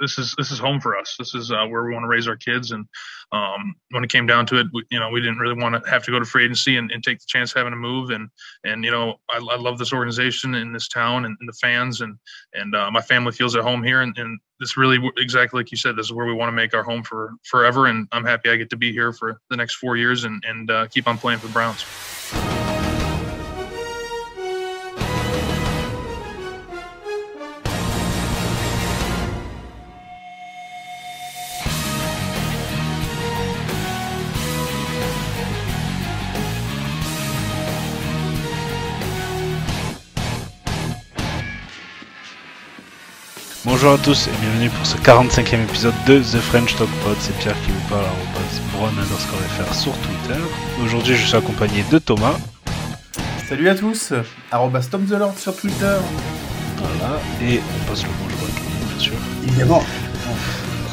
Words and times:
this 0.00 0.18
is 0.18 0.34
this 0.36 0.50
is 0.50 0.58
home 0.58 0.80
for 0.80 0.96
us. 0.96 1.16
This 1.18 1.34
is 1.34 1.50
uh, 1.50 1.66
where 1.66 1.84
we 1.84 1.92
want 1.92 2.04
to 2.04 2.08
raise 2.08 2.28
our 2.28 2.36
kids. 2.36 2.70
And 2.70 2.86
um, 3.32 3.74
when 3.90 4.04
it 4.04 4.10
came 4.10 4.26
down 4.26 4.46
to 4.46 4.60
it, 4.60 4.66
we, 4.72 4.84
you 4.90 4.98
know, 4.98 5.10
we 5.10 5.20
didn't 5.20 5.38
really 5.38 5.60
want 5.60 5.82
to 5.82 5.90
have 5.90 6.04
to 6.04 6.10
go 6.10 6.18
to 6.18 6.24
free 6.24 6.44
agency 6.44 6.76
and, 6.76 6.90
and 6.90 7.02
take 7.02 7.18
the 7.18 7.26
chance 7.28 7.52
of 7.52 7.56
having 7.56 7.72
to 7.72 7.76
move. 7.76 8.10
And 8.10 8.28
and 8.64 8.84
you 8.84 8.90
know, 8.90 9.16
I, 9.30 9.38
I 9.38 9.56
love 9.56 9.78
this 9.78 9.92
organization 9.92 10.54
in 10.54 10.72
this 10.72 10.88
town 10.88 11.24
and, 11.24 11.36
and 11.40 11.48
the 11.48 11.54
fans, 11.54 12.00
and 12.00 12.16
and 12.52 12.74
uh, 12.74 12.90
my 12.90 13.00
family 13.00 13.32
feels 13.32 13.56
at 13.56 13.62
home 13.62 13.82
here. 13.82 14.02
And, 14.02 14.16
and 14.18 14.38
this 14.60 14.76
really 14.76 14.98
exactly 15.16 15.60
like 15.60 15.70
you 15.70 15.76
said, 15.76 15.96
this 15.96 16.06
is 16.06 16.12
where 16.12 16.26
we 16.26 16.34
want 16.34 16.48
to 16.48 16.56
make 16.56 16.74
our 16.74 16.82
home 16.82 17.02
for 17.02 17.32
forever. 17.44 17.86
And 17.86 18.08
I'm 18.12 18.24
happy 18.24 18.50
I 18.50 18.56
get 18.56 18.70
to 18.70 18.76
be 18.76 18.92
here 18.92 19.12
for 19.12 19.40
the 19.50 19.56
next 19.56 19.76
four 19.76 19.96
years 19.96 20.24
and 20.24 20.42
and 20.46 20.70
uh, 20.70 20.86
keep 20.88 21.08
on 21.08 21.18
playing 21.18 21.38
for 21.40 21.46
the 21.46 21.52
Browns. 21.52 21.84
Bonjour 43.78 43.92
à 43.92 43.98
tous 43.98 44.28
et 44.28 44.30
bienvenue 44.40 44.70
pour 44.70 44.86
ce 44.86 44.96
45e 44.96 45.64
épisode 45.64 45.92
de 46.06 46.20
The 46.20 46.40
French 46.40 46.74
Talk 46.76 46.88
Pod. 47.04 47.14
C'est 47.20 47.36
Pierre 47.36 47.60
qui 47.60 47.70
vous 47.72 47.88
parle 47.90 48.06
à 48.06 48.72
Brown 48.72 48.90
underscore 48.98 49.38
FR 49.38 49.74
sur 49.74 49.92
Twitter. 49.98 50.40
Aujourd'hui, 50.82 51.14
je 51.14 51.26
suis 51.26 51.36
accompagné 51.36 51.84
de 51.90 51.98
Thomas. 51.98 52.38
Salut 53.46 53.68
à 53.68 53.74
tous, 53.74 54.14
arrobas 54.50 54.88
Tom 54.90 55.04
the 55.04 55.10
Lord 55.10 55.34
sur 55.36 55.54
Twitter. 55.54 55.94
Voilà, 56.78 57.20
et 57.42 57.60
on 57.60 57.90
passe 57.90 58.02
le 58.04 58.08
bonjour 58.22 58.48
à 58.48 58.58
Kenny, 58.58 58.94
bien 58.94 58.98
sûr. 58.98 59.12
Évidemment. 59.46 59.84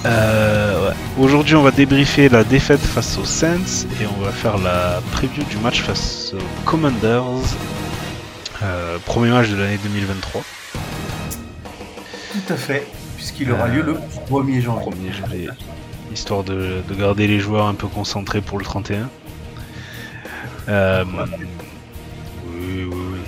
Euh, 0.05 0.89
ouais. 0.89 0.95
Aujourd'hui, 1.17 1.55
on 1.55 1.63
va 1.63 1.71
débriefer 1.71 2.27
la 2.27 2.43
défaite 2.43 2.81
face 2.81 3.18
aux 3.18 3.23
Saints 3.23 3.87
et 4.01 4.07
on 4.07 4.21
va 4.21 4.31
faire 4.31 4.57
la 4.57 4.99
preview 5.13 5.45
du 5.45 5.55
match 5.55 5.84
face 5.84 6.34
aux 6.34 6.65
Commanders. 6.70 7.23
Euh, 8.62 8.97
premier 9.05 9.29
match 9.29 9.47
de 9.47 9.55
l'année 9.55 9.79
2023. 9.81 10.43
Tout 12.34 12.53
à 12.53 12.57
fait, 12.57 12.87
puisqu'il 13.15 13.51
aura 13.51 13.67
lieu 13.67 13.84
le 13.84 13.93
1er 14.29 14.62
janvier. 14.62 14.91
1er 14.91 15.13
janvier. 15.13 15.49
Histoire 16.12 16.43
de, 16.43 16.81
de 16.87 16.95
garder 16.95 17.27
les 17.27 17.40
joueurs 17.40 17.67
un 17.67 17.75
peu 17.75 17.87
concentrés 17.87 18.41
pour 18.41 18.57
le 18.57 18.65
31. 18.65 19.09
Euh, 20.67 21.03
oui, 22.45 22.87
oui, 22.87 22.87
oui. 22.91 23.20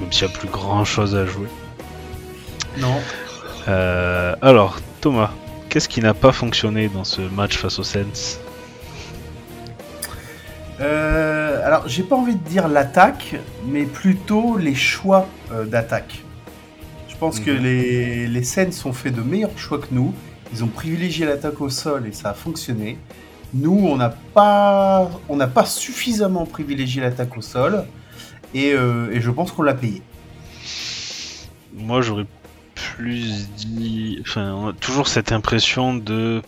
Même 0.00 0.12
s'il 0.12 0.28
n'y 0.28 0.34
a 0.34 0.36
plus 0.36 0.48
grand 0.48 0.84
chose 0.84 1.14
à 1.16 1.26
jouer. 1.26 1.48
Non. 2.78 3.00
Euh, 3.68 4.34
alors, 4.42 4.78
Thomas, 5.00 5.30
qu'est-ce 5.68 5.88
qui 5.88 6.00
n'a 6.00 6.14
pas 6.14 6.32
fonctionné 6.32 6.88
dans 6.88 7.04
ce 7.04 7.22
match 7.22 7.58
face 7.58 7.78
aux 7.78 7.84
Saints? 7.84 8.38
Euh, 10.80 11.64
alors, 11.64 11.88
j'ai 11.88 12.02
pas 12.02 12.16
envie 12.16 12.34
de 12.34 12.48
dire 12.48 12.68
l'attaque, 12.68 13.36
mais 13.66 13.84
plutôt 13.84 14.56
les 14.58 14.74
choix 14.74 15.26
euh, 15.52 15.64
d'attaque. 15.64 16.23
Je 17.24 17.38
pense 17.38 17.40
que 17.40 17.50
Mhm. 17.52 17.62
les, 17.62 18.26
les 18.26 18.44
Saints 18.44 18.84
ont 18.84 18.92
fait 18.92 19.10
de 19.10 19.22
meilleurs 19.22 19.56
choix 19.58 19.78
que 19.78 19.86
nous. 19.92 20.12
Ils 20.52 20.62
ont 20.62 20.66
privilégié 20.68 21.24
l'attaque 21.24 21.58
au 21.62 21.70
sol 21.70 22.06
et 22.06 22.12
ça 22.12 22.30
a 22.30 22.34
fonctionné. 22.34 22.98
Nous, 23.54 23.72
on 23.82 23.96
n'a 23.96 24.10
pas, 24.10 25.10
on 25.30 25.36
n'a 25.36 25.46
pas 25.46 25.64
suffisamment 25.64 26.44
privilégié 26.44 27.00
l'attaque 27.00 27.34
au 27.36 27.40
sol 27.40 27.86
et, 28.52 28.72
euh, 28.74 29.10
et 29.10 29.22
je 29.22 29.30
pense 29.30 29.52
qu'on 29.52 29.62
l'a 29.62 29.72
payé. 29.74 30.02
Moi, 31.72 32.02
j'aurais 32.02 32.26
plus 32.74 33.48
dit. 33.56 34.18
Enfin, 34.20 34.52
on 34.52 34.68
a 34.68 34.72
toujours 34.74 35.08
cette 35.08 35.32
impression 35.32 35.94
de. 35.94 36.42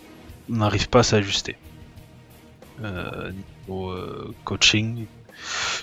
On 0.50 0.56
n'arrive 0.56 0.88
pas 0.90 0.98
à 1.00 1.02
s'ajuster. 1.04 1.56
Euh, 2.84 3.32
niveau 3.66 3.90
euh, 3.92 4.34
coaching. 4.44 5.06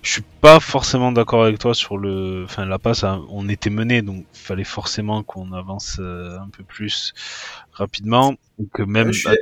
Je 0.04 0.10
suis 0.12 0.24
pas 0.42 0.60
forcément 0.60 1.12
d'accord 1.12 1.44
avec 1.44 1.60
toi 1.60 1.74
sur 1.74 1.98
le. 1.98 2.44
Enfin, 2.46 2.66
la 2.66 2.80
passe, 2.80 3.04
a- 3.04 3.20
on 3.30 3.48
était 3.50 3.70
mené, 3.70 4.02
donc 4.02 4.26
il 4.34 4.40
fallait 4.40 4.64
forcément 4.64 5.24
qu'on 5.24 5.52
avance 5.54 5.98
euh, 6.00 6.38
un 6.40 6.50
peu 6.50 6.64
plus 6.64 7.14
rapidement. 7.72 8.36
Ou 8.60 8.68
que 8.74 8.84
même. 8.84 9.10
Euh, 9.10 9.12
je, 9.14 9.30
euh, 9.30 9.34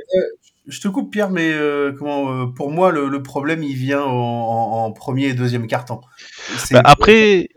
je 0.68 0.80
te 0.80 0.88
coupe 0.88 1.10
Pierre, 1.10 1.30
mais 1.30 1.50
euh, 1.52 1.92
comment, 1.98 2.30
euh, 2.32 2.46
pour 2.46 2.70
moi, 2.70 2.92
le, 2.92 3.08
le 3.08 3.22
problème, 3.22 3.62
il 3.62 3.74
vient 3.74 4.02
en, 4.02 4.10
en- 4.12 4.84
en 4.84 4.92
premier 4.92 5.26
et 5.26 5.34
deuxième 5.34 5.66
carton. 5.66 6.00
Bah, 6.70 6.82
après. 6.84 7.48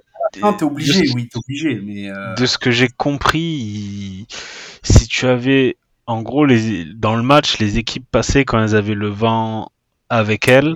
Non, 0.42 0.54
t'es 0.54 0.66
obligé, 0.66 1.06
oui, 1.14 1.30
t'es 1.30 1.38
obligé, 1.38 1.80
mais 1.82 2.10
euh, 2.10 2.34
de 2.34 2.46
ce 2.48 2.58
que 2.58 2.72
j'ai 2.72 2.90
compris, 2.90 3.40
il- 3.40 4.26
si 4.82 5.08
tu 5.08 5.28
avais, 5.28 5.78
en 6.08 6.24
gros, 6.24 6.46
les, 6.46 6.84
dans 6.94 7.16
le 7.16 7.22
match, 7.22 7.60
les 7.60 7.78
équipes 7.78 8.06
passaient 8.12 8.44
quand 8.44 8.62
elles 8.62 8.76
avaient 8.76 8.96
le 8.96 9.08
vent 9.08 9.72
avec 10.10 10.48
elles, 10.48 10.76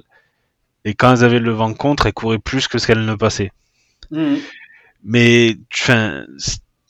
et 0.86 0.94
quand 0.96 1.14
elles 1.14 1.24
avaient 1.24 1.40
le 1.40 1.52
vent 1.52 1.74
contre, 1.74 2.06
elles 2.08 2.14
couraient 2.14 2.40
plus 2.40 2.68
que 2.68 2.78
ce 2.80 2.88
qu'elles 2.88 3.06
ne 3.06 3.16
passaient. 3.16 3.52
hum, 4.12 4.40
Mais, 5.04 5.58
enfin, 5.74 6.26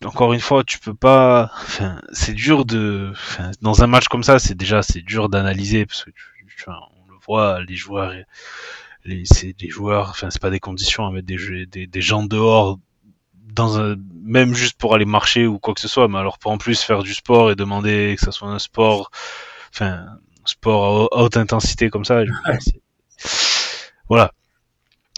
encore 0.04 0.34
une 0.34 0.40
fois, 0.40 0.64
tu 0.64 0.80
peux 0.80 0.94
pas, 0.94 1.52
enfin, 1.62 2.02
c'est 2.12 2.34
dur 2.34 2.66
de, 2.66 3.10
enfin, 3.12 3.52
dans 3.62 3.84
un 3.84 3.88
match 3.88 4.08
comme 4.08 4.24
ça, 4.24 4.40
c'est 4.40 4.56
déjà, 4.56 4.82
c'est 4.82 5.02
dur 5.02 5.30
d'analyser, 5.30 5.86
parce 5.86 6.06
que, 6.06 6.12
vois, 6.66 6.80
on 7.08 7.12
le 7.12 7.18
voit, 7.26 7.62
les 7.64 7.76
joueurs, 7.76 8.14
les, 9.06 9.24
c'est 9.26 9.54
des 9.54 9.70
joueurs, 9.70 10.10
enfin, 10.10 10.30
c'est 10.32 10.42
pas 10.42 10.50
des 10.50 10.60
conditions 10.60 11.06
à 11.08 11.12
mettre 11.12 11.28
des, 11.28 11.38
jeux- 11.38 11.66
des, 11.66 11.88
des 11.88 12.02
gens 12.02 12.24
dehors 12.24 12.80
dans 13.54 13.80
un, 13.80 13.96
même 14.24 14.54
juste 14.54 14.78
pour 14.80 14.96
aller 14.96 15.06
marcher 15.06 15.48
ou 15.48 15.60
quoi 15.60 15.74
que 15.74 15.82
ce 15.82 15.88
soit, 15.88 16.08
mais 16.08 16.20
alors 16.20 16.40
pour 16.40 16.52
en 16.52 16.58
plus 16.58 16.82
faire 16.82 17.04
du 17.04 17.14
sport 17.14 17.52
et 17.52 17.56
demander 17.56 18.16
que 18.18 18.26
ça 18.26 18.32
soit 18.32 18.50
un 18.50 18.60
sport, 18.60 19.12
enfin, 19.74 20.06
un 20.08 20.20
sport 20.46 21.10
à 21.14 21.24
haute- 21.24 21.38
intensité 21.38 21.90
comme 21.90 22.06
ça, 22.06 22.24
c'est- 22.60 22.82
voilà. 24.10 24.34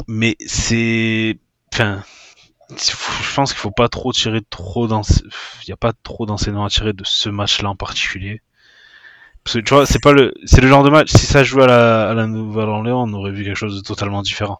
Mais 0.08 0.36
c'est, 0.46 1.38
enfin, 1.74 2.04
je 2.70 3.36
pense 3.36 3.52
qu'il 3.54 3.60
faut 3.60 3.72
pas 3.72 3.90
trop 3.90 4.12
tirer 4.14 4.42
trop 4.50 4.88
dans, 4.88 5.02
il 5.64 5.70
y 5.70 5.74
a 5.74 5.78
pas 5.78 5.94
trop 6.04 6.26
d'enseignements 6.26 6.66
à 6.66 6.70
tirer 6.70 6.94
de 6.94 7.04
ce 7.06 7.30
match-là 7.30 7.70
en 7.70 7.76
particulier. 7.76 8.42
Parce 9.44 9.56
que 9.56 9.62
tu 9.62 9.74
vois, 9.74 9.86
c'est 9.86 10.02
pas 10.02 10.14
le, 10.14 10.34
c'est 10.46 10.62
le 10.62 10.68
genre 10.68 10.84
de 10.84 10.90
match, 10.90 11.12
si 11.12 11.26
ça 11.26 11.44
jouait 11.44 11.64
à 11.64 11.68
la, 11.68 12.10
à 12.10 12.14
la 12.14 12.28
Nouvelle-Orléans, 12.28 13.04
on 13.08 13.14
aurait 13.14 13.32
vu 13.32 13.44
quelque 13.44 13.56
chose 13.56 13.76
de 13.78 13.82
totalement 13.82 14.22
différent. 14.22 14.60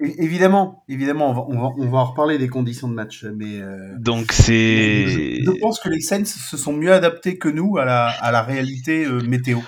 évidemment, 0.00 0.84
évidemment, 0.88 1.30
on 1.30 1.34
va, 1.34 1.42
on, 1.48 1.60
va, 1.60 1.74
on 1.78 1.90
va 1.90 1.98
en 1.98 2.04
reparler 2.06 2.38
des 2.38 2.48
conditions 2.48 2.88
de 2.88 2.94
match, 2.94 3.24
mais 3.24 3.60
euh, 3.60 3.94
Donc 3.98 4.32
je, 4.32 4.42
c'est, 4.42 5.42
je 5.44 5.60
pense 5.60 5.78
que 5.80 5.88
les 5.88 6.00
Saints 6.00 6.24
se 6.24 6.56
sont 6.56 6.72
mieux 6.72 6.92
adaptés 6.92 7.38
que 7.38 7.48
nous 7.48 7.78
à 7.78 7.84
la, 7.84 8.08
à 8.08 8.32
la 8.32 8.42
réalité 8.42 9.04
euh, 9.04 9.20
météo. 9.22 9.60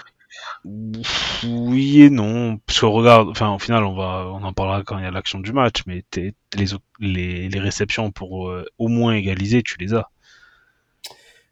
Oui 1.45 2.03
et 2.03 2.11
non, 2.11 2.59
parce 2.67 2.81
que 2.81 2.87
regarde, 2.87 3.29
enfin 3.29 3.51
au 3.55 3.59
final 3.59 3.85
on 3.85 3.95
va, 3.95 4.27
on 4.33 4.43
en 4.43 4.53
parlera 4.53 4.83
quand 4.83 4.99
il 4.99 5.05
y 5.05 5.07
a 5.07 5.11
l'action 5.11 5.39
du 5.39 5.53
match, 5.53 5.83
mais 5.87 6.03
t'es- 6.11 6.35
les, 6.57 6.75
o- 6.75 6.79
les, 6.99 7.49
les 7.49 7.61
réceptions 7.61 8.11
pour 8.11 8.49
euh, 8.49 8.65
au 8.79 8.89
moins 8.89 9.15
égaliser, 9.15 9.63
tu 9.63 9.77
les 9.79 9.95
as. 9.95 10.11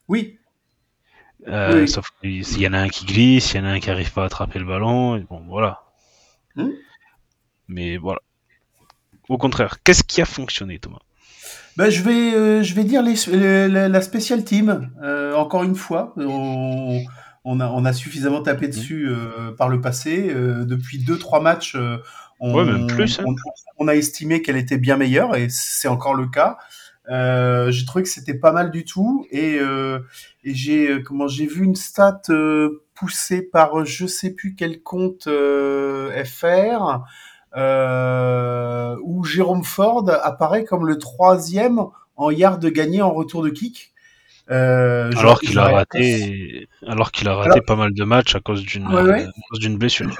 Oui, 0.08 0.38
Euh, 1.47 1.82
Oui. 1.82 1.88
Sauf 1.88 2.08
qu'il 2.20 2.60
y 2.60 2.66
en 2.66 2.72
a 2.72 2.78
un 2.78 2.88
qui 2.88 3.04
glisse, 3.04 3.52
il 3.52 3.58
y 3.58 3.60
en 3.60 3.64
a 3.66 3.69
un 3.72 3.80
qui 3.80 3.91
arrive 3.91 4.12
pas 4.12 4.22
à 4.22 4.26
attraper 4.26 4.58
le 4.58 4.64
ballon, 4.64 5.16
et 5.16 5.20
bon 5.20 5.42
voilà. 5.46 5.82
Hmm. 6.56 6.70
Mais 7.69 7.96
voilà. 7.98 8.20
Au 9.28 9.38
contraire, 9.38 9.82
qu'est-ce 9.82 10.02
qui 10.04 10.20
a 10.22 10.26
fonctionné 10.26 10.78
Thomas? 10.78 10.98
Bah, 11.76 11.91
je, 11.91 12.02
vais, 12.02 12.34
euh, 12.34 12.62
je 12.62 12.75
vais 12.75 12.84
dire 12.84 13.02
les, 13.02 13.69
la, 13.69 13.88
la 13.88 14.00
special 14.02 14.44
team, 14.44 14.91
euh, 15.02 15.34
encore 15.34 15.62
une 15.64 15.75
fois. 15.75 16.14
On, 16.16 17.02
on, 17.44 17.60
a, 17.60 17.69
on 17.69 17.84
a 17.84 17.93
suffisamment 17.93 18.43
tapé 18.43 18.69
dessus 18.69 19.09
euh, 19.09 19.53
par 19.53 19.69
le 19.69 19.81
passé. 19.81 20.31
Euh, 20.31 20.65
depuis 20.65 20.99
deux, 20.99 21.19
trois 21.19 21.41
matchs, 21.41 21.77
euh, 21.77 21.99
on, 22.41 22.55
Ouais, 22.55 22.65
même 22.65 22.87
plus, 22.87 23.21
hein. 23.21 23.25
on, 23.27 23.34
on 23.78 23.88
a 23.88 23.94
estimé 23.94 24.43
qu'elle 24.43 24.56
était 24.56 24.78
bien 24.78 24.97
meilleure 24.97 25.37
et 25.37 25.49
c'est 25.50 25.88
encore 25.88 26.15
le 26.15 26.27
cas. 26.27 26.59
Euh, 27.10 27.71
j'ai 27.71 27.84
trouvé 27.84 28.03
que 28.03 28.09
c'était 28.09 28.34
pas 28.34 28.50
mal 28.53 28.71
du 28.71 28.84
tout 28.87 29.27
et, 29.31 29.59
euh, 29.59 30.00
et 30.43 30.55
j'ai 30.55 30.88
euh, 30.88 31.03
comment 31.03 31.28
j'ai 31.28 31.47
vu 31.47 31.62
une 31.62 31.77
stat 31.77 32.23
euh, 32.31 32.82
poussée 32.94 33.43
par 33.43 33.85
je 33.85 34.06
sais 34.06 34.31
plus 34.31 34.55
quel 34.55 34.82
compte 34.82 35.26
euh, 35.26 36.25
FR 36.25 37.02
euh, 37.56 38.96
où 39.02 39.23
Jérôme 39.25 39.64
Ford 39.64 40.08
apparaît 40.08 40.64
comme 40.64 40.87
le 40.87 40.96
troisième 40.99 41.81
en 42.17 42.31
yard 42.31 42.64
gagné 42.67 43.02
en 43.02 43.12
retour 43.12 43.43
de 43.43 43.50
kick. 43.50 43.94
Euh, 44.50 45.11
Alors 45.17 45.41
qu'il 45.41 45.58
a 45.58 45.69
raté, 45.69 46.69
alors 46.87 47.12
qu'il 47.12 47.29
a 47.29 47.35
raté 47.35 47.52
Alors- 47.52 47.64
pas 47.64 47.76
mal 47.76 47.94
de 47.94 48.05
matchs 48.05 48.35
à 48.35 48.41
cause 48.41 48.62
d'une, 48.62 48.87
Ouais, 48.87 49.02
ouais. 49.02 49.23
à 49.23 49.31
cause 49.50 49.58
d'une 49.61 49.79
blessure. 49.79 50.11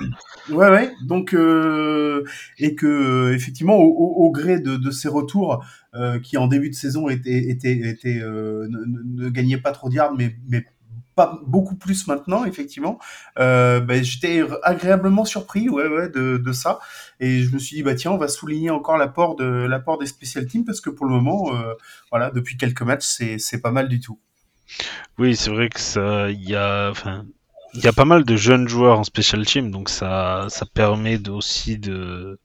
Ouais, 0.50 0.71
ouais. 0.71 0.91
Donc, 1.03 1.35
euh, 1.35 2.25
et 2.59 2.75
que 2.75 2.87
euh, 2.87 3.35
effectivement, 3.35 3.76
au, 3.76 3.85
au- 3.88 4.25
au 4.26 4.31
gré 4.31 4.61
de, 4.61 4.76
de 4.76 4.91
ces 4.91 5.09
retours, 5.09 5.62
euh, 5.94 6.19
qui 6.19 6.38
en 6.38 6.47
début 6.47 6.71
de 6.71 6.75
saison 6.75 7.09
étaient, 7.11 7.50
étaient, 7.50 7.76
étaient, 7.88 8.21
euh, 8.23 8.67
ne, 8.71 9.25
ne- 9.25 9.29
gagnaient 9.29 9.59
pas 9.59 9.73
trop 9.73 9.91
de 9.91 9.94
yards, 9.94 10.15
mais, 10.17 10.35
mais 10.49 10.65
pas 11.14 11.40
beaucoup 11.46 11.76
plus 11.76 12.06
maintenant, 12.06 12.44
effectivement. 12.44 12.99
Euh, 13.38 13.81
ben, 13.81 14.02
j'étais 14.02 14.43
agréablement 14.62 15.25
surpris, 15.25 15.69
ouais, 15.69 15.87
ouais, 15.87 16.08
de, 16.08 16.38
de 16.38 16.52
ça. 16.52 16.81
Et 17.20 17.43
je 17.43 17.52
me 17.52 17.58
suis 17.58 17.76
dit, 17.76 17.82
bah 17.82 17.94
tiens, 17.94 18.11
on 18.11 18.19
va 18.19 18.28
souligner 18.28 18.70
encore 18.70 18.96
l'apport 18.96 19.37
de 19.37 19.44
l'apport 19.44 19.99
des 19.99 20.06
special 20.06 20.46
teams 20.46 20.64
parce 20.64 20.81
que 20.81 20.90
pour 20.90 21.06
le 21.06 21.12
moment, 21.12 21.55
euh, 21.55 21.75
voilà, 22.11 22.31
depuis 22.31 22.56
quelques 22.56 22.82
matchs, 22.82 23.05
c'est 23.38 23.62
pas 23.62 23.70
mal 23.70 23.88
du 23.88 24.00
tout. 24.00 24.19
Oui, 25.19 25.37
c'est 25.37 25.50
vrai 25.50 25.69
que 25.69 25.81
ça, 25.81 26.31
il 26.31 26.43
y 26.43 26.56
a, 26.56 26.90
enfin, 26.90 27.25
il 27.75 27.84
y 27.84 27.87
a 27.87 27.93
pas 27.93 28.05
mal 28.05 28.25
de 28.25 28.37
jeunes 28.37 28.69
joueurs 28.69 28.99
en 28.99 29.05
special 29.05 29.44
team, 29.44 29.70
donc 29.70 29.88
ça, 29.88 30.46
ça 30.49 30.64
permet 30.66 31.28
aussi 31.28 31.78
de, 31.78 32.38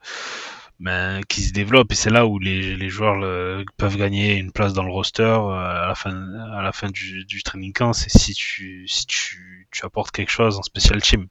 ben, 0.79 1.21
qui 1.27 1.41
se 1.43 1.51
développent 1.53 1.91
et 1.91 1.95
c'est 1.95 2.09
là 2.09 2.25
où 2.25 2.39
les, 2.39 2.75
les 2.75 2.89
joueurs 2.89 3.15
le- 3.15 3.65
peuvent 3.77 3.97
gagner 3.97 4.37
une 4.37 4.51
place 4.51 4.73
dans 4.73 4.83
le 4.83 4.91
roster 4.91 5.23
euh, 5.23 5.49
à 5.51 5.87
la 5.87 5.95
fin, 5.95 6.33
à 6.53 6.61
la 6.61 6.71
fin 6.71 6.89
du, 6.89 7.25
du 7.25 7.43
training 7.43 7.73
camp. 7.73 7.93
C'est 7.93 8.09
si 8.09 8.33
tu, 8.33 8.87
si 8.87 9.05
tu, 9.07 9.67
tu 9.71 9.85
apportes 9.85 10.11
quelque 10.11 10.31
chose 10.31 10.57
en 10.57 10.63
special 10.63 11.01
team. 11.01 11.27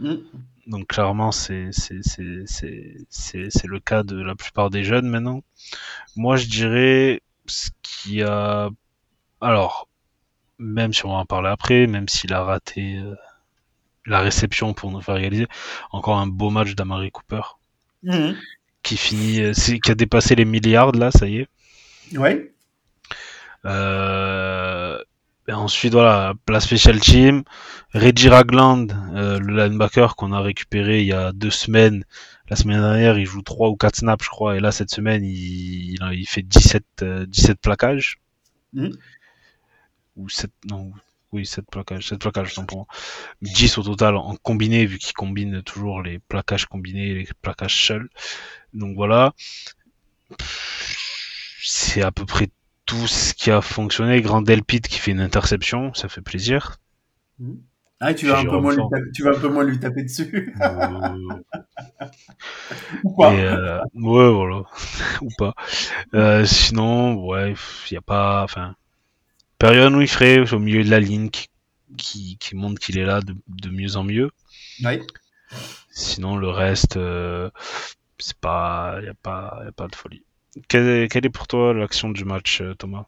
Mm. 0.00 0.16
Donc 0.66 0.86
clairement, 0.88 1.30
c'est 1.30 1.68
c'est 1.72 2.00
c'est 2.02 2.44
c'est 2.46 2.96
c'est 3.10 3.48
c'est 3.50 3.66
le 3.66 3.80
cas 3.80 4.02
de 4.02 4.20
la 4.22 4.34
plupart 4.34 4.70
des 4.70 4.82
jeunes 4.82 5.08
maintenant. 5.08 5.42
Moi, 6.16 6.36
je 6.36 6.46
dirais 6.46 7.20
ce 7.46 7.70
qui 7.82 8.22
a 8.22 8.70
alors 9.40 9.88
même 10.58 10.92
si 10.94 11.04
on 11.06 11.10
va 11.10 11.16
en 11.16 11.26
parler 11.26 11.48
après, 11.50 11.86
même 11.86 12.08
s'il 12.08 12.32
a 12.32 12.42
raté 12.44 12.96
euh, 12.98 13.14
la 14.06 14.20
réception 14.20 14.74
pour 14.74 14.90
nous 14.90 15.00
faire 15.02 15.16
réaliser, 15.16 15.46
encore 15.90 16.18
un 16.18 16.26
beau 16.26 16.50
match 16.50 16.74
d'Amari 16.74 17.10
Cooper 17.10 17.42
Mhm. 18.04 18.36
qui 18.82 18.96
finit, 18.96 19.40
euh, 19.40 19.52
qui 19.52 19.90
a 19.90 19.94
dépassé 19.94 20.34
les 20.34 20.44
milliards 20.44 20.92
là, 20.92 21.10
ça 21.10 21.26
y 21.26 21.38
est. 21.38 21.48
Ouais. 22.16 22.52
Euh, 23.64 24.98
et 25.48 25.52
ensuite, 25.52 25.92
voilà, 25.92 26.34
la 26.48 26.60
special 26.60 27.00
team. 27.00 27.44
Reggie 27.92 28.28
Ragland, 28.28 28.88
euh, 29.14 29.38
le 29.38 29.56
linebacker 29.56 30.16
qu'on 30.16 30.32
a 30.32 30.40
récupéré 30.40 31.00
il 31.02 31.06
y 31.06 31.12
a 31.12 31.32
deux 31.32 31.50
semaines. 31.50 32.04
La 32.48 32.56
semaine 32.56 32.80
dernière, 32.80 33.18
il 33.18 33.26
joue 33.26 33.42
trois 33.42 33.68
ou 33.68 33.76
quatre 33.76 33.96
snaps, 33.96 34.24
je 34.24 34.30
crois. 34.30 34.56
Et 34.56 34.60
là, 34.60 34.72
cette 34.72 34.90
semaine, 34.90 35.24
il, 35.24 36.26
fait 36.26 36.42
17, 36.42 36.84
euh, 37.02 37.26
17 37.26 37.60
plaquages. 37.60 38.18
Mhm. 38.72 38.92
Ou 40.16 40.28
7, 40.28 40.50
non, 40.68 40.92
oui, 41.34 41.44
7 41.44 41.66
plaquages, 41.70 42.08
7 42.08 42.20
plaquages, 42.20 42.56
moi. 42.72 42.86
10 43.42 43.78
au 43.78 43.82
total 43.82 44.16
en 44.16 44.36
combiné, 44.36 44.86
vu 44.86 44.98
qu'il 44.98 45.12
combine 45.12 45.62
toujours 45.62 46.00
les 46.00 46.20
plaquages 46.20 46.66
combinés 46.66 47.08
et 47.08 47.14
les 47.14 47.28
plaquages 47.42 47.86
seuls. 47.86 48.08
Donc 48.72 48.94
voilà. 48.94 49.34
C'est 51.60 52.02
à 52.02 52.12
peu 52.12 52.24
près 52.24 52.48
tout 52.86 53.06
ce 53.08 53.34
qui 53.34 53.50
a 53.50 53.60
fonctionné. 53.60 54.20
Grand 54.22 54.42
Delpit 54.42 54.80
qui 54.80 54.98
fait 54.98 55.10
une 55.10 55.20
interception, 55.20 55.92
ça 55.92 56.08
fait 56.08 56.22
plaisir. 56.22 56.78
Ah, 58.00 58.14
tu 58.14 58.26
vas, 58.26 58.38
un 58.38 58.44
peu 58.44 58.58
moins 58.58 58.74
lui 58.74 58.82
taper, 58.90 59.10
tu 59.12 59.22
vas 59.22 59.30
un 59.30 59.40
peu 59.40 59.48
moins 59.48 59.64
lui 59.64 59.80
taper 59.80 60.02
dessus. 60.02 60.54
Euh, 60.60 61.40
Ou 63.04 63.16
pas. 63.16 63.32
euh, 63.32 63.80
ouais, 63.94 64.30
voilà. 64.30 64.62
Ou 65.22 65.28
pas. 65.38 65.54
Euh, 66.12 66.44
sinon, 66.44 67.24
ouais, 67.24 67.54
il 67.90 67.94
y 67.94 67.96
a 67.96 68.02
pas, 68.02 68.42
enfin, 68.44 68.74
Perion 69.58 69.94
Winfrey 69.96 70.52
au 70.52 70.58
milieu 70.58 70.84
de 70.84 70.90
la 70.90 71.00
ligne 71.00 71.30
qui, 71.30 71.48
qui, 71.96 72.36
qui 72.38 72.56
montre 72.56 72.80
qu'il 72.80 72.98
est 72.98 73.04
là 73.04 73.20
de, 73.20 73.34
de 73.48 73.68
mieux 73.70 73.96
en 73.96 74.04
mieux. 74.04 74.30
Sinon, 75.90 76.36
le 76.36 76.48
reste, 76.48 76.96
euh, 76.96 77.50
c'est 78.18 78.36
pas, 78.38 78.98
y 79.02 79.08
a 79.08 79.14
pas, 79.14 79.62
y 79.64 79.68
a 79.68 79.72
pas 79.72 79.86
de 79.86 79.94
folie. 79.94 80.24
Quelle 80.68 80.88
est, 80.88 81.08
quelle 81.08 81.26
est 81.26 81.30
pour 81.30 81.46
toi 81.46 81.72
l'action 81.72 82.10
du 82.10 82.24
match, 82.24 82.60
euh, 82.60 82.74
Thomas? 82.74 83.06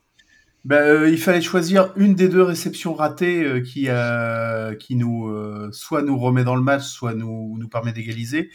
Ben, 0.65 0.83
euh, 0.83 1.11
il 1.11 1.19
fallait 1.19 1.43
choisir 1.43 1.93
une 1.97 2.15
des 2.15 2.29
deux 2.29 2.43
réceptions 2.43 2.95
ratées 2.95 3.45
euh, 3.45 3.61
qui, 3.61 3.85
euh, 3.89 4.75
qui 4.75 4.97
nous, 4.97 5.29
euh, 5.29 5.71
soit 5.73 6.03
nous 6.03 6.19
remet 6.19 6.43
dans 6.43 6.57
le 6.57 6.63
match, 6.63 6.83
soit 6.83 7.15
nous, 7.15 7.57
nous 7.59 7.69
permet 7.69 7.93
d'égaliser. 7.93 8.51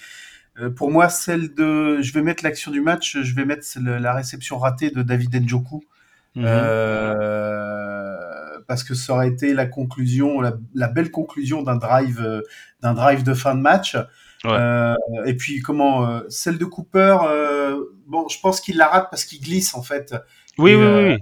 Euh, 0.60 0.70
pour 0.70 0.92
moi, 0.92 1.08
celle 1.08 1.54
de, 1.54 2.02
je 2.02 2.12
vais 2.12 2.22
mettre 2.22 2.44
l'action 2.44 2.72
du 2.72 2.82
match, 2.82 3.18
je 3.22 3.34
vais 3.34 3.46
mettre 3.46 3.66
la 3.80 4.14
réception 4.14 4.58
ratée 4.58 4.92
de 4.92 5.04
David 5.04 5.42
Njoku. 5.42 5.84
Mhm. 6.36 6.46
Euh, 6.48 8.18
parce 8.68 8.84
que 8.84 8.94
ça 8.94 9.14
aurait 9.14 9.28
été 9.28 9.54
la 9.54 9.66
conclusion, 9.66 10.40
la, 10.40 10.54
la 10.74 10.88
belle 10.88 11.12
conclusion 11.12 11.62
d'un 11.62 11.76
drive, 11.76 12.22
euh, 12.22 12.42
d'un 12.82 12.94
drive 12.94 13.24
de 13.24 13.34
fin 13.34 13.56
de 13.56 13.60
match. 13.62 13.96
Ouais. 14.44 14.52
Euh, 14.54 14.96
et 15.26 15.36
puis 15.36 15.62
comment 15.62 16.08
euh, 16.08 16.22
celle 16.30 16.58
de 16.58 16.66
Cooper, 16.66 17.18
euh, 17.26 17.84
bon, 18.08 18.28
je 18.30 18.40
pense 18.40 18.62
qu'il 18.62 18.78
la 18.78 18.88
rate 18.88 19.08
parce 19.12 19.26
qu'il 19.26 19.42
glisse 19.42 19.76
en 19.76 19.84
fait. 19.84 20.16
Oui, 20.58 20.72
et, 20.72 20.76
oui, 20.76 21.18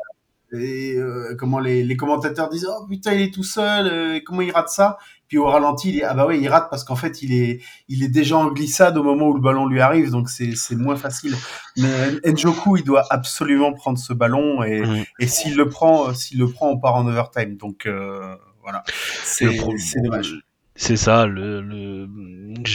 oui. 0.51 0.61
Et 0.61 0.95
euh, 0.95 1.35
comment 1.37 1.59
les, 1.59 1.83
les 1.83 1.97
commentateurs 1.97 2.49
disent 2.49 2.67
oh 2.69 2.85
putain 2.87 3.13
il 3.13 3.21
est 3.21 3.33
tout 3.33 3.43
seul, 3.43 3.87
euh, 3.87 4.19
comment 4.25 4.41
il 4.41 4.51
rate 4.51 4.69
ça? 4.69 4.97
Puis 5.29 5.37
au 5.37 5.45
ralenti, 5.45 5.89
il 5.89 5.99
est, 5.99 6.03
ah 6.03 6.13
bah 6.15 6.25
oui 6.27 6.39
il 6.41 6.49
rate 6.49 6.67
parce 6.69 6.83
qu'en 6.83 6.95
fait 6.97 7.21
il 7.21 7.33
est 7.33 7.61
il 7.87 8.03
est 8.03 8.07
déjà 8.09 8.35
en 8.35 8.47
glissade 8.51 8.97
au 8.97 9.03
moment 9.03 9.27
où 9.27 9.33
le 9.35 9.39
ballon 9.41 9.67
lui 9.67 9.79
arrive, 9.79 10.09
donc 10.11 10.29
c'est 10.29 10.55
c'est 10.55 10.75
moins 10.75 10.95
facile. 10.97 11.35
Mais 11.77 12.19
Njoku 12.33 12.77
il 12.77 12.83
doit 12.83 13.05
absolument 13.11 13.71
prendre 13.71 13.97
ce 13.99 14.11
ballon 14.11 14.63
et 14.63 14.81
et 15.19 15.27
s'il 15.27 15.55
le 15.55 15.69
prend, 15.69 16.13
s'il 16.13 16.39
le 16.39 16.47
prend, 16.49 16.69
on 16.71 16.79
part 16.79 16.95
en 16.95 17.07
overtime. 17.07 17.55
Donc 17.57 17.85
euh, 17.85 18.35
voilà, 18.63 18.83
c'est 19.23 19.55
dommage. 20.03 20.35
C'est 20.75 20.95
ça, 20.97 21.25
le, 21.25 21.61
le, 21.61 22.07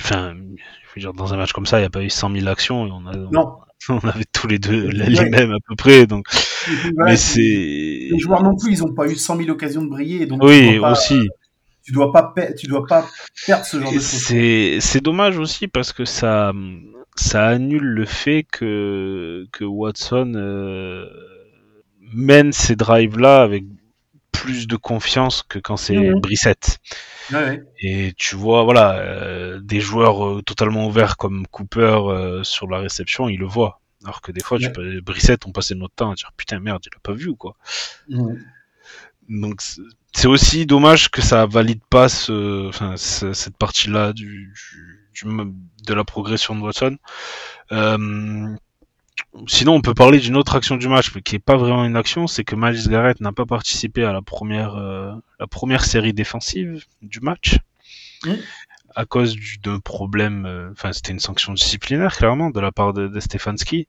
enfin, 0.01 0.35
je 0.37 0.95
veux 0.95 1.01
dire, 1.01 1.15
dans 1.15 1.33
un 1.33 1.39
match 1.39 1.53
comme 1.53 1.65
ça, 1.65 1.79
il 1.79 1.83
n'y 1.83 1.87
a 1.87 1.91
pas 1.91 2.03
eu 2.03 2.11
100 2.11 2.33
000 2.35 2.47
actions 2.49 2.87
et 2.87 2.91
on 2.93 3.07
a, 3.07 3.17
Non. 3.17 3.57
on 3.89 3.99
avait 4.07 4.27
tous 4.31 4.47
les 4.47 4.59
deux 4.59 4.89
les 4.89 5.19
Ouais. 5.19 5.31
mêmes 5.31 5.53
à 5.53 5.59
peu 5.67 5.75
près, 5.75 6.07
donc, 6.07 6.27
mais 6.99 7.17
c'est- 7.17 7.41
les 7.41 8.19
joueurs 8.19 8.43
non 8.43 8.57
plus, 8.57 8.73
ils 8.73 8.85
ont 8.85 8.93
pas 8.93 9.07
eu 9.07 9.17
100 9.17 9.39
000 9.39 9.49
occasions 9.51 9.83
de 9.83 9.89
briller, 9.89 10.27
donc 10.27 10.43
oui, 10.45 10.79
pas, 10.81 10.93
aussi, 10.93 11.29
tu 11.85 11.93
dois 11.93 12.13
pas, 12.13 12.33
per- 12.35 12.55
tu 12.57 12.67
dois 12.67 12.87
pas 12.87 13.07
perdre 13.47 13.65
ce 13.65 13.79
genre 13.81 13.93
de 13.93 14.01
choses. 14.01 14.25
c'est, 14.27 14.79
c'est 14.81 15.01
dommage 15.03 15.39
aussi 15.39 15.69
parce 15.69 15.93
que 15.93 16.05
ça, 16.05 16.53
ça 17.17 17.47
annule 17.47 17.85
le 17.85 18.05
fait 18.07 18.45
que, 18.51 19.47
que 19.53 19.65
Watson, 19.65 20.33
euh, 20.37 21.07
mène 22.13 22.53
ces 22.53 22.77
drives-là 22.77 23.43
avec 23.43 23.65
plus 24.33 24.67
de 24.67 24.77
confiance 24.77 25.43
que 25.43 25.59
quand 25.59 25.77
c'est 25.77 25.97
Mhm. 25.97 26.21
Brissette. 26.21 26.79
Ouais, 27.33 27.37
ouais. 27.39 27.63
Et 27.81 28.13
tu 28.17 28.37
vois, 28.37 28.65
voilà, 28.65 28.99
euh, 28.99 29.61
des 29.63 29.81
joueurs 29.81 30.27
euh, 30.27 30.43
totalement 30.43 30.87
ouverts 30.87 31.17
comme 31.17 31.47
Cooper 31.49 31.99
euh, 32.09 32.43
sur 32.45 32.69
la 32.69 32.79
réception, 32.81 33.29
ils 33.29 33.39
le 33.39 33.47
voient. 33.47 33.81
Alors 34.05 34.21
que 34.21 34.33
des 34.33 34.43
fois, 34.43 34.59
tu 34.59 34.67
Ouais. 34.67 34.73
peux, 34.73 35.01
Brissette, 35.01 35.47
on 35.47 35.53
passait 35.53 35.75
notre 35.75 35.95
temps 35.95 36.11
à 36.11 36.15
dire 36.15 36.31
putain 36.37 36.61
merde, 36.61 36.83
il 36.85 36.95
a 36.97 37.01
pas 37.03 37.13
vu 37.15 37.29
ou 37.29 37.37
quoi. 37.37 37.57
Donc 39.29 39.63
c'est- 40.15 40.27
aussi 40.29 40.67
dommage 40.67 41.11
que 41.11 41.21
ça 41.23 41.47
valide 41.47 41.81
pas 41.91 42.09
ce, 42.09 42.69
enfin, 42.69 42.97
ce- 42.97 43.33
cette 43.33 43.57
partie-là 43.57 44.13
du, 44.13 44.53
du, 45.15 45.25
du- 45.27 45.53
de 45.87 45.95
la 45.95 46.05
progression 46.05 46.55
de 46.57 46.61
Watson. 46.63 46.97
Euh, 47.73 48.55
sinon, 49.47 49.75
on 49.75 49.81
peut 49.83 49.95
parler 49.95 50.19
d'une 50.19 50.37
autre 50.37 50.57
action 50.57 50.77
du 50.77 50.89
match, 50.89 51.13
mais 51.15 51.23
qui 51.23 51.37
est 51.37 51.39
pas 51.41 51.57
vraiment 51.57 51.85
une 51.85 51.97
action, 51.97 52.27
c'est 52.27 52.45
que 52.45 52.55
Miles 52.57 52.89
Garrett 52.89 53.21
n'a 53.21 53.33
pas 53.33 53.47
participé 53.47 54.05
à 54.05 54.13
la 54.13 54.23
première, 54.23 54.77
euh, 54.77 55.13
la 55.41 55.47
première 55.47 55.85
série 55.85 56.13
défensive 56.13 56.85
du 57.03 57.21
match. 57.21 57.59
À 58.97 59.05
cause 59.07 59.35
du- 59.35 59.59
d'un 59.59 59.81
problème, 59.81 60.47
euh, 60.47 60.71
enfin 60.71 60.93
c'était 60.93 61.11
une 61.13 61.19
sanction 61.19 61.53
disciplinaire 61.53 62.17
clairement 62.17 62.51
de 62.51 62.61
la 62.61 62.71
part 62.71 62.93
de, 62.93 63.09
de 63.09 63.21
Stefanski. 63.21 63.89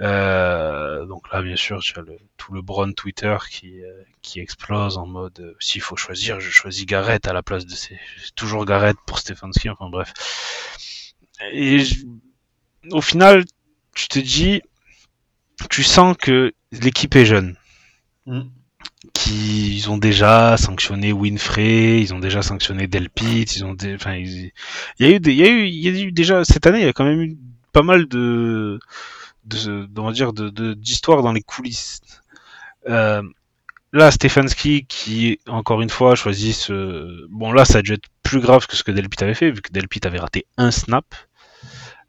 Euh, 0.00 1.06
donc 1.06 1.30
là, 1.32 1.42
bien 1.42 1.56
sûr, 1.56 1.80
tu 1.80 1.98
as 1.98 2.02
le, 2.02 2.16
tout 2.36 2.52
le 2.52 2.62
Bron 2.62 2.92
Twitter 2.92 3.36
qui, 3.50 3.80
euh, 3.82 4.02
qui 4.22 4.40
explose 4.40 4.98
en 4.98 5.06
mode 5.06 5.38
euh, 5.40 5.54
s'il 5.60 5.80
faut 5.82 5.96
choisir, 5.96 6.40
je 6.40 6.50
choisis 6.50 6.84
Garrett 6.86 7.26
à 7.28 7.32
la 7.32 7.42
place 7.42 7.64
de 7.66 7.74
ces. 7.74 7.98
Toujours 8.34 8.64
Garrett 8.64 8.96
pour 9.06 9.18
Stefanski, 9.20 9.70
enfin 9.70 9.88
bref. 9.90 10.12
Et 11.52 11.78
je- 11.80 12.06
au 12.90 13.00
final, 13.00 13.44
tu 13.94 14.08
te 14.08 14.18
dis, 14.18 14.62
tu 15.70 15.82
sens 15.82 16.16
que 16.16 16.52
l'équipe 16.72 17.14
est 17.16 17.26
jeune. 17.26 17.56
Mhm. 18.26 18.50
Qui, 19.12 19.76
ils 19.76 19.90
ont 19.90 19.98
déjà 19.98 20.56
sanctionné 20.56 21.12
Winfrey, 21.12 22.00
ils 22.00 22.14
ont 22.14 22.18
déjà 22.20 22.42
sanctionné 22.42 22.86
Delpit, 22.86 23.42
ils 23.44 23.64
ont, 23.64 23.76
enfin, 23.94 24.14
ils- 24.16 24.52
il 24.98 25.06
y 25.06 25.12
a 25.12 25.16
eu, 25.16 25.20
des, 25.20 25.32
il 25.32 25.38
y 25.38 25.44
a 25.44 25.48
eu, 25.50 25.66
il 25.66 25.74
y 25.74 25.88
a 25.88 25.92
eu 26.02 26.12
déjà 26.12 26.44
cette 26.44 26.66
année, 26.66 26.80
il 26.80 26.84
y 26.86 26.88
a 26.88 26.92
quand 26.94 27.04
même 27.04 27.20
eu 27.22 27.36
pas 27.72 27.82
mal 27.82 28.06
de, 28.08 28.78
de, 29.44 29.88
on 29.98 30.04
va 30.04 30.12
dire, 30.12 30.32
de, 30.32 30.48
de- 30.50 30.74
dans 31.22 31.32
les 31.32 31.42
coulisses. 31.42 32.00
Euh, 32.88 33.22
là, 33.92 34.10
Stefanski, 34.10 34.86
qui 34.86 35.40
encore 35.48 35.82
une 35.82 35.90
fois 35.90 36.14
choisit 36.14 36.54
ce, 36.54 37.26
bon 37.30 37.52
là, 37.52 37.64
ça 37.64 37.78
a 37.78 37.82
dû 37.82 37.92
être 37.94 38.08
plus 38.22 38.40
grave 38.40 38.66
que 38.66 38.76
ce 38.76 38.82
que 38.82 38.92
Delpit 38.92 39.22
avait 39.22 39.34
fait, 39.34 39.50
vu 39.50 39.62
que 39.62 39.72
Delpit 39.72 40.00
avait 40.04 40.18
raté 40.18 40.46
un 40.56 40.70
snap. 40.70 41.06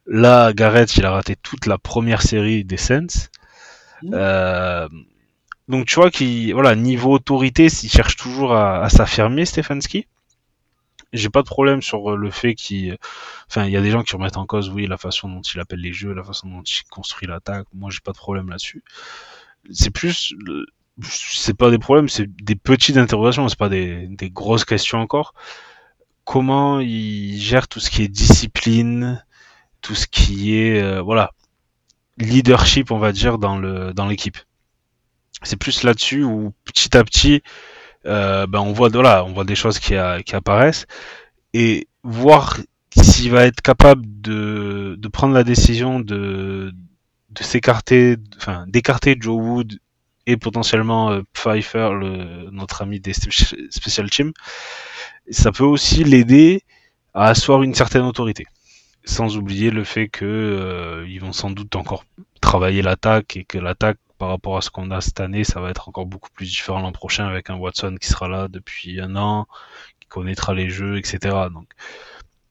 Là, 0.06 0.52
Garrett, 0.52 0.96
il 0.96 1.04
a 1.04 1.10
raté 1.10 1.36
toute 1.36 1.66
la 1.66 1.78
première 1.78 2.22
série 2.22 2.64
des 2.64 2.76
Saints. 2.76 3.28
Mhm. 4.02 4.10
Euh, 4.14 4.88
donc 5.68 5.86
tu 5.86 5.96
vois 5.96 6.10
qu'il, 6.10 6.52
voilà, 6.54 6.74
niveau 6.76 7.12
autorité, 7.12 7.66
il 7.66 7.90
cherche 7.90 8.16
toujours 8.16 8.54
à, 8.54 8.82
à 8.84 8.88
s'affirmer, 8.88 9.44
Stefanski. 9.44 10.06
J'ai 11.16 11.30
pas 11.30 11.42
de 11.42 11.46
problème 11.48 11.82
sur 11.82 12.16
le 12.16 12.30
fait 12.30 12.54
qu'il, 12.54 12.96
enfin, 13.48 13.64
il 13.66 13.72
y 13.72 13.76
a 13.76 13.80
des 13.82 13.90
gens 13.90 14.02
qui 14.02 14.14
remettent 14.16 14.36
en 14.36 14.46
cause, 14.46 14.70
oui, 14.70 14.86
la 14.86 14.98
façon 14.98 15.28
dont 15.28 15.42
il 15.42 15.60
appelle 15.60 15.80
les 15.80 15.92
jeux, 15.92 16.14
la 16.14 16.24
façon 16.24 16.48
dont 16.48 16.62
il 16.62 16.84
construit 16.90 17.28
l'attaque. 17.28 17.66
Moi, 17.74 17.90
j'ai 17.90 18.00
pas 18.04 18.12
de 18.12 18.18
problème 18.18 18.48
là-dessus. 18.50 18.82
C'est 19.70 19.90
plus, 19.90 20.34
le- 20.38 20.66
c'est 21.02 21.56
pas 21.56 21.70
des 21.70 21.78
problèmes, 21.78 22.08
c'est 22.08 22.26
des 22.44 22.56
petites 22.56 22.96
interrogations, 22.98 23.48
c'est 23.48 23.58
pas 23.58 23.68
des, 23.68 24.06
des 24.08 24.30
grosses 24.30 24.64
questions 24.64 24.98
encore. 25.00 25.34
Comment 26.24 26.80
il 26.80 27.38
gère 27.40 27.68
tout 27.68 27.80
ce 27.80 27.90
qui 27.90 28.02
est 28.02 28.08
discipline, 28.08 29.24
tout 29.82 29.94
ce 29.96 30.06
qui 30.08 30.56
est, 30.58 30.82
euh, 30.82 31.02
voilà, 31.02 31.32
leadership, 32.18 32.90
on 32.92 32.98
va 32.98 33.12
dire, 33.12 33.38
dans 33.38 33.58
le, 33.58 33.94
dans 33.94 34.06
l'équipe. 34.06 34.38
c'est 35.42 35.56
plus 35.56 35.82
là-dessus 35.82 36.24
où 36.24 36.52
petit 36.64 36.96
à 36.96 37.04
petit, 37.04 37.42
euh, 38.06 38.46
ben 38.46 38.60
on 38.60 38.72
voit 38.72 38.88
voilà, 38.88 39.24
on 39.24 39.32
voit 39.32 39.44
des 39.44 39.54
choses 39.54 39.78
qui, 39.78 39.94
apparaissent 39.94 40.86
et 41.52 41.88
voir 42.02 42.58
s'il 42.96 43.30
va 43.30 43.44
être 43.44 43.60
capable 43.60 44.04
de, 44.06 44.98
prendre 45.12 45.34
la 45.34 45.44
décision 45.44 46.00
de, 46.00 46.72
s'écarter, 47.40 48.16
enfin 48.36 48.64
d'écarter 48.68 49.16
Joe 49.18 49.40
Wood 49.40 49.78
et 50.26 50.36
potentiellement 50.36 51.10
euh, 51.10 51.22
Pfeiffer, 51.32 51.90
notre 52.52 52.82
ami 52.82 53.00
des 53.00 53.12
Special 53.12 54.10
Teams, 54.10 54.32
ça 55.30 55.52
peut 55.52 55.64
aussi 55.64 56.04
l'aider 56.04 56.62
à 57.14 57.28
asseoir 57.28 57.62
une 57.62 57.74
certaine 57.74 58.02
autorité. 58.02 58.46
Sans 59.04 59.36
oublier 59.36 59.70
le 59.70 59.84
fait 59.84 60.08
que 60.08 60.24
euh, 60.24 61.06
ils 61.08 61.20
vont 61.20 61.32
sans 61.32 61.50
doute 61.50 61.76
encore 61.76 62.04
travailler 62.40 62.82
l'attaque 62.82 63.36
et 63.36 63.44
que 63.44 63.58
l'attaque 63.58 63.98
par 64.18 64.28
rapport 64.28 64.56
à 64.56 64.60
ce 64.60 64.70
qu'on 64.70 64.90
a 64.90 65.00
cette 65.00 65.20
année, 65.20 65.44
ça 65.44 65.60
va 65.60 65.70
être 65.70 65.88
encore 65.88 66.06
beaucoup 66.06 66.30
plus 66.30 66.46
différent 66.46 66.80
l'an 66.80 66.92
prochain 66.92 67.26
avec 67.26 67.50
un 67.50 67.56
Watson 67.56 67.96
qui 68.00 68.08
sera 68.08 68.28
là 68.28 68.48
depuis 68.48 69.00
un 69.00 69.16
an, 69.16 69.46
qui 70.00 70.08
connaîtra 70.08 70.54
les 70.54 70.70
jeux, 70.70 70.98
etc. 70.98 71.18
Donc, 71.52 71.68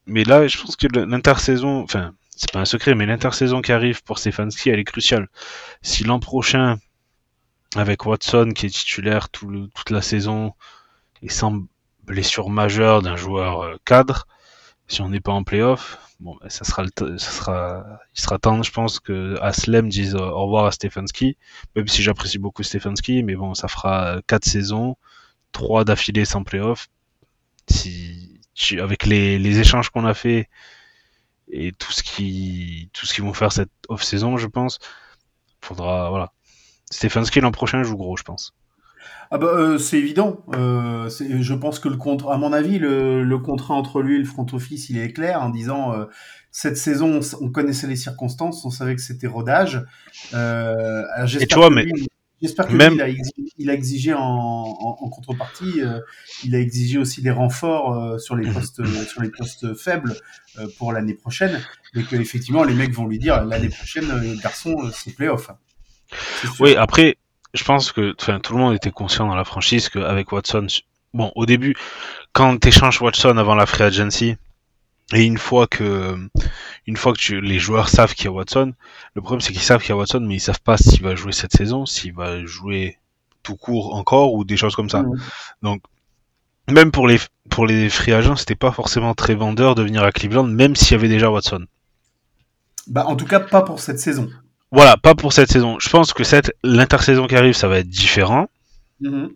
mais 0.06 0.24
là, 0.24 0.46
je 0.46 0.60
pense 0.60 0.76
que 0.76 0.86
l'intersaison, 0.86 1.82
enfin, 1.82 2.14
c'est 2.30 2.52
pas 2.52 2.60
un 2.60 2.64
secret, 2.64 2.94
mais 2.94 3.06
l'intersaison 3.06 3.62
qui 3.62 3.72
arrive 3.72 4.02
pour 4.04 4.18
Stefanski, 4.18 4.70
elle 4.70 4.78
est 4.78 4.84
cruciale. 4.84 5.28
Si 5.82 6.04
l'an 6.04 6.20
prochain, 6.20 6.78
avec 7.74 8.06
Watson 8.06 8.52
qui 8.54 8.66
est 8.66 8.70
titulaire 8.70 9.28
toute 9.28 9.90
la 9.90 10.02
saison 10.02 10.54
et 11.22 11.28
sans 11.28 11.64
blessure 12.04 12.50
majeure 12.50 13.02
d'un 13.02 13.16
joueur 13.16 13.62
euh, 13.62 13.76
cadre, 13.84 14.26
si 14.88 15.00
on 15.00 15.08
n'est 15.08 15.20
pas 15.20 15.32
en 15.32 15.42
playoff, 15.44 15.98
bon, 16.20 16.36
ben, 16.40 16.48
ça 16.48 16.64
sera, 16.64 16.84
le 16.84 17.18
ça 17.18 17.30
sera, 17.30 17.84
il 18.14 18.20
sera 18.20 18.38
temps, 18.38 18.62
je 18.62 18.70
pense, 18.72 19.00
que 19.00 19.38
Aslem 19.40 19.88
dise 19.88 20.14
au 20.14 20.44
revoir 20.44 20.66
à 20.66 20.72
Stefanski, 20.72 21.36
même 21.74 21.88
si 21.88 22.02
j'apprécie 22.02 22.38
beaucoup 22.38 22.62
Stefanski, 22.62 23.22
mais 23.22 23.34
bon, 23.34 23.54
ça 23.54 23.68
fera 23.68 24.20
quatre 24.26 24.44
saisons, 24.44 24.96
trois 25.52 25.84
d'affilée 25.84 26.24
sans 26.24 26.44
playoff. 26.44 26.88
Si, 27.68 28.40
avec 28.80 29.06
les, 29.06 29.38
les 29.38 29.58
échanges 29.58 29.90
qu'on 29.90 30.06
a 30.06 30.14
fait 30.14 30.48
et 31.50 31.72
tout 31.72 31.92
ce 31.92 32.02
qui, 32.02 32.90
tout 32.92 33.06
ce 33.06 33.14
qu'ils 33.14 33.24
vont 33.24 33.34
faire 33.34 33.52
cette 33.52 33.70
off 33.88 34.02
saison, 34.02 34.36
je 34.36 34.46
pense, 34.46 34.78
faudra, 35.60 36.10
voilà. 36.10 36.32
Stefanski 36.90 37.40
l'an 37.40 37.52
prochain 37.52 37.82
joue 37.82 37.96
gros, 37.96 38.16
je 38.16 38.22
pense. 38.22 38.54
Ah 39.30 39.38
bah, 39.38 39.46
euh, 39.46 39.78
c'est 39.78 39.98
évident. 39.98 40.44
Euh, 40.54 41.08
je 41.08 41.54
pense 41.54 41.78
que 41.78 41.88
le 41.88 41.96
contrat, 41.96 42.34
à 42.34 42.38
mon 42.38 42.52
avis, 42.52 42.78
le, 42.78 43.24
le, 43.24 43.38
contrat 43.38 43.74
entre 43.74 44.02
lui 44.02 44.16
et 44.16 44.18
le 44.18 44.24
front 44.24 44.46
office, 44.52 44.88
il 44.90 44.98
est 44.98 45.12
clair 45.12 45.42
en 45.42 45.50
disant 45.50 45.92
euh, 45.92 46.04
cette 46.50 46.76
saison, 46.76 47.20
on, 47.40 47.50
connaissait 47.50 47.86
les 47.86 47.96
circonstances, 47.96 48.64
on 48.64 48.70
savait 48.70 48.94
que 48.94 49.02
c'était 49.02 49.26
rodage. 49.26 49.84
Euh, 50.32 51.02
J'espère 51.24 51.68
que, 51.68 51.74
mais... 51.74 51.86
J'espère 52.42 52.66
que 52.66 52.74
même... 52.74 52.94
il, 52.94 53.00
a 53.00 53.08
exigé, 53.08 53.52
il, 53.58 53.70
a 53.70 53.72
exigé, 53.72 54.14
en, 54.14 54.20
en, 54.20 54.96
en 55.00 55.08
contrepartie, 55.08 55.80
euh, 55.80 56.00
il 56.44 56.54
a 56.54 56.60
exigé 56.60 56.98
aussi 56.98 57.22
des 57.22 57.30
renforts 57.30 57.94
euh, 57.94 58.18
sur 58.18 58.36
les 58.36 58.50
postes 58.50 58.84
sur 59.06 59.22
les 59.22 59.30
postes 59.30 59.74
faibles 59.74 60.14
euh, 60.58 60.66
pour 60.78 60.92
l'année 60.92 61.14
prochaine, 61.14 61.62
et 61.94 62.02
que 62.02 62.16
effectivement 62.16 62.64
les 62.64 62.74
mecs 62.74 62.92
vont 62.92 63.06
lui 63.06 63.18
dire 63.18 63.42
l'année 63.44 63.70
prochaine, 63.70 64.36
garçon, 64.42 64.76
c'est 64.92 65.14
playoff. 65.14 65.50
Oui, 66.60 66.76
après, 66.76 67.16
je 67.56 67.64
pense 67.64 67.92
que 67.92 68.14
enfin, 68.20 68.40
tout 68.40 68.52
le 68.54 68.60
monde 68.60 68.74
était 68.74 68.90
conscient 68.90 69.26
dans 69.26 69.34
la 69.34 69.44
franchise 69.44 69.88
qu'avec 69.88 70.30
Watson, 70.32 70.66
bon, 71.14 71.32
au 71.34 71.46
début, 71.46 71.74
quand 72.32 72.58
tu 72.60 72.68
échanges 72.68 73.00
Watson 73.00 73.36
avant 73.36 73.54
la 73.54 73.66
free 73.66 73.84
agency, 73.84 74.36
et 75.12 75.24
une 75.24 75.38
fois 75.38 75.66
que, 75.66 76.16
une 76.86 76.96
fois 76.96 77.12
que 77.12 77.18
tu, 77.18 77.40
les 77.40 77.58
joueurs 77.58 77.88
savent 77.88 78.14
qu'il 78.14 78.24
y 78.24 78.28
a 78.28 78.32
Watson, 78.32 78.74
le 79.14 79.22
problème 79.22 79.40
c'est 79.40 79.52
qu'ils 79.52 79.62
savent 79.62 79.80
qu'il 79.80 79.90
y 79.90 79.92
a 79.92 79.96
Watson, 79.96 80.20
mais 80.20 80.34
ils 80.36 80.40
savent 80.40 80.60
pas 80.60 80.76
s'il 80.76 81.02
va 81.02 81.14
jouer 81.14 81.32
cette 81.32 81.52
saison, 81.52 81.86
s'il 81.86 82.12
va 82.12 82.44
jouer 82.44 82.98
tout 83.42 83.56
court 83.56 83.94
encore 83.94 84.34
ou 84.34 84.44
des 84.44 84.56
choses 84.56 84.74
comme 84.74 84.90
ça. 84.90 85.04
Donc, 85.62 85.82
même 86.68 86.90
pour 86.90 87.06
les, 87.06 87.18
pour 87.48 87.66
les 87.66 87.88
free 87.88 88.12
agents, 88.12 88.34
c'était 88.34 88.56
pas 88.56 88.72
forcément 88.72 89.14
très 89.14 89.34
vendeur 89.34 89.76
de 89.76 89.82
venir 89.82 90.02
à 90.02 90.10
Cleveland, 90.10 90.44
même 90.48 90.74
s'il 90.74 90.92
y 90.92 90.94
avait 90.94 91.08
déjà 91.08 91.30
Watson. 91.30 91.66
Bah, 92.88 93.04
en 93.06 93.14
tout 93.14 93.26
cas, 93.26 93.40
pas 93.40 93.62
pour 93.62 93.80
cette 93.80 94.00
saison. 94.00 94.28
Voilà, 94.76 94.98
pas 94.98 95.14
pour 95.14 95.32
cette 95.32 95.50
saison. 95.50 95.78
Je 95.78 95.88
pense 95.88 96.12
que 96.12 96.22
cette 96.22 96.54
l'intersaison 96.62 97.26
qui 97.26 97.34
arrive, 97.34 97.54
ça 97.54 97.66
va 97.66 97.78
être 97.78 97.88
différent. 97.88 98.46
Mm-hmm. 99.00 99.30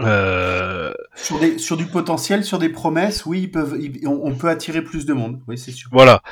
Euh... 0.00 0.92
Sur, 1.16 1.40
des, 1.40 1.56
sur 1.56 1.78
du 1.78 1.86
potentiel, 1.86 2.44
sur 2.44 2.58
des 2.58 2.68
promesses, 2.68 3.24
oui, 3.24 3.44
ils 3.44 3.50
peuvent, 3.50 3.78
on, 4.04 4.34
peut 4.34 4.50
attirer 4.50 4.82
plus 4.84 5.06
de 5.06 5.14
monde. 5.14 5.40
Oui, 5.48 5.56
c'est 5.56 5.72
sûr. 5.72 5.88
Voilà. 5.90 6.22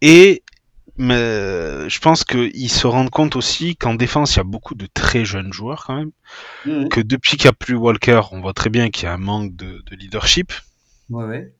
Et 0.00 0.42
mais 0.96 1.18
je 1.90 2.00
pense 2.00 2.24
qu'ils 2.24 2.70
se 2.70 2.86
rendent 2.86 3.10
compte 3.10 3.36
aussi 3.36 3.76
qu'en 3.76 3.92
défense, 3.92 4.36
il 4.36 4.38
y 4.38 4.40
a 4.40 4.44
beaucoup 4.44 4.74
de 4.74 4.86
très 4.86 5.26
jeunes 5.26 5.52
joueurs 5.52 5.84
quand 5.86 5.96
même. 5.96 6.12
Mm-hmm. 6.64 6.88
Que 6.88 7.02
depuis 7.02 7.36
qu'il 7.36 7.44
n'y 7.44 7.50
a 7.50 7.52
plus 7.52 7.74
Walker, 7.74 8.22
on 8.30 8.40
voit 8.40 8.54
très 8.54 8.70
bien 8.70 8.88
qu'il 8.88 9.04
y 9.04 9.08
a 9.08 9.12
un 9.12 9.18
manque 9.18 9.54
de, 9.54 9.82
de 9.84 9.96
leadership. 9.96 10.50
Ouais, 11.10 11.26
ouais 11.26 11.52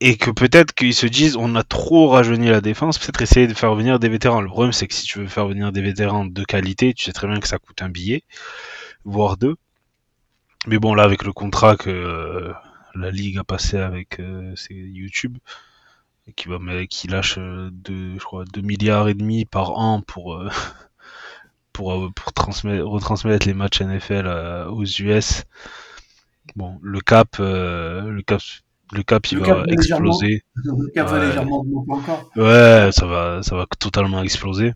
et 0.00 0.16
que 0.16 0.30
peut-être 0.30 0.74
qu'ils 0.74 0.94
se 0.94 1.06
disent 1.06 1.36
on 1.36 1.54
a 1.56 1.62
trop 1.62 2.08
rajeuni 2.08 2.48
la 2.48 2.60
défense, 2.60 2.98
peut-être 2.98 3.22
essayer 3.22 3.46
de 3.46 3.54
faire 3.54 3.74
venir 3.74 3.98
des 3.98 4.08
vétérans. 4.08 4.40
Le 4.40 4.48
problème 4.48 4.72
c'est 4.72 4.86
que 4.86 4.94
si 4.94 5.04
tu 5.04 5.18
veux 5.18 5.26
faire 5.26 5.46
venir 5.48 5.72
des 5.72 5.82
vétérans 5.82 6.24
de 6.24 6.44
qualité, 6.44 6.94
tu 6.94 7.04
sais 7.04 7.12
très 7.12 7.26
bien 7.26 7.40
que 7.40 7.48
ça 7.48 7.58
coûte 7.58 7.82
un 7.82 7.88
billet, 7.88 8.22
voire 9.04 9.36
deux. 9.36 9.56
Mais 10.66 10.78
bon 10.78 10.94
là 10.94 11.02
avec 11.04 11.24
le 11.24 11.32
contrat 11.32 11.76
que 11.76 11.90
euh, 11.90 12.52
la 12.94 13.10
ligue 13.10 13.38
a 13.38 13.44
passé 13.44 13.78
avec 13.78 14.20
euh, 14.20 14.54
YouTube, 14.70 15.38
qui 16.36 16.48
va 16.48 16.58
qui 16.86 17.08
lâche 17.08 17.36
euh, 17.38 17.70
deux, 17.72 18.14
je 18.18 18.24
crois, 18.24 18.44
2 18.44 18.60
milliards 18.60 19.08
et 19.08 19.14
demi 19.14 19.44
par 19.46 19.72
an 19.78 20.02
pour 20.02 20.42
pour, 21.72 22.12
pour 22.14 22.32
transmettre, 22.32 22.84
retransmettre 22.86 23.46
les 23.46 23.54
matchs 23.54 23.82
NFL 23.82 24.26
aux 24.70 24.84
US. 24.84 25.44
Bon, 26.56 26.78
le 26.82 27.00
cap, 27.00 27.36
le 27.38 28.20
cap 28.22 28.40
le 28.92 29.02
cap 29.02 29.26
il 29.30 29.38
va 29.38 29.64
exploser. 29.68 30.42
Le 30.54 30.92
cap 30.92 31.08
va 31.08 31.24
légèrement 31.24 31.64
encore. 31.88 32.30
Ouais, 32.36 32.90
ça 32.92 33.06
va, 33.06 33.42
ça 33.42 33.56
va 33.56 33.66
totalement 33.78 34.22
exploser. 34.22 34.72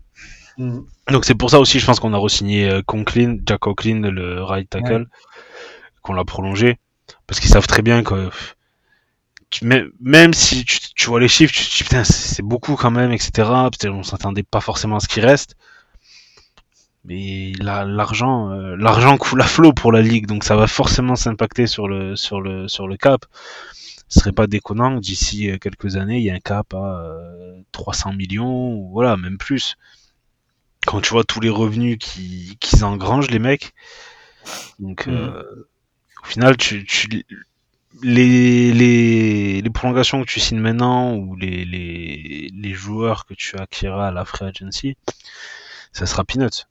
Mm. 0.57 0.79
Donc 1.11 1.25
c'est 1.25 1.35
pour 1.35 1.49
ça 1.49 1.59
aussi, 1.59 1.79
je 1.79 1.85
pense 1.85 1.99
qu'on 1.99 2.13
a 2.13 2.17
re-signé 2.17 2.69
euh, 2.69 2.81
Conklin, 2.85 3.37
Jack 3.45 3.59
Conklin, 3.59 4.01
le 4.01 4.43
right 4.43 4.69
tackle, 4.69 5.07
qu'on 6.01 6.13
l'a 6.13 6.25
prolongé, 6.25 6.77
parce 7.27 7.39
qu'ils 7.39 7.49
savent 7.49 7.67
très 7.67 7.81
bien 7.81 8.03
que 8.03 8.29
même 9.61 10.33
si 10.33 10.65
tu, 10.65 11.07
vois 11.07 11.19
les 11.19 11.27
chiffres, 11.27 11.53
tu 11.53 11.65
te 11.65 11.77
dis 11.77 11.83
putain 11.83 12.03
c'est 12.03 12.41
beaucoup 12.41 12.75
quand 12.75 12.91
même, 12.91 13.11
etc. 13.11 13.49
On 13.85 14.03
s'attendait 14.03 14.43
pas 14.43 14.61
forcément 14.61 14.97
à 14.97 14.99
ce 14.99 15.07
qu'il 15.07 15.23
reste. 15.23 15.55
Mais 17.05 17.51
l'argent, 17.59 18.51
euh, 18.51 18.75
l'argent 18.77 19.17
coule 19.17 19.41
à 19.41 19.45
flot 19.45 19.73
pour 19.73 19.91
la 19.91 20.01
ligue, 20.01 20.25
donc 20.25 20.43
ça 20.45 20.55
va 20.55 20.67
forcément 20.67 21.15
s'impacter 21.15 21.67
sur 21.67 21.87
le 21.87 22.15
sur 22.15 22.39
le 22.39 22.67
sur 22.69 22.87
le 22.87 22.95
cap 22.95 23.25
ce 24.13 24.19
serait 24.19 24.31
pas 24.31 24.45
déconnant 24.45 24.99
d'ici 24.99 25.49
euh, 25.49 25.57
quelques 25.57 25.95
années, 25.95 26.19
il 26.19 26.23
y 26.23 26.29
a 26.29 26.35
un 26.35 26.39
cap 26.39 26.71
à 26.75 27.17
300 27.71 28.11
euh, 28.11 28.13
millions, 28.13 28.87
voilà, 28.91 29.17
même 29.17 29.39
plus. 29.39 29.75
Quand 30.85 31.01
tu 31.01 31.09
vois 31.09 31.23
tous 31.23 31.39
les 31.39 31.49
revenus 31.49 31.97
qu'ils 31.97 32.85
engrangent, 32.85 33.31
les 33.31 33.39
mecs. 33.39 33.73
Donc, 34.77 35.07
mm. 35.07 35.11
euh, 35.11 35.67
au 36.21 36.25
final, 36.27 36.57
tu, 36.57 36.85
les, 38.03 38.71
les, 38.71 39.61
les, 39.63 39.69
prolongations 39.71 40.21
que 40.21 40.29
tu 40.29 40.39
signes 40.39 40.59
maintenant 40.59 41.15
ou 41.15 41.35
les, 41.35 41.65
les, 41.65 42.51
les 42.53 42.73
joueurs 42.73 43.25
que 43.25 43.33
tu 43.33 43.57
acquéras 43.57 44.09
à 44.09 44.11
la 44.11 44.25
free 44.25 44.45
agency, 44.45 44.95
ça 45.91 46.05
sera 46.05 46.23
peanuts. 46.23 46.67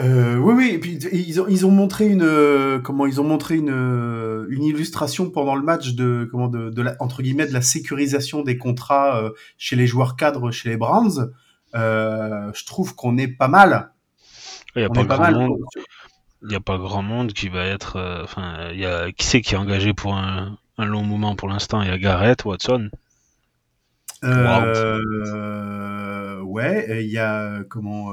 Euh, 0.00 0.36
oui, 0.38 0.54
oui. 0.56 0.70
Et 0.72 0.78
puis 0.78 0.96
ils 0.96 1.40
ont, 1.40 1.46
ils 1.48 1.66
ont 1.66 1.70
montré 1.70 2.08
une 2.08 2.22
euh, 2.22 2.80
comment 2.80 3.06
ils 3.06 3.20
ont 3.20 3.24
montré 3.24 3.56
une, 3.56 3.70
euh, 3.70 4.46
une 4.48 4.64
illustration 4.64 5.30
pendant 5.30 5.54
le 5.54 5.62
match 5.62 5.94
de 5.94 6.28
comment 6.30 6.48
de, 6.48 6.70
de 6.70 6.82
la, 6.82 6.96
entre 6.98 7.22
guillemets 7.22 7.46
de 7.46 7.52
la 7.52 7.62
sécurisation 7.62 8.42
des 8.42 8.58
contrats 8.58 9.22
chez 9.56 9.76
les 9.76 9.86
joueurs 9.86 10.16
cadres 10.16 10.50
chez 10.50 10.68
les 10.68 10.76
Browns. 10.76 11.32
je 11.74 12.64
trouve 12.64 12.94
qu'on 12.94 13.16
est 13.18 13.28
pas 13.28 13.48
mal. 13.48 13.92
Il 14.76 14.80
n'y 14.80 14.86
a 14.86 14.88
pas, 14.88 15.04
grand 15.04 15.30
monde. 15.30 15.58
Il 16.42 16.48
n'y 16.48 16.56
a 16.56 16.60
pas 16.60 16.78
grand 16.78 17.02
monde 17.02 17.32
qui 17.32 17.48
va 17.48 17.64
être. 17.64 18.20
Enfin, 18.24 18.70
il 18.72 18.80
y 18.80 18.86
a 18.86 19.12
qui 19.12 19.24
c'est 19.26 19.40
qui 19.40 19.54
est 19.54 19.58
engagé 19.58 19.94
pour 19.94 20.14
un, 20.14 20.58
un 20.78 20.86
long 20.86 21.04
moment 21.04 21.36
pour 21.36 21.48
l'instant? 21.48 21.82
Il 21.82 21.88
y 21.88 21.92
a 21.92 21.98
Garrett, 21.98 22.44
Watson. 22.44 22.90
Euh, 24.24 24.98
ouais, 26.40 27.04
il 27.04 27.10
y 27.10 27.18
a 27.18 27.62
comment 27.68 28.12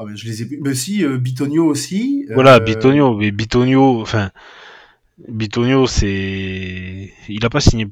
ah, 0.00 0.06
je 0.14 0.24
les 0.26 0.42
ai 0.42 0.58
Mais 0.62 0.74
si, 0.74 1.04
euh, 1.04 1.18
Bitonio 1.18 1.66
aussi. 1.66 2.26
Voilà, 2.32 2.54
euh, 2.54 2.60
Bitonio. 2.60 3.16
Mais 3.16 3.30
Bitonio, 3.30 4.00
enfin, 4.00 4.30
Bitonio, 5.28 5.86
c'est. 5.86 7.12
Il 7.28 7.44
a 7.44 7.50
pas 7.50 7.60
signé 7.60 7.88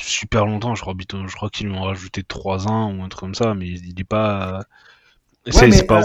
super 0.00 0.46
longtemps, 0.46 0.74
je 0.74 0.82
crois, 0.82 0.94
Bitonio. 0.94 1.26
Je 1.26 1.34
crois 1.34 1.50
qu'ils 1.50 1.66
lui 1.66 1.74
ont 1.74 1.82
rajouté 1.82 2.22
3 2.22 2.68
ans 2.68 2.92
ou 2.92 3.02
un 3.02 3.08
truc 3.08 3.20
comme 3.20 3.34
ça, 3.34 3.54
mais 3.54 3.66
il 3.68 3.98
est 3.98 4.04
pas. 4.04 4.64
c'est 5.50 5.86
pas. 5.86 6.02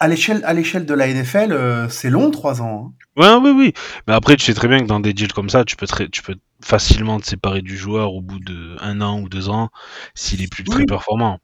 À 0.00 0.08
l'échelle, 0.08 0.42
à 0.44 0.54
l'échelle 0.54 0.86
de 0.86 0.94
la 0.94 1.12
NFL, 1.12 1.52
euh, 1.52 1.88
c'est 1.88 2.08
long, 2.08 2.30
3 2.30 2.62
ans. 2.62 2.94
Hein. 3.18 3.40
Ouais, 3.42 3.50
oui, 3.50 3.56
oui. 3.56 3.72
Mais 4.06 4.14
après, 4.14 4.36
tu 4.36 4.44
sais 4.44 4.54
très 4.54 4.68
bien 4.68 4.78
que 4.78 4.86
dans 4.86 5.00
des 5.00 5.12
deals 5.12 5.32
comme 5.32 5.50
ça, 5.50 5.64
tu 5.64 5.74
peux, 5.74 5.86
tu 6.10 6.22
peux 6.22 6.36
facilement 6.62 7.18
te 7.18 7.26
séparer 7.26 7.62
du 7.62 7.76
joueur 7.76 8.14
au 8.14 8.22
bout 8.22 8.38
de 8.38 8.76
un 8.80 9.00
an 9.00 9.20
ou 9.20 9.28
deux 9.28 9.48
ans 9.48 9.70
s'il 10.14 10.42
est 10.42 10.50
plus 10.50 10.64
très 10.64 10.84
performant. 10.84 11.40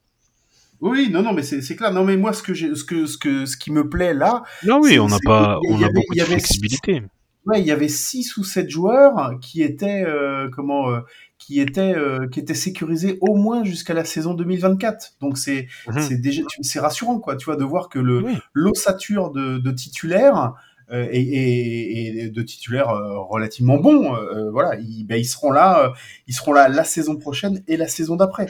Oui, 0.80 1.08
non, 1.10 1.22
non, 1.22 1.32
mais 1.32 1.42
c'est 1.42 1.76
clair. 1.76 1.92
Non, 1.92 2.04
mais 2.04 2.16
moi, 2.16 2.32
ce 2.32 2.42
que 2.42 2.54
j'ai, 2.54 2.74
ce 2.74 2.84
que, 2.84 3.06
ce 3.06 3.16
que, 3.16 3.46
ce 3.46 3.56
qui 3.56 3.72
me 3.72 3.88
plaît 3.88 4.14
là. 4.14 4.42
Non, 4.64 4.80
oui, 4.80 4.98
on 4.98 5.08
n'a 5.08 5.18
pas, 5.24 5.58
on 5.68 5.82
a 5.82 5.88
beaucoup 5.88 6.14
de 6.14 6.20
flexibilité. 6.20 7.02
Ouais, 7.46 7.60
il 7.60 7.66
y 7.66 7.72
avait 7.72 7.88
six 7.88 8.36
ou 8.38 8.44
sept 8.44 8.70
joueurs 8.70 9.38
qui 9.40 9.62
étaient, 9.62 10.02
euh, 10.06 10.48
comment, 10.50 10.90
euh, 10.90 11.00
qui 11.38 11.60
étaient, 11.60 11.94
euh, 11.94 12.26
qui 12.28 12.40
étaient 12.40 12.54
sécurisés 12.54 13.18
au 13.20 13.34
moins 13.34 13.64
jusqu'à 13.64 13.92
la 13.92 14.04
saison 14.04 14.32
2024. 14.32 15.16
Donc 15.20 15.36
c'est, 15.36 15.68
mhm. 15.88 16.00
c'est 16.00 16.20
déjà, 16.20 16.42
c'est 16.62 16.80
rassurant, 16.80 17.18
quoi, 17.18 17.36
tu 17.36 17.44
vois, 17.44 17.56
de 17.56 17.64
voir 17.64 17.88
que 17.88 17.98
le 17.98 18.24
l'ossature 18.54 19.30
de, 19.30 19.58
de 19.58 19.70
titulaires 19.70 20.54
euh, 20.90 21.06
et, 21.10 22.22
et, 22.24 22.30
de 22.30 22.42
titulaires 22.42 22.88
euh, 22.88 23.18
relativement 23.18 23.76
bons, 23.76 24.16
voilà, 24.52 24.76
ils, 24.80 25.04
ben, 25.04 25.16
ils 25.16 25.26
seront 25.26 25.50
là, 25.50 25.92
ils 26.26 26.34
seront 26.34 26.52
là 26.52 26.68
la 26.68 26.84
saison 26.84 27.16
prochaine 27.16 27.62
et 27.68 27.76
la 27.76 27.88
saison 27.88 28.16
d'après. 28.16 28.46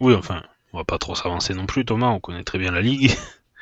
Oui, 0.00 0.14
enfin, 0.14 0.42
on 0.72 0.78
va 0.78 0.84
pas 0.84 0.98
trop 0.98 1.14
s'avancer 1.14 1.54
non 1.54 1.66
plus, 1.66 1.84
Thomas. 1.84 2.08
On 2.08 2.20
connaît 2.20 2.44
très 2.44 2.58
bien 2.58 2.72
la 2.72 2.80
ligue. 2.80 3.12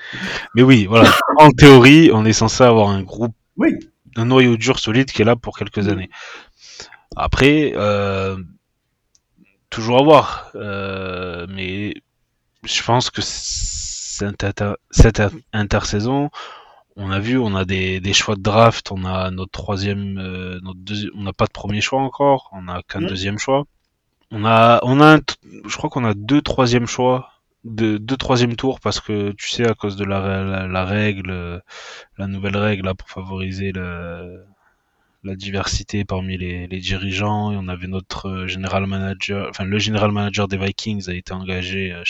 Mais 0.55 0.63
oui, 0.63 0.87
voilà. 0.87 1.11
En 1.39 1.51
théorie, 1.51 2.11
on 2.13 2.25
est 2.25 2.33
censé 2.33 2.65
avoir 2.65 2.89
un 2.89 3.03
groupe, 3.03 3.35
oui. 3.57 3.73
un 4.17 4.27
noyau 4.27 4.57
dur 4.57 4.79
solide 4.79 5.11
qui 5.11 5.23
est 5.23 5.25
là 5.25 5.37
pour 5.37 5.59
quelques 5.59 5.89
années. 5.89 6.11
Après, 7.17 7.73
euh, 7.75 8.37
toujours 9.71 9.99
à 9.99 10.03
voir. 10.03 10.51
Euh, 10.55 11.47
mais 11.49 11.95
je 12.65 12.83
pense 12.83 13.11
que 13.11 13.23
cette, 13.23 14.47
cette 14.91 15.23
intersaison, 15.53 16.31
on 16.97 17.11
a 17.11 17.19
vu, 17.21 17.39
on 17.39 17.55
a 17.55 17.65
des, 17.65 18.01
des, 18.01 18.13
choix 18.13 18.37
de 18.37 18.43
draft, 18.43 18.91
on 18.91 19.05
a 19.05 19.31
notre 19.31 19.53
troisième, 19.53 20.19
euh, 20.19 20.59
notre 20.63 20.81
on 21.15 21.23
n'a 21.23 21.33
pas 21.33 21.47
de 21.47 21.53
premier 21.53 21.81
choix 21.81 22.01
encore, 22.01 22.49
on 22.53 22.69
a 22.69 22.83
qu'un 22.83 23.01
mmh. 23.01 23.07
deuxième 23.07 23.39
choix. 23.39 23.65
On 24.31 24.45
a, 24.45 24.81
on 24.83 25.01
a, 25.01 25.19
je 25.67 25.77
crois 25.77 25.91
qu'on 25.91 26.05
a 26.05 26.15
deux 26.15 26.43
troisième 26.43 26.87
choix, 26.87 27.31
de 27.65 27.99
deux 27.99 28.17
troisième 28.17 28.57
tours 28.57 28.81
parce 28.81 29.01
que 29.01 29.33
tu 29.33 29.49
sais 29.49 29.67
à 29.69 29.75
cause 29.75 29.97
de 29.97 30.05
la, 30.05 30.67
la, 30.67 30.85
règle, 30.85 31.63
la 32.19 32.27
nouvelle 32.27 32.57
règle 32.57 32.87
là, 32.87 32.95
pour 32.95 33.09
favoriser 33.09 33.73
le, 33.73 34.45
la 35.25 35.37
diversité 35.37 36.05
parmi 36.05 36.39
les, 36.39 36.67
les, 36.67 36.81
dirigeants. 36.81 37.53
Et 37.53 37.57
on 37.57 37.69
avait 37.69 37.89
notre 37.89 38.47
général 38.47 38.87
manager, 38.87 39.49
enfin 39.51 39.65
le 39.65 39.79
général 39.79 40.13
manager 40.13 40.49
des 40.49 40.57
Vikings 40.57 41.09
a 41.11 41.15
été 41.15 41.33
engagé 41.33 41.93
euh, 41.93 42.03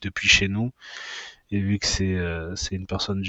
depuis 0.00 0.28
chez 0.28 0.48
nous. 0.48 0.72
Et 1.50 1.60
vu 1.60 1.78
que 1.78 1.86
c'est 1.86 2.14
euh, 2.14 2.56
c'est 2.56 2.74
une 2.74 2.86
personne, 2.86 3.22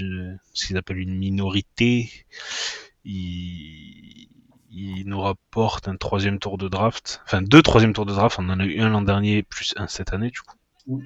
ce 0.54 0.68
qu'ils 0.68 0.78
appellent 0.78 1.00
une 1.00 1.16
minorité, 1.18 2.12
il, 3.04 4.28
il 4.76 5.08
nous 5.08 5.22
rapporte 5.22 5.88
un 5.88 5.96
troisième 5.96 6.38
tour 6.38 6.58
de 6.58 6.68
draft, 6.68 7.22
enfin 7.26 7.42
deux 7.42 7.62
troisième 7.62 7.94
tours 7.94 8.06
de 8.06 8.14
draft, 8.14 8.38
on 8.40 8.50
en 8.50 8.60
a 8.60 8.66
eu 8.66 8.82
un 8.82 8.90
l'an 8.90 9.02
dernier 9.02 9.42
plus 9.42 9.74
un 9.78 9.88
cette 9.88 10.14
année 10.14 10.30
du 10.30 10.42
coup. 10.42 11.02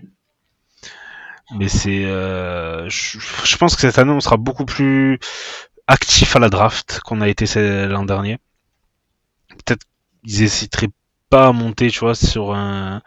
Mais 1.58 1.68
c'est, 1.68 2.06
euh, 2.06 2.90
je, 2.90 3.20
je, 3.20 3.58
pense 3.58 3.76
que 3.76 3.82
cette 3.82 3.98
année 4.00 4.12
on 4.12 4.20
sera 4.20 4.38
beaucoup 4.38 4.66
plus 4.66 5.20
actif 5.88 6.36
à 6.36 6.40
la 6.40 6.50
draft 6.50 7.00
qu'on 7.02 7.22
a 7.22 7.30
été 7.30 7.46
l'an 7.88 8.04
dernier. 8.06 8.38
Peut-être 9.50 9.86
qu'ils 10.24 10.44
hésiteraient 10.44 10.90
pas 11.30 11.48
à 11.48 11.52
monter, 11.52 11.90
tu 11.90 12.00
vois, 12.00 12.16
sur 12.16 12.54
un, 12.54 13.02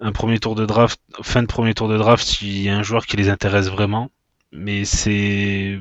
un 0.00 0.12
premier 0.12 0.38
tour 0.38 0.54
de 0.54 0.66
draft, 0.66 1.00
fin 1.22 1.42
de 1.42 1.46
premier 1.46 1.74
tour 1.74 1.88
de 1.88 1.96
draft, 1.98 2.24
s'il 2.26 2.62
y 2.62 2.68
a 2.68 2.76
un 2.76 2.82
joueur 2.82 3.06
qui 3.06 3.16
les 3.16 3.28
intéresse 3.28 3.68
vraiment. 3.68 4.10
Mais 4.52 4.84
c'est, 4.84 5.80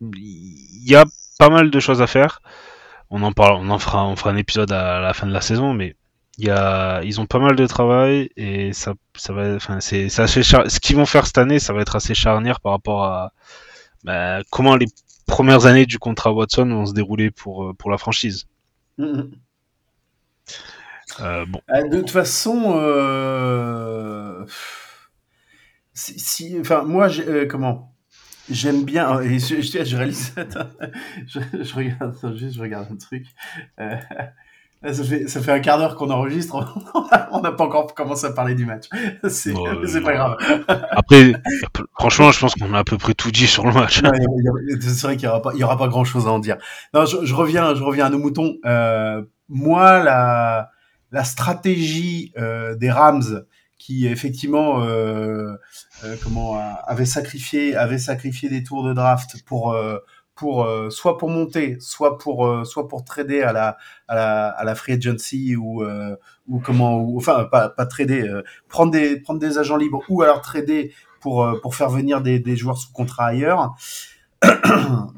il 0.00 0.90
y 0.90 0.94
a 0.94 1.04
pas 1.38 1.50
mal 1.50 1.70
de 1.70 1.80
choses 1.80 2.02
à 2.02 2.06
faire 2.06 2.40
on 3.14 3.22
en 3.22 3.30
parle, 3.30 3.58
on 3.60 3.70
en 3.70 3.78
fera, 3.78 4.04
on 4.04 4.16
fera 4.16 4.30
un 4.30 4.36
épisode 4.36 4.72
à 4.72 4.98
la 4.98 5.14
fin 5.14 5.28
de 5.28 5.32
la 5.32 5.40
saison, 5.40 5.72
mais 5.72 5.94
il 6.36 6.46
y 6.46 6.50
a, 6.50 7.00
ils 7.04 7.20
ont 7.20 7.26
pas 7.26 7.38
mal 7.38 7.54
de 7.54 7.64
travail 7.64 8.28
et 8.36 8.72
ça, 8.72 8.94
ça 9.14 9.32
va, 9.32 9.54
enfin, 9.54 9.78
c'est, 9.80 10.08
ce 10.08 10.80
qu'ils 10.80 10.96
vont 10.96 11.06
faire 11.06 11.24
cette 11.24 11.38
année, 11.38 11.60
ça 11.60 11.72
va 11.72 11.80
être 11.80 11.94
assez 11.94 12.12
charnière 12.12 12.58
par 12.60 12.72
rapport 12.72 13.04
à 13.04 13.32
bah, 14.02 14.40
comment 14.50 14.74
les 14.74 14.88
premières 15.26 15.66
années 15.66 15.86
du 15.86 16.00
contrat 16.00 16.32
Watson 16.32 16.66
vont 16.66 16.86
se 16.86 16.92
dérouler 16.92 17.30
pour, 17.30 17.72
pour 17.76 17.88
la 17.88 17.98
franchise. 17.98 18.46
Mm-hmm. 18.98 19.30
Euh, 21.20 21.46
bon. 21.46 21.60
Euh, 21.70 21.88
de 21.88 22.00
toute 22.00 22.10
façon, 22.10 22.74
euh... 22.78 24.44
si, 25.92 26.56
enfin, 26.58 26.82
moi, 26.82 27.08
comment? 27.48 27.93
J'aime 28.50 28.84
bien. 28.84 29.20
Et 29.20 29.38
je, 29.38 29.60
je, 29.60 29.84
je 29.84 29.96
réalise. 29.96 30.34
je, 31.26 31.40
je, 31.62 31.74
regarde 31.74 32.36
juste, 32.36 32.56
je 32.56 32.60
regarde 32.60 32.86
un 32.90 32.96
truc. 32.96 33.26
Euh, 33.80 33.96
ça, 34.92 35.04
fait, 35.04 35.28
ça 35.28 35.40
fait 35.40 35.52
un 35.52 35.60
quart 35.60 35.78
d'heure 35.78 35.96
qu'on 35.96 36.10
enregistre. 36.10 36.74
on 37.32 37.40
n'a 37.40 37.52
pas 37.52 37.64
encore 37.64 37.94
commencé 37.94 38.26
à 38.26 38.32
parler 38.32 38.54
du 38.54 38.66
match. 38.66 38.88
C'est 39.28 39.54
pas 39.54 40.12
grave. 40.12 40.36
Après, 40.90 41.32
franchement, 41.98 42.32
je 42.32 42.40
pense 42.40 42.54
qu'on 42.54 42.74
a 42.74 42.80
à 42.80 42.84
peu 42.84 42.98
près 42.98 43.14
tout 43.14 43.30
dit 43.30 43.46
sur 43.46 43.64
le 43.64 43.72
match. 43.72 44.02
C'est 44.80 45.02
vrai 45.02 45.16
qu'il 45.16 45.28
n'y 45.28 45.32
aura 45.32 45.42
pas, 45.42 45.54
aura 45.54 45.88
grand 45.88 46.04
chose 46.04 46.26
à 46.26 46.30
en 46.30 46.38
dire. 46.38 46.58
Non, 46.92 47.06
je, 47.06 47.34
reviens, 47.34 47.74
je 47.74 47.82
reviens 47.82 48.06
à 48.06 48.10
nos 48.10 48.18
moutons. 48.18 48.56
Euh, 48.66 49.22
moi, 49.48 50.02
la, 50.02 50.70
la 51.12 51.24
stratégie 51.24 52.32
euh, 52.36 52.74
des 52.74 52.90
Rams 52.90 53.44
qui 53.78 54.06
effectivement 54.06 54.82
euh, 54.82 54.86
euh, 54.86 55.56
comment 56.22 56.58
avait 56.86 57.06
sacrifié 57.06 57.76
avait 57.76 57.98
sacrifié 57.98 58.48
des 58.48 58.62
tours 58.62 58.84
de 58.84 58.92
draft 58.92 59.42
pour 59.44 59.72
euh, 59.72 59.98
pour 60.34 60.64
euh, 60.64 60.90
soit 60.90 61.16
pour 61.16 61.30
monter, 61.30 61.76
soit 61.80 62.18
pour 62.18 62.46
euh, 62.46 62.64
soit 62.64 62.88
pour 62.88 63.04
trader 63.04 63.42
à 63.42 63.52
la 63.52 63.76
à 64.08 64.64
la, 64.64 64.74
free 64.74 64.94
agency 64.94 65.56
ou 65.56 65.84
ou 66.48 66.60
comment 66.60 66.98
ou, 66.98 67.16
enfin 67.16 67.44
pas 67.44 67.68
pas 67.68 67.86
trader 67.86 68.40
prendre 68.68 68.90
des 68.92 69.20
prendre 69.20 69.40
des 69.40 69.58
agents 69.58 69.76
libres 69.76 70.02
ou 70.08 70.22
alors 70.22 70.40
trader 70.40 70.92
pour 71.20 71.48
pour 71.62 71.74
faire 71.74 71.90
venir 71.90 72.20
des, 72.20 72.38
des 72.38 72.56
joueurs 72.56 72.78
sous 72.78 72.92
contrat 72.92 73.26
ailleurs. 73.26 73.74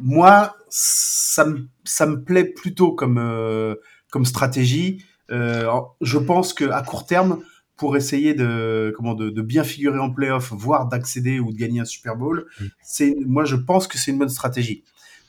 Moi, 0.01 0.55
ça 0.69 1.45
me 1.45 1.67
ça 1.85 2.07
me 2.07 2.23
plaît 2.23 2.45
plutôt 2.45 2.93
comme 2.93 3.77
comme 4.11 4.25
stratégie. 4.25 5.05
je 5.31 6.19
pense 6.19 6.53
que 6.53 6.71
à 6.71 6.83
court 6.83 7.07
terme, 7.07 7.41
pour 7.77 7.97
essayer 7.97 8.35
de 8.35 8.93
comment 8.97 9.15
de, 9.15 9.31
de 9.31 9.43
bien 9.43 9.65
figurer 9.65 9.99
en 9.99 10.11
playoff, 10.11 10.53
voire 10.53 10.87
d'accéder 10.87 11.41
ou 11.41 11.53
de 11.53 11.57
gagner 11.57 11.81
un 11.81 11.85
Super 11.85 12.17
Bowl, 12.17 12.47
mm. 12.61 12.65
c'est 12.83 13.17
moi 13.27 13.45
je 13.45 13.57
pense 13.57 13.87
que 13.87 13.99
c'est 13.99 14.11
une 14.11 14.19
bonne 14.19 14.29
stratégie. 14.29 14.85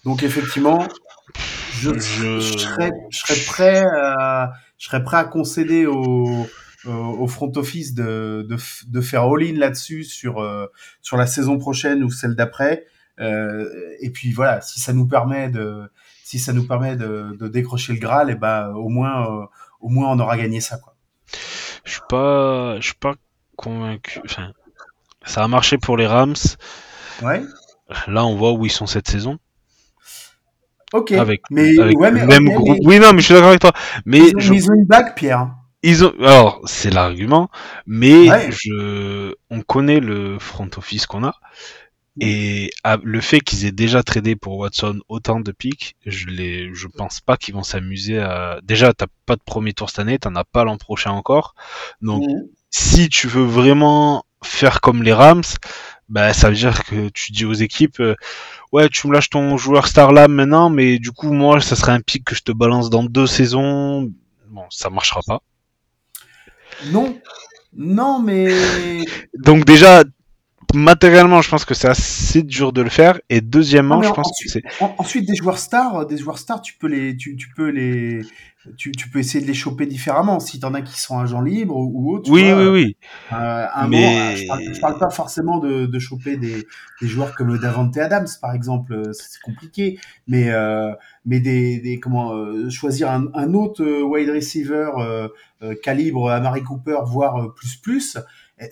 Donc 0.06 0.24
effectivement, 0.24 0.88
je, 1.80 1.98
je... 2.00 2.40
serais, 2.40 2.92
je 3.10 3.18
serais 3.18 3.46
prêt 3.46 3.86
à 3.86 4.54
je 4.78 4.88
serais 4.88 5.04
prêt 5.04 5.18
à 5.18 5.26
concéder 5.26 5.86
au 5.86 6.48
au 6.86 7.28
front 7.28 7.52
office 7.56 7.94
de, 7.94 8.46
de, 8.48 8.56
de 8.88 9.02
faire 9.02 9.24
all-in 9.24 9.58
là-dessus 9.58 10.04
sur 10.04 10.40
euh, 10.40 10.68
sur 11.02 11.18
la 11.18 11.28
saison 11.28 11.58
prochaine 11.58 12.04
ou 12.04 12.10
celle 12.10 12.36
d'après. 12.36 12.86
Euh, 13.20 13.68
et 14.00 14.12
puis 14.12 14.32
voilà, 14.32 14.62
si 14.62 14.80
ça 14.80 14.94
nous 14.94 15.08
permet 15.08 15.50
de 15.50 15.90
si 16.24 16.40
ça 16.40 16.54
nous 16.54 16.68
permet 16.68 16.96
de, 16.96 17.36
de 17.40 17.48
décrocher 17.48 17.94
le 17.94 18.00
Graal, 18.00 18.30
et 18.30 18.34
eh 18.34 18.36
ben 18.36 18.70
au 18.70 18.90
moins 18.90 19.42
euh, 19.42 19.46
au 19.80 19.90
moins 19.90 20.12
on 20.12 20.20
aura 20.20 20.38
gagné 20.38 20.62
ça 20.62 20.78
quoi. 20.78 20.96
Je 21.88 21.94
suis 21.94 22.02
pas, 22.10 22.76
je 22.82 22.88
suis 22.88 22.96
pas 22.96 23.16
convaincu. 23.56 24.20
Enfin, 24.26 24.52
ça 25.26 25.42
a 25.42 25.48
marché 25.48 25.78
pour 25.78 25.96
les 25.96 26.06
Rams. 26.06 26.36
Ouais. 27.22 27.42
Là, 28.08 28.26
on 28.26 28.36
voit 28.36 28.52
où 28.52 28.66
ils 28.66 28.72
sont 28.72 28.88
cette 28.88 29.08
saison. 29.08 29.40
Ok. 30.92 31.14
Avec, 31.14 31.44
mais, 31.50 31.80
avec 31.80 31.96
le 31.98 32.26
même 32.26 32.50
groupe. 32.54 32.78
Oui, 32.84 33.00
non, 33.00 33.14
mais 33.14 33.22
je 33.22 33.26
suis 33.28 33.34
d'accord 33.34 33.50
avec 33.50 33.62
toi. 33.62 33.72
Mais 34.06 34.18
ils 34.18 34.36
ont, 34.36 34.40
je... 34.40 34.54
ils 34.54 34.70
ont 34.70 34.74
une 34.74 34.86
bague, 34.86 35.16
Pierre. 35.16 35.50
Ils 35.82 36.04
ont, 36.04 36.14
alors, 36.20 36.60
c'est 36.66 36.90
l'argument, 36.90 37.50
mais 37.86 38.52
je, 38.52 39.34
on 39.50 39.62
connaît 39.62 40.02
le 40.02 40.40
front 40.40 40.70
office 40.76 41.06
qu'on 41.06 41.24
a. 41.24 41.36
Et 42.20 42.72
le 43.04 43.22
fait 43.22 43.40
qu'ils 43.40 43.66
aient 43.66 43.72
déjà 43.72 44.02
tradé 44.02 44.36
pour 44.36 44.58
Watson 44.58 45.00
autant 45.08 45.40
de 45.40 45.52
pics, 45.52 45.96
je 46.06 46.28
les, 46.28 46.74
je 46.74 46.88
pense 46.88 47.20
pas 47.20 47.38
qu'ils 47.38 47.54
vont 47.54 47.64
s'amuser 47.64 48.20
à. 48.20 48.60
Déjà, 48.64 48.94
t'as 48.94 49.08
pas 49.26 49.36
de 49.36 49.42
premier 49.46 49.74
tour 49.74 49.90
cette 49.90 50.00
année, 50.00 50.18
t'en 50.18 50.36
as 50.36 50.44
pas 50.44 50.64
l'an 50.64 50.78
prochain 50.78 51.12
encore. 51.12 51.54
Donc, 52.02 52.24
si 52.72 53.10
tu 53.10 53.28
veux 53.28 53.44
vraiment 53.44 54.24
faire 54.44 54.82
comme 54.82 55.04
les 55.04 55.14
Rams, 55.14 55.44
bah 56.10 56.34
ça 56.34 56.50
veut 56.50 56.56
dire 56.56 56.84
que 56.86 57.10
tu 57.10 57.32
dis 57.32 57.46
aux 57.46 57.54
équipes, 57.54 58.00
euh, 58.00 58.16
ouais, 58.72 58.90
tu 58.90 59.08
me 59.08 59.14
lâches 59.14 59.30
ton 59.30 59.58
joueur 59.58 59.88
star 59.88 60.12
là 60.12 60.28
maintenant, 60.28 60.70
mais 60.70 61.00
du 61.00 61.12
coup 61.12 61.34
moi, 61.34 61.60
ça 61.60 61.76
serait 61.76 61.92
un 61.92 62.02
pic 62.02 62.24
que 62.24 62.36
je 62.36 62.44
te 62.44 62.52
balance 62.52 62.90
dans 62.90 63.04
deux 63.04 63.28
saisons. 63.28 64.12
Bon, 64.50 64.64
ça 64.70 64.90
marchera 64.90 65.22
pas. 65.26 65.42
Non, 66.86 67.20
non, 67.76 68.20
mais. 68.20 68.48
Donc 69.38 69.66
déjà, 69.66 70.04
matériellement, 70.74 71.42
je 71.42 71.50
pense 71.50 71.66
que 71.66 71.74
c'est 71.74 71.88
assez 71.88 72.44
dur 72.44 72.74
de 72.74 72.82
le 72.82 72.90
faire. 72.90 73.20
Et 73.30 73.42
deuxièmement, 73.42 74.02
je 74.02 74.12
pense 74.12 74.32
que 74.44 74.50
c'est. 74.50 74.64
Ensuite, 74.98 75.28
des 75.28 75.36
joueurs 75.36 75.60
stars, 75.60 76.06
des 76.06 76.18
joueurs 76.18 76.38
stars, 76.38 76.62
tu 76.62 76.74
peux 76.74 76.88
les, 76.88 77.16
tu, 77.16 77.36
tu 77.36 77.50
peux 77.56 77.70
les, 77.70 78.22
tu, 78.76 78.92
tu, 78.92 79.10
peux 79.10 79.20
essayer 79.20 79.42
de 79.42 79.48
les 79.48 79.54
choper 79.54 79.86
différemment. 79.86 80.40
Si 80.40 80.60
t'en 80.60 80.74
as 80.74 80.82
qui 80.82 81.00
sont 81.00 81.20
agents 81.20 81.42
libres 81.42 81.76
ou, 81.76 82.16
autres. 82.16 82.30
Oui, 82.30 82.52
oui, 82.52 82.68
oui, 82.68 82.98
euh, 83.34 83.66
Mais... 83.88 84.36
je, 84.36 84.48
parle, 84.48 84.62
parle, 84.82 85.00
pas 85.00 85.10
forcément 85.10 85.60
de, 85.60 85.86
de 85.86 86.00
choper 86.00 86.38
des, 86.38 86.68
des, 87.02 87.08
joueurs 87.08 87.34
comme 87.36 87.58
Davante 87.58 87.98
Adams, 87.98 88.28
par 88.42 88.54
exemple. 88.54 88.94
Euh, 88.94 89.14
c'est 89.14 89.42
compliqué. 89.42 90.00
Mais, 90.28 90.50
euh, 90.50 90.92
mais 91.26 91.40
des, 91.40 91.80
des 91.80 92.00
comment 92.00 92.34
euh, 92.34 92.70
choisir 92.70 93.10
un, 93.10 93.28
un, 93.34 93.54
autre 93.54 93.84
wide 94.04 94.30
receiver 94.30 94.90
calibre 95.82 96.30
Amari 96.30 96.62
Cooper, 96.64 97.00
voire 97.06 97.54
plus 97.56 97.78
plus 97.78 98.18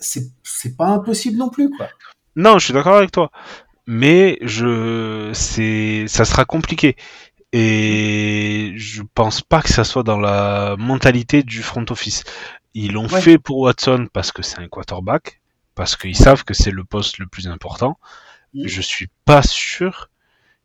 c'est 0.00 0.24
c'est 0.42 0.76
pas 0.76 0.88
impossible 0.88 1.36
non 1.38 1.48
plus 1.50 1.70
quoi. 1.70 1.88
Non, 2.36 2.58
je 2.58 2.64
suis 2.66 2.74
d'accord 2.74 2.96
avec 2.96 3.12
toi, 3.12 3.30
mais 3.86 4.38
je 4.42 5.30
c'est 5.34 6.06
ça 6.08 6.24
sera 6.24 6.44
compliqué. 6.44 6.96
Et 7.52 8.72
je 8.76 9.02
pense 9.14 9.40
pas 9.40 9.62
que 9.62 9.68
ça 9.70 9.84
soit 9.84 10.02
dans 10.02 10.18
la 10.18 10.76
mentalité 10.78 11.42
du 11.42 11.62
front 11.62 11.84
office. 11.90 12.24
Ils 12.74 12.92
l'ont 12.92 13.08
Ouais. 13.08 13.20
fait 13.20 13.38
pour 13.38 13.58
Watson 13.58 14.08
parce 14.12 14.32
que 14.32 14.42
c'est 14.42 14.58
un 14.58 14.68
quarterback, 14.68 15.40
parce 15.74 15.96
qu'ils 15.96 16.16
savent 16.16 16.44
que 16.44 16.52
c'est 16.54 16.70
le 16.72 16.84
poste 16.84 17.18
le 17.18 17.26
plus 17.26 17.46
important. 17.48 17.98
Mm. 18.54 18.66
Je 18.66 18.80
suis 18.82 19.08
pas 19.24 19.42
sûr 19.42 20.10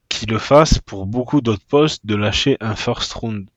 qu'ils 0.10 0.30
le 0.30 0.40
fassent 0.40 0.80
pour 0.80 1.06
beaucoup 1.06 1.42
d'autres 1.42 1.66
postes 1.66 2.06
de 2.06 2.16
lâcher 2.16 2.58
un 2.60 2.76
first 2.76 3.14
round. 3.14 3.48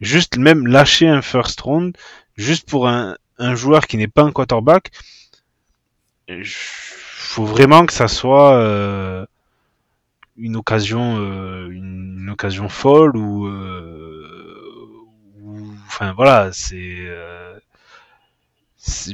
Juste 0.00 0.38
même 0.38 0.66
lâcher 0.66 1.08
un 1.08 1.22
first 1.22 1.60
round, 1.60 1.96
juste 2.36 2.68
pour 2.68 2.88
un, 2.88 3.16
un 3.38 3.54
joueur 3.54 3.86
qui 3.86 3.96
n'est 3.96 4.08
pas 4.08 4.22
un 4.22 4.32
quarterback, 4.32 4.90
faut 6.44 7.44
vraiment 7.44 7.86
que 7.86 7.92
ça 7.92 8.08
soit 8.08 8.54
euh, 8.56 9.24
une 10.36 10.56
occasion, 10.56 11.16
euh, 11.18 11.68
une, 11.70 12.30
occasion 12.30 12.68
folle 12.68 13.16
ou, 13.16 13.46
euh, 13.46 15.06
ou- 15.42 15.72
enfin 15.86 16.12
voilà, 16.12 16.50
c'est, 16.52 16.76
euh, 16.98 17.58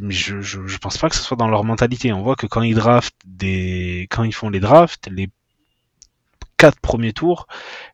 je, 0.09 0.41
je, 0.41 0.67
je 0.67 0.79
pense 0.79 0.99
pas 0.99 1.09
que 1.09 1.17
ce 1.17 1.23
soit 1.23 1.37
dans 1.37 1.49
leur 1.49 1.65
mentalité. 1.65 2.13
On 2.13 2.23
voit 2.23 2.37
que 2.37 2.47
quand 2.47 2.63
ils 2.63 2.75
draftent 2.75 3.21
des, 3.27 4.07
quand 4.11 4.25
ils 4.25 4.35
font 4.35 4.51
les 4.51 4.61
drafts, 4.61 5.09
les 5.11 5.29
quatre 6.57 6.81
premiers 6.81 7.13
tours, 7.13 7.47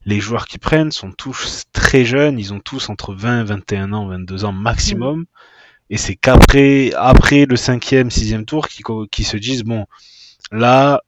les 0.05 0.21
joueurs 0.21 0.47
qui 0.47 0.59
prennent 0.59 0.93
sont 0.93 1.13
tous 1.13 1.65
très 1.73 2.05
jeunes, 2.05 2.39
ils 2.39 2.53
ont 2.55 2.61
tous 2.61 2.89
entre 2.89 3.15
20 3.15 3.41
et 3.41 3.45
21 3.45 3.93
ans, 3.93 4.07
22 4.07 4.45
ans 4.45 4.53
maximum. 4.53 5.27
Et 5.91 5.97
c'est 5.97 6.17
qu'après, 6.17 6.93
après 6.97 7.47
le 7.47 7.57
cinquième, 7.57 8.11
sixième 8.11 8.45
tour, 8.47 8.69
qui, 8.69 8.83
qui 9.11 9.25
se 9.25 9.37
disent 9.37 9.65
bon, 9.65 9.87
là, 10.53 11.03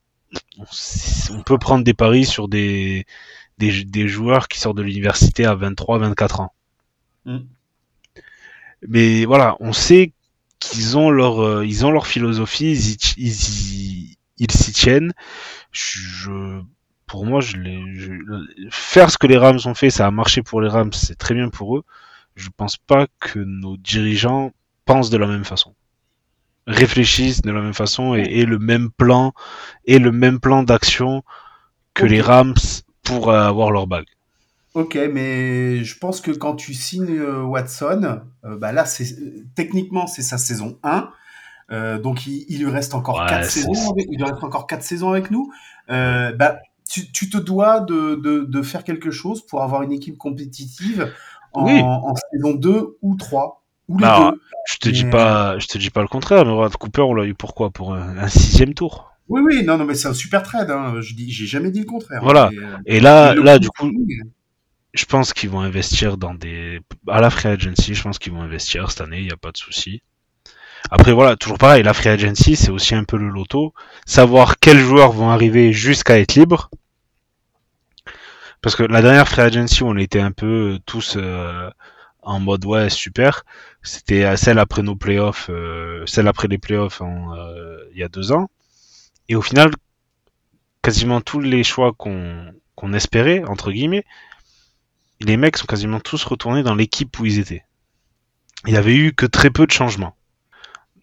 on, 0.59 1.43
peut 1.43 1.59
prendre 1.59 1.85
des 1.85 1.95
paris 1.95 2.25
sur 2.25 2.49
des, 2.49 3.07
des, 3.59 3.85
des 3.85 4.09
joueurs 4.09 4.49
qui 4.49 4.59
sortent 4.59 4.77
de 4.77 4.83
l'université 4.83 5.45
à 5.47 5.55
23, 5.55 5.99
24 5.99 6.41
ans. 6.41 6.53
Mm. 7.25 7.39
Mais 8.89 9.25
voilà, 9.25 9.57
on 9.61 9.73
sait 9.73 10.13
qu'ils 10.59 10.99
ont 10.99 11.11
leur, 11.11 11.41
euh, 11.43 11.67
ils 11.67 11.87
ont 11.87 11.91
leur 11.91 12.07
philosophie, 12.07 12.73
ils, 12.73 12.93
y- 12.93 12.99
ils, 13.19 14.17
ils 14.39 14.51
s'y 14.51 14.73
tiennent. 14.73 15.13
Je, 15.71 16.61
pour 17.07 17.27
moi, 17.27 17.41
je 17.41 17.57
les, 17.57 17.81
je- 17.95 18.69
faire 18.71 19.11
ce 19.11 19.19
que 19.19 19.27
les 19.29 19.37
Rams 19.39 19.61
ont 19.67 19.75
fait, 19.75 19.91
ça 19.91 20.07
a 20.07 20.11
marché 20.11 20.43
pour 20.43 20.61
les 20.61 20.69
Rams, 20.69 20.93
c'est 20.93 21.17
très 21.17 21.35
bien 21.35 21.49
pour 21.49 21.77
eux. 21.77 21.85
Je 22.35 22.49
pense 22.57 22.77
pas 22.77 23.07
que 23.21 23.39
nos 23.39 23.77
dirigeants 23.77 24.53
pensent 24.85 25.11
de 25.11 25.17
la 25.19 25.27
même 25.27 25.45
façon, 25.45 25.75
réfléchissent 26.67 27.43
de 27.43 27.51
la 27.51 27.61
même 27.61 27.75
façon 27.75 28.15
et, 28.15 28.23
et 28.23 28.45
le 28.45 28.59
même 28.59 28.91
plan 28.91 29.33
et 29.85 29.99
le 29.99 30.13
même 30.13 30.41
plan 30.41 30.63
d'action 30.63 31.23
que 31.95 32.07
les 32.07 32.21
Rams 32.21 32.55
pour 33.03 33.33
avoir 33.33 33.71
leur 33.71 33.87
bague. 33.87 34.07
Ok, 34.75 34.99
mais 35.13 35.85
je 35.85 35.99
pense 35.99 36.21
que 36.23 36.31
quand 36.31 36.55
tu 36.57 36.73
signes 36.73 37.19
euh, 37.19 37.43
Watson, 37.43 38.21
euh, 38.45 38.57
bah 38.57 38.73
là, 38.73 38.87
c'est 38.87 39.15
techniquement 39.55 40.07
c'est 40.07 40.23
sa 40.23 40.39
saison 40.39 40.79
1. 40.83 41.11
Euh, 41.71 41.99
donc 41.99 42.27
il, 42.27 42.47
il 42.49 42.61
lui 42.65 42.71
reste 42.71 42.95
encore 42.95 43.21
Ouais, 43.21 43.27
quatre 43.29 43.45
c'est- 43.45 43.61
saisons. 43.61 43.93
Avec, 43.93 44.07
il 44.11 44.17
lui 44.17 44.25
reste 44.25 44.43
encore 44.43 44.67
quatre 44.67 44.83
saisons 44.83 45.11
avec 45.11 45.31
nous. 45.31 45.53
Bah 45.89 46.57
tu, 46.89 47.11
tu 47.13 47.29
te 47.31 47.39
dois 47.39 47.81
de, 47.81 48.17
de, 48.17 48.41
de 48.45 48.63
faire 48.63 48.85
quelque 48.85 49.11
chose 49.11 49.45
pour 49.47 49.63
avoir 49.63 49.83
une 49.83 49.93
équipe 49.93 50.19
compétitive 50.19 51.13
en, 51.53 51.65
Oui. 51.67 51.81
en 51.83 52.15
saison 52.33 52.55
2 52.55 52.99
ou 53.03 53.15
3 53.17 53.62
ou 53.89 53.99
les 53.99 54.03
Bah, 54.03 54.31
deux. 54.33 54.41
Je 54.71 54.77
te 54.79 54.89
dis 54.89 55.05
Mais, 55.05 55.11
pas, 55.11 55.59
je 55.59 55.67
te 55.67 55.79
dis 55.79 55.91
pas 55.91 56.03
le 56.03 56.09
contraire. 56.09 56.45
Mais 56.47 56.53
Brad 56.53 56.75
Cooper, 56.77 57.03
on 57.03 57.15
l'a 57.15 57.25
eu 57.25 57.35
pourquoi? 57.35 57.71
Pour 57.71 57.95
un, 57.95 58.17
un 58.19 58.29
sixième 58.29 58.75
tour. 58.75 59.11
Oui, 59.29 59.41
oui, 59.45 59.65
non, 59.65 59.79
non, 59.79 59.85
mais 59.85 59.95
c'est 59.95 60.09
un 60.09 60.15
super 60.15 60.43
trade. 60.43 60.71
Hein. 60.71 61.01
Je 61.01 61.15
dis, 61.15 61.31
j'ai 61.33 61.47
jamais 61.47 61.71
dit 61.71 61.81
le 61.81 61.87
contraire. 61.87 62.21
Voilà. 62.23 62.51
Mais, 62.53 62.59
euh, 62.59 62.77
Et 62.87 63.01
là, 63.01 63.35
là, 63.35 63.59
du 63.59 63.69
coup, 63.71 63.91
je 64.95 65.05
pense 65.07 65.33
qu'ils 65.33 65.51
vont 65.51 65.61
investir 65.61 66.17
dans 66.17 66.35
des 66.35 66.81
à 67.09 67.21
la 67.21 67.31
free 67.31 67.49
agency. 67.49 67.95
Je 67.95 68.03
pense 68.03 68.19
qu'ils 68.19 68.33
vont 68.33 68.43
investir 68.43 68.91
cette 68.91 69.01
année. 69.01 69.21
Il 69.21 69.27
y 69.29 69.33
a 69.33 69.37
pas 69.37 69.53
de 69.53 69.57
souci. 69.57 70.03
Après 70.91 71.13
voilà, 71.13 71.37
toujours 71.37 71.59
pareil. 71.59 71.83
La 71.83 71.95
free 71.95 72.09
agency, 72.11 72.57
c'est 72.57 72.71
aussi 72.71 72.95
un 72.95 73.05
peu 73.05 73.17
le 73.17 73.29
loto. 73.29 73.73
Savoir 74.07 74.59
quels 74.59 74.79
joueurs 74.81 75.13
vont 75.13 75.31
arriver 75.31 75.73
jusqu'à 75.73 76.19
être 76.19 76.35
libres. 76.35 76.71
Parce 78.61 78.77
que 78.77 78.83
la 78.85 79.03
dernière 79.03 79.29
free 79.29 79.43
agency, 79.43 79.83
on 79.83 79.97
était 79.97 80.21
un 80.21 80.31
peu 80.33 80.79
tous 80.87 81.15
euh, 81.17 81.69
en 82.23 82.41
mode 82.41 82.65
ouais 82.65 82.89
super. 82.91 83.45
C'était 83.83 84.25
euh, 84.25 84.37
celle 84.37 84.59
après 84.59 84.83
nos 84.83 84.97
playoffs, 84.97 85.49
euh, 85.51 86.05
celle 86.07 86.29
après 86.29 86.49
les 86.49 86.59
playoffs 86.59 87.01
en, 87.01 87.35
euh, 87.37 87.79
il 87.93 87.99
y 87.99 88.03
a 88.03 88.09
deux 88.09 88.33
ans. 88.33 88.49
Et 89.29 89.37
au 89.37 89.43
final, 89.43 89.71
quasiment 90.83 91.21
tous 91.21 91.41
les 91.41 91.65
choix 91.65 91.93
qu'on 91.93 92.53
qu'on 92.75 92.93
espérait 92.95 93.45
entre 93.45 93.71
guillemets, 93.73 94.05
les 95.21 95.37
mecs 95.37 95.59
sont 95.59 95.67
quasiment 95.67 96.01
tous 96.01 96.25
retournés 96.25 96.63
dans 96.63 96.75
l'équipe 96.75 97.19
où 97.19 97.27
ils 97.27 97.39
étaient. 97.39 97.65
Il 98.67 98.73
y 98.73 98.77
avait 98.77 98.97
eu 98.97 99.13
que 99.13 99.27
très 99.27 99.51
peu 99.51 99.67
de 99.67 99.73
changements. 99.73 100.17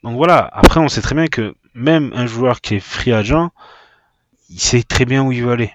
Donc 0.04 0.16
voilà, 0.16 0.50
après 0.54 0.80
on 0.80 0.88
sait 0.88 1.02
très 1.02 1.16
bien 1.16 1.28
que 1.28 1.56
même 1.74 2.12
un 2.16 2.26
joueur 2.26 2.62
qui 2.62 2.76
est 2.76 2.80
free 2.80 3.12
agent, 3.12 3.52
il 4.50 4.60
sait 4.60 4.84
très 4.84 5.06
bien 5.06 5.24
où 5.24 5.32
il 5.32 5.44
veut 5.44 5.52
aller. 5.52 5.74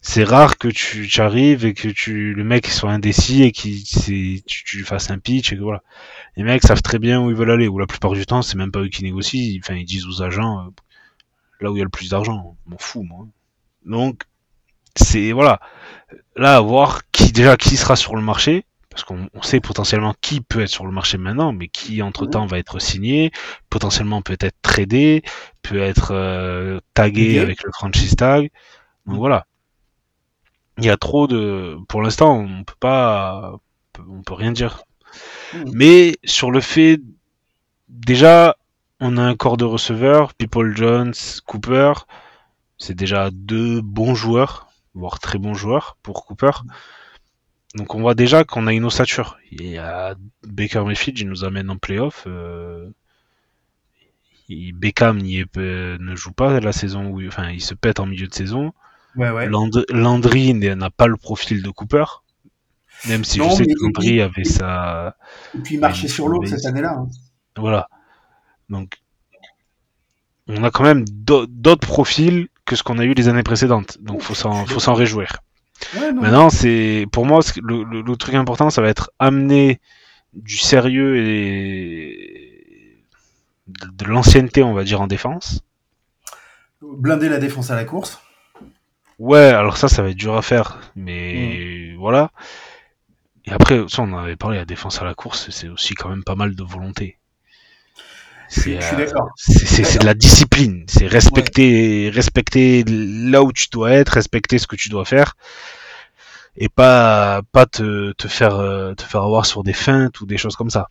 C'est 0.00 0.24
rare 0.24 0.58
que 0.58 0.68
tu, 0.68 1.08
tu 1.08 1.20
arrives 1.20 1.64
et 1.64 1.74
que 1.74 1.88
tu 1.88 2.32
le 2.32 2.44
mec 2.44 2.68
soit 2.68 2.90
indécis 2.92 3.42
et 3.42 3.52
qu'il 3.52 3.82
tu, 3.82 4.42
tu 4.64 4.84
fasses 4.84 5.10
un 5.10 5.18
pitch 5.18 5.52
et 5.52 5.56
que 5.56 5.62
voilà. 5.62 5.82
Les 6.36 6.44
mecs 6.44 6.62
savent 6.62 6.82
très 6.82 6.98
bien 6.98 7.20
où 7.20 7.30
ils 7.30 7.36
veulent 7.36 7.50
aller. 7.50 7.68
Ou 7.68 7.78
la 7.78 7.86
plupart 7.86 8.12
du 8.12 8.24
temps, 8.24 8.42
c'est 8.42 8.56
même 8.56 8.70
pas 8.70 8.80
eux 8.80 8.88
qui 8.88 9.02
négocient. 9.02 9.58
Enfin, 9.62 9.74
ils 9.74 9.84
disent 9.84 10.06
aux 10.06 10.22
agents 10.22 10.60
euh, 10.60 10.70
là 11.60 11.70
où 11.70 11.76
il 11.76 11.78
y 11.78 11.82
a 11.82 11.84
le 11.84 11.90
plus 11.90 12.10
d'argent. 12.10 12.56
M'en 12.66 12.78
fous 12.78 13.02
moi. 13.02 13.26
Donc 13.84 14.22
c'est 14.96 15.32
voilà. 15.32 15.60
Là, 16.36 16.56
à 16.56 16.60
voir 16.60 17.02
qui 17.12 17.32
déjà 17.32 17.56
qui 17.56 17.76
sera 17.76 17.96
sur 17.96 18.14
le 18.16 18.22
marché, 18.22 18.64
parce 18.90 19.02
qu'on 19.02 19.28
on 19.34 19.42
sait 19.42 19.60
potentiellement 19.60 20.14
qui 20.20 20.40
peut 20.40 20.60
être 20.60 20.68
sur 20.68 20.86
le 20.86 20.92
marché 20.92 21.18
maintenant, 21.18 21.52
mais 21.52 21.68
qui 21.68 22.02
entre 22.02 22.26
temps 22.26 22.46
va 22.46 22.58
être 22.58 22.78
signé, 22.78 23.32
potentiellement 23.68 24.22
peut 24.22 24.36
être 24.40 24.56
tradé, 24.62 25.22
peut 25.62 25.78
être 25.78 26.12
euh, 26.12 26.80
tagué 26.94 27.40
avec 27.40 27.62
le 27.64 27.72
franchise 27.72 28.14
tag. 28.16 28.50
Donc 29.06 29.16
voilà. 29.16 29.47
Il 30.78 30.84
y 30.84 30.90
a 30.90 30.96
trop 30.96 31.26
de. 31.26 31.76
Pour 31.88 32.02
l'instant, 32.02 32.38
on 32.38 32.64
peut 32.64 32.74
pas, 32.78 33.58
on 34.08 34.22
peut 34.22 34.34
rien 34.34 34.52
dire. 34.52 34.84
Mhm. 35.54 35.70
Mais 35.72 36.16
sur 36.24 36.50
le 36.50 36.60
fait, 36.60 37.00
déjà, 37.88 38.56
on 39.00 39.16
a 39.16 39.22
un 39.22 39.36
corps 39.36 39.56
de 39.56 39.64
receveurs, 39.64 40.34
People 40.34 40.76
Jones, 40.76 41.14
Cooper, 41.46 41.92
c'est 42.78 42.94
déjà 42.94 43.30
deux 43.32 43.80
bons 43.80 44.14
joueurs, 44.14 44.68
voire 44.94 45.18
très 45.20 45.38
bons 45.38 45.54
joueurs 45.54 45.96
pour 46.02 46.24
Cooper. 46.26 46.52
Donc 47.74 47.94
on 47.94 48.00
voit 48.00 48.14
déjà 48.14 48.44
qu'on 48.44 48.66
a 48.66 48.72
une 48.72 48.84
ossature. 48.84 49.36
Il 49.50 49.66
y 49.66 49.78
a 49.78 50.14
Baker 50.44 50.84
Mayfield, 50.84 51.18
il 51.18 51.28
nous 51.28 51.44
amène 51.44 51.70
en 51.70 51.76
playoff. 51.76 52.24
Euh... 52.26 52.88
Beckham 54.48 55.18
est, 55.18 55.56
euh, 55.58 55.98
ne 56.00 56.16
joue 56.16 56.32
pas 56.32 56.58
la 56.60 56.72
saison 56.72 57.06
où, 57.08 57.26
enfin, 57.26 57.50
il 57.50 57.60
se 57.60 57.74
pète 57.74 58.00
en 58.00 58.06
milieu 58.06 58.26
de 58.26 58.34
saison. 58.34 58.72
Ouais, 59.16 59.30
ouais. 59.30 59.48
Land- 59.48 59.70
Landry 59.90 60.54
n'a 60.54 60.90
pas 60.90 61.06
le 61.06 61.16
profil 61.16 61.62
de 61.62 61.70
Cooper. 61.70 62.04
Même 63.08 63.24
si 63.24 63.38
Non, 63.38 63.50
je 63.50 63.56
sais 63.56 63.64
que 63.66 63.72
Landry 63.82 64.20
avait 64.20 64.44
sa, 64.44 65.16
Et 65.56 65.58
puis 65.60 65.78
marcher 65.78 66.08
sur 66.08 66.28
l'eau 66.28 66.44
cette 66.46 66.64
année-là. 66.66 66.96
hein. 66.98 67.08
Voilà. 67.56 67.88
Donc, 68.68 68.98
on 70.48 70.62
a 70.64 70.70
quand 70.70 70.82
même 70.84 71.04
d'au- 71.08 71.46
d'autres 71.46 71.86
profils 71.86 72.48
que 72.64 72.74
ce 72.76 72.82
qu'on 72.82 72.98
a 72.98 73.04
eu 73.04 73.14
les 73.14 73.28
années 73.28 73.42
précédentes. 73.42 73.98
Donc, 74.00 74.22
faut 74.22 74.34
s'en, 74.34 74.66
faut 74.66 74.80
s'en 74.80 74.94
réjouir. 74.94 75.38
Ouais. 75.96 76.12
Maintenant, 76.12 76.50
c'est, 76.50 77.06
pour 77.12 77.24
moi, 77.24 77.40
le, 77.62 77.84
le- 77.84 78.02
le 78.02 78.16
truc 78.16 78.34
important, 78.34 78.68
ça 78.70 78.82
va 78.82 78.88
être 78.88 79.10
amener 79.18 79.80
du 80.34 80.56
sérieux 80.58 81.16
et 81.18 83.04
de, 83.68 83.86
de 83.92 84.04
l'ancienneté, 84.06 84.62
on 84.62 84.74
va 84.74 84.84
dire, 84.84 85.00
en 85.00 85.06
défense. 85.06 85.62
Blinder 86.82 87.28
la 87.28 87.38
défense 87.38 87.70
à 87.70 87.76
la 87.76 87.84
course. 87.84 88.20
Ouais, 89.18 89.38
alors 89.38 89.76
ça, 89.76 89.88
ça 89.88 90.02
va 90.02 90.10
être 90.10 90.16
dur 90.16 90.36
à 90.36 90.42
faire, 90.42 90.78
mais 90.96 91.94
voilà. 91.98 92.30
Et 93.44 93.50
après, 93.50 93.84
ça, 93.88 94.02
on 94.02 94.12
en 94.12 94.18
avait 94.18 94.36
parlé, 94.36 94.58
la 94.58 94.64
défense 94.64 95.02
à 95.02 95.04
la 95.04 95.12
course, 95.12 95.50
c'est 95.50 95.66
aussi 95.68 95.94
quand 95.96 96.08
même 96.08 96.22
pas 96.22 96.36
mal 96.36 96.54
de 96.54 96.62
volonté. 96.62 97.18
C'est, 98.50 98.78
euh, 98.78 98.96
d'accord. 98.96 99.28
c'est 99.36 99.66
c'est- 99.66 99.84
c'est 99.84 99.98
de 99.98 100.06
la 100.06 100.14
discipline, 100.14 100.84
c'est 100.88 101.06
respecter, 101.06 102.10
respecter 102.12 102.82
là 102.86 103.42
où 103.42 103.52
tu 103.52 103.68
dois 103.70 103.92
être, 103.92 104.08
respecter 104.10 104.58
ce 104.58 104.66
que 104.66 104.76
tu 104.76 104.88
dois 104.88 105.04
faire, 105.04 105.36
et 106.56 106.68
pas 106.68 107.42
pas 107.52 107.66
te, 107.66 108.12
te 108.12 108.28
faire 108.28 108.56
euh, 108.56 108.94
te 108.94 109.02
faire 109.02 109.22
avoir 109.22 109.46
sur 109.46 109.62
des 109.62 109.72
feintes 109.72 110.20
ou 110.20 110.26
des 110.26 110.36
choses 110.38 110.56
comme 110.56 110.70
ça. 110.70 110.88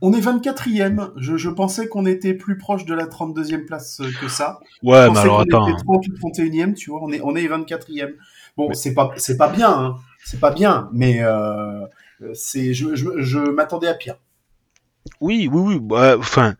On 0.00 0.12
est 0.12 0.20
24e. 0.20 1.12
Je, 1.16 1.36
je 1.36 1.50
pensais 1.50 1.86
qu'on 1.88 2.06
était 2.06 2.34
plus 2.34 2.56
proche 2.58 2.84
de 2.84 2.94
la 2.94 3.06
32e 3.06 3.66
place 3.66 4.00
euh, 4.00 4.10
que 4.20 4.28
ça. 4.28 4.58
Ouais, 4.82 5.06
je 5.06 5.10
mais 5.12 5.18
alors 5.18 5.40
attends, 5.40 5.68
était 5.68 5.76
30 5.84 6.08
ou 6.08 6.28
31e, 6.28 6.74
tu 6.74 6.90
vois. 6.90 7.00
On 7.02 7.12
est, 7.12 7.20
on 7.22 7.36
est 7.36 7.46
24e. 7.46 8.14
Bon, 8.56 8.68
Mais- 8.68 8.74
c'est 8.74 8.94
pas, 8.94 9.12
c'est 9.16 9.36
pas 9.36 9.48
bien, 9.48 9.70
hein. 9.70 9.96
C'est 10.24 10.40
pas 10.40 10.50
bien, 10.50 10.88
mais 10.92 11.22
euh, 11.22 11.86
c'est, 12.34 12.74
je, 12.74 12.94
je, 12.94 13.20
je 13.20 13.38
m'attendais 13.38 13.88
à 13.88 13.94
pire. 13.94 14.16
oui, 15.20 15.48
oui, 15.50 15.60
oui, 15.74 15.78
bah, 15.80 16.16
enfin, 16.18 16.54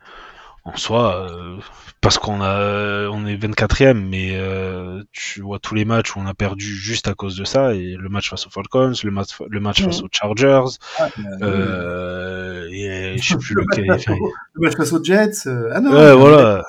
en 0.64 0.76
soi, 0.76 1.30
euh, 1.30 1.58
parce 2.02 2.18
qu'on 2.18 2.42
a, 2.42 3.08
on 3.08 3.24
est 3.26 3.36
24e, 3.36 3.94
mais 3.94 4.32
euh, 4.34 5.02
tu 5.12 5.40
vois 5.40 5.58
tous 5.58 5.74
les 5.74 5.84
matchs 5.86 6.14
où 6.14 6.20
on 6.20 6.26
a 6.26 6.34
perdu 6.34 6.66
juste 6.76 7.08
à 7.08 7.14
cause 7.14 7.34
de 7.36 7.44
ça, 7.44 7.74
et 7.74 7.96
le 7.96 8.08
match 8.10 8.28
face 8.30 8.46
aux 8.46 8.50
Falcons, 8.50 8.92
le 9.02 9.10
match, 9.10 9.28
le 9.48 9.60
match 9.60 9.82
face 9.82 10.02
aux 10.02 10.08
Chargers, 10.12 10.76
Ah, 10.98 11.08
euh, 11.42 11.42
euh, 11.42 12.68
et 12.70 13.16
je 13.18 13.28
sais 13.28 13.36
plus 13.38 13.54
le, 13.54 13.62
lequel. 13.62 13.86
match, 13.86 14.04
le 14.52 14.60
match 14.60 14.76
face 14.76 14.92
aux 14.92 15.02
Jets. 15.02 15.46
ah 15.72 15.80
non. 15.80 15.92
ouais, 15.92 16.14
voilà. 16.14 16.62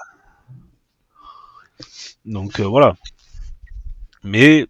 Donc 2.25 2.59
voilà. 2.59 2.95
Mais 4.23 4.67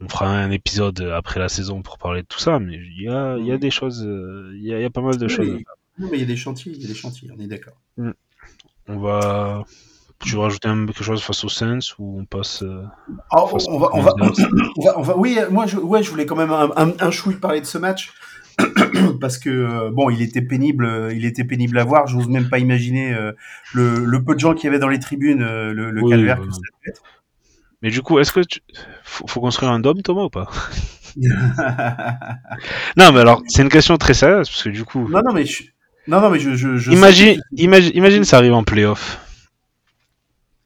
on 0.00 0.08
fera 0.08 0.28
un 0.28 0.50
épisode 0.50 1.00
après 1.14 1.40
la 1.40 1.48
saison 1.48 1.82
pour 1.82 1.98
parler 1.98 2.22
de 2.22 2.26
tout 2.26 2.38
ça, 2.38 2.58
mais 2.58 2.74
il 2.76 3.02
y 3.02 3.08
a, 3.08 3.38
y 3.38 3.52
a 3.52 3.58
des 3.58 3.70
choses, 3.70 4.00
il 4.02 4.62
y, 4.62 4.72
a, 4.74 4.78
il 4.78 4.82
y 4.82 4.84
a 4.84 4.90
pas 4.90 5.00
mal 5.00 5.16
de 5.16 5.26
Oui, 5.26 5.32
choses. 5.32 5.48
oui. 5.48 5.64
Non, 5.98 6.08
mais 6.10 6.16
il 6.18 6.20
y 6.20 6.24
a 6.24 6.26
des 6.26 6.36
chantiers, 6.36 6.72
il 6.72 6.82
y 6.82 6.84
a 6.84 6.88
des 6.88 6.94
chantiers, 6.94 7.30
on 7.36 7.40
est 7.40 7.46
d'accord. 7.46 7.80
On 8.88 8.98
va. 8.98 9.64
Tu 10.20 10.34
veux 10.34 10.40
rajouter 10.40 10.68
un- 10.68 10.86
quelque 10.86 11.04
chose 11.04 11.22
face 11.22 11.44
aux 11.44 11.48
Saints 11.48 11.78
ou 11.98 12.20
on 12.20 12.24
passe. 12.24 12.62
euh, 12.62 12.82
Ah, 13.30 13.44
on, 13.52 13.78
va, 13.78 13.88
on, 13.92 14.00
va, 14.00 14.14
on, 14.20 14.82
va, 14.82 14.98
on 14.98 15.02
va- 15.02 15.16
oui, 15.18 15.38
moi, 15.50 15.66
je, 15.66 15.76
ouais, 15.76 16.02
je 16.02 16.10
voulais 16.10 16.24
quand 16.26 16.36
même 16.36 16.50
un, 16.52 16.70
un, 16.76 16.92
un 16.98 17.10
chouille 17.10 17.34
parler 17.36 17.60
de 17.60 17.66
ce 17.66 17.78
match. 17.78 18.12
Parce 19.20 19.36
que 19.38 19.50
euh, 19.50 19.90
bon, 19.92 20.10
il 20.10 20.22
était 20.22 20.40
pénible, 20.42 20.86
euh, 20.86 21.12
il 21.12 21.24
était 21.24 21.42
pénible 21.44 21.76
à 21.78 21.84
voir. 21.84 22.06
J'ose 22.06 22.28
même 22.28 22.48
pas 22.48 22.58
imaginer 22.60 23.12
euh, 23.12 23.32
le, 23.74 24.04
le 24.04 24.22
peu 24.24 24.34
de 24.34 24.40
gens 24.40 24.54
qui 24.54 24.66
y 24.66 24.68
avait 24.68 24.78
dans 24.78 24.88
les 24.88 25.00
tribunes, 25.00 25.42
euh, 25.42 25.72
le, 25.72 25.90
le 25.90 26.02
Oui, 26.02 26.10
calvaire 26.10 26.38
que 26.40 26.44
ça 26.52 26.58
devait 26.60 26.90
être. 26.92 27.02
Mais 27.82 27.90
du 27.90 28.00
coup, 28.00 28.18
est-ce 28.20 28.32
que 28.32 28.40
tu... 28.40 28.60
faut, 29.02 29.26
faut 29.26 29.40
construire 29.40 29.72
un 29.72 29.80
dôme, 29.80 30.00
Thomas, 30.02 30.22
ou 30.22 30.30
pas? 30.30 30.48
Non, 32.96 33.12
mais 33.12 33.20
alors, 33.20 33.42
c'est 33.48 33.62
une 33.62 33.68
question 33.68 33.96
très 33.96 34.14
sérieuse, 34.14 34.48
parce 34.48 34.62
que 34.62 34.68
du 34.70 34.84
coup, 34.84 35.08
non, 35.08 35.20
non, 35.24 35.32
mais 35.32 35.44
je, 35.44 35.64
non, 36.06 36.20
non, 36.20 36.30
mais 36.30 36.38
je, 36.38 36.54
je, 36.54 36.76
je 36.76 36.90
imagine, 36.92 37.36
que- 37.36 37.40
imagine, 37.62 37.92
imagine 37.94 38.24
ça 38.24 38.36
arrive 38.38 38.54
en 38.54 38.62
playoff 38.64 39.20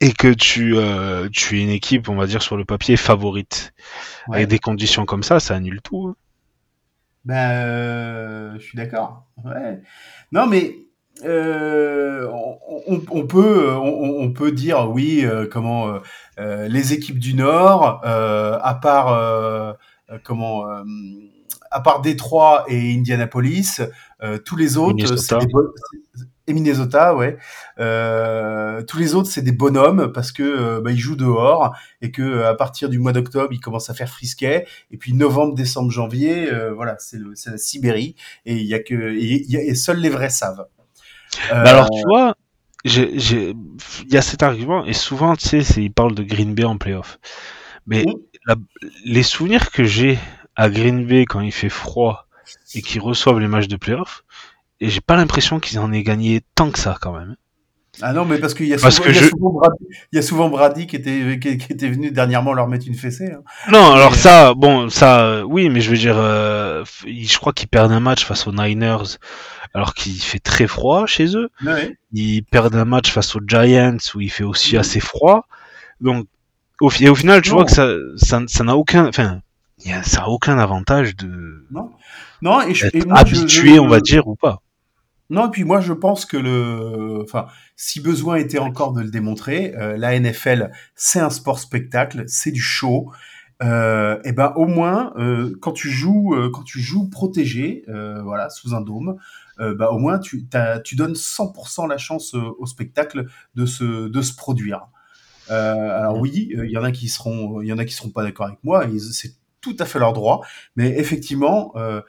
et 0.01 0.13
que 0.13 0.29
tu, 0.33 0.77
euh, 0.77 1.29
tu 1.33 1.59
es 1.59 1.63
une 1.63 1.71
équipe, 1.71 2.09
on 2.09 2.15
va 2.17 2.27
dire, 2.27 2.43
sur 2.43 2.57
le 2.57 2.65
papier 2.65 2.97
favorite. 2.97 3.73
Ouais. 4.29 4.37
Avec 4.37 4.49
des 4.49 4.59
conditions 4.59 5.05
comme 5.07 5.23
ça, 5.23 5.41
ça 5.41 5.55
annule 5.57 5.81
tout. 5.83 6.09
hein. 6.09 6.17
Ben, 7.25 7.51
euh, 7.51 8.53
je 8.55 8.65
suis 8.65 8.77
d'accord. 8.77 9.27
Ouais. 9.45 9.81
Non, 10.33 10.47
mais 10.47 10.77
euh, 11.25 12.29
on, 12.87 13.27
peut, 13.27 13.71
on, 13.73 14.21
on 14.23 14.33
peut 14.33 14.53
dire 14.53 14.89
oui, 14.89 15.25
euh, 15.25 15.47
comment 15.51 15.99
euh, 16.39 16.69
les 16.69 16.93
équipes 16.93 17.19
du 17.19 17.35
Nord, 17.35 18.01
à 18.05 18.75
part 18.81 19.77
comment, 20.23 20.65
à 21.71 21.81
part 21.81 22.01
Détroit 22.01 22.65
et 22.69 22.95
Indianapolis, 22.95 23.81
euh, 24.23 24.39
tous 24.39 24.57
les 24.57 24.77
autres, 24.77 24.97
Minnesota. 24.97 25.39
des 25.39 25.47
et 26.47 26.55
Minnesota, 26.55 27.15
ouais. 27.15 27.37
Euh, 27.79 28.83
tous 28.83 28.97
les 28.99 29.15
autres, 29.15 29.29
c'est 29.29 29.43
des 29.43 29.53
bonhommes 29.53 30.13
parce 30.13 30.33
que 30.33 30.43
euh, 30.43 30.81
bah, 30.81 30.91
ils 30.91 30.99
jouent 30.99 31.15
dehors 31.15 31.77
et 32.01 32.11
que 32.11 32.43
à 32.45 32.55
partir 32.55 32.89
du 32.89 32.99
mois 32.99 33.13
d'octobre, 33.13 33.53
ils 33.53 33.61
commencent 33.61 33.91
à 33.91 33.95
faire 33.95 34.09
frisquet. 34.09 34.67
Et 34.91 34.97
puis 34.97 35.13
novembre, 35.13 35.55
décembre, 35.55 35.91
janvier, 35.91 36.51
voilà, 36.75 36.97
c'est 36.99 37.19
la 37.47 37.59
Sibérie 37.59 38.17
et 38.47 38.57
il 38.57 38.67
y 38.67 38.73
a 38.75 38.79
que 38.79 38.95
et, 38.95 39.43
il 39.43 39.51
y 39.51 39.57
a- 39.59 39.63
et 39.63 39.75
seuls 39.75 39.99
les 39.99 40.09
vrais 40.09 40.31
savent. 40.31 40.67
Bah 41.51 41.63
alors, 41.67 41.91
tu 41.91 42.03
vois, 42.07 42.35
il 42.85 43.55
y 44.11 44.17
a 44.17 44.23
cet 44.23 44.43
argument, 44.43 44.87
et 44.87 44.95
souvent, 44.95 45.37
tu 45.37 45.63
sais, 45.63 45.83
ils 45.83 45.93
parlent 45.93 46.15
de 46.15 46.23
Green 46.23 46.55
Bay 46.55 46.65
en 46.65 46.79
playoff. 46.79 47.19
Mais 47.87 48.07
la- 48.47 48.57
les 49.05 49.23
souvenirs 49.23 49.71
que 49.71 49.85
j'ai 49.85 50.19
à 50.59 50.69
Green 50.69 51.07
Bay 51.07 51.25
quand 51.25 51.41
il 51.41 51.53
fait 51.53 51.69
froid 51.71 52.27
et 52.75 52.83
qu'ils 52.83 53.01
reçoivent 53.01 53.39
les 53.41 53.49
matchs 53.49 53.69
de 53.69 53.77
playoff, 53.77 54.25
et 54.81 54.89
j'ai 54.91 55.01
pas 55.01 55.17
l'impression 55.17 55.59
qu'ils 55.61 55.79
en 55.79 55.93
aient 55.93 56.03
gagné 56.03 56.43
tant 56.55 56.71
que 56.71 56.79
ça, 56.79 56.97
quand 57.01 57.13
même. 57.13 57.37
ah 58.03 58.13
non, 58.13 58.25
mais 58.25 58.39
parce 58.39 58.55
qu'il 58.55 58.67
y 58.67 58.75
a 58.75 58.79
Parce 58.79 58.97
souvent, 58.97 59.07
que 59.09 59.11
il 59.13 59.17
y 59.17 59.19
a 59.19 59.23
je- 59.23 59.31
Brady, 59.37 59.85
il 60.13 60.17
y 60.17 60.19
a 60.19 60.23
souvent 60.23 60.49
Brady 60.49 60.87
qui 60.87 60.97
était 60.97 61.39
qui, 61.41 61.59
qui 61.59 61.73
était 61.73 61.89
venu 61.89 62.11
dernièrement 62.11 62.53
leur 62.53 62.69
mettre 62.69 62.87
une 62.87 62.95
fessée. 62.95 63.31
hein. 63.33 63.41
Non, 63.73 63.93
alors 63.93 64.13
Mais- 64.13 64.17
ça, 64.19 64.55
bon, 64.55 64.89
ça, 64.89 65.21
euh, 65.25 65.43
oui, 65.43 65.69
mais 65.69 65.81
je 65.81 65.91
veux 65.91 65.97
dire, 65.97 66.17
euh, 66.19 66.85
je 67.07 67.39
crois 67.39 67.53
qu'ils 67.53 67.69
perdent 67.69 67.93
un 67.93 68.01
match 68.01 68.25
face 68.25 68.47
aux 68.47 68.53
Niners 68.53 69.17
alors 69.75 69.95
qu'il 69.95 70.15
fait 70.21 70.39
très 70.39 70.67
froid 70.67 71.07
chez 71.07 71.37
eux. 71.37 71.51
Ouais. 71.65 71.97
Ils 72.13 72.43
perdent 72.45 72.75
un 72.77 72.85
match 72.85 73.11
face 73.11 73.35
aux 73.37 73.41
Giants 73.47 73.97
où 74.15 74.21
il 74.21 74.31
fait 74.31 74.45
aussi 74.45 74.75
Mhm. 74.75 74.81
assez 74.81 75.01
froid. 75.01 75.47
Donc, 76.01 76.27
au, 76.81 76.91
et 77.01 77.09
au 77.09 77.15
final, 77.17 77.43
Non. 77.47 77.55
vois 77.55 77.65
que 77.65 77.73
ça, 77.73 77.89
ça, 78.17 78.41
ça 78.47 78.65
n'a 78.65 78.77
aucun, 78.77 79.07
enfin, 79.09 79.41
a- 79.87 80.03
ça 80.03 80.23
a 80.25 80.29
aucun 80.29 80.59
avantage 80.59 81.17
de 81.17 81.67
Non, 82.43 82.61
et, 82.63 82.75
je, 82.75 82.87
et 82.93 83.05
moi, 83.05 83.19
habitué, 83.19 83.75
je- 83.75 83.81
on 83.81 83.89
va 83.89 84.01
dire, 84.01 84.27
ou 84.29 84.37
pas. 84.37 84.63
Non, 85.31 85.49
et 85.49 85.51
puis 85.51 85.65
moi 85.65 85.81
je 85.81 85.93
pense 85.93 86.25
que 86.25 86.39
le, 86.39 87.21
enfin, 87.23 87.47
si 87.77 88.01
besoin 88.01 88.37
était 88.37 88.59
encore 88.59 88.95
de 88.95 89.03
le 89.03 89.11
démontrer, 89.11 89.75
euh, 89.77 89.99
la 89.99 90.19
NFL 90.19 90.71
c'est 90.95 91.21
un 91.21 91.29
sport 91.29 91.59
spectacle, 91.59 92.25
c'est 92.27 92.51
du 92.51 92.63
show. 92.63 93.13
Euh, 93.63 94.19
et 94.25 94.33
ben 94.33 94.53
au 94.57 94.67
moins 94.67 95.13
euh, 95.19 95.55
quand 95.61 95.73
tu 95.73 95.91
joues, 95.91 96.35
euh, 96.35 96.49
quand 96.51 96.63
tu 96.63 96.81
joues 96.81 97.11
protégé, 97.11 97.85
voilà, 98.25 98.49
sous 98.49 98.75
un 98.75 98.81
dôme, 98.81 99.17
bah 99.59 99.91
au 99.91 99.99
moins 99.99 100.19
tu, 100.19 100.47
tu 100.85 100.97
donnes 100.97 101.15
100% 101.15 101.87
la 101.89 101.99
chance 101.99 102.33
au 102.35 102.65
spectacle 102.65 103.27
de 103.55 103.67
se, 103.67 104.09
de 104.09 104.23
se 104.23 104.35
produire. 104.35 104.87
Alors 105.51 106.19
oui, 106.19 106.49
il 106.53 106.71
y 106.71 106.79
en 106.79 106.85
a 106.85 106.91
qui 106.93 107.09
seront, 107.09 107.61
il 107.61 107.67
y 107.69 107.73
en 107.73 107.79
a 107.79 107.85
qui 107.85 107.93
seront 107.93 108.11
pas 108.11 108.23
d'accord 108.23 108.47
avec 108.47 108.61
moi. 108.65 108.87
C'est 109.13 109.33
tout 109.61 109.77
à 109.79 109.85
fait 109.85 109.99
leur 109.99 110.13
droit, 110.13 110.43
mais 110.77 110.99
effectivement, 110.99 111.73
euh, 111.77 112.01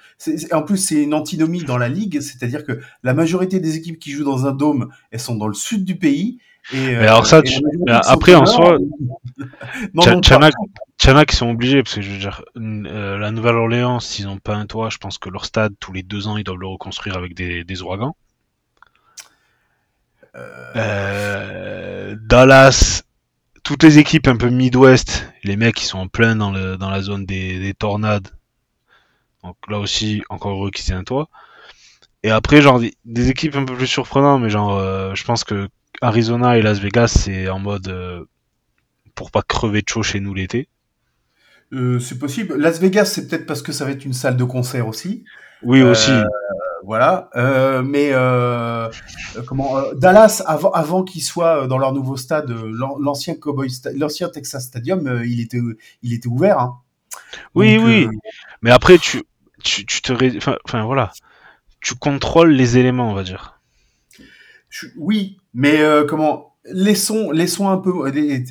en 0.51 0.61
plus 0.63 0.77
c'est 0.77 1.01
une 1.03 1.13
antinomie 1.13 1.63
dans 1.63 1.77
la 1.77 1.89
ligue, 1.89 2.21
c'est-à-dire 2.21 2.63
que 2.63 2.79
la 3.03 3.13
majorité 3.13 3.59
des 3.59 3.75
équipes 3.75 3.99
qui 3.99 4.11
jouent 4.11 4.23
dans 4.25 4.45
un 4.45 4.51
dôme, 4.51 4.89
elles 5.11 5.19
sont 5.19 5.35
dans 5.35 5.47
le 5.47 5.53
sud 5.53 5.83
du 5.85 5.95
pays. 5.97 6.39
Et, 6.73 6.77
Mais 6.77 7.07
alors 7.07 7.25
ça, 7.25 7.39
et 7.39 7.43
tu- 7.43 7.61
après, 7.87 8.35
en 8.35 8.45
soi, 8.45 8.77
Tchanak, 10.99 11.31
ils 11.31 11.35
sont 11.35 11.49
obligés, 11.49 11.81
parce 11.81 11.95
que 11.95 12.01
je 12.01 12.11
veux 12.11 12.17
dire, 12.19 12.43
euh, 12.57 13.17
la 13.17 13.31
Nouvelle-Orléans, 13.31 13.99
s'ils 13.99 14.25
n'ont 14.25 14.37
pas 14.37 14.55
un 14.55 14.65
toit, 14.65 14.89
je 14.89 14.97
pense 14.97 15.17
que 15.17 15.29
leur 15.29 15.45
stade, 15.45 15.73
tous 15.79 15.93
les 15.93 16.03
deux 16.03 16.27
ans, 16.27 16.37
ils 16.37 16.43
doivent 16.43 16.59
le 16.59 16.67
reconstruire 16.67 17.15
avec 17.17 17.33
des, 17.33 17.63
des 17.63 17.81
ouragans. 17.81 18.15
Euh, 20.75 22.15
Dallas, 22.21 23.03
toutes 23.69 23.83
les 23.83 23.99
équipes 23.99 24.27
un 24.27 24.35
peu 24.35 24.49
Midwest, 24.49 25.31
les 25.43 25.55
mecs, 25.55 25.79
ils 25.79 25.85
sont 25.85 25.99
en 25.99 26.07
plein 26.07 26.35
dans, 26.35 26.51
le, 26.51 26.75
dans 26.75 26.89
la 26.89 27.03
zone 27.03 27.27
des, 27.27 27.59
des 27.59 27.75
tornades. 27.75 28.29
Donc 29.43 29.57
là 29.69 29.77
aussi, 29.77 30.23
encore 30.29 30.53
heureux 30.53 30.71
qu'ils 30.71 30.91
aient 30.91 30.95
un 30.95 31.03
toit. 31.03 31.29
Et 32.23 32.31
après, 32.31 32.63
genre, 32.63 32.79
des, 32.79 33.29
équipes 33.29 33.55
un 33.55 33.65
peu 33.65 33.75
plus 33.75 33.85
surprenantes, 33.85 34.41
mais 34.41 34.49
genre, 34.49 34.75
euh, 34.75 35.13
je 35.13 35.23
pense 35.23 35.43
que 35.43 35.69
Arizona 36.01 36.57
et 36.57 36.63
Las 36.63 36.79
Vegas, 36.79 37.09
c'est 37.09 37.47
en 37.47 37.59
mode 37.59 37.89
euh, 37.89 38.25
pour 39.13 39.29
pas 39.29 39.43
crever 39.43 39.83
de 39.83 39.87
chaud 39.87 40.01
chez 40.01 40.19
nous 40.19 40.33
l'été. 40.33 40.67
Euh, 41.71 41.99
c'est 41.99 42.17
possible. 42.17 42.55
Las 42.55 42.79
Vegas, 42.79 43.05
c'est 43.05 43.27
peut-être 43.27 43.45
parce 43.45 43.61
que 43.61 43.71
ça 43.71 43.85
va 43.85 43.91
être 43.91 44.03
une 44.03 44.13
salle 44.13 44.35
de 44.35 44.45
concert 44.45 44.87
aussi. 44.87 45.25
Oui, 45.61 45.83
aussi. 45.83 46.09
Voilà. 46.89 47.29
Euh, 47.35 47.83
mais 47.83 48.09
euh, 48.13 48.87
euh, 48.89 49.43
comment 49.45 49.77
euh, 49.77 49.93
Dallas, 49.93 50.41
avant, 50.47 50.71
avant 50.71 51.03
qu'ils 51.03 51.21
soient 51.21 51.67
dans 51.67 51.77
leur 51.77 51.93
nouveau 51.93 52.17
stade, 52.17 52.49
l'an- 52.49 52.97
l'ancien 52.99 53.35
Cowboy, 53.35 53.67
Sta- 53.69 53.95
l'ancien 53.95 54.27
Texas 54.27 54.63
Stadium, 54.65 55.21
il 55.23 55.39
était, 55.39 55.61
il 56.01 56.13
était 56.15 56.27
ouvert. 56.27 56.57
Hein. 56.59 56.79
Oui, 57.53 57.75
Donc, 57.75 57.85
oui. 57.85 58.07
Mais 58.63 58.71
après, 58.71 58.97
tu, 58.97 59.21
tu, 59.63 59.85
tu 59.85 60.01
te, 60.01 60.11
ré- 60.11 60.33
enfin, 60.37 60.57
enfin, 60.65 60.83
voilà, 60.83 61.11
tu 61.79 61.93
contrôles 61.93 62.53
les 62.53 62.79
éléments, 62.79 63.11
on 63.11 63.13
va 63.13 63.21
dire. 63.21 63.59
Je- 64.69 64.87
oui, 64.97 65.37
mais 65.53 65.77
comment 66.07 66.48
laissons 66.65 67.31
laissons 67.31 67.69
un 67.69 67.77
peu 67.77 67.91
euh, 68.07 68.11
les- 68.11 68.43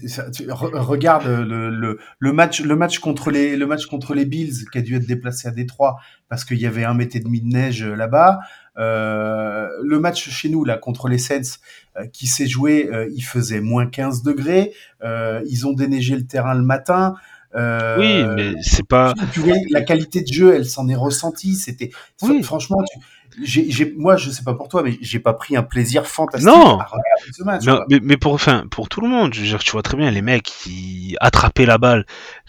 regarde 0.49 1.27
le, 1.27 1.68
le, 1.71 1.99
le 2.18 2.33
match 2.33 2.61
le 2.62 2.75
match 2.75 2.99
contre 3.01 3.31
les 3.31 3.55
le 3.57 3.66
match 3.66 3.87
contre 3.87 4.14
les 4.14 4.25
Bills 4.25 4.64
qui 4.73 4.79
a 4.79 4.81
dû 4.81 4.97
être 4.97 5.07
déplacé 5.07 5.47
à 5.47 5.51
Détroit 5.51 5.99
parce 6.29 6.44
qu'il 6.44 6.59
y 6.59 6.66
avait 6.66 6.85
un 6.85 6.94
mètre 6.94 7.16
et 7.16 7.21
demi 7.21 7.40
de 7.42 7.47
neige 7.49 7.83
euh, 7.83 7.94
là-bas. 7.94 8.40
Euh, 8.79 9.68
le 9.83 9.99
match 9.99 10.29
chez 10.31 10.49
nous 10.49 10.64
là 10.64 10.77
contre 10.79 11.09
les 11.09 11.18
Saints 11.18 11.59
euh, 11.99 12.07
qui 12.12 12.27
s'est 12.27 12.47
joué, 12.47 12.88
euh, 12.92 13.09
il 13.14 13.23
faisait 13.23 13.61
moins 13.61 13.87
15 13.87 14.23
degrés. 14.23 14.73
Euh, 15.05 15.42
ils 15.47 15.66
ont 15.66 15.73
déneigé 15.73 16.14
le 16.16 16.27
terrain 16.27 16.55
le 16.55 16.62
matin. 16.62 17.14
Euh, 17.57 17.97
Oui, 17.99 18.25
mais 18.37 18.53
c'est 18.62 18.87
pas. 18.87 19.14
tu 19.33 19.40
vois, 19.40 19.55
la 19.71 19.81
qualité 19.81 20.21
de 20.21 20.31
jeu, 20.33 20.55
elle 20.55 20.66
s'en 20.66 20.87
est 20.88 20.94
ressentie. 20.94 21.55
C'était 21.55 21.90
Oui. 22.23 22.42
franchement, 22.42 22.79
tu- 22.92 22.99
j'ai, 23.43 23.71
j'ai- 23.71 23.95
moi, 23.97 24.17
je 24.17 24.31
sais 24.31 24.43
pas 24.43 24.55
pour 24.55 24.69
toi, 24.69 24.83
mais 24.83 24.99
j'ai 25.01 25.19
pas 25.21 25.33
pris 25.33 25.57
un 25.57 25.62
plaisir 25.62 26.07
fantastique 26.07 26.49
Non. 26.49 26.79
à 26.81 26.85
regarder 26.85 27.33
ce 27.33 27.43
match. 27.45 27.64
Mais, 27.67 27.73
quoi. 27.73 27.87
mais, 27.91 28.01
mais 28.03 28.17
pour, 28.17 28.33
enfin, 28.35 28.64
pour 28.71 28.88
tout 28.88 29.01
le 29.01 29.09
monde, 29.09 29.35
je 29.35 29.41
veux 29.41 29.47
dire, 29.47 29.62
tu 29.62 29.73
vois 29.73 29.83
très 29.83 29.97
bien 29.97 30.11
les 30.11 30.23
mecs 30.23 30.43
qui 30.45 31.17
attrapaient 31.21 31.67
la 31.67 31.79
balle. 31.79 32.07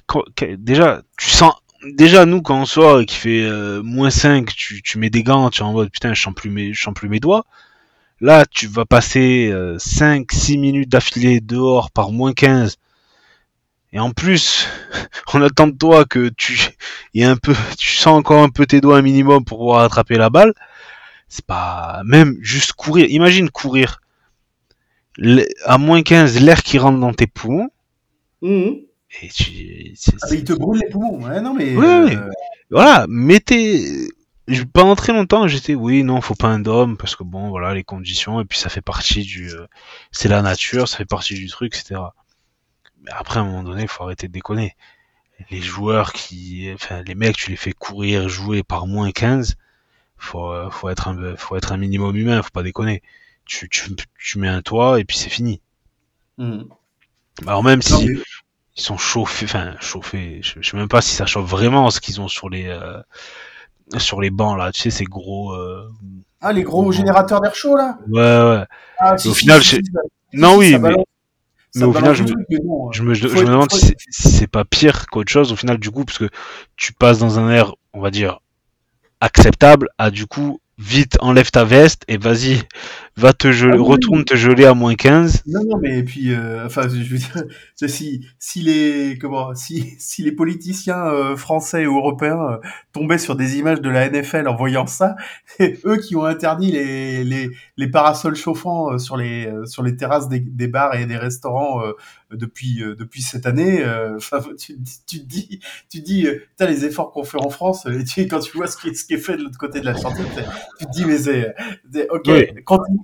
Quand- 0.08 0.24
déjà, 0.58 1.02
tu 1.18 1.30
sens. 1.30 1.54
Déjà, 1.94 2.26
nous, 2.26 2.42
quand 2.42 2.60
on 2.60 2.66
sort 2.66 3.00
et 3.00 3.06
qu'il 3.06 3.18
fait 3.20 3.44
euh, 3.44 3.82
moins 3.84 4.10
5, 4.10 4.54
tu, 4.54 4.82
tu 4.82 4.98
mets 4.98 5.10
des 5.10 5.24
gants, 5.24 5.50
tu 5.50 5.62
es 5.62 5.64
en 5.64 5.72
mode 5.72 5.90
putain, 5.92 6.14
je 6.14 6.22
sens 6.22 6.34
plus 6.36 6.50
mes, 6.50 6.74
je 6.74 6.82
sens 6.84 6.94
plus 6.94 7.08
mes 7.08 7.20
doigts. 7.22 7.46
Là, 8.22 8.46
tu 8.46 8.68
vas 8.68 8.84
passer 8.86 9.50
5-6 9.78 10.58
minutes 10.60 10.90
d'affilée 10.90 11.40
dehors 11.40 11.90
par 11.92 12.12
moins 12.12 12.34
15. 12.34 12.76
Et 13.92 14.00
en 14.00 14.12
plus, 14.12 14.68
on 15.34 15.42
attend 15.42 15.68
de 15.68 15.78
toi 15.78 16.06
que 16.06 16.30
tu, 16.30 16.60
y 17.14 17.24
a 17.24 17.30
un 17.32 17.38
peu, 17.38 17.54
tu 17.78 17.96
sens 17.96 18.18
encore 18.18 18.44
un 18.44 18.50
peu 18.50 18.66
tes 18.66 18.82
doigts 18.82 18.98
un 18.98 19.02
minimum 19.02 19.44
pour 19.46 19.58
pouvoir 19.60 19.82
attraper 19.84 20.16
la 20.16 20.30
balle. 20.30 20.54
C'est 21.28 21.46
pas, 21.46 22.02
même 22.06 22.38
juste 22.42 22.74
courir. 22.74 23.08
Imagine 23.10 23.50
courir 23.50 24.02
à 25.66 25.78
moins 25.78 26.02
15, 26.02 26.40
l'air 26.42 26.64
qui 26.64 26.78
rentre 26.78 27.00
dans 27.00 27.14
tes 27.14 27.28
poumons. 27.28 27.70
Mhm. 28.42 28.78
Et 29.22 29.28
tu, 29.30 29.92
c'est- 29.96 30.14
Ah, 30.22 30.28
mais 30.32 30.38
il 30.38 30.44
te 30.44 30.54
brûle 30.54 30.80
les 30.82 30.90
poumons. 30.90 31.22
Ouais, 31.24 31.42
non, 31.42 31.54
mais. 31.54 31.76
Oui, 31.76 31.86
euh, 31.86 32.06
oui. 32.06 32.16
voilà, 32.70 33.06
mettez. 33.10 34.08
je- 34.48 34.64
Pendant 34.64 34.96
très 34.96 35.14
longtemps, 35.14 35.48
j'étais 35.48 35.76
oui, 35.76 36.04
non, 36.04 36.22
faut 36.22 36.36
pas 36.36 36.48
un 36.48 36.60
dôme 36.60 36.96
parce 36.96 37.16
que 37.16 37.24
bon, 37.24 37.50
voilà, 37.50 37.74
les 37.74 37.84
conditions 37.84 38.40
et 38.40 38.46
puis 38.46 38.58
ça 38.60 38.70
fait 38.70 38.82
partie 38.82 39.24
du, 39.24 39.50
euh, 39.50 39.66
c'est 40.12 40.30
la 40.30 40.42
nature, 40.42 40.88
ça 40.88 40.98
fait 40.98 41.06
partie 41.06 41.34
du 41.36 41.48
truc, 41.48 41.76
etc. 41.76 42.02
Mais 43.04 43.12
après, 43.12 43.40
à 43.40 43.44
un 43.44 43.46
moment 43.46 43.64
donné, 43.64 43.88
faut 43.88 44.04
arrêter 44.04 44.28
de 44.28 44.34
déconner. 44.34 44.76
Les 45.52 45.62
joueurs 45.62 46.14
qui, 46.14 46.70
enfin, 46.74 47.02
les 47.04 47.16
mecs, 47.16 47.38
tu 47.38 47.50
les 47.52 47.56
fais 47.58 47.72
courir, 47.74 48.28
jouer 48.30 48.62
par 48.64 48.88
moins 48.88 49.12
15, 49.12 49.56
faut, 50.18 50.52
euh, 50.52 50.70
faut 50.70 50.90
être 50.90 51.08
un, 51.08 51.36
faut 51.38 51.56
être 51.56 51.72
un 51.72 51.78
minimum 51.78 52.16
humain, 52.16 52.42
faut 52.42 52.50
pas 52.52 52.64
déconner. 52.64 53.02
Tu, 53.46 53.70
tu, 53.70 53.92
tu 54.20 54.40
mets 54.40 54.48
un 54.50 54.62
toit 54.62 55.00
et 55.00 55.06
puis 55.06 55.18
c'est 55.18 55.30
fini. 55.30 55.62
mhm. 56.38 56.68
Alors 57.48 57.64
même 57.64 57.80
Non, 57.90 57.98
si 58.00 58.06
mais- 58.08 58.20
ils 58.76 58.82
sont 58.82 58.98
chauffés, 58.98 59.46
enfin 59.46 59.76
chauffés, 59.80 60.42
je, 60.44 60.62
je 60.62 60.70
sais 60.70 60.78
même 60.78 60.90
pas 60.90 61.02
si 61.02 61.16
ça 61.16 61.26
chauffe 61.26 61.50
vraiment 61.50 61.90
ce 61.90 62.02
qu'ils 62.02 62.20
ont 62.22 62.28
sur 62.28 62.50
les 62.50 62.68
euh, 62.68 63.02
sur 63.98 64.22
les 64.22 64.30
bancs 64.30 64.58
là, 64.58 64.72
tu 64.72 64.82
sais 64.82 64.90
ces 64.90 65.06
gros 65.06 65.54
euh, 65.54 65.90
Ah, 66.42 66.54
les 66.54 66.64
gros 66.64 66.92
générateurs 66.92 67.42
d'air 67.42 67.56
chaud, 67.56 67.76
là? 67.76 67.98
Ouais 68.08 68.20
ouais. 68.22 68.66
Ah, 69.00 69.16
au 69.26 69.34
final, 69.34 69.64
si, 69.64 69.78
ça- 69.78 70.02
Non 70.34 70.58
oui, 70.58 70.78
mais 70.78 70.96
mais 71.76 71.86
au 71.86 71.94
final, 71.94 72.16
je 72.16 72.24
me- 72.24 72.34
bon, 72.64 72.92
je 72.92 73.04
me 73.04 73.14
je 73.14 73.28
me 73.28 73.46
demande 73.46 73.72
si 73.72 73.94
c'est 74.10 74.48
pas 74.48 74.66
pire 74.66 75.06
qu'autre 75.08 75.32
chose 75.32 75.52
au 75.52 75.56
final 75.56 75.78
du 75.78 75.92
coup 75.92 76.06
parce 76.06 76.18
que 76.18 76.30
tu 76.76 76.94
passes 76.94 77.20
dans 77.20 77.40
un 77.40 77.50
air, 77.52 77.74
on 77.94 78.02
va 78.02 78.12
dire 78.12 78.40
acceptable 79.22 79.90
à 79.98 80.12
du 80.12 80.26
coup 80.28 80.62
vite 80.78 81.18
enlève 81.20 81.52
ta 81.52 81.64
veste 81.66 82.04
et 82.08 82.18
vas-y 82.18 82.62
va 83.20 83.34
te 83.34 83.52
geler, 83.52 83.78
Ah 83.78 83.78
retourne 83.78 84.24
oui. 84.24 84.26
te 84.26 84.36
geler 84.36 84.66
à 84.66 84.74
moins 84.74 84.96
15 84.96 85.44
Non, 85.46 85.62
non, 85.66 85.78
mais 85.82 86.04
puis, 86.04 86.32
euh, 86.34 86.66
enfin, 86.66 86.84
je 86.90 86.96
veux 86.98 87.18
dire, 87.18 87.44
si, 87.88 88.26
si 88.40 88.62
les, 88.62 89.18
comment, 89.20 89.56
si, 89.56 89.96
si 89.98 90.22
les 90.24 90.32
politiciens 90.32 91.06
euh, 91.08 91.36
français 91.36 91.88
ou 91.88 91.98
européens 91.98 92.40
euh, 92.54 92.58
tombaient 92.94 93.18
sur 93.18 93.36
des 93.36 93.58
images 93.58 93.82
de 93.82 93.90
la 93.90 94.10
NFL 94.10 94.48
en 94.48 94.56
voyant 94.56 94.86
ça, 94.86 95.16
c'est 95.46 95.80
eux 95.86 95.98
qui 95.98 96.16
ont 96.16 96.26
interdit 96.26 96.72
les, 96.72 97.24
les, 97.24 97.50
les 97.78 97.88
parasols 97.88 98.36
chauffants 98.36 98.92
euh, 98.94 98.98
sur 98.98 99.18
les, 99.18 99.48
euh, 99.48 99.66
sur 99.66 99.82
les 99.84 99.96
terrasses 99.96 100.30
des, 100.30 100.40
des 100.40 100.68
bars 100.68 100.96
et 100.96 101.06
des 101.06 101.18
restaurants 101.18 101.82
euh, 101.84 101.94
depuis, 102.32 102.84
euh, 102.84 102.96
depuis 102.96 103.22
cette 103.22 103.46
année. 103.46 103.84
euh, 103.84 104.18
Enfin, 104.18 104.40
tu, 104.60 104.78
tu 105.08 105.20
te 105.22 105.26
dis, 105.26 105.60
tu 105.90 106.00
te 106.02 106.06
dis, 106.06 106.28
euh, 106.28 106.40
putain, 106.52 106.68
les 106.68 106.86
efforts 106.86 107.12
qu'on 107.12 107.24
fait 107.24 107.38
en 107.40 107.50
France, 107.50 107.86
et 107.88 108.04
tu, 108.06 108.28
quand 108.28 108.40
tu 108.40 108.56
vois 108.58 108.68
ce 108.68 108.78
qui 108.78 108.94
ce 108.96 109.06
qui 109.06 109.14
est 109.16 109.18
fait 109.18 109.38
de 109.38 109.44
l'autre 109.44 109.58
côté 109.58 109.80
de 109.80 109.86
la 109.86 109.96
chantier, 109.96 110.26
tu 110.80 110.86
te 110.86 110.92
dis, 110.92 111.06
mais 111.06 111.18
c'est, 111.18 111.56
ok, 112.10 112.28
Oui. 112.28 112.46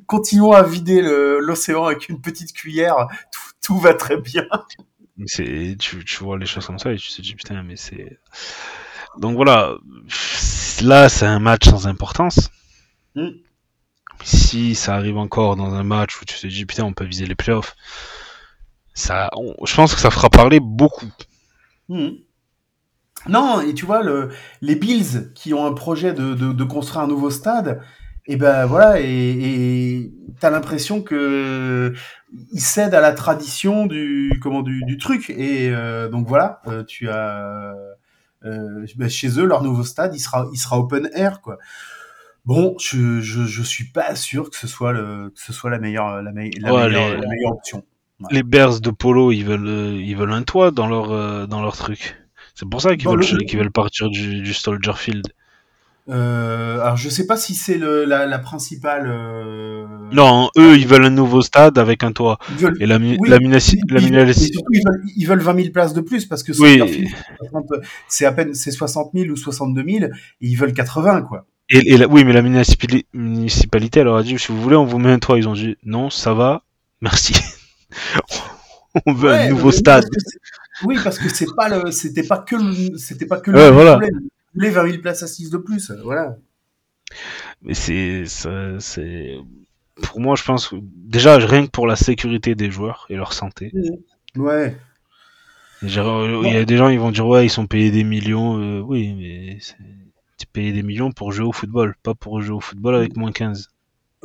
Continuons 0.07 0.51
à 0.53 0.63
vider 0.63 1.01
l'océan 1.01 1.85
avec 1.85 2.09
une 2.09 2.21
petite 2.21 2.53
cuillère, 2.53 3.07
tout, 3.31 3.51
tout 3.73 3.79
va 3.79 3.93
très 3.93 4.17
bien. 4.17 4.45
c'est 5.25 5.75
tu, 5.79 6.03
tu 6.05 6.23
vois 6.23 6.37
les 6.37 6.45
choses 6.45 6.65
comme 6.65 6.79
ça 6.79 6.91
et 6.91 6.97
tu 6.97 7.09
te 7.11 7.21
dis 7.21 7.35
putain 7.35 7.63
mais 7.63 7.77
c'est 7.77 8.19
donc 9.17 9.35
voilà 9.35 9.75
là 10.83 11.07
c'est 11.09 11.25
un 11.25 11.39
match 11.39 11.65
sans 11.69 11.87
importance 11.87 12.49
Mm. 13.15 13.29
si 14.23 14.75
ça 14.75 14.95
arrive 14.95 15.17
encore 15.17 15.55
dans 15.55 15.73
un 15.73 15.83
match 15.83 16.21
où 16.21 16.25
tu 16.25 16.37
te 16.37 16.47
dis 16.47 16.65
putain 16.65 16.83
on 16.83 16.91
peut 16.93 17.05
viser 17.05 17.25
les 17.25 17.35
playoffs 17.35 17.75
ça 18.93 19.29
on- 19.37 19.55
je 19.65 19.73
pense 19.75 19.95
que 19.95 20.01
ça 20.01 20.11
fera 20.11 20.29
parler 20.29 20.59
beaucoup 20.59 21.09
Mhm. 21.87 22.17
Non, 23.27 23.61
et 23.61 23.73
tu 23.73 23.85
vois, 23.85 24.03
le, 24.03 24.29
les 24.61 24.75
Bills 24.75 25.31
qui 25.33 25.53
ont 25.53 25.65
un 25.65 25.73
projet 25.73 26.13
de, 26.13 26.33
de, 26.35 26.51
de 26.53 26.63
construire 26.63 27.03
un 27.03 27.07
nouveau 27.07 27.29
stade, 27.31 27.81
et 28.27 28.37
ben 28.37 28.65
voilà, 28.65 28.99
et 28.99 30.11
t'as 30.39 30.49
l'impression 30.49 31.01
que 31.01 31.93
ils 32.53 32.59
cèdent 32.61 32.93
à 32.95 33.01
la 33.01 33.13
tradition 33.13 33.85
du 33.85 34.39
comment 34.41 34.61
du, 34.61 34.83
du 34.85 34.97
truc, 34.97 35.29
et 35.29 35.69
euh, 35.69 36.09
donc 36.09 36.27
voilà, 36.27 36.61
euh, 36.67 36.83
tu 36.83 37.09
as 37.09 37.73
euh, 38.45 38.85
ben, 38.97 39.09
chez 39.09 39.39
eux 39.39 39.45
leur 39.45 39.63
nouveau 39.63 39.83
stade, 39.83 40.13
il 40.15 40.19
sera 40.19 40.47
il 40.51 40.57
sera 40.57 40.79
open 40.79 41.09
air 41.13 41.41
quoi. 41.41 41.57
Bon, 42.45 42.75
je, 42.79 43.21
je, 43.21 43.43
je 43.45 43.63
suis 43.63 43.85
pas 43.85 44.15
sûr 44.15 44.51
que 44.51 44.55
ce 44.55 44.67
soit 44.67 44.91
le 44.93 45.31
que 45.33 45.41
ce 45.41 45.51
soit 45.51 45.71
la 45.71 45.79
meilleure 45.79 46.21
la, 46.21 46.31
me- 46.31 46.49
la 46.61 46.73
Ouais, 46.73 46.85
meilleure, 46.87 47.09
les- 47.09 47.21
la 47.21 47.27
meilleure 47.27 47.53
option. 47.53 47.83
les 48.31 48.43
Bears 48.43 48.81
de 48.81 48.91
Polo 48.91 49.31
ils 49.31 49.43
veulent 49.43 49.67
euh, 49.67 49.93
ils 49.99 50.15
veulent 50.15 50.31
un 50.31 50.43
toit 50.43 50.71
dans 50.71 50.87
leur 50.87 51.11
euh, 51.11 51.47
dans 51.47 51.61
leur 51.61 51.75
truc 51.75 52.15
c'est 52.53 52.69
pour 52.69 52.81
ça 52.81 52.95
qu'ils 52.95 53.07
veulent 53.09 53.19
le- 53.19 53.45
qu'ils 53.45 53.57
veulent 53.59 53.71
partir 53.71 54.09
du, 54.09 54.41
du 54.41 54.53
Soldier 54.53 54.93
Field 54.95 55.25
Euh, 56.07 56.79
alors 56.81 56.97
je 56.97 57.09
sais 57.09 57.25
pas 57.25 57.35
si 57.35 57.55
c'est 57.55 57.79
le- 57.79 58.05
la, 58.05 58.27
la 58.27 58.37
principale. 58.37 59.07
euh, 59.07 59.87
non 60.11 60.51
eux 60.55 60.77
ils 60.77 60.85
veulent 60.87 61.05
un 61.05 61.09
nouveau 61.09 61.41
stade 61.41 61.79
avec 61.79 62.03
un 62.03 62.11
toit 62.11 62.37
Ils 62.51 62.57
veulent, 62.57 62.77
et 62.79 62.85
la 62.85 62.97
Oui, 62.97 63.17
la 63.27 63.39
la 63.39 63.41
ils- 64.01 64.33
surtout, 64.35 64.61
ils 64.71 64.81
veulent, 64.85 65.01
ils 65.15 65.25
veulent 65.25 65.41
20 65.41 65.55
000 65.55 65.69
places 65.71 65.93
de 65.93 66.01
plus 66.01 66.25
parce 66.25 66.43
que 66.43 66.53
c'est 66.53 66.77
leur 66.77 66.87
film, 66.87 67.07
c'est 67.09 67.47
60 67.49 67.65
c'est 68.07 68.25
à 68.25 68.31
peine 68.33 68.53
c'est 68.53 68.69
60 68.71 69.11
000 69.15 69.31
ou 69.31 69.35
62 69.35 69.83
000 69.83 70.03
et 70.05 70.09
ils 70.41 70.55
veulent 70.55 70.73
80 70.73 71.23
quoi. 71.23 71.47
Et, 71.71 71.95
et 71.95 72.05
oui, 72.05 72.23
mais 72.23 72.33
la 72.33 72.43
municipali- 72.43 73.05
municipalité, 73.13 74.01
elle 74.01 74.05
leur 74.05 74.17
a 74.17 74.21
dit, 74.23 74.37
si 74.37 74.51
vous 74.51 74.61
voulez, 74.61 74.75
on 74.75 74.85
vous 74.85 74.99
met 74.99 75.09
un 75.11 75.17
toit. 75.17 75.39
Ils 75.39 75.47
ont 75.49 75.53
dit, 75.53 75.75
non, 75.83 76.11
ça 76.11 76.35
va, 76.35 76.61
merci. 77.01 77.33
on 79.07 79.13
veut 79.13 79.29
Ouais, 79.31 79.47
un 79.47 79.49
nouveau 79.49 79.71
stade. 79.71 80.05
Oui 80.83 80.97
parce 81.03 81.17
que 81.17 81.27
c'est 81.29 81.47
pas 81.57 81.69
le 81.69 81.89
c'était 81.91 82.21
pas 82.23 82.37
que 82.39 82.55
le 82.55 82.97
c'était 82.97 83.25
pas 83.25 83.39
que 83.39 83.49
Ouais, 83.49 83.67
le 83.67 83.71
voilà. 83.73 83.91
problème. 83.93 84.19
Ils 84.21 84.29
voulaient 84.55 84.71
20 84.71 84.89
000 84.89 85.01
places 85.01 85.23
assises 85.23 85.51
de 85.51 85.57
plus 85.57 85.91
voilà. 86.03 86.37
Mais 87.61 87.73
c'est, 87.73 88.25
pour 90.01 90.19
moi, 90.19 90.35
je 90.35 90.43
pense, 90.43 90.73
déjà, 90.73 91.37
rien 91.37 91.65
que 91.65 91.71
pour 91.71 91.87
la 91.87 91.95
sécurité 91.95 92.55
des 92.55 92.71
joueurs 92.71 93.05
et 93.09 93.15
leur 93.15 93.33
santé. 93.33 93.71
Ouais. 94.35 94.75
Genre, 95.83 96.45
Il 96.45 96.53
y 96.53 96.57
a 96.57 96.65
des 96.65 96.77
gens, 96.77 96.89
ils 96.89 96.99
vont 96.99 97.11
dire, 97.11 97.27
ouais, 97.27 97.45
ils 97.45 97.49
sont 97.49 97.67
payés 97.67 97.91
des 97.91 98.03
millions. 98.03 98.57
euh, 98.59 98.81
oui, 98.81 99.13
mais 99.13 99.59
t'es 100.37 100.45
payé 100.51 100.71
des 100.73 100.83
millions 100.83 101.11
pour 101.11 101.31
jouer 101.31 101.45
au 101.45 101.51
football, 101.51 101.95
pas 102.01 102.15
pour 102.15 102.41
jouer 102.41 102.55
au 102.55 102.59
football 102.59 102.95
avec 102.95 103.15
moins 103.15 103.31
15. 103.31 103.69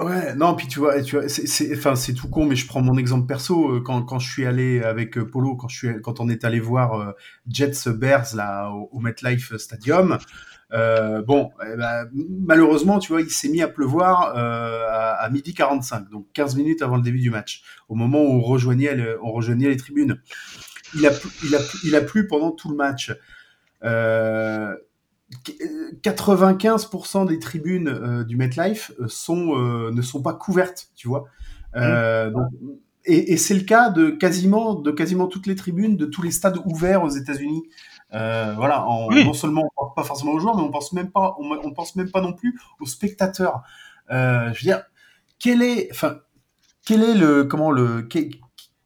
Ouais, 0.03 0.35
non, 0.35 0.55
puis 0.55 0.67
tu 0.67 0.79
vois, 0.79 1.03
tu 1.03 1.17
vois, 1.19 1.29
c'est, 1.29 1.77
enfin, 1.77 1.95
c'est 1.95 2.15
tout 2.15 2.29
con, 2.31 2.47
mais 2.47 2.57
je 2.57 2.67
prends 2.67 2.81
mon 2.81 2.97
exemple 2.97 3.27
perso. 3.27 3.71
euh, 3.77 3.81
Quand, 3.85 4.03
quand 4.03 4.19
je 4.19 4.31
suis 4.31 4.47
allé 4.47 4.83
avec 4.83 5.19
euh, 5.19 5.27
Polo, 5.29 5.57
quand 5.57 5.69
je 5.69 5.77
suis, 5.77 6.01
quand 6.03 6.21
on 6.21 6.29
est 6.31 6.45
allé 6.45 6.59
voir 6.59 6.95
euh, 6.95 7.13
Jets 7.47 7.91
Bears 7.93 8.35
là 8.35 8.71
au, 8.71 8.99
MetLife 9.01 9.55
Stadium, 9.59 10.17
bon, 11.27 11.51
eh 11.71 11.77
ben, 11.77 12.07
malheureusement, 12.47 12.99
tu 12.99 13.13
vois, 13.13 13.21
il 13.21 13.31
s'est 13.31 13.49
mis 13.51 13.61
à 13.63 13.69
pleuvoir 13.69 14.33
à, 14.37 15.13
à 15.23 15.29
midi 15.31 15.53
45, 15.55 16.09
donc 16.11 16.27
15 16.33 16.57
minutes 16.57 16.81
avant 16.83 16.97
le 16.97 17.03
début 17.03 17.21
du 17.21 17.31
match, 17.31 17.63
au 17.89 17.95
moment 17.95 18.23
où 18.23 18.31
on 18.39 18.41
rejoignait, 18.41 18.97
on 19.23 19.33
rejoignait 19.33 19.69
les 19.69 19.77
tribunes. 19.77 20.21
Il 20.95 21.07
a, 21.07 21.11
plu- 21.11 21.31
il 21.45 21.55
a, 21.57 21.61
il 21.85 21.97
a 21.97 22.03
plu 22.03 22.27
pendant 22.29 22.53
tout 22.53 22.71
le 22.71 22.77
match. 22.77 23.13
95% 26.03 27.27
des 27.27 27.39
tribunes 27.39 27.89
euh, 27.89 28.25
du 28.25 28.37
MetLife 28.37 28.93
euh, 29.01 29.09
sont, 29.09 29.55
euh, 29.57 29.91
ne 29.93 30.03
sont 30.03 30.23
pas 30.23 30.35
couvertes, 30.35 30.89
tu 30.97 31.09
vois. 31.09 31.25
Euh, 31.77 32.31
donc, 32.31 32.49
et 33.05 33.33
et 33.33 33.37
c'est 33.37 33.55
le 33.55 33.63
cas 33.63 33.91
de 33.91 34.11
quasiment, 34.11 34.75
de 34.75 34.91
quasiment 34.91 35.27
toutes 35.27 35.47
les 35.47 35.55
tribunes, 35.57 35.97
de 35.97 36.07
tous 36.07 36.23
les 36.23 36.31
stades 36.31 36.59
ouverts 36.65 37.03
aux 37.03 37.09
États-Unis. 37.09 37.63
Euh, 38.13 38.55
voilà, 38.57 38.85
en, 38.87 39.09
Oui. 39.09 39.25
non 39.25 39.33
seulement 39.33 39.63
on 39.65 39.85
pense 39.85 39.95
pas 39.95 40.03
forcément 40.03 40.33
aux 40.33 40.41
joueurs, 40.41 40.57
mais 40.57 40.63
on 40.63 40.71
pense 40.71 40.93
même 40.93 41.11
pas, 41.11 41.37
on, 41.39 41.51
on 41.65 41.73
pense 41.73 41.97
même 41.97 42.11
pas 42.11 42.21
non 42.21 42.33
plus 42.33 42.59
aux 42.81 42.87
spectateurs. 42.87 43.63
Euh, 44.11 44.53
je 44.53 44.61
veux 44.61 44.65
dire, 44.73 44.83
quel 45.39 45.63
est, 45.63 45.89
enfin, 45.93 46.17
quel 46.85 47.03
est 47.05 47.15
le, 47.15 47.45
comment 47.45 47.71
le, 47.71 48.03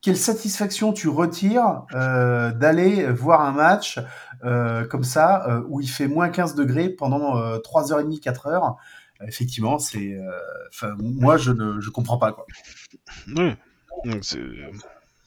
quelle 0.04 0.16
satisfaction 0.18 0.92
tu 0.92 1.08
retires 1.08 1.84
euh, 1.94 2.52
d'aller 2.52 3.06
voir 3.10 3.40
un 3.40 3.52
match 3.52 3.98
euh, 4.44 4.86
comme 4.86 5.04
ça 5.04 5.48
euh, 5.48 5.62
où 5.68 5.80
il 5.80 5.88
fait 5.88 6.08
moins 6.08 6.28
15 6.28 6.54
degrés 6.54 6.90
pendant 6.90 7.38
euh, 7.38 7.58
3h30, 7.58 8.20
4 8.20 8.46
heures 8.48 8.76
Effectivement, 9.26 9.78
c'est, 9.78 10.18
enfin, 10.68 10.94
moi 10.98 11.38
je 11.38 11.52
ne, 11.52 11.80
je 11.80 11.88
comprends 11.88 12.18
pas 12.18 12.32
quoi. 12.32 12.44
Oui. 13.36 13.54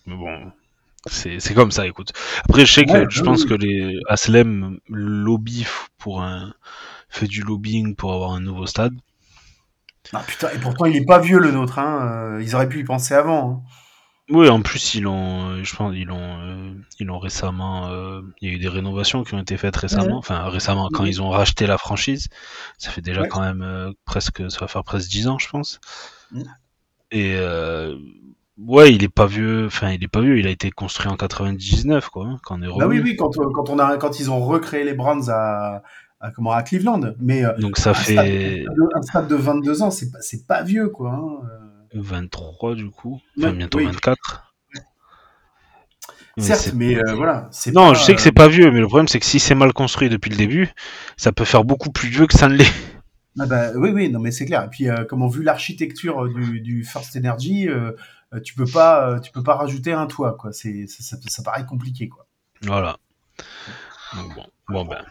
Mais 0.05 0.15
bon, 0.15 0.51
c'est 1.07 1.53
comme 1.55 1.71
ça, 1.71 1.87
écoute. 1.87 2.11
Après, 2.47 2.65
je 2.65 2.73
sais 2.73 2.85
que 2.85 2.91
Ouais, 2.91 3.05
je 3.09 3.21
oui, 3.21 3.25
pense 3.25 3.45
que 3.45 3.53
les 3.53 3.99
Aslem 4.07 4.79
lobby 4.89 5.65
pour 5.97 6.21
un 6.21 6.53
fait 7.09 7.27
du 7.27 7.41
lobbying 7.41 7.95
pour 7.95 8.13
avoir 8.13 8.31
un 8.33 8.41
nouveau 8.41 8.65
stade. 8.67 8.93
Ah 10.13 10.23
putain, 10.25 10.49
et 10.51 10.57
pourtant 10.59 10.85
il 10.85 10.95
est 10.95 11.05
pas 11.05 11.19
vieux 11.19 11.39
le 11.39 11.51
nôtre, 11.51 11.79
hein. 11.79 12.37
Ils 12.41 12.55
auraient 12.55 12.69
pu 12.69 12.79
y 12.79 12.83
penser 12.83 13.13
avant. 13.13 13.51
hein. 13.65 13.69
Oui, 14.29 14.49
en 14.49 14.61
plus 14.61 14.95
ils 14.95 15.03
l'ont, 15.03 15.51
euh, 15.51 15.63
je 15.63 15.73
pense 15.75 15.93
ils 15.95 16.05
l'ont, 16.05 16.39
euh, 16.41 16.73
ils 16.99 17.07
l'ont 17.07 17.19
récemment. 17.19 17.87
euh, 17.87 18.21
Il 18.41 18.49
y 18.49 18.51
a 18.51 18.55
eu 18.55 18.59
des 18.59 18.67
rénovations 18.67 19.23
qui 19.23 19.33
ont 19.35 19.39
été 19.39 19.55
faites 19.57 19.75
récemment. 19.77 20.17
Enfin 20.17 20.43
récemment, 20.49 20.89
quand 20.91 21.05
ils 21.05 21.21
ont 21.21 21.29
racheté 21.29 21.65
la 21.65 21.77
franchise, 21.77 22.27
ça 22.77 22.91
fait 22.91 23.01
déjà 23.01 23.21
Ouais. 23.21 23.27
quand 23.29 23.39
même 23.41 23.61
euh, 23.61 23.91
presque, 24.05 24.49
ça 24.51 24.59
va 24.59 24.67
faire 24.67 24.83
presque 24.83 25.09
10 25.09 25.27
ans, 25.29 25.37
je 25.39 25.47
pense. 25.49 25.79
Mhm. 26.31 26.43
Et 27.11 27.35
euh, 27.37 27.95
ouais, 28.57 28.93
il 28.93 29.03
est 29.03 29.09
pas 29.09 29.27
vieux. 29.27 29.67
Enfin, 29.67 29.91
il 29.91 30.03
est 30.03 30.07
pas 30.09 30.21
vieux. 30.21 30.39
Il 30.39 30.47
a 30.47 30.51
été 30.51 30.71
construit 30.71 31.07
en 31.09 31.15
99, 31.17 32.09
quoi, 32.09 32.25
hein, 32.27 32.37
quand 32.43 32.59
on 32.59 32.63
est 32.63 32.67
Bah 32.75 32.87
oui, 32.87 32.99
revenu. 32.99 33.01
oui, 33.01 33.15
quand, 33.15 33.37
euh, 33.39 33.49
quand 33.53 33.69
on 33.69 33.79
a, 33.79 33.97
quand 33.97 34.19
ils 34.19 34.29
ont 34.31 34.39
recréé 34.45 34.83
les 34.83 34.93
Browns 34.93 35.29
à, 35.29 35.83
à 36.19 36.31
comment, 36.31 36.51
à 36.51 36.63
Cleveland, 36.63 37.01
mais 37.19 37.45
euh, 37.45 37.53
Donc 37.59 37.77
ça 37.77 37.91
un, 37.91 37.93
fait. 37.93 38.11
stade, 38.13 38.25
de- 38.27 38.97
un 38.97 39.01
stade 39.03 39.27
de 39.29 39.35
22 39.35 39.81
ans, 39.83 39.91
c'est 39.91 40.11
pas, 40.11 40.19
c'est 40.21 40.45
pas 40.47 40.63
vieux 40.63 40.89
quoi. 40.89 41.11
hein. 41.11 41.47
Euh, 41.49 41.76
23 41.93 42.75
du 42.75 42.89
coup, 42.89 43.21
enfin 43.37 43.51
bientôt 43.51 43.79
24. 43.79 44.47
Certes, 46.39 46.73
mais 46.75 46.95
euh, 46.95 47.15
voilà. 47.15 47.49
Non, 47.73 47.95
je 47.95 48.03
sais 48.03 48.13
que 48.13 48.21
c'est 48.21 48.31
pas 48.31 48.47
vieux, 48.47 48.71
mais 48.71 48.79
le 48.79 48.87
problème 48.87 49.07
c'est 49.07 49.19
que 49.19 49.25
si 49.25 49.39
c'est 49.39 49.55
mal 49.55 49.73
construit 49.73 50.07
depuis 50.07 50.29
le 50.29 50.37
début, 50.37 50.69
ça 51.15 51.31
peut 51.31 51.45
faire 51.45 51.63
beaucoup 51.63 51.91
plus 51.91 52.09
vieux 52.09 52.27
que 52.27 52.37
ça 52.37 52.47
ne 52.47 52.55
l'est. 52.55 52.73
Ah 53.39 53.45
bah, 53.45 53.71
oui, 53.75 53.89
oui, 53.89 54.09
non 54.09 54.19
mais 54.19 54.31
c'est 54.31 54.45
clair. 54.45 54.63
Et 54.63 54.69
puis, 54.69 54.89
euh, 54.89 55.03
comment 55.05 55.27
vu 55.27 55.43
l'architecture 55.43 56.27
du, 56.27 56.59
du, 56.59 56.83
First 56.83 57.15
Energy, 57.15 57.67
euh, 57.67 57.91
tu 58.43 58.53
peux 58.53 58.65
pas, 58.65 59.19
tu 59.19 59.31
peux 59.31 59.43
pas 59.43 59.55
rajouter 59.55 59.93
un 59.93 60.05
toit, 60.05 60.33
quoi. 60.33 60.51
C'est, 60.51 60.85
ça, 60.87 61.17
ça, 61.27 61.43
paraît 61.43 61.65
compliqué, 61.65 62.07
quoi. 62.07 62.27
Voilà. 62.61 62.97
bon, 64.13 64.45
bon 64.69 64.85
ben, 64.85 65.03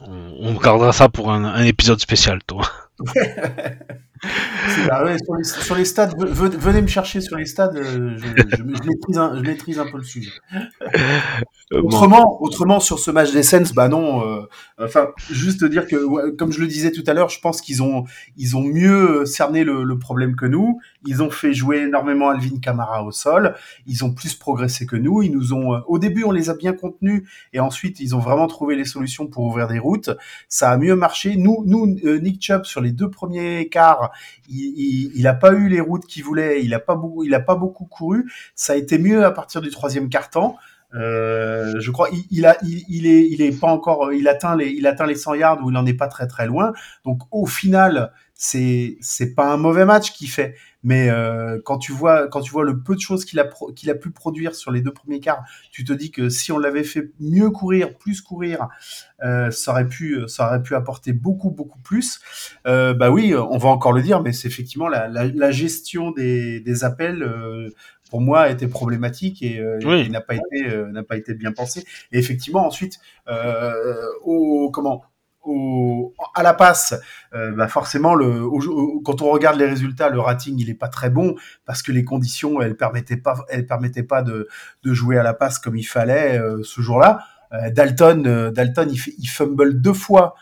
on, 0.00 0.34
on, 0.40 0.54
gardera 0.54 0.92
ça 0.92 1.08
pour 1.08 1.30
un, 1.30 1.44
un 1.44 1.64
épisode 1.64 2.00
spécial, 2.00 2.42
toi. 2.44 2.62
sur, 4.68 5.74
les, 5.76 5.84
stades, 5.84 6.14
venez 6.16 6.82
me 6.82 6.86
chercher 6.86 7.20
sur 7.20 7.36
les 7.36 7.46
stades, 7.46 7.76
euh, 7.76 8.16
je, 8.16 8.62
maîtrise, 8.62 9.18
un, 9.18 9.36
je 9.36 9.42
maîtrise, 9.42 9.78
un, 9.78 9.90
peu 9.90 9.98
le 9.98 10.04
sujet. 10.04 10.30
Euh, 11.72 11.80
autrement, 11.82 12.40
autrement, 12.42 12.78
sur 12.78 12.98
ce 12.98 13.10
match 13.10 13.32
d'Essence, 13.32 13.72
bah 13.72 13.88
non. 13.88 14.26
Euh, 14.26 14.42
enfin, 14.78 15.08
juste 15.30 15.64
dire 15.64 15.86
que, 15.86 16.30
comme 16.36 16.52
je 16.52 16.60
le 16.60 16.66
disais 16.66 16.92
tout 16.92 17.02
à 17.06 17.14
l'heure, 17.14 17.30
je 17.30 17.40
pense 17.40 17.60
qu'ils 17.60 17.82
ont, 17.82 18.04
ils 18.36 18.56
ont 18.56 18.62
mieux 18.62 19.24
cerné 19.24 19.64
le, 19.64 19.82
le, 19.82 19.98
problème 19.98 20.36
que 20.36 20.46
nous. 20.46 20.80
Ils 21.06 21.22
ont 21.22 21.30
fait 21.30 21.54
jouer 21.54 21.78
énormément 21.78 22.28
Alvin 22.28 22.58
Kamara 22.60 23.04
au 23.04 23.10
sol. 23.10 23.54
Ils 23.86 24.04
ont 24.04 24.12
plus 24.12 24.34
progressé 24.34 24.86
que 24.86 24.96
nous. 24.96 25.22
Ils 25.22 25.32
nous 25.32 25.54
ont, 25.54 25.80
au 25.86 25.98
début, 25.98 26.24
on 26.24 26.30
les 26.30 26.50
a 26.50 26.54
bien 26.54 26.74
contenus, 26.74 27.28
et 27.52 27.60
ensuite, 27.60 28.00
ils 28.00 28.14
ont 28.14 28.20
vraiment 28.20 28.46
trouvé 28.46 28.76
les 28.76 28.84
solutions 28.84 29.26
pour 29.26 29.44
ouvrir 29.44 29.66
des 29.66 29.78
routes. 29.78 30.10
Ça 30.48 30.70
a 30.70 30.76
mieux 30.76 30.94
marché. 30.94 31.36
Nous, 31.36 31.64
nous, 31.66 31.86
Nick 31.86 32.42
Chubb 32.42 32.64
sur 32.64 32.81
les 32.82 32.92
deux 32.92 33.10
premiers 33.10 33.68
quarts 33.68 34.10
il, 34.48 35.22
n'a 35.22 35.34
pas 35.34 35.52
eu 35.52 35.68
les 35.68 35.80
routes 35.80 36.06
qu'il 36.06 36.24
voulait, 36.24 36.62
il 36.62 36.74
a 36.74 36.80
pas 36.80 36.94
beaucoup, 36.94 37.24
il 37.24 37.34
a 37.34 37.40
pas 37.40 37.54
beaucoup 37.54 37.84
couru. 37.84 38.30
Ça 38.54 38.74
a 38.74 38.76
été 38.76 38.98
mieux 38.98 39.24
à 39.24 39.30
partir 39.30 39.60
du 39.60 39.70
troisième 39.70 40.08
quart-temps. 40.08 40.56
Euh, 40.94 41.80
je 41.80 41.90
crois 41.90 42.10
il, 42.30 42.44
a 42.44 42.58
il, 42.62 43.06
est 43.06 43.26
il 43.26 43.40
est 43.40 43.58
pas 43.58 43.68
encore 43.68 44.12
il 44.12 44.28
atteint 44.28 44.54
les 44.54 44.68
il 44.68 44.86
atteint 44.86 45.06
les 45.06 45.14
100 45.14 45.34
yards 45.34 45.64
où 45.64 45.70
il 45.70 45.76
en 45.78 45.86
est 45.86 45.94
pas 45.94 46.06
très 46.06 46.26
très 46.26 46.46
loin 46.46 46.74
donc 47.06 47.22
au 47.30 47.46
final 47.46 48.12
c'est 48.34 48.96
c'est 49.00 49.34
pas 49.34 49.52
un 49.52 49.56
mauvais 49.56 49.84
match 49.84 50.12
qu'il 50.12 50.28
fait 50.28 50.54
mais 50.82 51.08
euh, 51.10 51.60
quand 51.64 51.78
tu 51.78 51.92
vois 51.92 52.28
quand 52.28 52.40
tu 52.40 52.50
vois 52.50 52.64
le 52.64 52.80
peu 52.80 52.94
de 52.94 53.00
choses 53.00 53.24
qu'il 53.24 53.38
a 53.40 53.48
qu'il 53.76 53.90
a 53.90 53.94
pu 53.94 54.10
produire 54.10 54.54
sur 54.54 54.70
les 54.70 54.80
deux 54.80 54.92
premiers 54.92 55.20
quarts, 55.20 55.44
tu 55.70 55.84
te 55.84 55.92
dis 55.92 56.10
que 56.10 56.28
si 56.28 56.50
on 56.52 56.58
l'avait 56.58 56.84
fait 56.84 57.12
mieux 57.20 57.50
courir, 57.50 57.96
plus 57.96 58.20
courir, 58.20 58.68
euh, 59.24 59.50
ça 59.50 59.72
aurait 59.72 59.88
pu 59.88 60.22
ça 60.26 60.48
aurait 60.48 60.62
pu 60.62 60.74
apporter 60.74 61.12
beaucoup 61.12 61.50
beaucoup 61.50 61.78
plus. 61.80 62.20
Euh, 62.66 62.94
bah 62.94 63.10
oui, 63.10 63.34
on 63.34 63.58
va 63.58 63.68
encore 63.68 63.92
le 63.92 64.02
dire, 64.02 64.22
mais 64.22 64.32
c'est 64.32 64.48
effectivement 64.48 64.88
la, 64.88 65.08
la, 65.08 65.26
la, 65.26 65.50
gestion 65.50 66.10
des, 66.10 66.60
des 66.60 66.84
appels. 66.84 67.22
Euh, 67.22 67.70
pour 68.10 68.20
moi, 68.20 68.50
était 68.50 68.68
problématique 68.68 69.42
et, 69.42 69.58
euh, 69.58 69.78
n'a 70.08 70.20
pas 70.20 70.34
été 70.34 70.84
n'a 70.92 71.02
pas 71.02 71.16
été 71.16 71.32
bien 71.32 71.50
pensé. 71.50 71.86
Et 72.12 72.18
effectivement, 72.18 72.66
ensuite, 72.66 72.98
au 74.22 74.70
comment 74.70 75.02
au, 75.42 76.14
à 76.34 76.42
la 76.42 76.54
passe, 76.54 76.94
euh, 77.34 77.52
bah 77.52 77.68
forcément, 77.68 78.14
le, 78.14 78.48
quand 79.04 79.22
on 79.22 79.30
regarde 79.30 79.58
les 79.58 79.66
résultats, 79.66 80.08
le 80.08 80.20
rating 80.20 80.56
il 80.58 80.70
est 80.70 80.74
pas 80.74 80.88
très 80.88 81.10
bon 81.10 81.34
parce 81.64 81.82
que 81.82 81.92
les 81.92 82.04
conditions 82.04 82.60
elles 82.60 82.76
permettaient 82.76 83.16
pas, 83.16 83.36
elles 83.48 83.66
permettaient 83.66 84.02
pas 84.02 84.22
de, 84.22 84.48
de 84.82 84.94
jouer 84.94 85.18
à 85.18 85.22
la 85.22 85.34
passe 85.34 85.58
comme 85.58 85.76
il 85.76 85.84
fallait 85.84 86.38
euh, 86.38 86.62
ce 86.62 86.80
jour-là. 86.80 87.20
Euh, 87.52 87.70
Dalton, 87.70 88.50
Dalton, 88.50 88.88
il, 88.90 89.00
il 89.18 89.26
fumble 89.26 89.80
deux 89.80 89.94
fois 89.94 90.34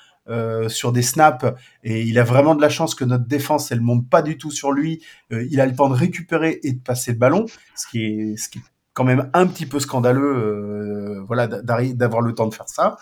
sur 0.69 0.93
des 0.93 1.03
snaps 1.03 1.45
et 1.83 2.03
il 2.03 2.17
a 2.17 2.23
vraiment 2.23 2.55
de 2.55 2.63
la 2.63 2.69
chance 2.69 2.95
que 2.95 3.05
notre 3.05 3.27
défense 3.27 3.73
elle 3.73 3.81
monte 3.81 4.09
pas 4.09 4.23
du 4.23 4.39
tout 4.39 4.53
sur 4.53 4.71
lui. 4.71 5.03
il 5.33 5.61
a 5.61 5.67
le 5.67 5.75
temps 5.75 5.89
de 5.89 5.95
récupérer 5.95 6.61
et 6.63 6.71
de 6.71 6.79
passer 6.79 7.11
le 7.11 7.19
ballon, 7.19 7.47
ce 7.75 7.89
qui 7.89 8.05
est, 8.05 8.37
ce 8.37 8.49
qui 8.49 8.59
est 8.59 8.63
quand 8.93 9.03
même 9.03 9.29
un 9.35 9.49
petit 9.49 9.67
peu 9.67 9.81
scandaleux, 9.81 11.25
voilà, 11.27 11.49
d'avoir 11.49 12.23
le 12.23 12.33
temps 12.33 12.47
de 12.47 12.55
faire 12.55 12.69
ça. 12.69 12.97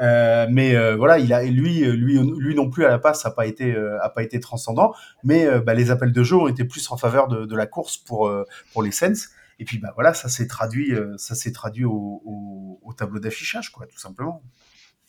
Euh, 0.00 0.46
mais 0.50 0.74
euh, 0.74 0.96
voilà, 0.96 1.18
il 1.18 1.32
a 1.32 1.44
lui, 1.44 1.84
lui, 1.84 2.18
lui 2.18 2.54
non 2.54 2.68
plus 2.68 2.84
à 2.84 2.88
la 2.88 2.98
passe, 2.98 3.22
ça 3.22 3.28
a 3.28 3.32
pas 3.32 3.46
été, 3.46 3.74
euh, 3.74 4.02
a 4.02 4.08
pas 4.08 4.22
été 4.22 4.40
transcendant. 4.40 4.94
Mais 5.22 5.60
bah, 5.60 5.74
les 5.74 5.90
appels 5.90 6.12
de 6.12 6.22
jeu 6.22 6.36
ont 6.36 6.48
été 6.48 6.64
plus 6.64 6.90
en 6.90 6.96
faveur 6.96 7.28
de, 7.28 7.56
la 7.56 7.66
course 7.66 7.96
pour 7.96 8.32
pour 8.72 8.82
les 8.82 8.90
Sens. 8.90 9.28
Et 9.60 9.64
puis 9.64 9.78
bah 9.78 9.92
voilà, 9.94 10.14
ça 10.14 10.28
s'est 10.28 10.48
traduit, 10.48 10.92
ça 11.16 11.36
s'est 11.36 11.52
traduit 11.52 11.84
au, 11.84 12.22
au, 12.24 12.80
au 12.82 12.92
tableau 12.92 13.20
d'affichage, 13.20 13.70
quoi, 13.70 13.86
tout 13.86 13.98
simplement. 13.98 14.42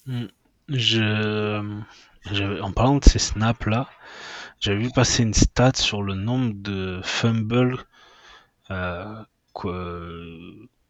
Hmm. 0.05 0.27
Je, 0.69 2.61
en 2.61 2.71
parlant 2.71 2.97
de 2.97 3.03
ces 3.03 3.19
snaps 3.19 3.65
là, 3.65 3.87
j'avais 4.59 4.77
vu 4.77 4.89
passer 4.91 5.23
une 5.23 5.33
stat 5.33 5.73
sur 5.75 6.03
le 6.03 6.13
nombre 6.13 6.53
de 6.55 7.01
fumbles 7.03 7.77
euh, 8.69 9.23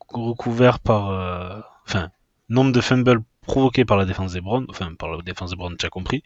recouverts 0.10 0.80
par, 0.80 1.66
enfin, 1.88 2.10
nombre 2.50 2.74
de 2.74 2.82
fumbles 2.82 3.22
provoqué 3.46 3.86
par 3.86 3.98
la 3.98 4.06
défense 4.06 4.34
des 4.34 4.41
Browns, 4.41 4.66
enfin 4.70 4.93
par 4.96 5.10
la 5.10 5.22
défense 5.22 5.52
des 5.52 5.56
Browns, 5.56 5.78
tu 5.78 5.86
as 5.86 5.89
compris. 5.89 6.24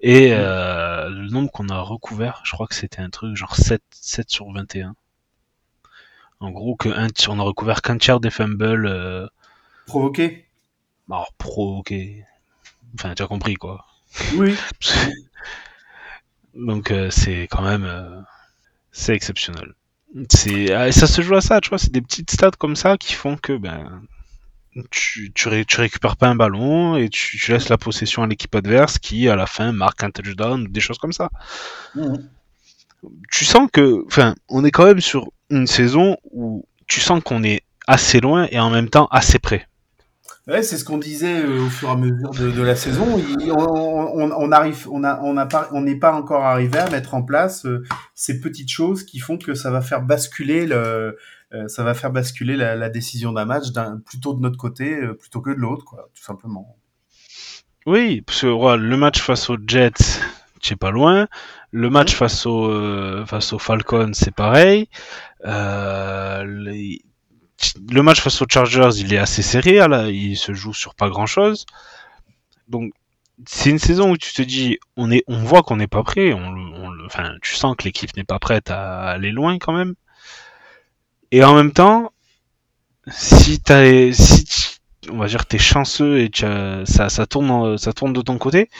Et 0.00 0.32
euh, 0.32 1.08
le 1.08 1.28
nombre 1.28 1.50
qu'on 1.50 1.68
a 1.68 1.80
recouvert, 1.80 2.40
je 2.44 2.52
crois 2.52 2.66
que 2.66 2.74
c'était 2.74 3.00
un 3.00 3.10
truc 3.10 3.36
genre 3.36 3.56
7, 3.56 3.82
7 3.90 4.30
sur 4.30 4.50
21. 4.52 4.94
En 6.40 6.50
gros, 6.50 6.76
que 6.76 6.88
un, 6.88 7.08
on 7.28 7.38
a 7.38 7.42
recouvert 7.42 7.82
qu'un 7.82 7.98
tiers 7.98 8.20
des 8.20 8.30
fumbles. 8.30 8.86
Euh... 8.86 9.26
Provoqués 9.86 10.46
Alors, 11.08 11.32
provoqués. 11.38 12.24
Enfin, 12.94 13.14
tu 13.14 13.22
as 13.22 13.26
compris 13.26 13.54
quoi. 13.54 13.86
Oui. 14.34 14.54
Donc, 16.54 16.90
euh, 16.90 17.10
c'est 17.10 17.48
quand 17.50 17.62
même. 17.62 17.84
Euh, 17.84 18.20
c'est 18.92 19.14
exceptionnel. 19.14 19.74
C'est, 20.30 20.72
ah, 20.72 20.92
ça 20.92 21.08
se 21.08 21.22
joue 21.22 21.34
à 21.34 21.40
ça, 21.40 21.60
tu 21.60 21.70
vois, 21.70 21.78
c'est 21.78 21.90
des 21.90 22.00
petites 22.00 22.30
stats 22.30 22.52
comme 22.52 22.76
ça 22.76 22.96
qui 22.96 23.14
font 23.14 23.36
que, 23.36 23.56
ben, 23.56 24.02
tu, 24.90 25.32
tu, 25.32 25.48
récupères 25.48 26.16
pas 26.16 26.28
un 26.28 26.34
ballon 26.34 26.96
et 26.96 27.08
tu, 27.08 27.52
laisses 27.52 27.68
la 27.68 27.78
possession 27.78 28.22
à 28.22 28.26
l'équipe 28.26 28.54
adverse 28.54 28.98
qui, 28.98 29.28
à 29.28 29.36
la 29.36 29.46
fin, 29.46 29.72
marque 29.72 30.02
un 30.02 30.10
touchdown 30.10 30.62
ou 30.62 30.68
des 30.68 30.80
choses 30.80 30.98
comme 30.98 31.12
ça. 31.12 31.30
Mmh. 31.94 32.14
Tu 33.30 33.44
sens 33.44 33.68
que, 33.72 34.04
enfin, 34.06 34.34
on 34.48 34.64
est 34.64 34.70
quand 34.70 34.86
même 34.86 35.00
sur 35.00 35.30
une 35.50 35.66
saison 35.66 36.16
où 36.32 36.66
tu 36.86 37.00
sens 37.00 37.22
qu'on 37.22 37.42
est 37.42 37.62
assez 37.86 38.20
loin 38.20 38.48
et 38.50 38.58
en 38.58 38.70
même 38.70 38.88
temps 38.88 39.08
assez 39.10 39.38
près. 39.38 39.66
Ouais, 40.46 40.62
c'est 40.62 40.76
ce 40.76 40.84
qu'on 40.84 40.98
disait 40.98 41.40
euh, 41.40 41.64
au 41.64 41.70
fur 41.70 41.88
et 41.88 41.92
à 41.92 41.96
mesure 41.96 42.30
de, 42.30 42.62
la 42.62 42.76
saison. 42.76 43.06
on, 43.56 44.30
on, 44.30 44.52
arrive, 44.52 44.86
on 44.90 45.02
a, 45.02 45.18
on 45.22 45.38
a 45.38 45.46
pas, 45.46 45.70
on 45.72 45.80
n'est 45.80 45.98
pas 45.98 46.12
encore 46.12 46.44
arrivé 46.44 46.78
à 46.78 46.90
mettre 46.90 47.14
en 47.14 47.22
place 47.22 47.64
euh, 47.64 47.82
ces 48.14 48.40
petites 48.40 48.70
choses 48.70 49.04
qui 49.04 49.20
font 49.20 49.38
que 49.38 49.54
ça 49.54 49.70
va 49.70 49.80
faire 49.80 50.02
basculer 50.02 50.66
le, 50.66 51.16
ça 51.68 51.84
va 51.84 51.94
faire 51.94 52.10
basculer 52.10 52.56
la, 52.56 52.88
décision 52.90 53.32
d'un 53.32 53.44
match 53.44 53.64
plutôt 54.06 54.34
de 54.34 54.40
notre 54.40 54.56
côté 54.56 54.94
euh, 54.94 55.14
plutôt 55.14 55.40
que 55.40 55.50
de 55.50 55.56
l'autre, 55.56 55.84
quoi, 55.84 56.08
tout 56.14 56.22
simplement. 56.22 56.76
Oui, 57.86 58.22
parce 58.22 58.40
que 58.40 58.76
le 58.76 58.96
match 58.96 59.20
face 59.20 59.50
aux 59.50 59.58
Jets, 59.66 60.20
c'est 60.62 60.76
pas 60.76 60.90
loin. 60.90 61.28
Le 61.70 61.90
match 61.90 62.14
face 62.14 62.46
aux 62.46 62.70
euh, 62.70 63.26
face 63.26 63.52
aux 63.52 63.58
Falcons, 63.58 64.12
c'est 64.14 64.34
pareil. 64.34 64.88
le 65.44 67.00
match 68.02 68.20
face 68.20 68.40
aux 68.40 68.46
Chargers, 68.48 68.96
il 68.96 69.12
est 69.12 69.18
assez 69.18 69.42
serré. 69.42 69.86
Là, 69.88 70.08
il 70.08 70.36
se 70.36 70.54
joue 70.54 70.72
sur 70.72 70.94
pas 70.94 71.08
grand 71.08 71.26
chose. 71.26 71.66
Donc 72.68 72.92
c'est 73.46 73.70
une 73.70 73.78
saison 73.78 74.10
où 74.12 74.16
tu 74.16 74.32
te 74.32 74.42
dis, 74.42 74.78
on 74.96 75.10
est, 75.10 75.24
on 75.26 75.38
voit 75.38 75.62
qu'on 75.62 75.76
n'est 75.76 75.86
pas 75.88 76.02
prêt. 76.02 76.32
On, 76.32 76.92
enfin, 77.06 77.34
tu 77.42 77.54
sens 77.54 77.76
que 77.76 77.84
l'équipe 77.84 78.16
n'est 78.16 78.24
pas 78.24 78.38
prête 78.38 78.70
à 78.70 79.08
aller 79.10 79.32
loin 79.32 79.58
quand 79.58 79.72
même. 79.72 79.94
Et 81.30 81.42
en 81.44 81.54
même 81.54 81.72
temps, 81.72 82.12
si 83.10 83.60
t'as, 83.60 84.12
si 84.12 84.78
on 85.10 85.18
va 85.18 85.26
dire 85.26 85.46
t'es 85.46 85.58
chanceux 85.58 86.18
et 86.18 86.30
ça, 86.34 87.08
ça 87.08 87.26
tourne, 87.26 87.76
ça 87.78 87.92
tourne 87.92 88.12
de 88.12 88.22
ton 88.22 88.38
côté, 88.38 88.70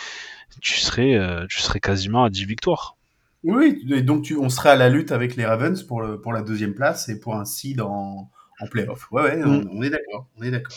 tu 0.60 0.78
serais, 0.78 1.14
euh, 1.14 1.46
tu 1.48 1.60
serais 1.60 1.80
quasiment 1.80 2.24
à 2.24 2.30
10 2.30 2.44
victoires. 2.44 2.96
Oui, 3.42 3.84
et 3.90 4.02
donc 4.02 4.22
tu, 4.22 4.36
on 4.36 4.48
serait 4.48 4.70
à 4.70 4.76
la 4.76 4.88
lutte 4.88 5.12
avec 5.12 5.36
les 5.36 5.44
Ravens 5.44 5.82
pour, 5.82 6.00
le, 6.00 6.20
pour 6.20 6.32
la 6.32 6.42
deuxième 6.42 6.74
place 6.74 7.08
et 7.08 7.20
pour 7.20 7.36
un 7.36 7.44
seed 7.44 7.80
en, 7.82 8.30
en 8.60 8.66
playoff. 8.68 9.10
Ouais, 9.10 9.22
ouais, 9.22 9.42
on, 9.44 9.78
mm. 9.78 9.84
est 9.84 9.90
d'accord, 9.90 10.28
on 10.38 10.42
est 10.42 10.50
d'accord. 10.50 10.76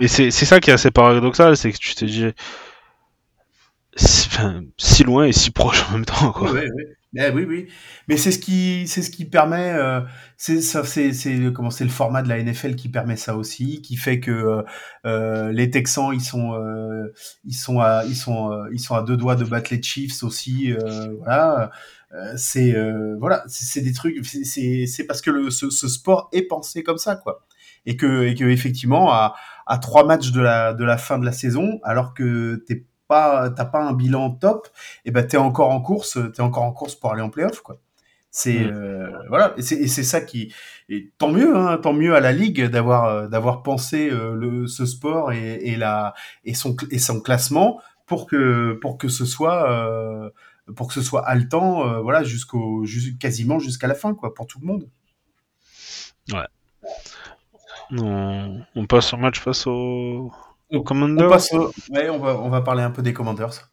Et 0.00 0.08
c'est, 0.08 0.30
c'est 0.30 0.46
ça 0.46 0.58
qui 0.58 0.70
est 0.70 0.72
assez 0.72 0.90
paradoxal, 0.90 1.56
c'est 1.56 1.70
que 1.70 1.78
tu 1.78 1.94
te 1.94 2.04
dis 2.04 2.26
si, 3.94 4.28
si 4.76 5.04
loin 5.04 5.26
et 5.26 5.32
si 5.32 5.50
proche 5.50 5.84
en 5.88 5.92
même 5.92 6.04
temps, 6.04 6.32
quoi. 6.32 6.50
Ouais, 6.50 6.68
ouais. 6.70 6.96
Eh 7.16 7.28
oui, 7.30 7.44
oui. 7.48 7.66
Mais 8.06 8.16
c'est 8.16 8.30
ce 8.30 8.38
qui, 8.38 8.86
c'est 8.86 9.02
ce 9.02 9.10
qui 9.10 9.24
permet, 9.24 9.72
euh, 9.72 10.00
c'est 10.36 10.60
c'est, 10.60 11.12
c'est 11.12 11.52
comment 11.52 11.70
c'est 11.70 11.82
le 11.82 11.90
format 11.90 12.22
de 12.22 12.28
la 12.28 12.40
NFL 12.40 12.76
qui 12.76 12.88
permet 12.88 13.16
ça 13.16 13.36
aussi, 13.36 13.82
qui 13.82 13.96
fait 13.96 14.20
que 14.20 14.30
euh, 14.30 14.62
euh 15.06 15.50
les 15.50 15.70
Texans 15.70 16.12
ils 16.14 16.20
sont, 16.20 16.54
euh, 16.54 17.12
ils 17.44 17.54
sont 17.54 17.80
à, 17.80 18.04
ils 18.06 18.14
sont, 18.14 18.52
euh, 18.52 18.68
ils 18.72 18.78
sont 18.78 18.94
à 18.94 19.02
deux 19.02 19.16
doigts 19.16 19.34
de 19.34 19.44
battre 19.44 19.74
les 19.74 19.82
Chiefs 19.82 20.22
aussi. 20.22 20.72
voilà, 21.18 21.70
c'est 22.36 22.76
voilà, 23.18 23.42
c'est 23.48 23.80
des 23.80 23.92
trucs, 23.92 24.24
c'est, 24.24 24.86
c'est 24.86 25.04
parce 25.04 25.20
que 25.20 25.30
le, 25.30 25.50
ce, 25.50 25.68
ce, 25.70 25.88
sport 25.88 26.28
est 26.32 26.42
pensé 26.42 26.84
comme 26.84 26.98
ça, 26.98 27.16
quoi. 27.16 27.44
Et 27.86 27.96
que, 27.96 28.26
et 28.26 28.34
que 28.34 28.44
effectivement, 28.44 29.12
à, 29.12 29.34
à 29.66 29.78
trois 29.78 30.04
matchs 30.04 30.32
de 30.32 30.40
la, 30.40 30.74
de 30.74 30.84
la 30.84 30.98
fin 30.98 31.18
de 31.18 31.24
la 31.24 31.32
saison, 31.32 31.80
alors 31.82 32.14
que 32.14 32.62
t'es 32.66 32.84
pas, 33.10 33.50
t'as 33.50 33.64
pas 33.66 33.82
un 33.82 33.92
bilan 33.92 34.30
top, 34.30 34.68
et 35.04 35.10
ben 35.10 35.26
t'es 35.26 35.36
encore 35.36 35.70
en 35.70 35.80
course, 35.80 36.18
t'es 36.34 36.42
encore 36.42 36.62
en 36.64 36.72
course 36.72 36.94
pour 36.94 37.12
aller 37.12 37.22
en 37.22 37.30
playoff, 37.30 37.60
quoi. 37.60 37.78
C'est 38.30 38.70
voilà, 39.28 39.54
et 39.56 39.62
c'est 39.62 40.04
ça 40.04 40.20
qui 40.20 40.54
et 40.88 41.10
tant 41.18 41.32
mieux, 41.32 41.56
hein, 41.56 41.78
tant 41.78 41.92
mieux 41.92 42.14
à 42.14 42.20
la 42.20 42.30
ligue 42.32 42.64
d'avoir 42.66 43.28
d'avoir 43.28 43.64
pensé 43.64 44.08
le 44.10 44.68
ce 44.68 44.86
sport 44.86 45.32
et, 45.32 45.56
et 45.70 45.76
la 45.76 46.14
et 46.44 46.54
son 46.54 46.76
et 46.92 47.00
son 47.00 47.20
classement 47.20 47.80
pour 48.06 48.26
que 48.28 48.78
pour 48.80 48.98
que 48.98 49.08
ce 49.08 49.24
soit 49.24 49.66
pour 50.76 50.86
que 50.88 50.94
ce 50.94 51.02
soit 51.02 51.26
haletant, 51.26 52.02
voilà, 52.02 52.22
jusqu'au 52.22 52.84
quasiment 53.18 53.58
jusqu'à 53.58 53.88
la 53.88 53.94
fin, 53.94 54.14
quoi, 54.14 54.32
pour 54.32 54.46
tout 54.46 54.60
le 54.60 54.66
monde. 54.66 54.88
Ouais. 56.32 56.46
On, 57.98 58.60
on 58.76 58.86
passe 58.86 59.12
au 59.12 59.16
match 59.16 59.40
face 59.40 59.66
au, 59.66 60.30
au 60.72 60.82
Commanders. 60.82 61.26
On, 61.26 61.30
passe 61.30 61.52
ouais, 61.52 62.08
on, 62.10 62.18
va, 62.18 62.38
on 62.38 62.48
va 62.48 62.62
parler 62.62 62.82
un 62.82 62.90
peu 62.90 63.02
des 63.02 63.12
Commanders. 63.12 63.70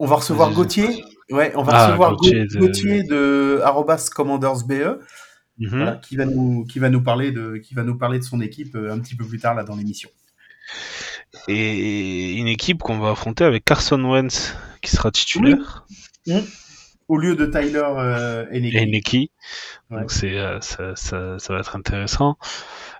On 0.00 0.06
va 0.06 0.16
recevoir 0.16 0.52
Gauthier. 0.52 1.02
Ouais, 1.30 1.52
on 1.56 1.62
va 1.62 1.72
ah, 1.74 1.86
recevoir 1.86 2.16
Gauthier 2.16 3.04
de, 3.04 3.62
de 3.62 4.14
commandersbe. 4.14 4.98
Mhm. 5.56 6.00
qui 6.02 6.16
va 6.16 6.24
nous 6.24 6.64
qui 6.64 6.80
va 6.80 6.90
nous 6.90 7.00
parler 7.00 7.30
de 7.30 7.58
qui 7.58 7.74
va 7.74 7.84
nous 7.84 7.96
parler 7.96 8.18
de 8.18 8.24
son 8.24 8.40
équipe 8.40 8.74
euh, 8.74 8.92
un 8.92 8.98
petit 8.98 9.14
peu 9.14 9.24
plus 9.24 9.38
tard 9.38 9.54
là 9.54 9.62
dans 9.62 9.76
l'émission. 9.76 10.10
Et 11.48 12.34
une 12.34 12.48
équipe 12.48 12.82
qu'on 12.82 12.98
va 12.98 13.10
affronter 13.10 13.44
avec 13.44 13.64
Carson 13.64 14.02
Wentz 14.02 14.54
qui 14.80 14.90
sera 14.90 15.10
titulaire. 15.10 15.86
Mmh. 16.26 16.38
Au 17.08 17.18
lieu 17.18 17.36
de 17.36 17.46
Tyler 17.46 17.82
euh, 17.84 18.46
Eneki. 18.50 19.30
Donc 19.90 20.10
c'est 20.10 20.38
euh, 20.38 20.60
ça, 20.60 20.96
ça, 20.96 21.38
ça, 21.38 21.52
va 21.52 21.60
être 21.60 21.76
intéressant. 21.76 22.38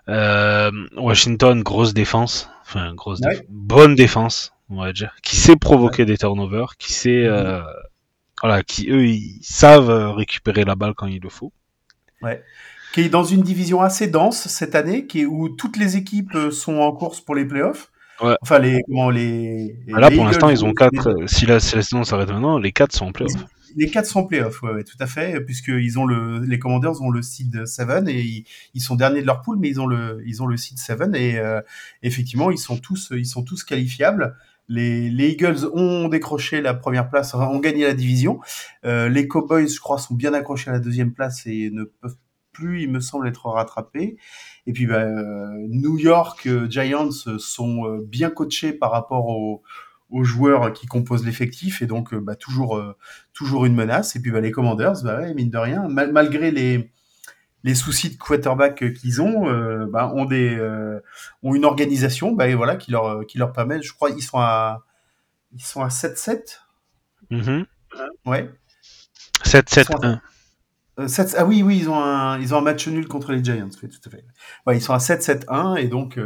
Euh, 0.09 0.71
Washington 0.95 1.63
grosse 1.63 1.93
défense, 1.93 2.49
enfin 2.61 2.93
grosse 2.93 3.21
bonne 3.49 3.95
défense 3.95 4.53
on 4.69 4.81
va 4.81 4.93
dire, 4.93 5.15
qui 5.23 5.35
sait 5.35 5.55
provoquer 5.55 6.05
des 6.05 6.17
turnovers, 6.17 6.77
qui 6.77 6.93
sait 6.93 7.23
mmh. 7.23 7.33
euh, 7.33 7.61
voilà, 8.41 8.63
qui 8.63 8.89
eux 8.89 9.07
ils 9.07 9.39
savent 9.41 10.13
récupérer 10.15 10.65
la 10.65 10.75
balle 10.75 10.93
quand 10.95 11.07
il 11.07 11.21
le 11.21 11.29
faut. 11.29 11.51
Ouais. 12.21 12.43
Qui 12.93 13.01
est 13.01 13.09
dans 13.09 13.23
une 13.23 13.41
division 13.41 13.81
assez 13.81 14.07
dense 14.07 14.47
cette 14.47 14.75
année, 14.75 15.05
qui 15.05 15.21
est, 15.21 15.25
où 15.25 15.49
toutes 15.49 15.77
les 15.77 15.97
équipes 15.97 16.37
sont 16.51 16.77
en 16.77 16.91
course 16.93 17.21
pour 17.21 17.35
les 17.35 17.45
playoffs. 17.45 17.91
Ouais. 18.21 18.35
Enfin, 18.41 18.59
les, 18.59 18.81
comment, 18.87 19.09
les, 19.09 19.75
bah 19.87 19.99
là, 19.99 20.11
pour 20.11 20.25
l'instant, 20.25 20.49
ils 20.49 20.63
ont 20.63 20.73
quatre. 20.73 21.15
Si 21.27 21.45
la, 21.45 21.59
si 21.59 21.75
la 21.75 21.81
saison 21.81 22.03
s'arrête 22.03 22.29
maintenant, 22.29 22.57
les 22.57 22.71
quatre 22.71 22.93
sont 22.93 23.07
en 23.07 23.11
playoff. 23.11 23.33
Les 23.77 23.89
quatre 23.89 24.05
sont 24.05 24.19
en 24.19 24.23
playoff, 24.23 24.63
ouais, 24.63 24.71
ouais, 24.71 24.83
tout 24.85 24.95
à 25.01 25.05
fait, 25.05 25.41
puisqu'ils 25.41 25.99
ont 25.99 26.05
le, 26.05 26.39
les 26.39 26.59
Commanders 26.59 27.01
ont 27.01 27.09
le 27.09 27.21
seed 27.21 27.65
7 27.65 28.07
et 28.07 28.45
ils, 28.73 28.79
sont 28.79 28.95
derniers 28.95 29.21
de 29.21 29.27
leur 29.27 29.41
poule, 29.41 29.57
mais 29.59 29.67
ils 29.67 29.81
ont 29.81 29.87
le, 29.87 30.23
ils 30.25 30.41
ont 30.41 30.47
le 30.47 30.55
seed 30.55 30.77
7 30.77 31.01
et 31.13 31.39
euh, 31.39 31.59
effectivement, 32.01 32.51
ils 32.51 32.57
sont 32.57 32.77
tous, 32.77 33.11
ils 33.11 33.25
sont 33.25 33.43
tous 33.43 33.65
qualifiables. 33.65 34.37
Les, 34.69 35.09
les, 35.09 35.31
Eagles 35.31 35.65
ont 35.73 36.07
décroché 36.07 36.61
la 36.61 36.73
première 36.73 37.09
place, 37.09 37.33
ont 37.33 37.59
gagné 37.59 37.83
la 37.83 37.93
division. 37.93 38.39
Euh, 38.85 39.09
les 39.09 39.27
Cowboys, 39.27 39.67
je 39.67 39.79
crois, 39.79 39.97
sont 39.97 40.15
bien 40.15 40.33
accrochés 40.33 40.69
à 40.69 40.73
la 40.73 40.79
deuxième 40.79 41.11
place 41.11 41.45
et 41.45 41.69
ne 41.69 41.83
peuvent 41.83 42.15
plus, 42.55 42.81
il 42.81 42.91
me 42.91 42.99
semble, 42.99 43.27
être 43.27 43.47
rattrapés. 43.47 44.17
Et 44.67 44.73
puis, 44.73 44.85
bah, 44.85 45.01
euh, 45.01 45.67
New 45.69 45.97
York 45.97 46.47
euh, 46.47 46.69
Giants 46.69 47.11
sont 47.11 47.85
euh, 47.85 48.01
bien 48.05 48.29
coachés 48.29 48.73
par 48.73 48.91
rapport 48.91 49.27
aux, 49.27 49.63
aux 50.09 50.23
joueurs 50.23 50.73
qui 50.73 50.87
composent 50.87 51.25
l'effectif 51.25 51.81
et 51.81 51.87
donc 51.87 52.15
bah, 52.15 52.35
toujours, 52.35 52.81
toujours 53.33 53.65
une 53.65 53.75
menace. 53.75 54.15
Et 54.15 54.21
puis, 54.21 54.31
bah, 54.31 54.41
les 54.41 54.51
Commanders, 54.51 55.03
bah, 55.03 55.19
ouais, 55.21 55.33
mine 55.33 55.49
de 55.49 55.57
rien, 55.57 55.87
malgré 55.87 56.51
les 56.51 56.91
les 57.65 57.73
soucis 57.73 58.11
de 58.11 58.17
quarterback 58.17 58.93
qu'ils 58.93 59.23
ont, 59.23 59.49
euh, 59.49 59.87
bah, 59.87 60.11
ont 60.13 60.25
des 60.25 60.55
euh, 60.55 60.99
ont 61.41 61.55
une 61.55 61.65
organisation, 61.65 62.31
bah, 62.31 62.47
et 62.47 62.53
voilà, 62.53 62.75
qui 62.75 62.91
leur 62.91 63.25
qui 63.25 63.39
leur 63.39 63.51
permet. 63.51 63.81
Je 63.81 63.91
crois 63.91 64.11
ils 64.11 64.21
sont 64.21 64.37
à 64.37 64.85
ils 65.51 65.63
sont 65.63 65.81
à 65.81 65.87
7-7. 65.87 66.59
Mm-hmm. 67.31 67.65
Ouais. 68.27 68.51
7-7-1. 69.43 70.19
Euh, 70.99 71.07
ah 71.37 71.45
oui, 71.45 71.61
oui, 71.61 71.77
ils 71.77 71.89
ont 71.89 71.99
un, 71.99 72.39
ils 72.39 72.53
ont 72.53 72.57
un 72.57 72.61
match 72.61 72.87
nul 72.87 73.07
contre 73.07 73.31
les 73.33 73.43
Giants, 73.43 73.69
tout 73.69 73.87
à 74.05 74.09
fait. 74.09 74.25
Ils 74.73 74.81
sont 74.81 74.93
à 74.93 74.97
7-7-1 74.97 75.77
et 75.77 75.87
donc 75.87 76.19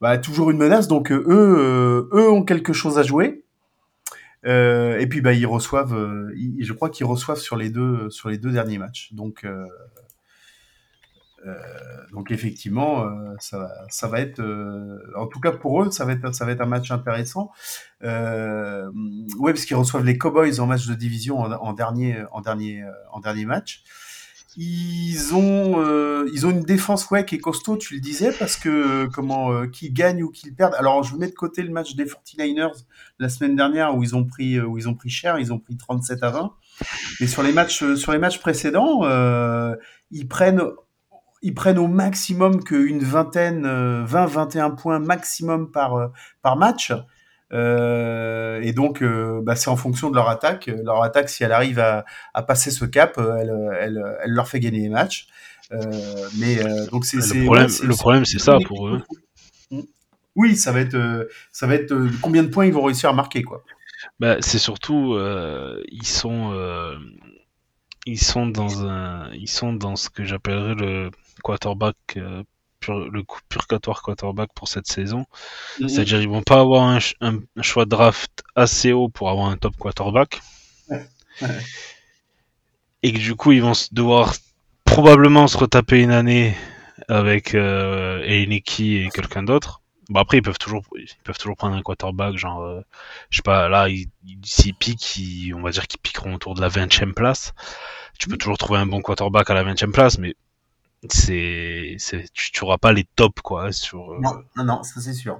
bah, 0.00 0.18
toujours 0.18 0.50
une 0.50 0.58
menace. 0.58 0.88
Donc 0.88 1.10
eux, 1.10 2.08
eux 2.12 2.30
ont 2.30 2.44
quelque 2.44 2.72
chose 2.72 2.98
à 2.98 3.02
jouer. 3.02 3.44
et 4.44 5.06
puis 5.08 5.20
bah 5.22 5.32
ils 5.32 5.46
reçoivent, 5.46 5.96
je 6.34 6.72
crois 6.74 6.90
qu'ils 6.90 7.06
reçoivent 7.06 7.38
sur 7.38 7.56
les 7.56 7.70
deux 7.70 8.10
sur 8.10 8.28
les 8.28 8.36
deux 8.36 8.52
derniers 8.52 8.78
matchs. 8.78 9.12
Donc 9.12 9.44
euh, 9.44 9.64
donc 12.14 12.30
effectivement, 12.30 13.04
euh, 13.04 13.34
ça, 13.40 14.08
va 14.08 14.20
être, 14.20 14.40
euh, 14.40 14.98
en 15.16 15.26
tout 15.26 15.40
cas 15.40 15.50
pour 15.50 15.82
eux, 15.82 15.90
ça 15.90 16.04
va 16.04 16.12
être, 16.12 16.60
un 16.60 16.66
match 16.66 16.90
intéressant. 16.90 17.50
Euh, 18.02 18.88
ouais, 19.38 19.52
parce 19.52 19.64
qu'ils 19.64 19.76
reçoivent 19.76 20.04
les 20.04 20.16
Cowboys 20.16 20.60
en 20.60 20.66
match 20.66 20.86
de 20.86 20.94
division 20.94 21.40
en, 21.40 21.72
dernier, 21.72 22.22
en 22.32 22.40
dernier, 22.40 23.44
match. 23.44 23.82
Ils 24.56 25.34
ont, 25.34 25.82
ils 26.32 26.46
ont 26.46 26.50
une 26.50 26.62
défense 26.62 27.10
ouais 27.10 27.24
qui 27.24 27.34
est 27.34 27.40
costaud, 27.40 27.76
tu 27.76 27.94
le 27.94 28.00
disais, 28.00 28.30
parce 28.38 28.54
que 28.56 29.06
comment, 29.06 29.66
qu'ils 29.66 29.92
gagnent 29.92 30.22
ou 30.22 30.30
qu'ils 30.30 30.54
perdent. 30.54 30.76
Alors 30.78 31.02
je 31.02 31.16
mets 31.16 31.26
de 31.26 31.34
côté 31.34 31.62
le 31.62 31.70
match 31.70 31.96
des 31.96 32.04
49ers 32.04 32.84
la 33.18 33.28
semaine 33.28 33.56
dernière 33.56 33.96
où 33.96 34.04
ils 34.04 34.14
ont 34.14 34.24
pris, 34.24 34.60
où 34.60 34.78
ils 34.78 34.88
ont 34.88 34.94
pris 34.94 35.10
cher, 35.10 35.40
ils 35.40 35.52
ont 35.52 35.58
pris 35.58 35.76
37 35.76 36.22
à 36.22 36.30
20. 36.30 36.54
Mais 37.20 37.26
sur 37.26 37.42
les 37.42 37.52
matchs, 37.52 37.94
sur 37.96 38.12
les 38.12 38.18
matchs 38.18 38.38
précédents, 38.38 39.02
ils 40.12 40.28
prennent 40.28 40.62
ils 41.44 41.52
prennent 41.52 41.78
au 41.78 41.88
maximum 41.88 42.64
qu'une 42.64 43.00
vingtaine, 43.00 43.66
20-21 43.66 43.66
euh, 43.66 44.70
points 44.70 44.98
maximum 44.98 45.70
par, 45.70 45.94
euh, 45.94 46.08
par 46.40 46.56
match. 46.56 46.90
Euh, 47.52 48.62
et 48.62 48.72
donc, 48.72 49.02
euh, 49.02 49.42
bah, 49.42 49.54
c'est 49.54 49.68
en 49.68 49.76
fonction 49.76 50.08
de 50.08 50.16
leur 50.16 50.30
attaque. 50.30 50.70
Leur 50.82 51.02
attaque, 51.02 51.28
si 51.28 51.44
elle 51.44 51.52
arrive 51.52 51.78
à, 51.78 52.06
à 52.32 52.42
passer 52.42 52.70
ce 52.70 52.86
cap, 52.86 53.18
elle, 53.18 53.54
elle, 53.78 54.02
elle, 54.24 54.30
leur 54.30 54.48
fait 54.48 54.58
gagner 54.58 54.80
les 54.80 54.88
matchs. 54.88 55.26
Euh, 55.70 55.80
mais 56.38 56.56
donc 56.90 57.04
c'est 57.04 57.18
le 57.18 57.44
problème. 57.44 57.68
le 57.82 57.94
problème, 57.94 58.24
c'est 58.24 58.38
ça 58.38 58.56
pour 58.66 58.88
eux. 58.88 59.02
Oui, 60.36 60.56
ça 60.56 60.72
va 60.72 60.80
être, 60.80 61.28
ça 61.52 61.66
va 61.66 61.74
être 61.74 61.94
combien 62.22 62.42
de 62.42 62.48
points 62.48 62.64
ils 62.64 62.72
vont 62.72 62.82
réussir 62.82 63.10
à 63.10 63.12
marquer, 63.12 63.42
quoi. 63.42 63.62
Bah, 64.18 64.36
c'est 64.40 64.58
surtout, 64.58 65.18
ils 65.92 66.06
sont, 66.06 66.54
ils 68.06 68.20
sont 68.20 68.46
dans 68.46 68.86
un, 68.86 69.30
ils 69.34 69.48
sont 69.48 69.74
dans 69.74 69.94
ce 69.94 70.08
que 70.08 70.24
j'appellerais 70.24 70.74
le 70.74 71.10
quarterback 71.44 71.96
euh, 72.16 72.42
le 72.88 73.22
purgatoire 73.48 74.02
quarterback 74.02 74.50
pour 74.54 74.68
cette 74.68 74.86
saison. 74.86 75.26
Mhm. 75.80 75.88
C'est-à-dire 75.88 76.20
ils 76.20 76.28
vont 76.28 76.42
pas 76.42 76.60
avoir 76.60 76.98
un, 77.20 77.40
choix 77.62 77.84
de 77.84 77.90
draft 77.90 78.42
assez 78.56 78.92
haut 78.92 79.08
pour 79.08 79.30
avoir 79.30 79.48
un 79.48 79.56
top 79.56 79.76
quarterback. 79.76 80.40
Et 83.02 83.12
que 83.12 83.18
du 83.18 83.34
coup 83.34 83.52
ils 83.52 83.62
vont 83.62 83.72
devoir 83.92 84.34
probablement 84.84 85.46
se 85.46 85.58
retaper 85.58 86.02
une 86.02 86.12
année 86.12 86.56
avec 87.08 87.54
euh, 87.54 88.22
et 88.26 88.46
quelqu'un 89.12 89.42
d'autre. 89.42 89.82
Bon 90.10 90.20
après 90.20 90.38
ils 90.38 90.42
peuvent 90.42 90.58
toujours 90.58 90.84
ils 90.96 91.08
peuvent 91.24 91.38
toujours 91.38 91.56
prendre 91.56 91.76
un 91.76 91.82
quarterback 91.82 92.36
genre 92.36 92.62
euh, 92.62 92.80
je 93.30 93.36
sais 93.36 93.42
pas 93.42 93.68
là 93.68 93.88
s'ils 94.42 94.74
piquent 94.74 95.52
on 95.54 95.62
va 95.62 95.70
dire 95.70 95.86
qu'ils 95.86 96.00
piqueront 96.00 96.34
autour 96.34 96.54
de 96.54 96.60
la 96.60 96.68
20e 96.68 97.12
place. 97.12 97.52
Tu 98.18 98.28
peux 98.28 98.34
mhm. 98.34 98.38
toujours 98.38 98.58
trouver 98.58 98.78
un 98.78 98.86
bon 98.86 99.00
quarterback 99.00 99.50
à 99.50 99.54
la 99.54 99.64
20e 99.64 99.90
place 99.90 100.18
mais 100.18 100.34
c'est, 101.10 101.96
tu, 102.32 102.52
tu 102.52 102.64
auras 102.64 102.78
pas 102.78 102.92
les 102.92 103.04
tops 103.16 103.42
quoi 103.42 103.72
sur. 103.72 104.12
Euh, 104.12 104.18
non, 104.20 104.32
non, 104.56 104.64
non, 104.64 104.82
ça 104.82 105.00
c'est 105.00 105.12
sûr. 105.12 105.38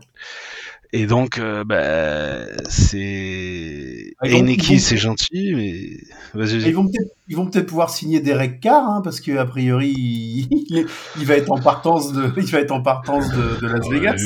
Et 0.92 1.06
donc, 1.06 1.38
euh, 1.38 1.64
bah, 1.64 2.46
c'est 2.68 4.14
Eneki, 4.22 4.78
c'est 4.78 4.96
gentil, 4.96 5.52
mais 5.54 6.40
vas-y. 6.40 6.62
Ils 6.68 6.74
vont 6.74 6.86
peut-être, 6.86 7.10
ils 7.28 7.36
vont 7.36 7.46
peut-être 7.50 7.66
pouvoir 7.66 7.90
signer 7.90 8.20
Derek 8.20 8.60
Carr, 8.60 8.88
hein, 8.88 9.00
parce 9.02 9.20
que 9.20 9.36
a 9.36 9.44
priori, 9.44 9.90
il, 9.90 10.48
il, 11.18 11.26
va 11.26 11.34
être 11.34 11.50
en 11.50 11.60
partance 11.60 12.12
de, 12.12 12.32
il 12.36 12.46
va 12.46 12.60
être 12.60 12.72
en 12.72 12.82
partance 12.82 13.28
de, 13.30 13.60
de 13.60 13.66
Las 13.66 13.88
Vegas. 13.88 14.22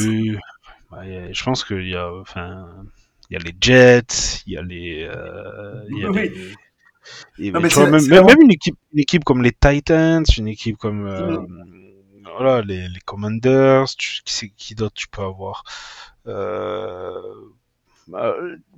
Ouais, 0.92 1.30
je 1.32 1.44
pense 1.44 1.64
qu'il 1.64 1.88
y 1.88 1.94
a, 1.94 2.12
enfin, 2.20 2.66
il 3.30 3.34
y 3.34 3.36
a 3.36 3.44
les 3.44 3.54
Jets, 3.60 4.42
il 4.46 4.54
y 4.54 4.56
a 4.56 4.62
les, 4.62 5.08
euh, 5.10 5.82
il 5.90 5.98
y 5.98 6.04
a 6.04 6.10
les 6.10 6.54
même, 7.38 7.64
une, 8.42 8.50
équipe, 8.50 8.76
une 8.92 9.00
équipe 9.00 9.24
comme 9.24 9.42
les 9.42 9.52
Titans, 9.52 10.24
une 10.36 10.48
équipe 10.48 10.76
comme 10.76 11.06
euh, 11.06 11.38
voilà, 12.36 12.62
les, 12.62 12.88
les 12.88 13.00
Commanders, 13.04 13.86
tu, 13.96 14.20
qui, 14.24 14.52
qui 14.56 14.74
d'autre 14.74 14.94
tu 14.94 15.08
peux 15.08 15.22
avoir? 15.22 15.64
Euh, 16.26 17.12
bah, 18.08 18.34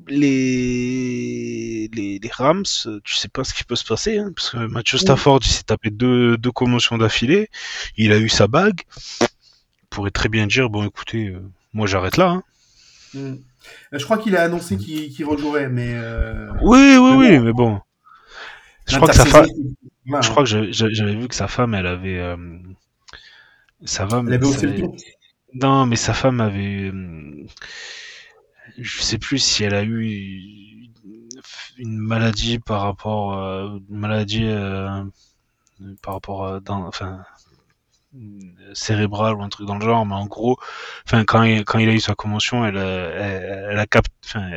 les, 0.08 1.88
les, 1.92 2.18
les, 2.18 2.30
Rams, 2.32 2.64
tu 3.04 3.14
sais 3.14 3.28
pas 3.28 3.44
ce 3.44 3.54
qui 3.54 3.64
peut 3.64 3.76
se 3.76 3.84
passer, 3.84 4.18
hein, 4.18 4.32
parce 4.34 4.50
que 4.50 4.56
Matthew 4.58 4.96
Stafford 4.96 5.40
il 5.42 5.50
s'est 5.50 5.62
tapé 5.62 5.90
deux, 5.90 6.36
deux 6.36 6.50
commotions 6.50 6.98
d'affilée, 6.98 7.48
il 7.96 8.12
a 8.12 8.18
eu 8.18 8.28
sa 8.28 8.48
bague, 8.48 8.82
il 9.20 9.86
pourrait 9.88 10.10
très 10.10 10.28
bien 10.28 10.46
dire 10.46 10.68
bon 10.68 10.84
écoutez, 10.84 11.28
euh, 11.28 11.40
moi 11.72 11.86
j'arrête 11.86 12.16
là. 12.16 12.30
Hein. 12.30 12.42
Mm. 13.14 13.34
Je 13.92 14.04
crois 14.04 14.18
qu'il 14.18 14.36
a 14.36 14.42
annoncé 14.42 14.76
qu'il 14.76 15.12
qu 15.12 15.24
rejouerait, 15.24 15.68
mais. 15.68 15.92
Euh... 15.94 16.50
Oui, 16.62 16.96
oui, 16.96 17.12
oui, 17.16 17.38
mais 17.40 17.52
bon. 17.52 17.80
Je 18.90 18.96
crois 18.96 19.08
que 19.08 19.14
sa 19.14 19.24
femme. 19.26 19.46
Je 20.22 20.28
crois 20.30 20.44
que 20.44 20.72
j'avais 20.72 21.14
vu 21.14 21.28
que 21.28 21.34
sa 21.34 21.48
femme, 21.48 21.74
elle 21.74 21.86
avait, 21.86 22.18
euh, 22.18 22.36
Sa 23.84 24.06
femme. 24.08 24.28
Elle 24.28 24.34
avait 24.34 24.52
ça-. 24.52 24.66
Non, 25.54 25.86
mais 25.86 25.96
sa 25.96 26.14
femme 26.14 26.40
avait. 26.40 26.90
hum, 26.90 27.46
Je 28.78 29.02
sais 29.02 29.18
plus 29.18 29.38
si 29.38 29.64
elle 29.64 29.74
a 29.74 29.82
eu 29.84 30.88
une 31.78 31.96
maladie 31.98 32.58
par 32.58 32.82
rapport. 32.82 33.38
euh, 33.38 33.78
Une 33.90 33.96
maladie. 33.98 34.44
euh, 34.46 35.02
Par 36.02 36.14
rapport 36.14 36.46
à. 36.46 36.60
Dans, 36.60 36.86
enfin. 36.86 37.24
cérébrale 38.74 39.34
ou 39.36 39.42
un 39.42 39.48
truc 39.48 39.66
dans 39.66 39.78
le 39.78 39.84
genre, 39.84 40.04
mais 40.06 40.14
en 40.14 40.26
gros, 40.26 40.56
enfin 41.06 41.24
quand 41.24 41.42
il, 41.44 41.64
quand 41.64 41.78
il 41.78 41.88
a 41.88 41.92
eu 41.94 42.00
sa 42.00 42.14
commotion, 42.14 42.64
elle, 42.66 42.76
a- 42.78 42.82
elle, 42.82 43.66
elle 43.72 43.78
a 43.78 43.86
capté, 43.86 44.12
enfin 44.24 44.50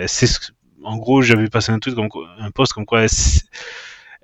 en 0.83 0.97
gros 0.97 1.21
j'avais 1.21 1.49
passé 1.49 1.71
un 1.71 1.79
truc 1.79 1.95
comme 1.95 2.09
quoi- 2.09 2.29
un 2.39 2.51
post 2.51 2.73
comme 2.73 2.85
quoi 2.85 3.01
elle, 3.01 3.09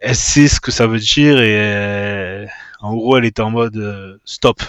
elle 0.02 0.16
sait 0.16 0.48
ce 0.48 0.60
que 0.60 0.72
ça 0.72 0.88
veut 0.88 1.00
dire 1.00 1.40
et 1.42 1.52
elle- 1.52 2.52
en 2.82 2.96
gros 2.96 3.18
elle 3.18 3.26
était 3.26 3.42
en 3.42 3.52
mode 3.52 3.78
euh, 3.78 4.18
stop, 4.26 4.62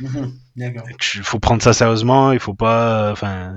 Mhm. 0.00 0.32
Il 0.56 1.22
faut 1.22 1.38
prendre 1.40 1.62
ça 1.62 1.72
sérieusement, 1.72 2.32
il 2.32 2.40
faut 2.40 2.54
pas, 2.54 3.12
enfin 3.12 3.56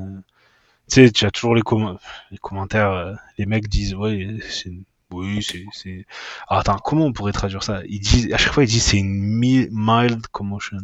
tu 0.89 0.95
sais 1.05 1.11
tu 1.11 1.25
as 1.25 1.31
toujours 1.31 1.55
les, 1.55 1.61
com- 1.63 1.97
les 2.31 2.37
commentaires, 2.37 2.91
euh, 2.91 3.13
les 3.37 3.45
mecs 3.45 3.67
disent 3.67 3.95
ouais 3.95 4.37
c'est 4.49 4.71
oui, 5.09 5.41
c'est. 5.71 6.05
Ah, 6.49 6.59
attends, 6.59 6.77
comment 6.79 7.05
on 7.05 7.13
pourrait 7.13 7.31
traduire 7.31 7.63
ça? 7.63 7.79
Ils 7.87 8.01
disent, 8.01 8.33
à 8.33 8.37
chaque 8.37 8.51
fois, 8.51 8.65
ils 8.65 8.67
disent 8.67 8.83
c'est 8.83 8.97
une 8.97 9.07
mi- 9.13 9.69
mild 9.71 10.27
commotion. 10.27 10.79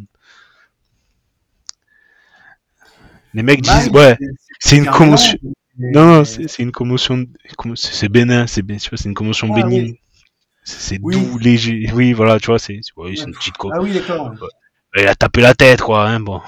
Les 3.34 3.42
mecs 3.42 3.60
disent, 3.62 3.88
ouais, 3.90 4.16
c'est 4.60 4.76
une 4.76 4.88
un 4.88 4.92
commotion. 4.92 5.38
Non, 5.78 6.06
non, 6.06 6.24
c'est 6.24 6.58
une 6.60 6.70
commotion. 6.72 7.26
commo- 7.58 7.74
C'est 7.76 8.08
bénin, 8.08 8.46
c'est 8.46 8.62
c'est 8.78 9.04
une 9.04 9.14
commotion 9.14 9.48
Ah, 9.52 9.56
bénigne. 9.62 9.96
C'est 10.64 10.98
Oui. 11.02 11.14
doux, 11.14 11.38
léger. 11.38 11.90
Oui, 11.94 12.12
voilà, 12.14 12.40
tu 12.40 12.46
vois, 12.46 12.58
c'est 12.58 12.74
une 12.74 12.80
petite 13.34 13.56
co. 13.56 13.70
Ah 13.72 13.80
oui, 13.80 13.92
d'accord. 13.92 14.32
Elle 14.96 15.08
a 15.08 15.14
tapé 15.14 15.40
la 15.40 15.54
tête, 15.54 15.82
quoi, 15.82 16.08
hein, 16.08 16.20
bon. 16.20 16.40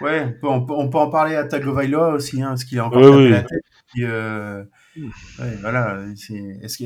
Ouais, 0.00 0.38
on 0.42 0.62
peut, 0.64 0.72
on 0.74 0.88
peut- 0.88 0.98
en 0.98 1.10
parler 1.10 1.34
à 1.36 1.44
Tagovailoa 1.44 2.14
aussi, 2.14 2.40
hein, 2.42 2.50
parce 2.50 2.64
qu'il 2.64 2.78
a 2.78 2.86
encore 2.86 3.02
tapé 3.02 3.28
la 3.28 3.42
tête. 3.42 3.60
Puis, 3.92 4.04
euh, 4.04 4.62
ouais, 4.96 5.56
voilà. 5.60 6.02
Est-ce 6.12 6.32
est-ce 6.62 6.84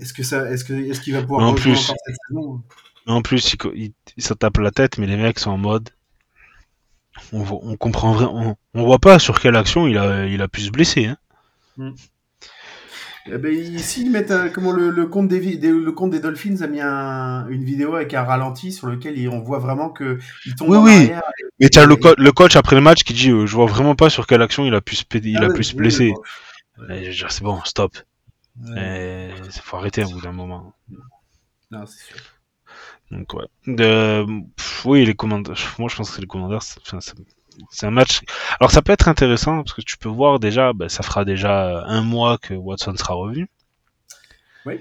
est-ce 0.00 0.12
que 0.12 0.22
ça, 0.22 0.50
est-ce 0.50 0.64
que, 0.64 0.74
est-ce 0.74 1.00
qu'il 1.00 1.14
va 1.14 1.22
pouvoir 1.22 1.40
Mais 1.40 1.46
en 1.50 1.54
plus- 1.54 1.76
cette 1.76 1.96
saison 2.28 2.62
en 3.06 3.20
plus, 3.22 3.54
il, 3.54 3.58
il, 3.74 3.92
il 4.16 4.22
se 4.22 4.32
tape 4.34 4.58
la 4.58 4.70
tête, 4.70 4.98
mais 4.98 5.06
les 5.06 5.16
mecs 5.16 5.38
sont 5.38 5.50
en 5.50 5.58
mode. 5.58 5.90
On, 7.32 7.42
voit- 7.42 7.60
on 7.62 7.76
comprend 7.76 8.12
vraiment. 8.12 8.56
On, 8.74 8.80
on 8.80 8.84
voit 8.84 8.98
pas 8.98 9.18
sur 9.18 9.40
quelle 9.40 9.56
action 9.56 9.86
il 9.88 9.96
a, 9.98 10.26
il 10.26 10.40
a 10.42 10.48
pu 10.48 10.60
se 10.60 10.70
blesser. 10.70 11.06
Hein. 11.78 11.94
Eh 13.26 13.38
ben, 13.38 13.52
ici, 13.54 14.02
ils 14.02 14.10
mettent 14.10 14.32
euh, 14.32 14.50
comment 14.50 14.72
le, 14.72 14.90
le 14.90 15.06
compte 15.06 15.28
des, 15.28 15.40
le 15.56 15.92
compte 15.92 16.10
des 16.10 16.18
Dolphins 16.18 16.60
a 16.60 16.66
mis 16.66 16.80
un- 16.80 17.46
une 17.48 17.62
vidéo 17.64 17.94
avec 17.94 18.14
un 18.14 18.24
ralenti 18.24 18.72
sur 18.72 18.88
lequel 18.88 19.16
il- 19.16 19.28
on 19.28 19.40
voit 19.40 19.58
vraiment 19.60 19.90
que 19.90 20.18
il 20.44 20.54
tombe 20.56 20.70
Oui, 20.70 20.76
en 20.76 20.82
oui. 20.84 21.12
Mais 21.60 21.68
t'as 21.68 21.86
le, 21.86 21.94
co- 21.96 22.14
le 22.18 22.32
coach 22.32 22.56
après 22.56 22.74
le 22.74 22.82
match 22.82 23.04
qui 23.04 23.12
dit 23.12 23.30
euh, 23.30 23.46
Je 23.46 23.54
vois 23.54 23.66
vraiment 23.66 23.94
pas 23.94 24.10
sur 24.10 24.26
quelle 24.26 24.42
action 24.42 24.64
il 24.66 24.74
a 24.74 24.80
pu 24.80 24.96
se, 24.96 25.04
il 25.14 25.36
Ah 25.36 25.44
a 25.44 25.48
ouais, 25.48 25.54
pu 25.54 25.62
se 25.62 25.76
blesser. 25.76 26.12
C'est 27.28 27.42
bon, 27.42 27.60
stop. 27.64 27.96
ouais. 28.74 29.30
Il 29.44 29.60
faut 29.62 29.76
arrêter 29.76 30.04
au 30.04 30.10
bout 30.10 30.20
d'un 30.20 30.32
moment. 30.32 30.72
Non, 31.70 31.86
c'est 31.86 32.04
sûr. 32.04 32.16
Donc 33.10 33.34
ouais. 33.34 33.46
De, 33.66 34.24
pff, 34.56 34.84
oui, 34.86 35.04
les 35.04 35.14
commandeurs. 35.14 35.58
Moi, 35.78 35.88
je 35.88 35.96
pense 35.96 36.10
que 36.10 36.20
les 36.20 36.26
commandeurs, 36.26 36.62
enfin, 36.84 36.98
c'est- 37.70 37.86
un 37.86 37.90
match. 37.90 38.20
Alors, 38.60 38.70
ça 38.70 38.82
peut 38.82 38.92
être 38.92 39.08
intéressant 39.08 39.62
parce 39.62 39.74
que 39.74 39.82
tu 39.82 39.96
peux 39.98 40.08
voir 40.08 40.38
déjà, 40.40 40.72
ben, 40.72 40.88
ça 40.88 41.02
fera 41.02 41.24
déjà 41.24 41.84
un 41.86 42.02
mois 42.02 42.38
que 42.38 42.54
Watson 42.54 42.94
sera 42.96 43.14
revenu. 43.14 43.48
Oui. 44.66 44.78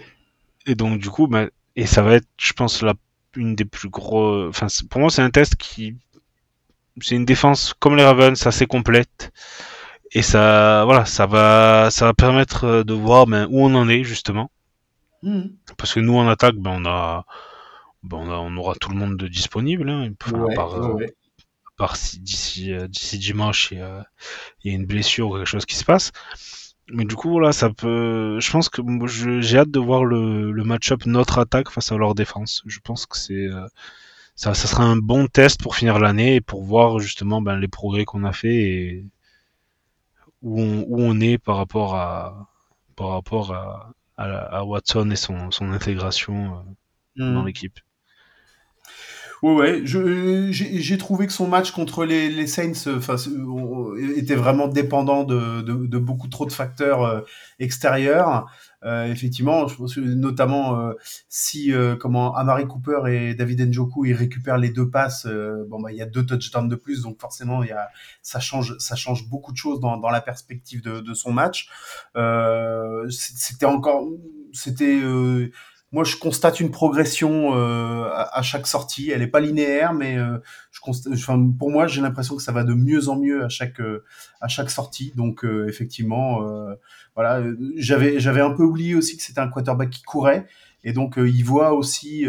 Et 0.67 0.75
donc, 0.75 0.99
du 0.99 1.09
coup, 1.09 1.27
ben, 1.27 1.49
et 1.75 1.85
ça 1.85 2.01
va 2.01 2.15
être, 2.15 2.27
je 2.39 2.53
pense, 2.53 2.81
la 2.81 2.93
une 3.35 3.55
des 3.55 3.65
plus 3.65 3.89
gros. 3.89 4.47
Enfin, 4.49 4.67
pour 4.89 5.01
moi, 5.01 5.09
c'est 5.09 5.21
un 5.21 5.29
test 5.31 5.55
qui. 5.55 5.97
C'est 7.01 7.15
une 7.15 7.25
défense 7.25 7.73
comme 7.79 7.95
les 7.95 8.03
Ravens, 8.03 8.45
assez 8.45 8.67
complète. 8.67 9.31
Et 10.13 10.21
ça, 10.21 10.83
voilà, 10.85 11.05
ça 11.05 11.25
va, 11.25 11.89
ça 11.91 12.05
va 12.05 12.13
permettre 12.13 12.65
euh, 12.65 12.83
de 12.83 12.93
voir 12.93 13.27
ben, 13.27 13.47
où 13.49 13.61
on 13.65 13.73
en 13.75 13.87
est 13.89 14.03
justement. 14.03 14.51
Mhm. 15.23 15.55
Parce 15.77 15.93
que 15.93 15.99
nous 16.01 16.17
en 16.17 16.27
attaque, 16.27 16.55
ben 16.55 16.71
on 16.81 16.85
a, 16.85 17.25
ben 18.03 18.17
on, 18.17 18.31
a- 18.31 18.37
on 18.37 18.57
aura 18.57 18.75
tout 18.75 18.89
le 18.89 18.97
monde 18.97 19.17
de 19.17 19.27
disponible, 19.27 19.89
hein, 19.89 20.09
Ouais, 20.33 20.57
euh, 20.59 20.93
ouais, 20.93 21.13
part 21.81 21.95
si 21.97 22.19
d'ici 22.19 22.73
euh, 22.73 22.87
d'ici 22.87 23.17
dimanche 23.19 23.61
il 23.71 23.79
y, 23.79 23.81
a, 23.81 24.05
il 24.63 24.71
y 24.71 24.73
a 24.73 24.77
une 24.79 24.85
blessure 24.93 25.29
ou 25.29 25.35
quelque 25.37 25.47
chose 25.55 25.65
qui 25.71 25.75
se 25.77 25.85
passe. 25.85 26.11
Mais 26.97 27.05
du 27.05 27.15
coup 27.15 27.29
voilà, 27.31 27.51
ça 27.53 27.69
peut. 27.71 28.39
Je 28.39 28.51
pense 28.51 28.69
que 28.69 28.81
j'ai 29.41 29.57
hâte 29.59 29.71
de 29.71 29.79
voir 29.79 30.03
le, 30.05 30.51
le 30.51 30.63
match-up 30.63 31.05
notre 31.05 31.39
attaque 31.39 31.69
face 31.71 31.91
à 31.91 31.97
leur 31.97 32.15
défense. 32.15 32.63
Je 32.67 32.79
pense 32.87 33.05
que 33.07 33.17
c'est 33.17 33.45
euh, 33.59 33.67
ça, 34.35 34.53
ça 34.53 34.67
sera 34.67 34.83
un 34.85 34.97
bon 34.97 35.27
test 35.27 35.61
pour 35.61 35.75
finir 35.77 35.99
l'année 35.99 36.35
et 36.37 36.41
pour 36.41 36.63
voir 36.63 36.99
justement 36.99 37.41
ben, 37.41 37.57
les 37.59 37.69
progrès 37.69 38.05
qu'on 38.05 38.23
a 38.25 38.33
fait 38.33 38.55
et 38.55 39.05
où 40.41 40.59
on, 40.61 40.83
où 40.87 41.01
on 41.01 41.19
est 41.19 41.37
par 41.37 41.57
rapport 41.57 41.95
à 41.95 42.47
par 42.95 43.09
rapport 43.09 43.53
à, 43.53 43.93
à, 44.17 44.27
la- 44.27 44.43
à 44.45 44.63
Watson 44.63 45.09
et 45.11 45.15
son, 45.15 45.49
son 45.51 45.71
intégration 45.71 46.57
euh, 46.57 46.61
dans 47.33 47.43
l'équipe. 47.43 47.79
Ouais, 49.41 49.53
ouais. 49.55 49.81
J'ai, 49.85 50.97
trouvé 50.99 51.25
que 51.25 51.33
son 51.33 51.47
match 51.47 51.71
contre 51.71 52.05
les, 52.05 52.29
les 52.29 52.45
Saints 52.45 52.73
euh, 52.87 52.99
on- 53.47 53.95
était 54.15 54.35
vraiment 54.35 54.67
dépendant 54.67 55.23
de, 55.23 55.61
de, 55.63 55.87
de 55.87 55.97
beaucoup 55.97 56.27
trop 56.27 56.45
de 56.45 56.51
facteurs 56.51 57.01
euh, 57.03 57.21
extérieurs. 57.59 58.45
Euh, 58.83 59.05
effectivement, 59.11 59.67
je 59.67 59.75
pense 59.75 59.95
que 59.95 59.99
notamment 59.99 60.79
euh, 60.79 60.93
si 61.27 61.73
euh, 61.73 61.95
comment 61.95 62.35
Amari 62.35 62.67
Cooper 62.67 62.99
et 63.09 63.33
David 63.33 63.61
Njoku 63.71 64.05
ils 64.05 64.13
récupèrent 64.13 64.57
les 64.59 64.69
deux 64.69 64.89
passes, 64.89 65.25
euh, 65.27 65.65
bon 65.69 65.79
bah 65.79 65.91
il 65.91 65.97
y 65.97 66.01
a 66.01 66.07
deux 66.07 66.25
touchdowns 66.25 66.67
de 66.67 66.75
plus, 66.75 67.01
donc 67.03 67.19
forcément 67.19 67.63
il 67.63 67.69
y 67.69 67.73
a 67.73 67.89
ça 68.23 68.39
change 68.39 68.75
ça 68.79 68.95
change 68.95 69.27
beaucoup 69.29 69.51
de 69.51 69.57
choses 69.57 69.79
dans, 69.79 69.97
dans 69.97 70.09
la 70.09 70.21
perspective 70.21 70.81
de, 70.83 70.99
de 70.99 71.13
son 71.13 71.31
match. 71.31 71.67
Euh, 72.15 73.07
c'était 73.09 73.65
encore 73.67 74.07
c'était 74.53 74.99
euh, 75.03 75.51
moi, 75.91 76.05
je 76.05 76.15
constate 76.15 76.61
une 76.61 76.71
progression 76.71 77.53
euh, 77.55 78.09
à, 78.13 78.41
chaque 78.41 78.65
sortie. 78.65 79.11
Elle 79.11 79.19
n'est 79.19 79.27
pas 79.27 79.41
linéaire, 79.41 79.93
mais 79.93 80.17
euh, 80.17 80.37
je 80.71 80.79
constate, 80.79 81.11
enfin, 81.13 81.51
pour 81.59 81.69
moi, 81.69 81.87
j'ai 81.87 82.01
l'impression 82.01 82.37
que 82.37 82.41
ça 82.41 82.53
va 82.53 82.63
de 82.63 82.73
mieux 82.73 83.09
en 83.09 83.17
mieux 83.17 83.43
à 83.43 83.49
chaque 83.49 83.81
euh, 83.81 84.05
à 84.39 84.47
chaque 84.47 84.69
sortie. 84.69 85.11
Donc, 85.15 85.43
euh, 85.43 85.67
effectivement, 85.67 86.47
euh, 86.47 86.75
voilà, 87.15 87.39
euh, 87.39 87.57
j'avais 87.75 88.21
j'avais 88.21 88.39
un 88.39 88.51
peu 88.51 88.63
oublié 88.63 88.95
aussi 88.95 89.17
que 89.17 89.23
c'était 89.23 89.41
un 89.41 89.49
quarterback 89.49 89.89
qui 89.89 90.03
courait. 90.03 90.47
Et 90.83 90.93
donc, 90.93 91.17
il 91.17 91.43
voit 91.43 91.73
aussi 91.73 92.25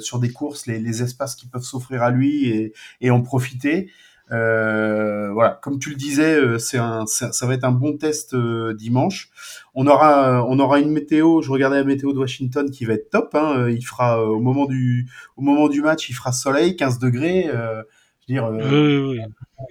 sur 0.00 0.18
des 0.18 0.32
courses 0.32 0.66
les, 0.66 0.80
les 0.80 1.02
espaces 1.04 1.36
qui 1.36 1.46
peuvent 1.46 1.62
s'offrir 1.62 2.02
à 2.02 2.10
lui 2.10 2.48
et, 2.48 2.72
et 3.00 3.12
en 3.12 3.22
profiter. 3.22 3.92
Euh, 4.32 5.30
voilà, 5.32 5.58
comme 5.62 5.78
tu 5.78 5.90
le 5.90 5.96
disais, 5.96 6.34
euh, 6.34 6.58
c'est 6.58 6.78
un, 6.78 7.04
ça, 7.06 7.32
ça 7.32 7.46
va 7.46 7.54
être 7.54 7.64
un 7.64 7.72
bon 7.72 7.96
test 7.98 8.32
euh, 8.34 8.72
dimanche. 8.72 9.30
On 9.74 9.86
aura, 9.86 10.44
on 10.48 10.58
aura 10.58 10.80
une 10.80 10.90
météo. 10.90 11.42
Je 11.42 11.50
regardais 11.50 11.76
la 11.76 11.84
météo 11.84 12.12
de 12.12 12.18
Washington 12.18 12.70
qui 12.70 12.84
va 12.84 12.94
être 12.94 13.10
top. 13.10 13.34
Hein. 13.34 13.68
Il 13.68 13.84
fera 13.84 14.24
au 14.24 14.40
moment 14.40 14.66
du, 14.66 15.08
au 15.36 15.42
moment 15.42 15.68
du 15.68 15.82
match, 15.82 16.08
il 16.08 16.14
fera 16.14 16.32
soleil, 16.32 16.76
15 16.76 16.98
degrés. 16.98 17.44
Je 17.48 18.34
veux 18.34 18.40
dire, 18.40 18.48
Oui, 18.50 18.60
oui, 18.62 19.18
oui. 19.18 19.20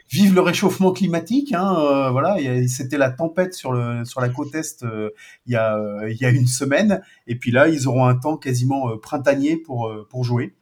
vive 0.10 0.36
le 0.36 0.42
réchauffement 0.42 0.92
climatique. 0.92 1.54
Hein, 1.54 2.10
voilà, 2.12 2.38
c'était 2.68 2.98
la 2.98 3.10
tempête 3.10 3.54
sur 3.54 3.72
le 3.72 4.06
sur 4.06 4.22
la 4.22 4.30
côte 4.30 4.54
est 4.56 4.84
il 5.46 5.54
y 5.54 5.56
a 5.56 5.80
il 6.08 6.18
y 6.18 6.26
a 6.26 6.30
une 6.30 6.48
semaine. 6.48 7.02
Et 7.28 7.36
puis 7.36 7.52
là, 7.52 7.68
ils 7.68 7.88
auront 7.88 8.06
un 8.06 8.16
temps 8.16 8.38
quasiment 8.38 8.98
printanier 8.98 9.58
pour 9.58 9.92
pour 10.10 10.24
jouer. 10.24 10.54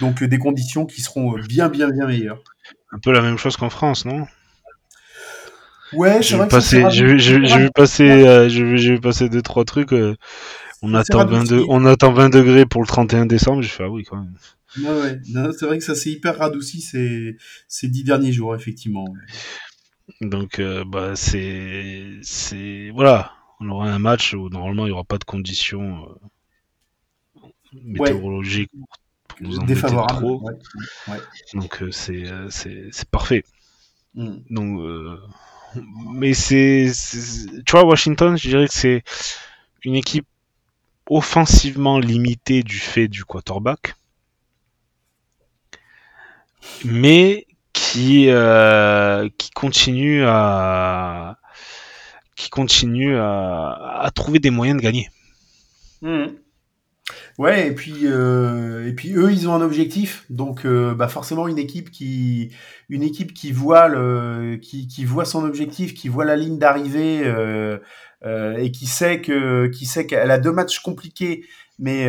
Donc 0.00 0.24
des 0.24 0.38
conditions 0.38 0.86
qui 0.86 1.02
seront 1.02 1.34
bien 1.38 1.68
bien 1.68 1.90
bien 1.90 2.06
meilleures. 2.06 2.42
Un 2.90 2.98
peu 2.98 3.12
la 3.12 3.20
même 3.20 3.36
chose 3.38 3.56
qu'en 3.56 3.70
France, 3.70 4.04
non? 4.04 4.26
Ouais, 5.92 6.22
J'ai 6.22 6.36
vrai 6.36 6.46
vu 6.46 6.50
passer, 6.50 6.84
j'ai 6.90 7.04
vu, 7.06 7.70
passer, 7.74 8.10
euh, 8.10 8.48
j'ai 8.48 8.62
vu, 8.64 9.00
passer 9.00 9.28
deux 9.28 9.42
trois 9.42 9.64
trucs. 9.64 9.92
euh, 9.92 10.16
on 10.82 10.94
attend 10.94 11.18
radouci. 11.18 11.52
22, 11.54 11.64
on 11.68 11.84
attend 11.86 12.12
20 12.12 12.28
degrés 12.28 12.66
pour 12.66 12.82
le 12.82 12.86
31 12.86 13.26
décembre. 13.26 13.62
J'ai 13.62 13.68
fait 13.68 13.84
ah 13.84 13.90
oui 13.90 14.04
quand 14.04 14.16
même. 14.18 14.34
Ouais, 14.78 15.00
ouais. 15.00 15.20
Non, 15.30 15.50
c'est 15.56 15.64
vrai 15.66 15.78
que 15.78 15.84
ça 15.84 15.94
s'est 15.94 16.10
hyper 16.10 16.38
radouci 16.38 16.82
ces, 16.82 17.36
ces 17.68 17.88
dix 17.88 18.04
derniers 18.04 18.32
jours, 18.32 18.54
effectivement. 18.54 19.06
Donc 20.20 20.58
euh, 20.58 20.84
bah 20.86 21.16
c'est 21.16 22.18
c'est 22.22 22.90
voilà, 22.94 23.32
on 23.60 23.68
aura 23.68 23.90
un 23.90 23.98
match 23.98 24.34
où 24.34 24.48
normalement 24.48 24.86
il 24.86 24.90
y 24.90 24.92
aura 24.92 25.04
pas 25.04 25.18
de 25.18 25.24
conditions 25.24 26.06
euh, 27.42 27.46
météorologiques 27.84 28.70
Défavorable. 29.40 30.18
trop. 30.18 30.40
Ouais. 30.42 30.54
Ouais. 31.08 31.18
Donc 31.54 31.82
euh, 31.82 31.90
c'est 31.90 32.26
euh, 32.26 32.48
c'est 32.50 33.08
parfait. 33.10 33.44
Mm. 34.14 34.36
Donc 34.50 34.80
euh, 34.80 35.20
mais 36.10 36.34
c'est 36.34 36.90
tu 37.64 37.72
vois 37.72 37.84
Washington, 37.84 38.36
je 38.36 38.48
dirais 38.48 38.66
que 38.66 38.74
c'est 38.74 39.04
une 39.84 39.94
équipe 39.94 40.26
offensivement 41.08 41.98
limitée 41.98 42.62
du 42.62 42.78
fait 42.78 43.08
du 43.08 43.24
quarterback, 43.24 43.94
mais 46.84 47.46
qui 47.72 48.28
euh, 48.28 49.28
qui 49.38 49.50
continue 49.50 50.24
à 50.26 51.38
qui 52.36 52.50
continue 52.50 53.16
à, 53.16 54.00
à 54.02 54.10
trouver 54.10 54.38
des 54.38 54.50
moyens 54.50 54.78
de 54.78 54.82
gagner. 54.82 55.10
Mm. 56.02 56.26
Ouais, 57.38 57.68
et 57.68 57.72
puis 57.72 58.00
euh, 58.04 58.88
et 58.88 58.92
puis 58.92 59.14
eux, 59.14 59.32
ils 59.32 59.48
ont 59.48 59.54
un 59.54 59.62
objectif, 59.62 60.24
donc 60.28 60.66
euh, 60.66 60.94
bah 60.94 61.08
forcément 61.08 61.48
une 61.48 61.58
équipe 61.58 61.90
qui 61.90 62.50
une 62.88 63.02
équipe 63.02 63.32
qui 63.32 63.52
voit 63.52 63.88
le 63.88 64.58
qui, 64.60 64.88
qui 64.88 65.04
voit 65.04 65.24
son 65.24 65.44
objectif, 65.44 65.94
qui 65.94 66.08
voit 66.08 66.24
la 66.24 66.36
ligne 66.36 66.58
d'arrivée 66.58 67.22
euh, 67.24 67.78
et 68.58 68.72
qui 68.72 68.86
sait 68.86 69.20
que 69.20 69.66
qui 69.68 69.86
sait 69.86 70.06
qu'elle 70.06 70.30
a 70.30 70.38
deux 70.38 70.52
matchs 70.52 70.80
compliqués, 70.80 71.44
mais 71.78 72.06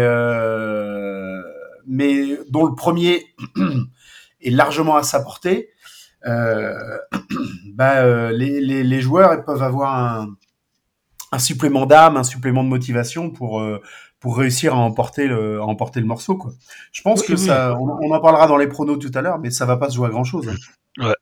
mais 1.88 2.38
dont 2.50 2.66
le 2.66 2.76
premier 2.76 3.26
est 4.42 4.50
largement 4.50 4.98
à 4.98 5.04
sa 5.04 5.22
portée. 5.22 5.70
bah 6.26 8.32
les, 8.32 8.60
les, 8.60 8.84
les 8.84 9.02
joueurs 9.02 9.46
peuvent 9.46 9.64
avoir 9.64 9.96
un 9.96 10.36
un 11.32 11.40
supplément 11.40 11.86
d'âme, 11.86 12.18
un 12.18 12.24
supplément 12.24 12.64
de 12.64 12.70
motivation 12.70 13.30
pour 13.30 13.62
pour 14.20 14.38
réussir 14.38 14.74
à 14.74 14.78
emporter 14.78 15.28
le, 15.28 15.60
à 15.60 15.64
emporter 15.64 16.00
le 16.00 16.06
morceau. 16.06 16.36
Quoi. 16.36 16.52
Je 16.92 17.02
pense 17.02 17.24
que 17.24 17.36
ça, 17.36 17.78
on, 17.80 18.12
en 18.12 18.20
parlera 18.20 18.48
dans 18.48 18.58
les 18.58 18.68
pronos 18.68 18.98
tout 18.98 19.12
à 19.14 19.22
l'heure, 19.22 19.40
mais 19.40 19.50
ça 19.50 19.66
va 19.66 19.78
pas 19.78 19.90
se 19.90 19.96
jouer 19.96 20.08
à 20.08 20.10
grand 20.10 20.24
chose. 20.24 20.50
Hein. 20.50 21.06
Ouais. 21.06 21.16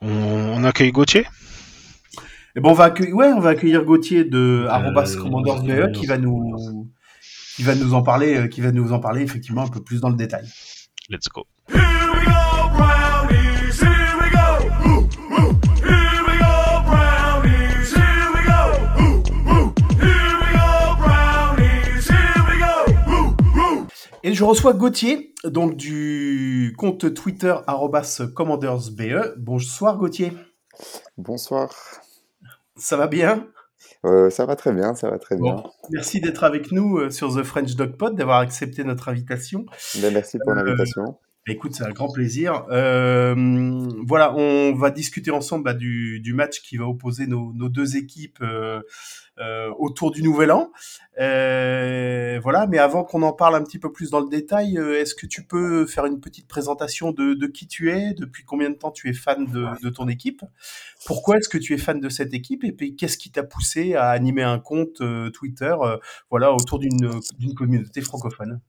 On, 0.00 0.64
accueille 0.64 0.92
Gauthier? 0.92 1.22
Et 1.22 2.58
eh 2.58 2.60
bon, 2.60 2.70
on 2.70 2.74
va 2.74 2.84
accueillir, 2.84 3.16
ouais, 3.16 3.32
on 3.32 3.40
va 3.40 3.50
accueillir 3.50 3.84
Gauthier 3.84 4.24
de 4.24 4.66
euh, 4.70 5.16
Commanders 5.20 5.62
VE 5.62 5.92
qui 5.92 6.06
va 6.06 6.18
nous, 6.18 6.88
qui 7.56 7.62
va 7.62 7.74
nous 7.74 7.94
en 7.94 8.02
parler, 8.02 8.36
euh, 8.36 8.46
qui 8.46 8.60
va 8.60 8.70
nous 8.70 8.92
en 8.92 9.00
parler 9.00 9.22
effectivement 9.22 9.62
un 9.62 9.68
peu 9.68 9.82
plus 9.82 10.00
dans 10.00 10.10
le 10.10 10.16
détail. 10.16 10.46
Let's 11.08 11.28
go. 11.28 11.46
Et 24.26 24.32
je 24.32 24.42
reçois 24.42 24.72
Gauthier, 24.72 25.34
donc 25.44 25.76
du 25.76 26.74
compte 26.78 27.12
Twitter 27.12 27.54
commandersbe. 28.34 29.34
Bonsoir 29.36 29.98
Gauthier. 29.98 30.32
Bonsoir. 31.18 31.70
Ça 32.74 32.96
va 32.96 33.06
bien? 33.06 33.46
Euh, 34.06 34.30
Ça 34.30 34.46
va 34.46 34.56
très 34.56 34.72
bien, 34.72 34.94
ça 34.94 35.10
va 35.10 35.18
très 35.18 35.36
bien. 35.36 35.62
Merci 35.90 36.22
d'être 36.22 36.42
avec 36.42 36.72
nous 36.72 36.96
euh, 36.96 37.10
sur 37.10 37.36
The 37.36 37.42
French 37.42 37.76
Dog 37.76 37.98
Pod, 37.98 38.16
d'avoir 38.16 38.38
accepté 38.38 38.82
notre 38.82 39.10
invitation. 39.10 39.66
Ben, 40.00 40.10
merci 40.10 40.38
pour 40.38 40.52
euh, 40.52 40.54
l'invitation. 40.54 41.18
Écoute, 41.46 41.74
c'est 41.74 41.84
un 41.84 41.90
grand 41.90 42.10
plaisir. 42.10 42.64
voilà, 42.66 44.34
on 44.34 44.72
va 44.72 44.90
discuter 44.90 45.32
ensemble 45.32 45.64
bah, 45.64 45.74
du, 45.74 46.32
match 46.34 46.62
qui 46.62 46.78
va 46.78 46.86
opposer 46.86 47.26
nos, 47.26 47.52
deux 47.52 47.98
équipes 47.98 48.42
autour 49.78 50.10
du 50.10 50.22
Nouvel 50.22 50.52
An. 50.52 50.70
Euh, 51.20 52.40
voilà, 52.42 52.66
mais 52.66 52.78
avant 52.78 53.04
qu'on 53.04 53.22
en 53.22 53.32
parle 53.32 53.54
un 53.54 53.62
petit 53.62 53.78
peu 53.78 53.92
plus 53.92 54.10
dans 54.10 54.20
le 54.20 54.28
détail, 54.28 54.78
euh, 54.78 55.00
est-ce 55.00 55.14
que 55.14 55.26
tu 55.26 55.44
peux 55.44 55.86
faire 55.86 56.06
une 56.06 56.20
petite 56.20 56.48
présentation 56.48 57.12
de, 57.12 57.46
qui 57.46 57.68
tu 57.68 57.92
es, 57.92 58.14
depuis 58.14 58.44
combien 58.44 58.70
de 58.70 58.74
temps 58.74 58.90
tu 58.90 59.08
es 59.08 59.12
fan 59.12 59.46
de, 59.46 59.88
ton 59.90 60.08
équipe, 60.08 60.42
pourquoi 61.06 61.36
est-ce 61.36 61.48
que 61.48 61.58
tu 61.58 61.74
es 61.74 61.78
fan 61.78 62.00
de 62.00 62.08
cette 62.08 62.34
équipe, 62.34 62.64
et 62.64 62.72
puis 62.72 62.96
qu'est-ce 62.96 63.18
qui 63.18 63.30
t'a 63.30 63.44
poussé 63.44 63.94
à 63.94 64.08
animer 64.08 64.42
un 64.42 64.58
compte 64.58 65.02
Twitter, 65.32 65.74
voilà, 66.30 66.52
autour 66.52 66.78
d'une 66.78 67.54
communauté 67.54 68.00
francophone? 68.00 68.60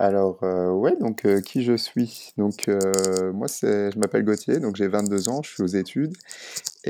Alors, 0.00 0.38
euh, 0.44 0.70
ouais, 0.70 0.94
donc 0.96 1.24
euh, 1.24 1.40
qui 1.40 1.64
je 1.64 1.76
suis? 1.76 2.32
Donc, 2.36 2.68
euh, 2.68 3.32
moi, 3.32 3.48
je 3.48 3.98
m'appelle 3.98 4.22
Gauthier, 4.22 4.60
donc 4.60 4.76
j'ai 4.76 4.86
22 4.86 5.28
ans, 5.28 5.42
je 5.42 5.50
suis 5.50 5.62
aux 5.64 5.66
études. 5.66 6.12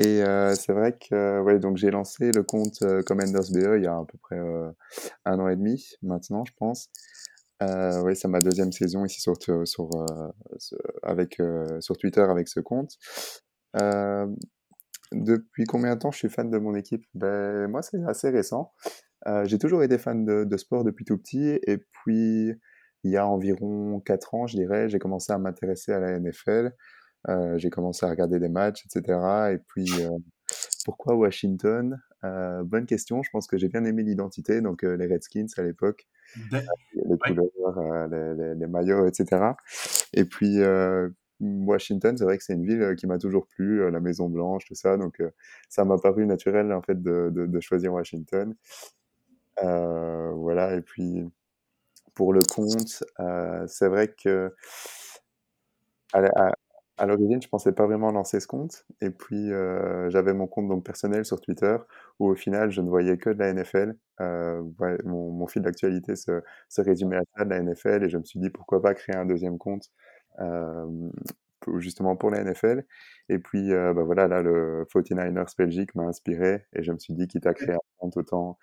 Et 0.00 0.22
c'est 0.54 0.72
vrai 0.72 0.96
que, 0.96 1.40
ouais, 1.40 1.58
donc 1.58 1.76
j'ai 1.76 1.90
lancé 1.90 2.30
le 2.30 2.44
compte 2.44 2.84
Commanders 3.04 3.50
BE 3.52 3.78
il 3.78 3.82
y 3.82 3.86
a 3.88 3.96
à 3.96 4.04
peu 4.06 4.16
près 4.18 4.38
un 5.24 5.40
an 5.40 5.48
et 5.48 5.56
demi 5.56 5.90
maintenant, 6.02 6.44
je 6.44 6.52
pense. 6.56 6.88
oui, 7.60 8.14
c'est 8.14 8.28
ma 8.28 8.38
deuxième 8.38 8.70
saison 8.70 9.04
ici 9.04 9.20
sur, 9.20 9.34
sur, 9.64 9.90
avec, 11.02 11.42
sur 11.80 11.96
Twitter 11.96 12.20
avec 12.20 12.46
ce 12.46 12.60
compte. 12.60 12.96
depuis 15.10 15.64
combien 15.64 15.96
de 15.96 15.98
temps 15.98 16.12
je 16.12 16.18
suis 16.18 16.28
fan 16.28 16.48
de 16.48 16.58
mon 16.58 16.76
équipe? 16.76 17.04
Ben, 17.14 17.66
moi, 17.66 17.82
c'est 17.82 18.00
assez 18.06 18.30
récent. 18.30 18.72
j'ai 19.46 19.58
toujours 19.58 19.82
été 19.82 19.98
fan 19.98 20.24
de, 20.24 20.44
de 20.44 20.56
sport 20.56 20.84
depuis 20.84 21.06
tout 21.06 21.18
petit, 21.18 21.58
et 21.66 21.78
puis 21.78 22.52
il 23.02 23.10
y 23.10 23.16
a 23.16 23.26
environ 23.26 24.00
4 24.00 24.34
ans, 24.34 24.46
je 24.46 24.56
dirais, 24.56 24.88
j'ai 24.88 25.00
commencé 25.00 25.32
à 25.32 25.38
m'intéresser 25.38 25.92
à 25.92 25.98
la 25.98 26.20
NFL. 26.20 26.72
Euh, 27.28 27.58
j'ai 27.58 27.70
commencé 27.70 28.06
à 28.06 28.10
regarder 28.10 28.38
des 28.38 28.48
matchs, 28.48 28.84
etc. 28.86 29.52
Et 29.52 29.58
puis, 29.58 29.86
euh, 30.00 30.10
pourquoi 30.84 31.14
Washington? 31.14 32.00
Euh, 32.24 32.62
Bonne 32.64 32.86
question. 32.86 33.22
Je 33.22 33.30
pense 33.30 33.46
que 33.46 33.58
j'ai 33.58 33.68
bien 33.68 33.84
aimé 33.84 34.02
l'identité, 34.02 34.60
donc 34.60 34.82
les 34.82 35.06
Redskins 35.06 35.46
à 35.56 35.62
l'époque, 35.62 36.08
les 36.50 37.18
couleurs, 37.18 38.08
les, 38.08 38.54
les, 38.54 38.66
maillots, 38.66 39.06
etc. 39.06 39.52
Et 40.14 40.24
puis, 40.24 40.58
Washington, 41.40 42.16
c'est 42.16 42.24
vrai 42.24 42.38
que 42.38 42.44
c'est 42.44 42.54
une 42.54 42.66
ville 42.66 42.96
qui 42.96 43.06
m'a 43.06 43.18
toujours 43.18 43.46
plu, 43.46 43.90
la 43.90 44.00
Maison 44.00 44.28
Blanche, 44.28 44.64
tout 44.66 44.74
ça. 44.74 44.96
Donc, 44.96 45.22
ça 45.68 45.84
m'a 45.84 45.98
paru 45.98 46.26
naturel 46.26 46.72
en 46.72 46.82
fait 46.82 47.00
de, 47.00 47.30
de, 47.32 47.46
de 47.46 47.60
choisir 47.60 47.92
Washington. 47.92 48.54
voilà. 49.62 50.74
Et 50.74 50.80
puis 50.80 51.24
pour 52.18 52.32
le 52.32 52.42
compte, 52.42 53.04
euh, 53.20 53.64
c'est 53.68 53.86
vrai 53.86 54.08
que 54.08 54.52
à, 56.12 56.50
l'origine, 57.06 57.40
je 57.42 57.48
pensais 57.48 57.72
pas 57.72 57.86
vraiment 57.86 58.10
lancer 58.12 58.40
ce 58.40 58.46
compte. 58.46 58.86
Et 59.00 59.10
puis, 59.10 59.52
euh, 59.52 60.10
j'avais 60.10 60.32
mon 60.34 60.46
compte 60.46 60.68
donc 60.68 60.84
personnel 60.84 61.24
sur 61.24 61.40
Twitter, 61.40 61.76
où 62.18 62.28
au 62.28 62.34
final, 62.34 62.70
je 62.70 62.80
ne 62.80 62.88
voyais 62.88 63.18
que 63.18 63.30
de 63.30 63.38
la 63.38 63.52
NFL. 63.52 63.94
Euh, 64.20 64.62
mon, 65.04 65.46
fil 65.46 65.62
d'actualité 65.62 66.16
se, 66.16 66.40
résumait 66.78 67.16
à 67.16 67.22
ça, 67.36 67.44
de 67.44 67.50
la 67.50 67.62
NFL, 67.62 68.04
et 68.04 68.08
je 68.08 68.18
me 68.18 68.24
suis 68.24 68.40
dit 68.40 68.50
pourquoi 68.50 68.82
pas 68.82 68.94
créer 68.94 69.16
un 69.16 69.26
deuxième 69.26 69.58
compte, 69.58 69.90
justement 71.76 72.16
pour 72.16 72.30
la 72.30 72.42
NFL. 72.44 72.84
Et 73.28 73.38
puis, 73.38 73.70
bah 73.70 73.92
voilà, 73.92 74.28
là, 74.28 74.42
le 74.42 74.84
49ers 74.92 75.54
Belgique 75.56 75.94
m'a 75.94 76.04
inspiré, 76.04 76.64
et 76.74 76.82
je 76.82 76.92
me 76.92 76.98
suis 76.98 77.14
dit, 77.14 77.28
quitte 77.28 77.46
à 77.46 77.54
créer 77.54 77.74
un 77.74 77.78
compte, 77.98 78.16
autant, 78.16 78.58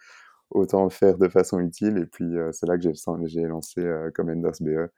autant 0.51 0.89
faire 0.89 1.17
de 1.17 1.27
façon 1.29 1.59
utile. 1.59 1.97
Et 1.97 2.05
puis, 2.05 2.37
euh, 2.37 2.51
c'est 2.51 2.67
là 2.67 2.77
que 2.77 2.83
j'ai 3.25 3.43
lancé 3.43 3.81
euh, 3.81 4.11
Commanders 4.11 4.51
BE. 4.61 4.89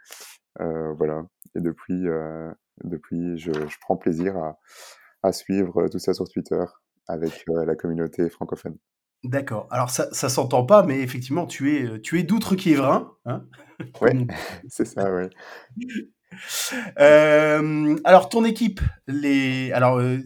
Euh, 0.61 0.93
voilà. 0.93 1.25
Et 1.55 1.61
depuis, 1.61 2.05
depuis 2.84 3.38
je, 3.38 3.51
je, 3.51 3.78
prends 3.82 3.97
plaisir 3.97 4.38
à, 4.38 4.59
à, 5.23 5.32
suivre 5.32 5.88
tout 5.89 5.99
ça 5.99 6.13
sur 6.13 6.28
Twitter 6.30 6.63
avec 7.07 7.45
la 7.47 7.75
communauté 7.75 8.30
francophone. 8.30 8.78
D'accord. 9.23 9.67
Alors 9.71 9.89
ça, 9.89 10.07
ça 10.11 10.30
s'entend 10.30 10.65
pas, 10.65 10.84
mais 10.84 10.99
effectivement, 11.01 11.47
tu 11.47 11.75
es, 11.75 12.01
tu 12.01 12.19
es 12.19 12.23
d'outre-Quiévrin. 12.23 13.15
Hein 13.25 13.45
oui, 14.01 14.28
c'est 14.67 14.86
ça, 14.86 15.11
oui. 15.13 15.28
Euh, 16.99 17.95
alors 18.03 18.30
ton 18.30 18.43
équipe, 18.43 18.82
les, 19.07 19.71
alors 19.71 19.97
euh, 19.97 20.17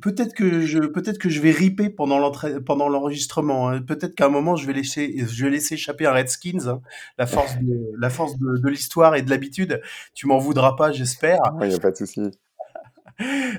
peut-être 0.00 0.34
que 0.34 0.62
je, 0.62 0.78
peut-être 0.78 1.18
que 1.18 1.28
je 1.28 1.40
vais 1.40 1.50
riper 1.50 1.90
pendant 1.90 2.32
pendant 2.64 2.88
l'enregistrement. 2.88 3.68
Hein. 3.68 3.82
Peut-être 3.82 4.14
qu'à 4.14 4.26
un 4.26 4.30
moment 4.30 4.56
je 4.56 4.66
vais 4.66 4.72
laisser, 4.72 5.14
je 5.18 5.44
vais 5.44 5.50
laisser 5.50 5.74
échapper 5.74 6.06
un 6.06 6.12
Redskins. 6.12 6.68
Hein. 6.68 6.80
La 7.18 7.26
force, 7.26 7.56
de, 7.58 7.92
la 7.98 8.10
force 8.10 8.38
de, 8.38 8.68
l'histoire 8.68 9.16
et 9.16 9.22
de 9.22 9.30
l'habitude. 9.30 9.80
Tu 10.14 10.26
m'en 10.26 10.38
voudras 10.38 10.76
pas, 10.76 10.92
j'espère. 10.92 11.38
Il 11.60 11.68
n'y 11.68 11.74
a 11.74 11.78
pas 11.78 11.90
de 11.90 11.96
souci. 11.96 12.20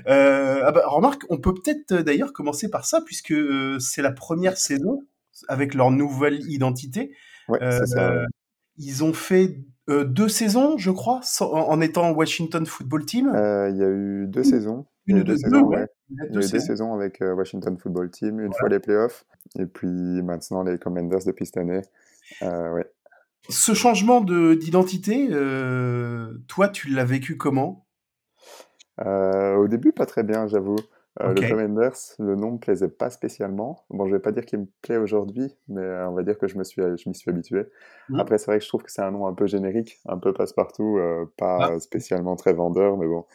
Euh, 0.08 0.62
ah 0.64 0.72
bah, 0.72 0.82
remarque, 0.86 1.22
on 1.28 1.38
peut 1.38 1.54
peut-être 1.54 1.94
d'ailleurs 2.02 2.32
commencer 2.32 2.68
par 2.68 2.84
ça 2.84 3.00
puisque 3.00 3.34
c'est 3.78 4.02
la 4.02 4.10
première 4.10 4.58
saison 4.58 5.06
avec 5.46 5.74
leur 5.74 5.92
nouvelle 5.92 6.40
identité. 6.50 7.14
Ouais, 7.48 7.60
ça. 7.86 8.24
Ils 8.78 9.04
ont 9.04 9.12
fait 9.12 9.58
euh, 9.90 10.04
deux 10.04 10.28
saisons, 10.28 10.78
je 10.78 10.90
crois, 10.90 11.20
en 11.40 11.80
étant 11.80 12.12
Washington 12.12 12.64
Football 12.64 13.04
Team. 13.04 13.32
Euh, 13.34 13.68
il 13.70 13.76
y 13.76 13.82
a 13.82 13.88
eu 13.88 14.26
deux 14.28 14.44
saisons. 14.44 14.86
Une, 15.06 15.18
deux, 15.18 15.24
deux 15.24 15.36
saisons, 15.36 15.62
ouais. 15.62 15.86
Il 16.10 16.16
y 16.16 16.20
a 16.20 16.26
eu 16.26 16.30
deux, 16.30 16.42
saisons 16.42 16.94
avec 16.94 17.20
euh, 17.20 17.34
Washington 17.34 17.76
Football 17.76 18.10
Team, 18.10 18.40
une 18.40 18.52
fois 18.52 18.68
les 18.68 18.78
playoffs, 18.78 19.24
et 19.58 19.66
puis 19.66 19.88
maintenant 19.88 20.62
les 20.62 20.78
Commanders 20.78 21.24
depuis 21.26 21.46
cette 21.46 21.56
année. 21.56 21.82
ouais. 22.40 22.86
Ce 23.48 23.74
changement 23.74 24.20
d'identité, 24.20 25.28
toi, 26.46 26.68
tu 26.68 26.90
l'as 26.90 27.04
vécu 27.04 27.36
comment? 27.36 27.86
Au 29.04 29.66
début, 29.68 29.92
pas 29.92 30.06
très 30.06 30.22
bien, 30.22 30.46
j'avoue. 30.46 30.76
Euh, 31.20 31.34
le 31.34 31.48
Commanders, 31.48 31.92
le 32.18 32.36
nom 32.36 32.52
me 32.52 32.58
plaisait 32.58 32.88
pas 32.88 33.10
spécialement. 33.10 33.84
Bon, 33.90 34.06
je 34.06 34.12
vais 34.14 34.20
pas 34.20 34.32
dire 34.32 34.46
qu'il 34.46 34.60
me 34.60 34.66
plaît 34.80 34.96
aujourd'hui, 34.96 35.54
mais 35.68 35.82
euh, 35.82 36.08
on 36.08 36.14
va 36.14 36.22
dire 36.22 36.38
que 36.38 36.48
je 36.48 36.56
me 36.56 36.64
suis, 36.64 36.80
je 36.80 37.08
m'y 37.08 37.14
suis 37.14 37.30
habitué. 37.30 37.66
Mmh. 38.08 38.18
Après, 38.18 38.38
c'est 38.38 38.46
vrai 38.46 38.58
que 38.58 38.64
je 38.64 38.68
trouve 38.68 38.82
que 38.82 38.90
c'est 38.90 39.02
un 39.02 39.10
nom 39.10 39.26
un 39.26 39.34
peu 39.34 39.46
générique, 39.46 40.00
un 40.06 40.16
peu 40.16 40.32
passe-partout, 40.32 40.96
euh, 40.98 41.26
pas 41.36 41.72
ah. 41.72 41.78
spécialement 41.80 42.34
très 42.36 42.54
vendeur, 42.54 42.96
mais 42.96 43.06
bon, 43.06 43.26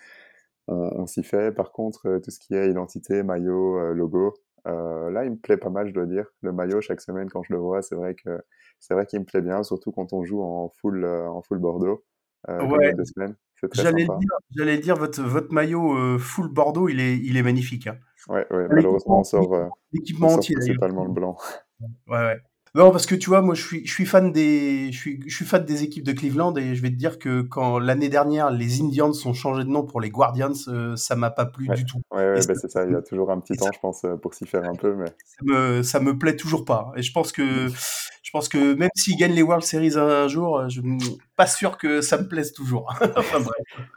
on, 0.67 1.05
s'y 1.05 1.23
fait. 1.23 1.51
Par 1.53 1.71
contre, 1.71 2.19
tout 2.23 2.31
ce 2.31 2.39
qui 2.39 2.55
est 2.55 2.69
identité, 2.69 3.21
maillot, 3.21 3.93
logo, 3.93 4.33
là, 4.65 5.23
il 5.23 5.31
me 5.31 5.37
plaît 5.37 5.57
pas 5.57 5.69
mal, 5.69 5.87
je 5.87 5.93
dois 5.93 6.07
dire. 6.07 6.25
Le 6.41 6.51
maillot, 6.51 6.81
chaque 6.81 6.99
semaine, 6.99 7.29
quand 7.29 7.43
je 7.43 7.53
le 7.53 7.59
vois, 7.59 7.81
c'est 7.81 7.95
vrai 7.95 8.15
que 8.15 8.41
c'est 8.79 8.93
vrai 8.93 9.05
qu'il 9.05 9.19
me 9.19 9.25
plaît 9.25 9.41
bien, 9.41 9.63
surtout 9.63 9.91
quand 9.91 10.13
on 10.13 10.23
joue 10.23 10.41
en 10.41 10.69
full, 10.81 11.05
en 11.05 11.41
full 11.41 11.59
Bordeaux, 11.59 12.03
ouais. 12.47 12.93
deux 12.93 13.05
semaines. 13.05 13.35
J'allais 13.73 14.05
dire, 14.05 14.37
j'allais 14.55 14.77
dire 14.77 14.95
votre, 14.95 15.21
votre 15.21 15.51
maillot 15.51 15.97
euh, 15.97 16.17
full 16.19 16.47
Bordeaux, 16.47 16.89
il 16.89 16.99
est, 16.99 17.17
il 17.17 17.37
est 17.37 17.43
magnifique. 17.43 17.87
Hein. 17.87 17.97
Ouais, 18.29 18.45
ouais, 18.51 18.67
malheureusement, 18.69 19.19
on 19.19 19.23
sort, 19.23 19.53
euh, 19.53 19.67
l'équipement 19.93 20.27
entier, 20.27 20.55
principalement 20.55 21.05
le 21.05 21.11
blanc. 21.11 21.37
Ouais, 21.79 22.17
ouais. 22.17 22.41
Non, 22.77 22.91
parce 22.91 23.07
que 23.07 23.15
tu 23.15 23.31
vois, 23.31 23.41
moi, 23.41 23.55
je 23.55 23.63
suis, 23.63 23.87
je 23.87 23.91
suis 23.91 24.05
fan 24.05 24.31
des, 24.31 24.91
je 24.91 24.97
suis, 24.97 25.19
je 25.25 25.35
suis 25.35 25.45
fan 25.45 25.65
des 25.65 25.81
équipes 25.81 26.03
de 26.03 26.11
Cleveland 26.11 26.55
et 26.57 26.75
je 26.75 26.81
vais 26.83 26.91
te 26.91 26.95
dire 26.95 27.17
que 27.17 27.41
quand 27.41 27.79
l'année 27.79 28.07
dernière 28.07 28.51
les 28.51 28.81
Indians 28.81 29.11
ont 29.25 29.33
changé 29.33 29.63
de 29.63 29.69
nom 29.69 29.83
pour 29.83 29.99
les 29.99 30.11
Guardians, 30.11 30.53
euh, 30.67 30.95
ça 30.95 31.15
m'a 31.15 31.31
pas 31.31 31.47
plu 31.47 31.67
Ouais, 31.67 31.75
du 31.75 31.85
tout. 31.85 31.97
ouais, 32.11 32.17
ouais, 32.33 32.45
bah, 32.47 32.53
c'est 32.53 32.69
ça. 32.69 32.85
Il 32.85 32.91
y 32.91 32.95
a 32.95 33.01
toujours 33.01 33.31
un 33.31 33.39
petit 33.39 33.55
ça, 33.55 33.65
temps, 33.65 33.71
je 33.73 33.79
pense, 33.79 34.03
euh, 34.05 34.15
pour 34.15 34.35
s'y 34.35 34.45
faire 34.45 34.63
un 34.63 34.75
peu, 34.75 34.93
mais 34.93 35.07
ça 35.25 35.37
me, 35.43 35.81
ça 35.81 35.99
me 35.99 36.19
plaît 36.19 36.35
toujours 36.35 36.65
pas. 36.65 36.91
Et 36.95 37.01
je 37.01 37.11
pense 37.11 37.31
que, 37.31 37.67
je 37.67 38.31
pense 38.31 38.47
que 38.47 38.75
même 38.75 38.91
s'ils 38.95 39.17
gagnent 39.17 39.33
les 39.33 39.41
World 39.41 39.63
Series 39.63 39.97
un, 39.97 40.07
un 40.07 40.27
jour, 40.27 40.69
je 40.69 40.79
suis 40.81 41.17
pas 41.35 41.47
sûr 41.47 41.79
que 41.79 42.01
ça 42.01 42.19
me 42.19 42.27
plaise 42.27 42.53
toujours. 42.53 42.93
enfin 43.17 43.39
bref. 43.39 43.87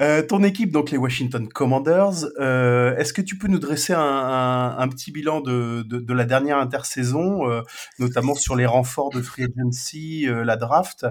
Euh, 0.00 0.22
ton 0.22 0.42
équipe, 0.42 0.72
donc 0.72 0.90
les 0.90 0.98
Washington 0.98 1.48
Commanders, 1.48 2.26
euh, 2.40 2.96
est-ce 2.96 3.12
que 3.12 3.22
tu 3.22 3.38
peux 3.38 3.46
nous 3.46 3.60
dresser 3.60 3.92
un, 3.92 4.00
un- 4.00 4.76
un 4.76 4.88
petit 4.88 5.12
bilan 5.12 5.40
de, 5.40 5.82
de- 5.82 6.00
de 6.00 6.12
la 6.12 6.24
dernière 6.24 6.58
intersaison, 6.58 7.48
euh, 7.48 7.62
notamment 8.00 8.34
sur 8.34 8.56
les 8.56 8.66
renforts 8.66 9.10
de 9.10 9.22
free 9.22 9.44
agency, 9.44 10.26
la 10.28 10.56
draft, 10.56 11.06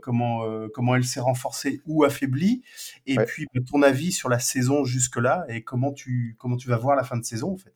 comment, 0.00 0.42
comment 0.72 0.94
elle 0.94 1.04
s'est 1.04 1.20
renforcée 1.20 1.80
ou 1.86 2.04
affaiblie, 2.04 2.62
et 3.06 3.18
ouais. 3.18 3.24
puis 3.24 3.46
bah, 3.52 3.60
ton 3.68 3.82
avis 3.82 4.12
sur 4.12 4.28
la 4.28 4.38
saison 4.38 4.84
jusque-là 4.84 5.44
et 5.48 5.62
comment 5.64 5.92
tu, 5.92 6.36
comment 6.38 6.56
tu 6.56 6.68
vas 6.68 6.76
voir 6.76 6.94
la 6.94 7.02
fin 7.02 7.16
de 7.16 7.24
saison 7.24 7.54
en 7.54 7.56
fait? 7.56 7.74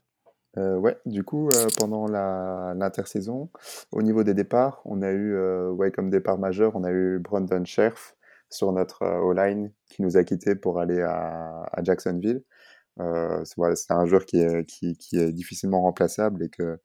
Euh, 0.59 0.77
ouais, 0.77 0.99
du 1.07 1.25
coup, 1.25 1.49
euh, 1.49 1.67
pendant 1.79 2.07
l'intersaison, 2.07 3.51
au 3.91 4.03
niveau 4.03 4.23
des 4.23 4.35
départs, 4.35 4.83
on 4.85 5.03
a 5.03 5.11
eu, 5.11 5.35
euh, 5.35 5.71
ouais, 5.71 5.91
comme 5.91 6.11
départ 6.11 6.39
majeur, 6.39 6.77
on 6.77 6.85
a 6.85 6.91
eu 6.91 7.19
Brandon 7.19 7.65
Scherf 7.65 8.15
sur 8.53 8.73
notre 8.73 9.03
euh, 9.03 9.21
O-line 9.21 9.73
qui 9.91 10.03
nous 10.03 10.17
a 10.17 10.25
quittés 10.25 10.55
pour 10.55 10.79
aller 10.81 11.01
à, 11.03 11.65
à 11.73 11.83
Jacksonville. 11.83 12.43
Euh, 13.01 13.43
c'est 13.45 13.57
voilà, 13.57 13.75
un 13.91 14.07
joueur 14.07 14.27
qui 14.27 14.39
est, 14.39 14.67
qui, 14.67 14.97
qui 14.97 15.19
est 15.19 15.33
difficilement 15.33 15.83
remplaçable 15.83 16.45
et 16.45 16.51
que 16.51 16.79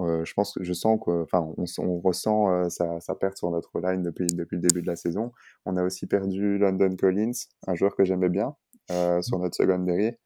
euh, 0.00 0.24
je 0.24 0.34
pense 0.34 0.54
que 0.54 0.64
je 0.64 0.72
sens 0.72 0.98
que, 1.04 1.22
enfin, 1.22 1.52
on, 1.78 2.00
ressent 2.00 2.50
euh, 2.50 2.68
sa, 2.68 3.00
sa 3.00 3.14
perte 3.14 3.36
sur 3.36 3.50
notre 3.50 3.80
line 3.80 4.02
depuis, 4.02 4.26
depuis 4.26 4.56
le 4.56 4.62
début 4.62 4.82
de 4.82 4.86
la 4.86 4.96
saison. 4.96 5.32
On 5.66 5.76
a 5.76 5.82
aussi 5.82 6.06
perdu 6.06 6.58
London 6.58 6.94
Collins, 6.96 7.32
un 7.66 7.74
joueur 7.74 7.94
que 7.96 8.04
j'aimais 8.04 8.28
bien, 8.28 8.54
sur 9.22 9.38
notre 9.38 9.54
secondary. 9.54 10.16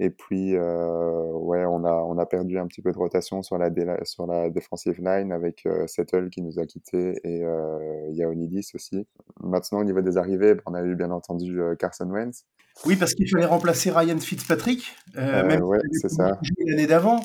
Et 0.00 0.10
puis, 0.10 0.56
euh, 0.56 1.32
ouais, 1.32 1.64
on 1.66 1.84
a, 1.84 1.92
on 1.92 2.18
a 2.18 2.26
perdu 2.26 2.58
un 2.58 2.66
petit 2.66 2.82
peu 2.82 2.92
de 2.92 2.98
rotation 2.98 3.42
sur 3.42 3.58
la, 3.58 3.68
sur 4.04 4.26
la 4.26 4.48
defensive 4.48 5.00
line 5.02 5.32
avec 5.32 5.66
euh, 5.66 5.86
Settle 5.88 6.30
qui 6.30 6.40
nous 6.42 6.58
a 6.60 6.66
quittés 6.66 7.18
et 7.24 7.44
euh, 7.44 8.06
Yaonidis 8.12 8.70
aussi. 8.74 9.06
Maintenant, 9.40 9.80
au 9.80 9.84
niveau 9.84 10.00
des 10.00 10.16
arrivées, 10.16 10.54
on 10.66 10.74
a 10.74 10.82
eu 10.84 10.94
bien 10.94 11.10
entendu 11.10 11.60
euh, 11.60 11.74
Carson 11.74 12.08
Wentz. 12.10 12.44
Oui, 12.86 12.94
parce 12.94 13.14
qu'il 13.14 13.28
fallait 13.28 13.44
remplacer 13.44 13.90
Ryan 13.90 14.18
Fitzpatrick, 14.18 14.94
même 15.16 15.64
ouais, 15.64 15.80
c'est 16.00 16.08
ça. 16.08 16.38
l'année 16.64 16.86
d'avant, 16.86 17.18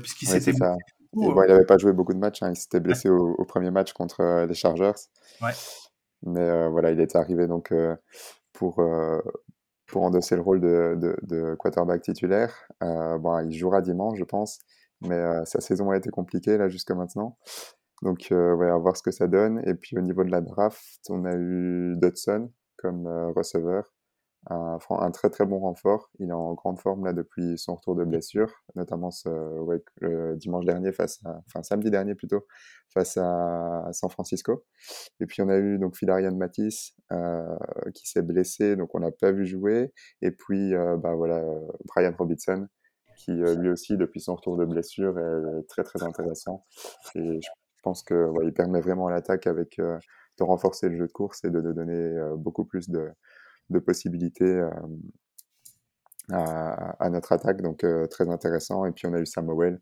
puisqu'il 0.00 0.26
Ouais, 0.30 0.40
s'était 0.40 0.52
Et 0.52 1.32
bon, 1.32 1.42
il 1.42 1.48
n'avait 1.48 1.66
pas 1.66 1.78
joué 1.78 1.92
beaucoup 1.92 2.14
de 2.14 2.18
matchs, 2.18 2.42
hein, 2.42 2.50
il 2.50 2.56
s'était 2.56 2.80
blessé 2.80 3.08
au, 3.10 3.34
au 3.38 3.44
premier 3.44 3.70
match 3.70 3.92
contre 3.92 4.20
euh, 4.20 4.46
les 4.46 4.54
Chargers. 4.54 4.92
ouais. 5.42 5.52
Mais 6.22 6.40
euh, 6.40 6.68
voilà, 6.70 6.90
il 6.92 7.00
était 7.00 7.18
arrivé 7.18 7.46
donc 7.46 7.72
euh, 7.72 7.94
pour, 8.52 8.80
pour 9.86 10.02
endosser 10.02 10.36
le 10.36 10.42
rôle 10.42 10.60
de, 10.60 10.96
de, 10.96 11.16
de 11.22 11.54
quarterback 11.54 12.02
titulaire. 12.02 12.52
Euh, 12.82 13.18
bon, 13.18 13.38
il 13.40 13.52
jouera 13.52 13.80
dimanche, 13.82 14.18
je 14.18 14.24
pense, 14.24 14.58
mais 15.00 15.16
euh, 15.16 15.44
sa 15.44 15.60
saison 15.60 15.90
a 15.90 15.96
été 15.96 16.10
compliquée 16.10 16.58
là 16.58 16.68
jusqu'à 16.68 16.94
maintenant. 16.94 17.38
Donc, 18.02 18.28
euh, 18.30 18.54
ouais, 18.54 18.68
à 18.68 18.76
voir 18.76 18.96
ce 18.96 19.02
que 19.02 19.10
ça 19.10 19.26
donne. 19.26 19.62
Et 19.66 19.74
puis 19.74 19.96
au 19.96 20.02
niveau 20.02 20.24
de 20.24 20.30
la 20.30 20.40
draft, 20.40 21.00
on 21.08 21.24
a 21.24 21.34
eu 21.34 21.94
Dodson 21.96 22.52
comme 22.78 23.06
euh, 23.06 23.32
receveur, 23.32 23.94
un, 24.48 25.10
très 25.10 25.30
très 25.30 25.44
bon 25.44 25.58
renfort. 25.58 26.10
Il 26.18 26.28
est 26.30 26.32
en 26.32 26.54
grande 26.54 26.78
forme 26.78 27.04
là 27.04 27.12
depuis 27.12 27.58
son 27.58 27.74
retour 27.74 27.96
de 27.96 28.04
blessure, 28.04 28.52
notamment 28.74 29.10
ce, 29.10 29.28
ouais, 29.28 29.82
le 30.00 30.36
dimanche 30.36 30.64
dernier 30.64 30.92
face 30.92 31.20
à, 31.24 31.42
enfin 31.46 31.62
samedi 31.62 31.90
dernier 31.90 32.14
plutôt, 32.14 32.46
face 32.94 33.16
à 33.16 33.88
San 33.92 34.10
Francisco. 34.10 34.64
Et 35.20 35.26
puis 35.26 35.42
on 35.42 35.48
a 35.48 35.56
eu 35.56 35.78
donc 35.78 35.96
Philarian 35.96 36.34
Matisse 36.34 36.94
euh, 37.12 37.56
qui 37.94 38.08
s'est 38.08 38.22
blessé, 38.22 38.76
donc 38.76 38.94
on 38.94 39.00
n'a 39.00 39.10
pas 39.10 39.32
vu 39.32 39.46
jouer. 39.46 39.92
Et 40.22 40.30
puis 40.30 40.74
euh, 40.74 40.96
bah 40.96 41.14
voilà 41.14 41.42
Brian 41.86 42.14
Robinson 42.16 42.66
qui 43.16 43.32
euh, 43.32 43.56
lui 43.56 43.70
aussi 43.70 43.96
depuis 43.96 44.20
son 44.20 44.36
retour 44.36 44.56
de 44.56 44.64
blessure 44.64 45.18
est 45.18 45.66
très 45.68 45.82
très 45.82 46.02
intéressant. 46.02 46.64
Et 47.16 47.40
je 47.40 47.48
pense 47.82 48.02
que 48.02 48.26
ouais, 48.28 48.46
il 48.46 48.52
permet 48.52 48.80
vraiment 48.80 49.08
l'attaque 49.08 49.46
avec 49.46 49.78
euh, 49.78 49.98
de 50.38 50.44
renforcer 50.44 50.88
le 50.88 50.96
jeu 50.96 51.06
de 51.06 51.12
course 51.12 51.44
et 51.44 51.50
de, 51.50 51.60
de 51.60 51.72
donner 51.72 52.14
beaucoup 52.36 52.66
plus 52.66 52.90
de, 52.90 53.10
de 53.70 53.78
possibilités 53.78 54.62
euh, 56.32 56.40
à, 56.98 57.08
notre 57.08 57.32
attaque, 57.32 57.62
donc 57.62 57.84
euh, 57.84 58.06
très 58.06 58.28
intéressant. 58.28 58.84
Et 58.84 58.92
puis 58.92 59.06
on 59.06 59.14
a 59.14 59.20
eu 59.20 59.26
Samuel 59.26 59.80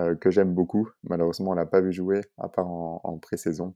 euh, 0.00 0.14
que 0.14 0.30
j'aime 0.30 0.54
beaucoup. 0.54 0.88
Malheureusement, 1.04 1.50
on 1.50 1.54
l'a 1.54 1.66
pas 1.66 1.80
vu 1.80 1.92
jouer 1.92 2.22
à 2.38 2.48
part 2.48 2.68
en, 2.68 3.18
pré-saison. 3.18 3.74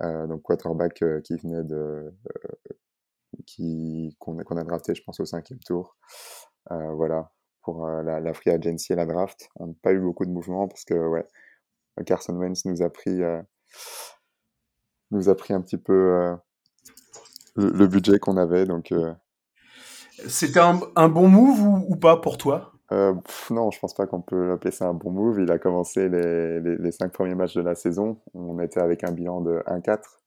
Donc 0.00 0.42
quarterback 0.42 1.04
qui 1.22 1.36
venait 1.36 1.62
de 1.62 2.12
qu'on 4.18 4.38
a, 4.38 4.64
drafté, 4.64 4.94
je 4.94 5.02
pense 5.04 5.20
au 5.20 5.24
cinquième 5.24 5.60
tour. 5.60 5.96
Voilà 6.68 7.30
pour 7.62 7.86
la, 7.86 8.34
free 8.34 8.50
agency 8.50 8.92
et 8.92 8.96
la 8.96 9.06
draft. 9.06 9.48
On 9.54 9.68
n'a 9.68 9.74
pas 9.82 9.92
eu 9.92 10.00
beaucoup 10.00 10.26
de 10.26 10.30
mouvements 10.30 10.66
parce 10.66 10.84
que 10.84 10.94
ouais, 10.94 11.24
Carson 12.04 12.34
Wentz 12.34 12.64
nous 12.64 12.82
a 12.82 12.90
pris 12.90 13.20
nous 15.12 15.28
a 15.28 15.36
pris 15.36 15.54
un 15.54 15.60
petit 15.60 15.78
peu 15.78 16.36
le, 17.56 17.86
budget 17.86 18.18
qu'on 18.18 18.36
avait. 18.36 18.66
Donc 18.66 18.92
euh, 18.92 19.12
C'était 20.26 20.60
un, 20.60 20.80
un 20.96 21.08
bon 21.08 21.28
move 21.28 21.60
ou, 21.62 21.86
ou 21.88 21.96
pas 21.96 22.16
pour 22.16 22.38
toi? 22.38 22.72
euh, 22.92 23.14
pff, 23.14 23.50
non, 23.50 23.70
je 23.70 23.80
pense 23.80 23.94
pas 23.94 24.06
qu'on 24.06 24.20
peut 24.20 24.52
appeler 24.52 24.70
ça 24.70 24.86
un 24.86 24.94
bon 24.94 25.10
move. 25.10 25.40
Il 25.40 25.50
a 25.50 25.58
commencé 25.58 26.08
les, 26.08 26.60
les, 26.60 26.76
les 26.76 26.92
cinq 26.92 27.12
premiers 27.12 27.34
matchs 27.34 27.54
de 27.54 27.62
la 27.62 27.74
saison. 27.74 28.20
On 28.34 28.60
était 28.60 28.80
avec 28.80 29.04
un 29.04 29.12
bilan 29.12 29.40
de 29.40 29.62
1-4. 29.66 30.20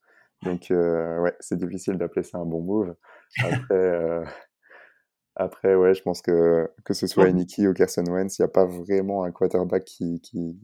Donc 0.43 0.71
euh, 0.71 1.19
ouais, 1.21 1.35
c'est 1.39 1.57
difficile 1.57 1.97
d'appeler 1.97 2.23
ça 2.23 2.39
un 2.39 2.45
bon 2.45 2.61
move. 2.61 2.95
Après, 3.43 4.23
après 5.35 5.75
ouais, 5.75 5.93
je 5.93 6.01
pense 6.01 6.21
que 6.21 6.69
que 6.83 6.93
ce 6.93 7.07
soit 7.07 7.29
Eniki 7.29 7.67
ou 7.67 7.73
Carson 7.73 8.03
Wentz, 8.05 8.37
il 8.37 8.41
n'y 8.41 8.45
a 8.45 8.49
pas 8.49 8.65
vraiment 8.65 9.23
un 9.23 9.31
quarterback 9.31 9.85
qui, 9.85 10.19
qui 10.21 10.59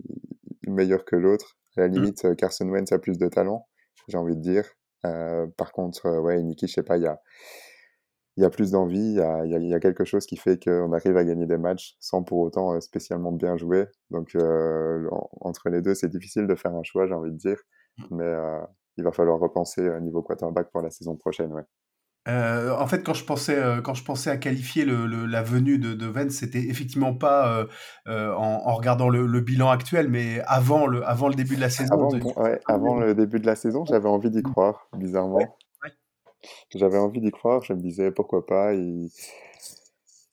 est 0.66 0.70
meilleur 0.70 1.06
que 1.06 1.16
l'autre. 1.16 1.58
À 1.78 1.82
la 1.82 1.88
limite, 1.88 2.26
euh, 2.26 2.36
Carson 2.36 2.70
Wentz 2.70 2.92
a 2.92 3.00
plus 3.00 3.18
de 3.18 3.28
talent, 3.28 3.68
j'ai 4.08 4.18
envie 4.18 4.36
de 4.36 4.42
dire. 4.42 4.66
Euh, 5.06 5.48
par 5.58 5.72
contre, 5.72 6.06
euh, 6.08 6.20
ouais, 6.20 6.40
Eniki, 6.40 6.68
je 6.68 6.74
sais 6.74 6.84
pas, 6.84 6.98
il 6.98 7.04
y 7.04 7.08
a 7.08 7.20
y 8.38 8.46
a 8.46 8.50
plus 8.50 8.72
d'envie, 8.72 8.98
il 9.00 9.14
y 9.16 9.22
a, 9.22 9.46
y 9.46 9.56
a- 9.56 9.60
il 9.60 9.68
y 9.68 9.74
a 9.76 9.80
quelque 9.80 10.06
chose 10.06 10.26
qui 10.26 10.38
fait 10.38 10.64
qu'on 10.64 10.92
arrive 10.94 11.18
à 11.18 11.24
gagner 11.26 11.46
des 11.46 11.58
matchs 11.58 11.96
sans 12.00 12.24
pour 12.24 12.40
autant 12.40 12.74
euh, 12.74 12.80
spécialement 12.80 13.32
bien 13.32 13.58
jouer. 13.58 13.86
Donc 14.12 14.36
en- 15.12 15.30
entre 15.42 15.70
les 15.70 15.82
deux, 15.82 15.94
c'est 15.96 16.10
difficile 16.10 16.48
de 16.48 16.56
faire 16.56 16.74
un 16.76 16.84
choix, 16.84 17.08
j'ai 17.08 17.14
envie 17.14 17.32
de 17.32 17.38
dire. 17.38 17.60
Mais 18.12 18.24
euh, 18.26 18.60
il 18.98 19.04
va 19.04 19.12
falloir 19.12 19.40
repenser 19.40 19.82
niveau 20.02 20.22
quarterback 20.24 20.72
pour 20.72 20.82
la 20.82 20.90
saison 20.92 21.16
prochaine, 21.16 21.54
ouais. 21.54 21.64
Euh, 22.30 22.72
en 22.78 22.88
fait, 22.88 23.04
quand 23.04 23.14
je 23.14 23.26
pensais, 23.26 23.58
euh, 23.58 23.82
quand 23.82 23.94
je 23.94 24.04
pensais 24.06 24.30
à 24.30 24.38
qualifier 24.38 24.86
le, 24.86 25.06
le- 25.08 25.26
la 25.26 25.44
venue 25.44 25.78
de, 25.78 25.94
de 25.94 26.30
c'était 26.30 26.60
effectivement 26.70 27.14
pas 27.14 27.68
euh, 28.08 28.34
en, 28.34 28.62
en 28.66 28.74
regardant 28.76 29.10
le, 29.10 29.26
le 29.26 29.42
bilan 29.42 29.70
actuel, 29.70 30.08
mais 30.10 30.42
avant 30.48 30.88
le, 30.88 31.06
avant 31.06 31.28
le 31.28 31.36
début 31.36 31.56
de 31.58 31.62
la 31.62 31.70
saison. 31.70 31.94
Avant, 31.96 32.08
de- 32.10 32.20
bon, 32.20 32.34
ouais, 32.38 32.62
avant 32.66 32.96
le 32.98 33.14
début 33.14 33.40
de 33.40 33.46
la 33.46 33.56
saison, 33.58 33.84
j'avais 33.86 34.08
envie 34.08 34.30
d'y 34.30 34.42
croire, 34.42 34.88
bizarrement. 34.96 35.36
ouais. 35.38 35.50
J'avais 36.76 36.98
envie 36.98 37.20
d'y 37.22 37.32
croire, 37.32 37.62
je 37.64 37.74
me 37.74 37.80
disais 37.82 38.12
pourquoi 38.12 38.46
pas. 38.46 38.74
Il, 38.74 39.10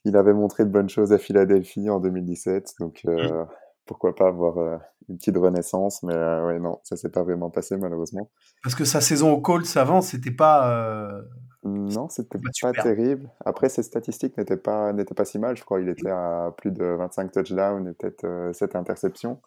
il 0.04 0.16
avait 0.16 0.32
montré 0.32 0.64
de 0.64 0.70
bonnes 0.70 0.88
choses 0.88 1.12
à 1.12 1.18
Philadelphie 1.18 1.90
en 1.90 2.00
2017, 2.00 2.74
donc 2.80 3.02
euh, 3.06 3.44
pourquoi 3.86 4.14
pas 4.14 4.28
avoir 4.28 4.80
une 5.08 5.16
petite 5.18 5.36
renaissance. 5.36 6.02
Mais 6.02 6.14
ouais, 6.14 6.58
non, 6.58 6.78
ça 6.84 6.96
s'est 6.96 7.10
pas 7.10 7.22
vraiment 7.22 7.50
passé 7.50 7.76
malheureusement. 7.76 8.30
Parce 8.62 8.74
que 8.74 8.84
sa 8.84 9.00
saison 9.00 9.32
au 9.32 9.40
Colts 9.40 9.76
avant, 9.76 10.00
c'était 10.00 10.30
pas. 10.30 11.10
Euh, 11.66 11.68
Non, 11.68 12.08
c'était 12.08 12.38
pas 12.38 12.50
super. 12.52 12.82
terrible. 12.82 13.30
Après, 13.44 13.68
ses 13.68 13.82
statistiques 13.82 14.36
n'étaient 14.38 14.56
pas, 14.56 14.92
n'étaient 14.92 15.14
pas 15.14 15.24
si 15.24 15.38
mal. 15.38 15.56
Je 15.56 15.64
crois 15.64 15.78
qu'il 15.80 15.88
était 15.88 16.10
à 16.10 16.54
plus 16.56 16.70
de 16.72 16.84
25 16.84 17.32
touchdowns 17.32 17.88
et 17.88 17.92
peut-être 17.94 18.24
euh, 18.24 18.52
7 18.52 18.76
interceptions. 18.76 19.40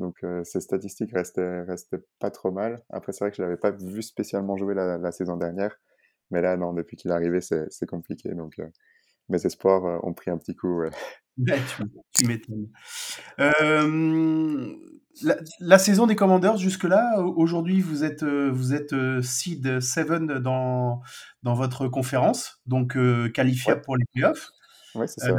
Donc, 0.00 0.16
euh, 0.24 0.44
ses 0.44 0.60
statistiques 0.60 1.12
restaient, 1.12 1.62
restaient 1.62 2.02
pas 2.20 2.30
trop 2.30 2.50
mal. 2.52 2.84
Après, 2.90 3.12
c'est 3.12 3.24
vrai 3.24 3.30
que 3.30 3.36
je 3.38 3.42
l'avais 3.42 3.56
pas 3.56 3.72
vu 3.72 4.02
spécialement 4.02 4.56
jouer 4.56 4.74
la, 4.74 4.98
la 4.98 5.12
saison 5.12 5.36
dernière. 5.36 5.76
Mais 6.30 6.42
là, 6.42 6.56
non, 6.56 6.72
depuis 6.74 6.96
qu'il 6.96 7.10
est 7.10 7.14
arrivé, 7.14 7.40
c'est 7.40 7.66
c'est 7.70 7.86
compliqué. 7.86 8.34
Donc, 8.34 8.58
euh, 8.60 8.68
mes 9.28 9.44
espoirs 9.46 9.84
euh, 9.86 9.98
ont 10.04 10.14
pris 10.14 10.30
un 10.30 10.38
petit 10.38 10.54
coup. 10.56 10.80
ouais. 10.82 10.90
Ouais, 11.38 11.60
tu, 11.76 11.82
tu 12.12 12.26
m'étonnes. 12.26 12.68
Euh, 13.38 14.72
la, 15.22 15.36
la 15.60 15.78
saison 15.78 16.06
des 16.06 16.16
Commanders 16.16 16.56
jusque-là, 16.56 17.20
au- 17.20 17.34
aujourd'hui, 17.36 17.80
vous 17.80 18.04
êtes, 18.04 18.22
euh, 18.22 18.50
vous 18.52 18.74
êtes 18.74 18.92
euh, 18.92 19.22
seed 19.22 19.80
7 19.80 20.08
dans, 20.42 21.00
dans 21.42 21.54
votre 21.54 21.88
conférence, 21.88 22.60
donc 22.66 22.96
euh, 22.96 23.28
qualifiable 23.28 23.78
Ouais. 23.78 23.84
pour 23.84 23.96
les 23.96 24.04
playoffs. 24.12 24.48
Ouais, 24.94 25.06
c'est 25.06 25.20
ça. 25.20 25.36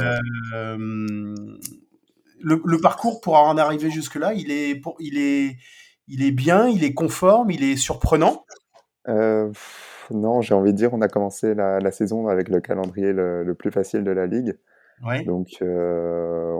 Euh, 0.54 0.76
le, 2.42 2.62
le 2.64 2.80
parcours 2.80 3.20
pour 3.20 3.36
en 3.36 3.58
arriver 3.58 3.90
jusque-là, 3.90 4.32
il 4.34 4.50
est, 4.50 4.74
pour, 4.76 4.96
il, 5.00 5.18
est, 5.18 5.58
il 6.08 6.22
est 6.22 6.30
bien, 6.32 6.68
il 6.68 6.84
est 6.84 6.94
conforme, 6.94 7.50
il 7.50 7.62
est 7.64 7.76
surprenant? 7.76 8.44
Non, 10.12 10.40
j'ai 10.40 10.54
envie 10.54 10.72
de 10.72 10.76
dire, 10.76 10.92
on 10.92 11.02
a 11.02 11.08
commencé 11.08 11.54
la, 11.54 11.78
la 11.78 11.90
saison 11.92 12.26
avec 12.28 12.48
le 12.48 12.60
calendrier 12.60 13.12
le, 13.12 13.44
le 13.44 13.54
plus 13.54 13.70
facile 13.70 14.02
de 14.02 14.10
la 14.10 14.26
ligue. 14.26 14.58
Donc, 15.24 15.48
euh, 15.62 16.54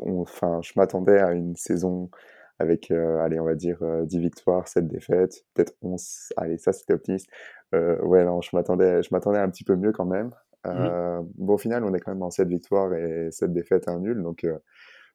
on- 0.00 0.22
enfin, 0.22 0.60
je 0.62 0.72
m'attendais 0.76 1.18
à 1.20 1.32
une 1.32 1.56
saison 1.56 2.10
avec, 2.58 2.90
allez, 2.90 3.38
on 3.40 3.44
va 3.44 3.54
dire 3.54 3.78
10 4.06 4.18
victoires, 4.20 4.66
7 4.68 4.88
défaites, 4.88 5.44
peut-être 5.54 5.74
11. 5.82 6.30
Allez, 6.36 6.58
ça 6.58 6.72
c'était 6.72 6.94
optimiste. 6.94 7.28
ouais, 7.72 8.24
non, 8.24 8.40
je 8.42 8.50
m'attendais, 8.54 9.02
je 9.02 9.08
m'attendais 9.12 9.38
un 9.38 9.48
petit 9.50 9.64
peu 9.64 9.76
mieux 9.76 9.92
quand 9.92 10.06
même. 10.06 10.30
Mmh. 10.74 10.88
Bon, 11.36 11.54
au 11.54 11.58
final, 11.58 11.84
on 11.84 11.94
est 11.94 12.00
quand 12.00 12.12
même 12.12 12.22
en 12.22 12.30
7 12.30 12.48
victoires 12.48 12.92
et 12.94 13.30
7 13.30 13.52
défaites, 13.52 13.88
un 13.88 14.00
nul. 14.00 14.22
Donc, 14.22 14.44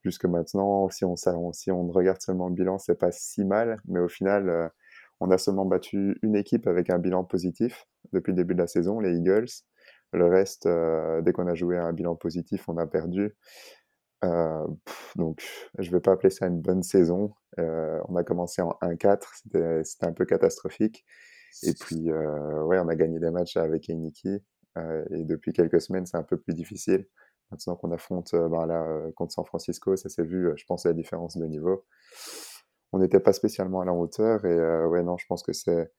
jusque 0.04 0.26
maintenant, 0.26 0.90
si 0.90 1.06
on, 1.06 1.16
si 1.54 1.72
on 1.72 1.88
regarde 1.88 2.22
seulement 2.22 2.48
le 2.50 2.54
bilan, 2.56 2.78
c'est 2.80 2.96
pas 3.00 3.12
si 3.12 3.46
mal. 3.46 3.78
Mais 3.88 4.00
au 4.00 4.10
final, 4.10 4.72
on 5.20 5.32
a 5.32 5.38
seulement 5.38 5.66
battu 5.66 6.18
une 6.22 6.36
équipe 6.36 6.68
avec 6.68 6.90
un 6.90 7.00
bilan 7.00 7.24
positif 7.24 7.86
depuis 8.14 8.32
le 8.32 8.38
début 8.38 8.54
de 8.56 8.60
la 8.62 8.68
saison, 8.68 9.00
les 9.00 9.18
Eagles. 9.18 9.48
Le 10.14 10.28
reste, 10.28 10.68
dès 10.68 11.34
qu'on 11.34 11.48
a 11.48 11.56
joué 11.56 11.78
un 11.78 11.92
bilan 11.94 12.16
positif, 12.16 12.70
on 12.70 12.78
a 12.78 12.86
perdu. 12.88 13.36
Euh, 14.24 14.66
donc, 15.16 15.44
je 15.78 15.92
vais 15.92 16.00
pas 16.00 16.14
appeler 16.14 16.30
ça 16.30 16.48
une 16.48 16.62
bonne 16.62 16.84
saison. 16.84 17.34
Euh, 17.60 18.00
on 18.08 18.16
a 18.16 18.24
commencé 18.24 18.62
en 18.62 18.78
1-4, 18.82 19.84
c'était 19.84 20.06
un 20.06 20.14
peu 20.14 20.26
catastrophique. 20.26 21.06
Et 21.64 21.74
puis, 21.74 22.10
euh, 22.12 22.64
ouais, 22.64 22.80
on 22.80 22.88
a 22.88 22.96
gagné 22.96 23.20
des 23.20 23.30
matchs 23.32 23.58
avec 23.58 23.90
Einiki. 23.90 24.42
et 25.12 25.24
depuis 25.26 25.54
quelques 25.54 25.82
semaines, 25.82 26.06
c'est 26.06 26.18
un 26.18 26.24
peu 26.24 26.38
plus 26.38 26.54
difficile. 26.54 27.06
Maintenant 27.52 27.76
qu'on 27.76 27.92
affronte 27.92 28.34
là, 28.34 29.12
contre 29.16 29.34
San 29.34 29.46
Francisco, 29.46 29.96
ça 29.96 30.10
s'est 30.10 30.24
vu, 30.24 30.50
je 30.56 30.66
pense, 30.66 30.86
la 30.86 30.94
différence 30.94 31.38
de 31.38 31.46
niveau. 31.46 31.86
On 32.92 33.00
n'était 33.00 33.20
pas 33.20 33.34
spécialement 33.34 33.82
à 33.82 33.86
la 33.86 33.94
hauteur. 33.94 34.46
Et 34.46 34.86
ouais, 34.88 35.04
non, 35.04 35.18
je 35.18 35.26
pense 35.28 35.44
que 35.44 35.54
c'est 35.54 35.92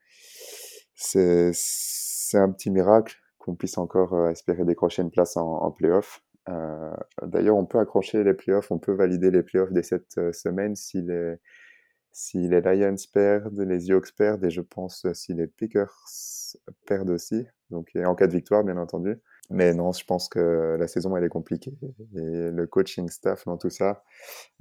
un 2.35 2.51
petit 2.51 2.71
miracle 2.71 3.17
qu'on 3.45 3.55
puisse 3.55 3.79
encore 3.79 4.29
espérer 4.29 4.65
décrocher 4.65 5.03
une 5.03 5.11
place 5.11 5.37
en, 5.37 5.47
en 5.47 5.71
playoff. 5.71 6.23
Euh, 6.49 6.93
d'ailleurs, 7.23 7.57
on 7.57 7.65
peut 7.65 7.79
accrocher 7.79 8.23
les 8.23 8.35
playoffs, 8.35 8.71
on 8.71 8.79
peut 8.79 8.93
valider 8.93 9.31
les 9.31 9.43
playoffs 9.43 9.73
dès 9.73 9.83
cette 9.83 10.19
euh, 10.19 10.33
semaine 10.33 10.77
si 10.77 11.01
les, 11.03 11.37
si 12.13 12.49
les 12.49 12.61
Lions 12.61 12.95
perdent, 13.13 13.61
les 13.61 13.87
Yokes 13.89 14.15
perdent, 14.17 14.45
et 14.45 14.51
je 14.51 14.61
pense 14.61 15.07
si 15.15 15.35
les 15.35 15.47
Pickers 15.47 15.95
perdent 16.87 17.11
aussi, 17.11 17.47
donc 17.71 17.91
en 17.97 18.15
cas 18.15 18.27
de 18.27 18.33
victoire, 18.33 18.63
bien 18.65 18.77
entendu. 18.77 19.17
Mais 19.51 19.75
non, 19.75 19.93
je 19.93 20.05
pense 20.05 20.29
que 20.29 20.77
la 20.79 20.89
saison, 20.89 21.17
elle 21.17 21.25
est 21.25 21.29
compliquée. 21.29 21.75
Et 22.15 22.51
le 22.51 22.67
coaching 22.67 23.09
staff 23.11 23.45
dans 23.45 23.59
tout 23.59 23.69
ça, 23.69 24.03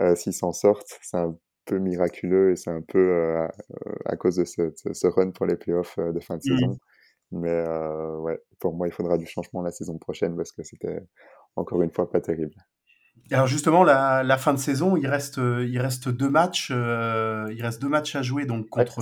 euh, 0.01 0.15
s'ils 0.15 0.34
s'en 0.34 0.51
sortent, 0.51 0.99
c'est 1.01 1.17
un 1.17 1.38
peu 1.65 1.79
miraculeux 1.79 2.51
et 2.51 2.55
c'est 2.57 2.71
un 2.71 2.81
peu 2.81 3.47
à 4.05 4.17
cause 4.17 4.36
de 4.36 4.43
ce, 4.43 4.73
ce, 4.91 5.07
run 5.07 5.31
pour 5.31 5.45
les 5.45 5.55
playoffs 5.55 5.97
de 5.97 6.19
fin 6.19 6.36
de 6.36 6.39
mmh. 6.39 6.57
saison. 6.57 6.79
Mais 7.34 7.63
ouais, 8.19 8.39
pour 8.59 8.75
moi, 8.75 8.88
il 8.88 8.93
faudra 8.93 9.17
du 9.17 9.25
changement 9.25 9.61
la 9.61 9.71
saison 9.71 9.97
prochaine 9.97 10.36
parce 10.36 10.51
que 10.51 10.63
c'était 10.63 11.01
encore 11.55 11.81
une 11.81 11.91
fois 11.91 12.09
pas 12.09 12.21
terrible. 12.21 12.55
Alors 13.31 13.47
justement, 13.47 13.84
la, 13.84 14.21
la, 14.23 14.38
fin 14.38 14.53
de 14.53 14.59
saison, 14.59 14.97
il 14.97 15.07
reste, 15.07 15.38
il 15.38 15.79
reste 15.79 16.09
deux 16.09 16.29
matchs. 16.29 16.69
Euh, 16.71 17.51
il 17.55 17.61
reste 17.63 17.81
deux 17.81 17.88
matchs 17.88 18.15
à 18.15 18.21
jouer 18.21 18.45
donc 18.45 18.69
contre 18.69 19.01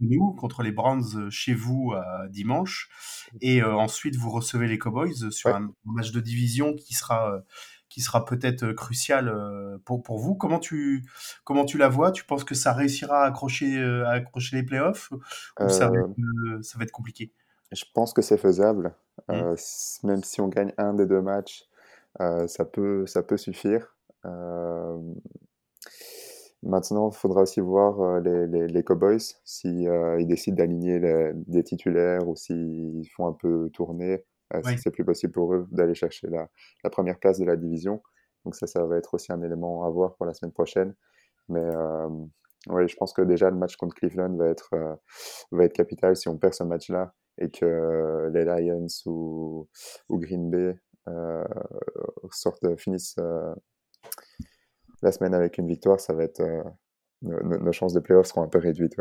nous, 0.00 0.32
contre 0.34 0.62
les 0.62 0.70
Browns 0.70 1.28
chez 1.30 1.54
vous 1.54 1.92
euh, 1.92 2.28
dimanche, 2.28 2.88
et 3.40 3.62
ensuite 3.62 4.16
vous 4.16 4.30
recevez 4.30 4.68
les 4.68 4.78
Cowboys 4.78 5.30
sur 5.30 5.54
un 5.54 5.70
match 5.84 6.12
de 6.12 6.20
division 6.20 6.74
qui 6.74 6.94
sera 6.94 7.42
qui 7.88 8.02
sera 8.02 8.26
peut-être 8.26 8.72
crucial 8.72 9.34
pour, 9.84 10.02
pour 10.02 10.18
vous. 10.18 10.34
Comment 10.34 10.60
tu 10.60 11.04
comment 11.42 11.64
tu 11.64 11.78
la 11.78 11.88
vois? 11.88 12.12
Tu 12.12 12.24
penses 12.24 12.44
que 12.44 12.54
ça 12.54 12.72
réussira 12.72 13.24
à 13.24 13.26
accrocher 13.26 13.82
à 13.82 14.10
accrocher 14.10 14.56
les 14.56 14.62
playoffs? 14.62 15.10
Ou 15.60 15.68
ça 15.68 15.88
va, 15.88 15.98
être, 15.98 16.62
ça 16.62 16.78
va 16.78 16.84
être 16.84 16.92
compliqué? 16.92 17.32
Je 17.72 17.84
pense 17.94 18.12
que 18.12 18.22
c'est 18.22 18.38
faisable, 18.38 18.94
mmh. 19.28 19.54
même 20.04 20.24
si 20.24 20.40
on 20.40 20.48
gagne 20.48 20.72
un 20.78 20.94
des 20.94 21.06
deux 21.06 21.20
matchs 21.20 21.68
euh, 22.20 22.46
ça, 22.46 22.64
peut, 22.64 23.06
ça 23.06 23.22
peut 23.22 23.36
suffire. 23.36 23.94
Euh, 24.24 24.98
maintenant, 26.62 27.10
il 27.10 27.16
faudra 27.16 27.42
aussi 27.42 27.60
voir 27.60 28.00
euh, 28.00 28.20
les, 28.20 28.46
les, 28.46 28.66
les 28.66 28.82
Cowboys, 28.82 29.20
s'ils 29.44 29.90
ils 30.18 30.26
décident 30.26 30.56
d'aligner 30.56 31.00
des 31.34 31.62
titulaires 31.62 32.26
ou 32.28 32.34
s'ils 32.34 33.08
font 33.14 33.28
un 33.28 33.32
peu 33.32 33.70
tourner, 33.72 34.24
si 34.64 34.78
c'est 34.78 34.90
plus 34.90 35.04
possible 35.04 35.32
pour 35.32 35.54
eux 35.54 35.68
d'aller 35.70 35.94
chercher 35.94 36.28
la, 36.28 36.48
la, 36.82 36.90
première 36.90 37.18
place 37.18 37.38
de 37.38 37.44
la 37.44 37.56
division. 37.56 38.02
Donc 38.44 38.54
ça, 38.54 38.66
ça 38.66 38.84
va 38.84 38.96
être 38.96 39.14
aussi 39.14 39.32
un 39.32 39.42
élément 39.42 39.84
à 39.84 39.90
voir 39.90 40.16
pour 40.16 40.26
la 40.26 40.34
semaine 40.34 40.52
prochaine. 40.52 40.94
Mais 41.48 41.60
euh, 41.64 42.08
ouais, 42.68 42.88
je 42.88 42.96
pense 42.96 43.12
que 43.12 43.22
déjà 43.22 43.50
le 43.50 43.56
match 43.56 43.76
contre 43.76 43.94
Cleveland 43.94 44.34
va 44.36 44.48
être, 44.48 44.70
va 45.52 45.64
être 45.64 45.72
capital 45.72 46.16
si 46.16 46.28
on 46.28 46.36
perd 46.36 46.54
ce 46.54 46.64
match-là 46.64 47.14
et 47.38 47.50
que 47.50 48.30
les 48.32 48.44
Lions 48.44 48.86
ou, 49.06 49.68
Green 50.10 50.50
Bay 50.50 50.76
euh, 51.08 51.44
sortent, 52.30 52.76
finissent 52.76 53.16
euh, 53.18 53.54
la 55.02 55.12
semaine 55.12 55.34
avec 55.34 55.58
une 55.58 55.68
victoire, 55.68 56.00
ça 56.00 56.12
va 56.12 56.24
être 56.24 56.40
euh, 56.40 56.62
nos, 57.22 57.72
chances 57.72 57.94
de 57.94 58.00
playoff 58.00 58.26
seront 58.26 58.42
un 58.42 58.48
peu 58.48 58.58
réduites. 58.58 58.96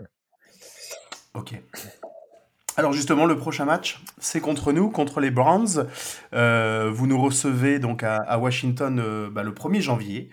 Ok. 1.34 1.62
Alors 2.78 2.94
justement, 2.94 3.26
le 3.26 3.36
prochain 3.36 3.66
match, 3.66 4.04
c'est 4.20 4.40
contre 4.40 4.72
nous, 4.72 4.92
contre 4.92 5.20
les 5.20 5.32
Browns. 5.32 5.88
vous 6.32 7.08
nous 7.08 7.22
recevez 7.22 7.80
donc 7.80 8.04
à, 8.04 8.38
Washington 8.38 9.30
bah, 9.32 9.42
le 9.42 9.52
1er 9.52 9.82
janvier. 9.82 10.30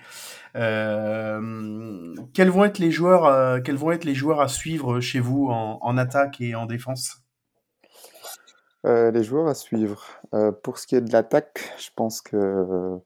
quels 0.52 2.50
vont 2.50 2.64
être 2.64 2.78
les 2.78 2.90
joueurs, 2.90 3.62
quels 3.62 3.76
vont 3.76 3.92
être 3.92 4.04
les 4.04 4.14
joueurs 4.14 4.42
à 4.42 4.48
suivre 4.48 5.00
chez 5.00 5.20
vous 5.20 5.48
en 5.48 5.96
attaque 5.96 6.42
et 6.42 6.54
en 6.54 6.66
défense? 6.66 7.23
Euh, 8.84 9.10
les 9.10 9.22
joueurs 9.22 9.46
à 9.46 9.54
suivre. 9.54 10.04
Euh, 10.34 10.52
pour 10.52 10.78
ce 10.78 10.86
qui 10.86 10.94
est 10.96 11.00
de 11.00 11.12
l'attaque, 11.12 11.72
je 11.78 11.88
pense 11.96 12.20
que 12.20 12.98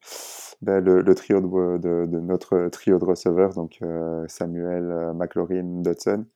ben, 0.60 0.82
le, 0.82 1.14
trio 1.14 1.40
de, 1.40 2.06
notre 2.06 2.68
trio 2.68 2.98
de 2.98 3.04
receveurs, 3.04 3.54
donc 3.54 3.78
euh, 3.82 4.24
Samuel, 4.26 5.12
McLaurin, 5.14 5.82
Dodson. 5.82 6.26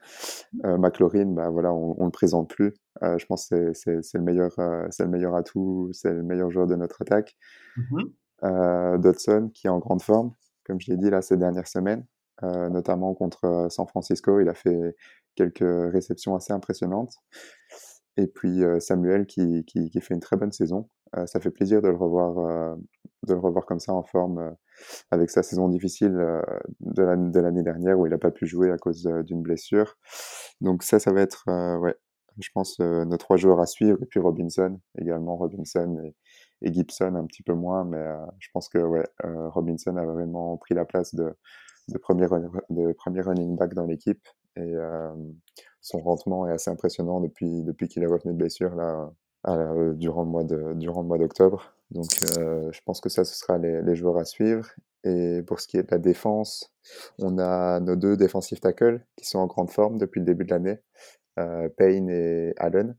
McLaurin, 0.63 1.27
ben, 1.27 1.51
voilà, 1.51 1.73
on, 1.73 1.97
ne 1.99 2.05
le 2.05 2.11
présente 2.11 2.51
plus. 2.51 2.75
je 3.03 3.25
pense 3.27 3.49
que 3.49 3.73
c'est 3.73 4.15
le 4.15 4.23
meilleur, 4.23 4.53
c'est 4.91 5.05
le 5.05 5.11
meilleur 5.11 5.35
atout, 5.35 5.91
c'est 5.93 6.13
le 6.13 6.23
meilleur 6.23 6.51
joueur 6.51 6.67
de 6.67 6.77
notre 6.77 7.03
attaque. 7.03 7.37
Mm-hmm. 7.77 9.01
Dodson, 9.01 9.51
qui 9.53 9.67
est 9.67 9.71
en 9.71 9.79
grande 9.79 10.03
forme, 10.03 10.33
comme 10.65 10.81
je 10.81 10.91
l'ai 10.91 10.97
dit 10.97 11.11
là 11.11 11.21
ces 11.21 11.37
dernières 11.37 11.69
semaines, 11.69 12.05
notamment 12.43 13.15
contre 13.15 13.67
San 13.71 13.89
Francisco, 13.89 14.39
il 14.39 14.49
a 14.49 14.55
fait 14.55 14.95
quelques 15.35 15.93
réceptions 15.93 16.37
assez 16.37 16.53
impressionnantes. 16.53 17.15
Et 18.17 18.27
puis 18.27 18.63
Samuel 18.81 19.27
qui, 19.27 19.65
qui, 19.65 20.01
fait 20.01 20.15
une 20.15 20.21
très 20.21 20.37
bonne 20.37 20.53
saison. 20.53 20.89
ça 21.27 21.41
fait 21.41 21.51
plaisir 21.51 21.81
de 21.81 21.89
le 21.89 21.97
revoir, 21.97 22.77
de 23.27 23.33
le 23.33 23.41
revoir 23.41 23.65
comme 23.65 23.81
ça 23.81 23.93
en 23.95 24.03
forme 24.03 24.55
avec 25.11 25.31
sa 25.31 25.43
saison 25.43 25.69
difficile 25.69 26.13
de 26.81 27.41
l'année 27.41 27.63
dernière 27.63 27.99
où 27.99 28.07
il 28.07 28.11
n'a 28.11 28.19
pas 28.19 28.31
pu 28.31 28.47
jouer 28.47 28.71
à 28.71 28.77
cause 28.77 29.03
d'une 29.25 29.43
blessure. 29.43 29.97
Donc 30.61 30.83
ça, 30.83 30.99
ça 30.99 31.13
va 31.13 31.23
être, 31.23 31.45
ouais, 31.81 31.97
je 32.39 32.49
pense, 32.55 32.79
nos 32.81 33.17
trois 33.17 33.37
joueurs 33.37 33.61
à 33.61 33.67
suivre. 33.67 33.99
Et 34.03 34.07
puis 34.07 34.21
Robinson 34.21 34.79
également, 34.99 35.37
Robinson 35.37 35.99
et, 36.05 36.15
et 36.63 36.73
Gibson 36.73 37.15
un 37.15 37.27
petit 37.27 37.43
peu 37.43 37.55
moins, 37.55 37.85
mais 37.85 38.05
je 38.39 38.49
pense 38.53 38.69
que 38.69 38.79
ouais, 38.79 39.07
Robinson 39.25 39.97
a 39.97 40.05
vraiment 40.05 40.57
pris 40.59 40.75
la 40.75 40.85
place 40.85 41.15
de, 41.15 41.35
de, 41.89 41.99
premier, 41.99 42.27
de 42.71 42.93
premier 42.93 43.21
running 43.21 43.57
back 43.57 43.75
dans 43.75 43.87
l'équipe. 43.87 44.27
Et 44.57 44.75
son 45.83 46.01
rendement 46.01 46.49
est 46.49 46.53
assez 46.53 46.71
impressionnant 46.71 47.21
depuis, 47.21 47.63
depuis 47.63 47.89
qu'il 47.89 48.03
est 48.03 48.07
revenu 48.07 48.33
de 48.33 48.39
blessure 48.39 48.75
là, 48.75 49.13
euh, 49.49 49.93
durant 49.95 50.23
le 50.23 50.31
mois 50.31 50.45
de, 50.45 50.73
durant 50.75 51.03
le 51.03 51.09
mois 51.09 51.19
d'octobre. 51.19 51.75
Donc 51.91 52.07
euh, 52.39 52.71
je 52.73 52.81
pense 52.87 53.01
que 53.01 53.09
ça, 53.09 53.25
ce 53.25 53.35
sera 53.35 53.59
les, 53.59 53.83
les, 53.83 53.97
joueurs 53.97 54.17
à 54.17 54.25
suivre. 54.25 54.71
Et 55.05 55.43
pour 55.45 55.61
ce 55.61 55.67
qui 55.67 55.77
est 55.77 55.83
de 55.83 55.91
la 55.91 55.99
défense, 55.99 56.73
on 57.19 57.39
a 57.39 57.81
nos 57.81 57.97
deux 57.97 58.17
défensifs 58.17 58.61
tackles 58.61 59.05
qui 59.17 59.27
sont 59.27 59.41
en 59.41 59.47
grande 59.49 59.71
forme 59.71 59.99
depuis 59.99 60.21
le 60.21 60.27
début 60.27 60.45
de 60.45 60.51
l'année, 60.53 60.79
euh, 61.41 61.69
Payne 61.69 62.09
et 62.09 62.55
Allen. 62.57 62.97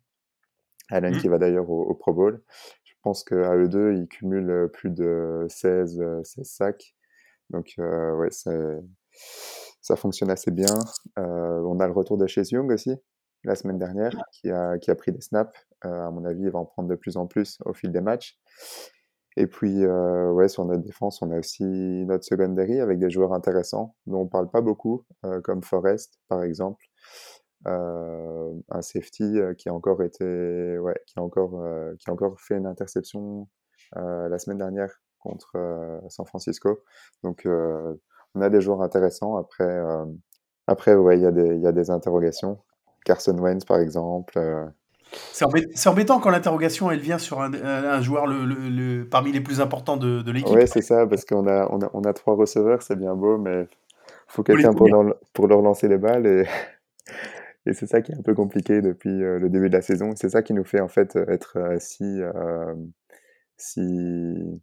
Allen 0.89 1.15
mmh. 1.15 1.19
qui 1.19 1.29
va 1.29 1.37
d'ailleurs 1.37 1.69
au, 1.69 1.93
Pro 1.93 2.13
Bowl. 2.13 2.43
Je 2.83 2.93
pense 3.01 3.23
qu'à 3.23 3.55
eux 3.55 3.69
deux, 3.69 3.93
ils 3.93 4.07
cumulent 4.07 4.69
plus 4.73 4.89
de 4.89 5.45
16, 5.47 6.03
16 6.23 6.45
sacs. 6.45 6.95
Donc 7.49 7.75
ouais, 7.77 8.29
c'est 8.31 8.81
ça 9.83 9.97
fonctionne 9.97 10.31
assez 10.31 10.49
bien. 10.49 10.73
Euh, 11.19 11.61
on 11.67 11.79
a 11.79 11.85
le 11.85 11.93
retour 11.93 12.17
de 12.17 12.25
Chase 12.25 12.51
Young 12.51 12.71
aussi, 12.71 12.95
la 13.43 13.53
semaine 13.53 13.77
dernière, 13.77 14.15
qui 14.31 14.49
a, 14.49 14.79
qui 14.79 14.89
a 14.89 14.95
pris 14.95 15.11
des 15.11 15.21
snaps. 15.21 15.53
Euh, 15.85 16.07
à 16.07 16.09
mon 16.09 16.23
avis, 16.23 16.43
il 16.43 16.49
va 16.49 16.59
en 16.59 16.65
prendre 16.65 16.87
de 16.89 16.95
plus 16.95 17.17
en 17.17 17.27
plus 17.27 17.59
au 17.65 17.73
fil 17.73 17.91
des 17.91 17.99
matchs. 17.99 18.39
Et 19.35 19.45
puis, 19.45 19.83
euh, 19.83 20.31
ouais, 20.31 20.47
sur 20.47 20.63
notre 20.63 20.83
défense, 20.83 21.21
on 21.21 21.31
a 21.31 21.37
aussi 21.37 21.65
notre 21.65 22.23
secondary 22.23 22.79
avec 22.79 22.97
des 22.97 23.09
joueurs 23.09 23.33
intéressants 23.33 23.95
dont 24.05 24.21
on 24.21 24.27
parle 24.27 24.49
pas 24.49 24.61
beaucoup, 24.61 25.05
comme 25.43 25.61
Forrest, 25.63 26.17
par 26.29 26.43
exemple. 26.43 26.85
un 27.65 28.81
safety 28.81 29.39
qui 29.57 29.67
a 29.67 29.73
encore 29.73 30.01
été, 30.01 30.77
ouais, 30.79 30.99
qui 31.07 31.19
a 31.19 31.23
encore, 31.23 31.61
qui 31.99 32.09
a 32.09 32.13
encore 32.13 32.39
fait 32.39 32.55
une 32.55 32.67
interception 32.67 33.49
la 33.95 34.37
semaine 34.39 34.59
dernière 34.59 35.01
contre 35.19 35.57
San 36.09 36.25
Francisco. 36.25 36.79
Donc, 37.23 37.47
on 38.35 38.41
a 38.41 38.49
des 38.49 38.61
joueurs 38.61 38.81
intéressants. 38.81 39.37
Après, 39.37 39.63
euh, 39.63 40.05
après 40.67 40.95
ouais, 40.95 41.17
il 41.17 41.23
y, 41.23 41.25
a 41.25 41.31
des, 41.31 41.57
y 41.57 41.67
a 41.67 41.71
des 41.71 41.89
interrogations. 41.89 42.59
Carson 43.05 43.37
Wentz, 43.37 43.65
par 43.65 43.79
exemple. 43.79 44.37
Euh. 44.37 44.65
C'est 45.31 45.89
embêtant 45.89 46.19
quand 46.19 46.31
l'interrogation 46.31 46.89
elle 46.89 46.99
vient 46.99 47.19
sur 47.19 47.39
un, 47.41 48.01
joueur 48.01 48.25
le, 48.25 49.03
parmi 49.03 49.31
les 49.31 49.41
plus 49.41 49.61
importants 49.61 49.97
de, 49.97 50.31
l'équipe. 50.31 50.55
Oui, 50.55 50.67
c'est 50.67 50.81
ça, 50.81 51.05
parce 51.05 51.23
qu'on 51.23 51.47
a, 51.47 51.67
on 51.71 51.81
a, 51.81 51.89
on 51.93 52.01
a 52.01 52.13
trois 52.13 52.35
receveurs, 52.35 52.81
c'est 52.81 52.95
bien 52.95 53.13
beau, 53.13 53.37
mais 53.37 53.61
il 53.61 54.07
faut 54.27 54.41
quelqu'un 54.41 54.73
pour, 54.73 54.87
leur, 54.87 55.15
pour 55.33 55.47
leur 55.47 55.61
lancer 55.61 55.87
les 55.87 55.99
balles. 55.99 56.25
Et, 56.25 56.45
et 57.67 57.73
c'est 57.73 57.85
ça 57.85 58.01
qui 58.01 58.11
est 58.11 58.15
un 58.15 58.23
peu 58.23 58.33
compliqué 58.33 58.81
depuis 58.81 59.23
euh, 59.23 59.37
le 59.37 59.49
début 59.49 59.69
de 59.69 59.75
la 59.75 59.83
saison. 59.83 60.13
C'est 60.15 60.29
ça 60.29 60.41
qui 60.41 60.53
nous 60.53 60.65
fait 60.65 60.81
en 60.81 60.87
fait 60.87 61.15
être 61.15 61.59
si. 61.77 62.21
Euh, 62.21 62.73
si 63.57 64.61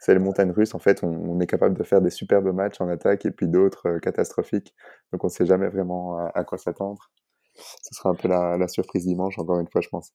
c'est 0.00 0.12
les 0.14 0.20
montagnes 0.20 0.50
russes. 0.50 0.74
En 0.74 0.80
fait, 0.80 1.04
on, 1.04 1.38
est 1.38 1.46
capable 1.46 1.78
de 1.78 1.84
faire 1.84 2.00
des 2.00 2.10
superbes 2.10 2.52
matchs 2.52 2.80
en 2.80 2.88
attaque 2.88 3.26
et 3.26 3.30
puis 3.30 3.46
d'autres 3.46 3.98
catastrophiques. 3.98 4.74
Donc, 5.12 5.22
on 5.22 5.28
ne 5.28 5.32
sait 5.32 5.46
jamais 5.46 5.68
vraiment 5.68 6.18
à 6.34 6.42
quoi 6.42 6.58
s'attendre 6.58 7.10
ce 7.54 7.94
sera 7.94 8.10
un 8.10 8.14
peu 8.14 8.28
la, 8.28 8.68
surprise 8.68 9.06
dimanche, 9.06 9.38
encore 9.38 9.58
une 9.60 9.68
fois, 9.68 9.80
je 9.80 9.88
pense. 9.88 10.12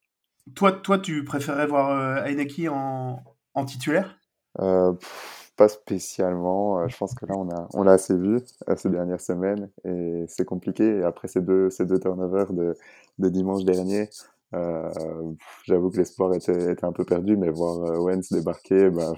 Toi, 0.56 0.72
toi 0.72 1.00
tu 1.00 1.24
préférerais 1.24 1.68
voir 1.68 1.90
euh, 1.90 2.70
en, 2.70 3.24
en 3.54 3.66
titulaire? 3.66 4.20
Euh, 4.60 4.94
Pas 5.58 5.68
spécialement. 5.68 6.80
Euh, 6.80 6.88
je 6.88 6.98
pense 6.98 7.16
que 7.16 7.26
là, 7.26 7.34
on 7.36 7.50
a, 7.50 7.68
on 7.74 7.84
l'a 7.84 7.94
assez 7.94 8.16
vu 8.16 8.42
euh, 8.70 8.76
ces 8.76 8.90
dernières 8.90 9.22
semaines 9.22 9.70
et 9.84 10.26
c'est 10.28 10.46
compliqué. 10.46 10.98
Et 10.98 11.04
après 11.04 11.28
ces 11.28 11.42
deux, 11.42 11.70
ces 11.70 11.86
deux 11.86 12.00
turnovers 12.00 12.54
de, 12.54 12.76
de 13.18 13.30
dimanche 13.30 13.64
dernier, 13.64 14.10
j'avoue 14.52 15.90
que 15.90 15.98
l'espoir 15.98 16.34
était, 16.34 16.72
était, 16.72 16.86
un 16.86 16.92
peu 16.92 17.06
perdu, 17.06 17.38
mais 17.38 17.50
voir 17.50 17.78
Wentz 18.02 18.32
débarquer, 18.32 18.90
ben, 18.90 19.14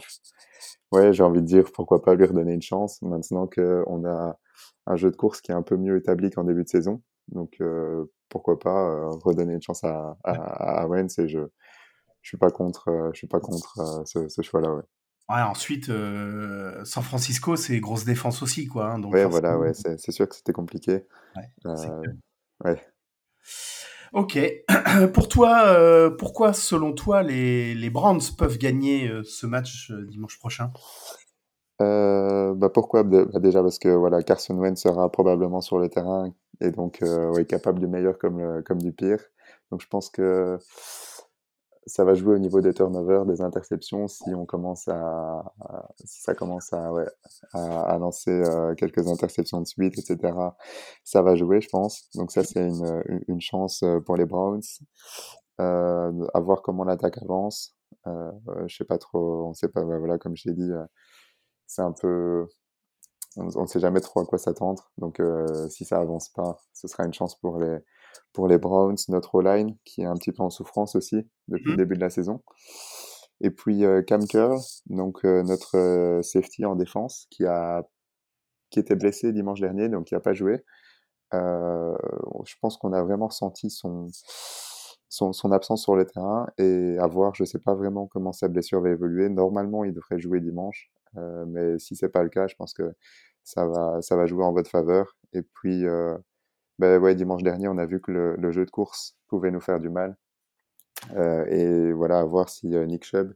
ouais, 0.92 1.14
j'ai 1.14 1.24
envie 1.24 1.42
de 1.42 1.46
dire 1.46 1.72
pourquoi 1.74 2.02
pas 2.02 2.16
lui 2.16 2.26
redonner 2.26 2.54
une 2.54 2.62
chance 2.62 3.02
maintenant 3.02 3.48
qu'on 3.48 4.06
a 4.06 4.38
un 4.88 4.96
jeu 4.96 5.12
de 5.12 5.16
course 5.16 5.42
qui 5.42 5.52
est 5.52 5.56
un 5.56 5.62
peu 5.62 5.78
mieux 5.78 5.98
établi 5.98 6.30
qu'en 6.32 6.44
début 6.44 6.64
de 6.64 6.70
saison. 6.70 7.02
Donc 7.28 7.60
pourquoi 8.30 8.60
pas 8.60 8.90
euh, 8.90 9.10
redonner 9.24 9.54
une 9.54 9.62
chance 9.62 9.84
à, 9.84 10.18
à, 10.24 10.86
et 10.86 11.28
je 11.28 11.40
je 12.22 12.30
suis 12.30 12.38
pas 12.38 12.50
contre 12.50 12.90
euh, 12.90 13.10
je 13.14 13.20
suis 13.20 13.28
pas 13.28 13.40
contre 13.40 13.80
euh, 13.80 14.04
ce, 14.06 14.28
ce 14.28 14.42
choix 14.42 14.62
là 14.62 14.74
ouais. 14.74 14.84
Ouais, 15.30 15.42
ensuite, 15.42 15.92
San 16.86 17.04
Francisco, 17.04 17.58
c'est 17.58 17.82
grosse 17.82 18.06
défense 18.06 18.42
aussi, 18.42 18.66
quoi. 18.66 18.94
Hein, 18.94 19.00
donc 19.00 19.14
ouais, 19.14 19.26
voilà, 19.26 19.60
ouais, 19.60 19.74
c'est 19.74 20.12
sûr 20.14 20.30
que 20.30 20.34
c'était 20.34 20.54
compliqué. 20.54 21.06
Ouais, 21.36 21.74
ouais. 22.64 22.82
Ok. 24.14 24.40
Pour 25.14 25.28
toi, 25.30 26.12
pourquoi, 26.18 26.54
selon 26.54 26.94
toi, 26.94 27.24
les, 27.24 27.76
les 27.76 27.90
Browns 27.90 28.22
peuvent 28.38 28.58
gagner 28.58 29.12
ce 29.24 29.46
match 29.46 29.92
dimanche 29.92 30.40
prochain? 30.40 30.72
Euh, 31.82 32.54
bah 32.56 32.70
pourquoi? 32.70 33.04
Bah 33.04 33.26
Déjà 33.40 33.62
parce 33.62 33.80
que 33.80 33.90
voilà, 33.90 34.24
Carson 34.24 34.58
Wentz 34.58 34.82
sera 34.82 35.12
probablement 35.12 35.62
sur 35.62 35.78
le 35.78 35.90
terrain 35.90 36.34
et 36.60 36.72
donc 36.72 37.04
euh, 37.04 37.44
capable 37.44 37.80
du 37.80 37.88
meilleur 37.88 38.18
comme, 38.18 38.64
comme 38.64 38.82
du 38.82 38.92
pire. 38.94 39.20
Donc 39.72 39.82
je 39.82 39.88
pense 39.88 40.10
que 40.10 40.58
ça 41.88 42.04
va 42.04 42.14
jouer 42.14 42.36
au 42.36 42.38
niveau 42.38 42.62
des 42.62 42.74
turnovers, 42.74 43.26
des 43.26 43.42
interceptions, 43.42 44.08
si 44.08 44.34
on 44.34 44.46
commence 44.46 44.88
à, 44.88 45.44
si 46.06 46.22
ça 46.22 46.36
commence 46.36 46.74
à, 46.74 46.92
ouais, 46.92 47.08
à, 47.54 47.98
lancer 47.98 48.32
euh, 48.32 48.76
quelques 48.76 49.08
interceptions 49.08 49.62
de 49.62 49.68
suite, 49.68 49.98
etc. 49.98 50.34
Ça 51.04 51.22
va 51.22 51.36
jouer, 51.36 51.62
je 51.62 51.70
pense. 51.70 52.10
Donc 52.16 52.32
ça 52.32 52.44
c'est 52.44 52.68
une, 53.28 53.42
chance 53.42 53.84
euh, 53.84 54.00
pour 54.00 54.18
les 54.18 54.26
Browns. 54.26 54.62
Euh, 55.60 56.28
à 56.34 56.40
voir 56.40 56.62
comment 56.62 56.84
l'attaque 56.84 57.18
avance. 57.18 57.76
Euh, 58.06 58.32
je 58.68 58.76
sais 58.76 58.86
pas 58.86 58.98
trop, 59.00 59.48
on 59.48 59.54
sait 59.54 59.70
pas, 59.70 59.84
voilà, 59.84 60.18
comme 60.20 60.36
je 60.36 60.50
l'ai 60.50 60.56
dit, 60.56 60.72
c'est 61.66 61.82
un 61.82 61.94
peu 61.94 62.48
on 63.38 63.62
ne 63.62 63.68
sait 63.68 63.80
jamais 63.80 64.02
trop 64.02 64.22
à 64.22 64.26
quoi 64.26 64.38
s'attendre. 64.38 64.92
Donc 64.98 65.20
euh, 65.20 65.70
si 65.70 65.86
ça 65.86 66.00
avance 66.00 66.30
pas, 66.30 66.58
ce 66.74 66.88
sera 66.88 67.06
une 67.06 67.14
chance 67.14 67.36
pour 67.40 67.60
les 67.60 67.78
pour 68.34 68.48
les 68.48 68.58
Browns, 68.58 68.98
notre 69.10 69.36
O-line 69.36 69.76
qui 69.86 70.02
est 70.02 70.06
un 70.06 70.16
petit 70.16 70.32
peu 70.32 70.44
en 70.44 70.50
souffrance 70.50 70.96
aussi 70.96 71.28
depuis 71.48 71.70
le 71.70 71.74
mmh. 71.74 71.78
début 71.78 71.96
de 71.96 72.02
la 72.02 72.10
saison. 72.10 72.42
Et 73.42 73.52
puis 73.52 73.86
euh, 73.86 74.02
Cam 74.02 74.26
Curl, 74.26 74.58
donc 74.88 75.24
euh, 75.26 75.44
notre 75.44 76.22
safety 76.24 76.66
en 76.66 76.76
défense 76.76 77.28
qui 77.30 77.46
a 77.46 77.88
qui 78.70 78.80
était 78.80 78.96
blessé 78.96 79.32
dimanche 79.32 79.62
dernier, 79.62 79.88
donc 79.88 80.08
qui 80.08 80.16
a 80.16 80.20
pas 80.20 80.34
joué. 80.34 80.64
je 81.32 82.56
pense 82.62 82.78
qu'on 82.78 82.92
a 82.94 83.02
vraiment 83.02 83.30
senti 83.30 83.70
son, 83.70 84.10
son, 85.10 85.34
son 85.34 85.52
absence 85.52 85.84
sur 85.84 85.96
le 85.96 86.06
terrain 86.06 86.48
et 86.58 86.98
à 87.00 87.08
voir, 87.08 87.34
je 87.36 87.44
sais 87.44 87.60
pas 87.60 87.74
vraiment 87.74 88.08
comment 88.08 88.34
sa 88.34 88.48
blessure 88.48 88.82
va 88.82 88.90
évoluer. 88.90 89.30
Normalement, 89.30 89.84
il 89.84 89.94
devrait 89.94 90.20
jouer 90.20 90.42
dimanche, 90.42 90.92
euh, 91.18 91.46
mais 91.48 91.80
si 91.80 91.96
c'est 91.96 92.10
pas 92.10 92.24
le 92.24 92.30
cas, 92.30 92.48
je 92.48 92.56
pense 92.56 92.74
que 92.74 92.94
ça 93.44 93.66
va, 93.66 94.02
ça 94.02 94.16
va 94.16 94.26
jouer 94.26 94.44
en 94.44 94.54
votre 94.54 94.70
faveur. 94.70 95.16
Et 95.34 95.42
puis, 95.42 95.86
euh, 95.86 96.18
ben 96.80 97.00
ouais, 97.00 97.16
dimanche 97.16 97.44
dernier, 97.44 97.68
on 97.68 97.78
a 97.78 97.86
vu 97.86 98.02
que 98.02 98.12
le, 98.12 98.36
le, 98.36 98.52
jeu 98.52 98.66
de 98.66 98.72
course 98.72 99.16
pouvait 99.28 99.52
nous 99.52 99.62
faire 99.62 99.80
du 99.80 99.90
mal. 99.90 100.18
Euh, 101.16 101.46
et 101.46 101.94
voilà, 101.94 102.20
à 102.20 102.24
voir 102.24 102.50
si 102.50 102.68
Nick 102.68 103.06
Chubb, 103.06 103.34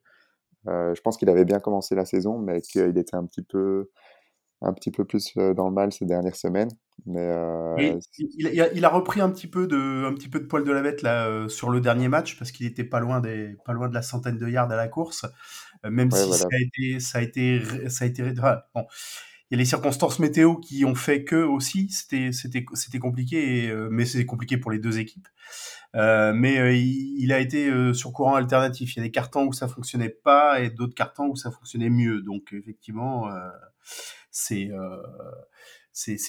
je 0.66 1.02
pense 1.02 1.18
qu'il 1.18 1.30
avait 1.30 1.46
bien 1.46 1.60
commencé 1.60 1.96
la 1.96 2.06
saison, 2.06 2.38
mais 2.40 2.62
qu'il 2.62 2.98
était 2.98 3.16
un 3.16 3.26
petit 3.26 3.44
peu, 3.44 3.90
un 4.62 4.74
petit 4.74 4.92
peu 4.92 5.06
plus 5.06 5.34
dans 5.36 5.68
le 5.68 5.74
mal 5.74 5.92
ces 5.92 6.06
dernières 6.06 6.36
semaines. 6.36 6.70
Mais 7.06 8.00
il, 8.20 8.70
il, 8.76 8.86
a, 8.86 8.90
repris 8.90 9.22
un 9.22 9.30
petit 9.32 9.48
peu 9.48 9.66
de, 9.66 10.06
un 10.06 10.14
petit 10.14 10.30
peu 10.30 10.40
de 10.40 10.46
poil 10.46 10.64
de 10.64 10.72
la 10.72 10.84
bête 10.84 11.02
là 11.02 11.48
sur 11.50 11.72
le 11.72 11.82
dernier 11.82 12.10
match 12.10 12.38
parce 12.38 12.52
qu'il 12.52 12.68
était 12.68 12.84
pas 12.84 13.00
loin 13.00 13.22
des, 13.22 13.56
pas 13.66 13.74
loin 13.74 13.90
de 13.90 13.94
la 13.96 14.04
centaine 14.04 14.38
de 14.38 14.48
yards 14.48 14.72
à 14.72 14.76
la 14.76 14.88
course. 14.88 15.26
Euh, 15.86 15.90
même 15.90 16.12
si 16.12 16.32
ça 16.34 16.48
a 16.52 16.60
été, 16.60 17.00
ça 17.00 17.18
a 17.20 17.22
été, 17.22 17.90
ça 17.90 18.06
a 18.06 18.08
été, 18.08 18.24
bon, 18.76 18.86
y 19.52 19.56
a 19.56 19.58
les 19.58 19.66
circonstances 19.66 20.20
météo 20.20 20.56
qui 20.56 20.86
ont 20.86 20.96
fait 20.96 21.26
que 21.26 21.36
aussi 21.36 21.90
c'était 21.90 22.32
c'était 22.32 23.00
compliqué 23.00 23.70
euh, 23.70 23.90
mais 23.92 24.06
c'est 24.06 24.26
compliqué 24.26 24.58
pour 24.58 24.72
les 24.72 24.80
deux 24.80 24.98
équipes. 25.00 25.28
Euh, 25.96 26.32
mais 26.34 26.58
euh, 26.58 26.74
il, 26.74 27.20
il, 27.20 27.34
a 27.34 27.40
été 27.40 27.70
sur 27.94 28.14
courant 28.14 28.36
alternatif. 28.36 28.96
Il 28.96 29.00
y 29.00 29.02
a 29.02 29.04
des 29.04 29.12
cartons 29.12 29.46
où 29.46 29.52
ça 29.52 29.68
fonctionnait 29.68 30.10
pas 30.10 30.62
et 30.62 30.70
d'autres 30.70 30.96
cartons 30.96 31.28
où 31.28 31.36
ça 31.36 31.52
fonctionnait 31.52 31.90
mieux. 31.90 32.22
Donc 32.22 32.54
effectivement 32.54 33.30
c'est 34.32 34.72
c'est 35.92 36.28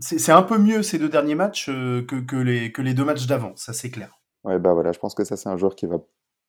c'est 0.00 0.32
un 0.32 0.42
peu 0.42 0.56
mieux 0.56 0.82
ces 0.82 0.98
deux 0.98 1.10
derniers 1.10 1.34
matchs 1.34 1.66
que, 1.66 2.20
que 2.20 2.36
les 2.36 2.72
que 2.72 2.80
les 2.80 2.94
deux 2.94 3.04
matchs 3.04 3.26
d'avant 3.26 3.54
ça 3.56 3.74
c'est 3.74 3.90
clair. 3.90 4.18
Ouais 4.44 4.58
bah 4.58 4.72
voilà 4.72 4.92
je 4.92 4.98
pense 4.98 5.14
que 5.14 5.24
ça 5.24 5.36
c'est 5.36 5.50
un 5.50 5.58
joueur 5.58 5.76
qui 5.76 5.84
va 5.84 5.98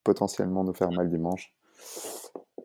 potentiellement 0.06 0.64
nous 0.64 0.74
faire 0.74 0.92
mal 0.92 1.10
dimanche. 1.10 1.54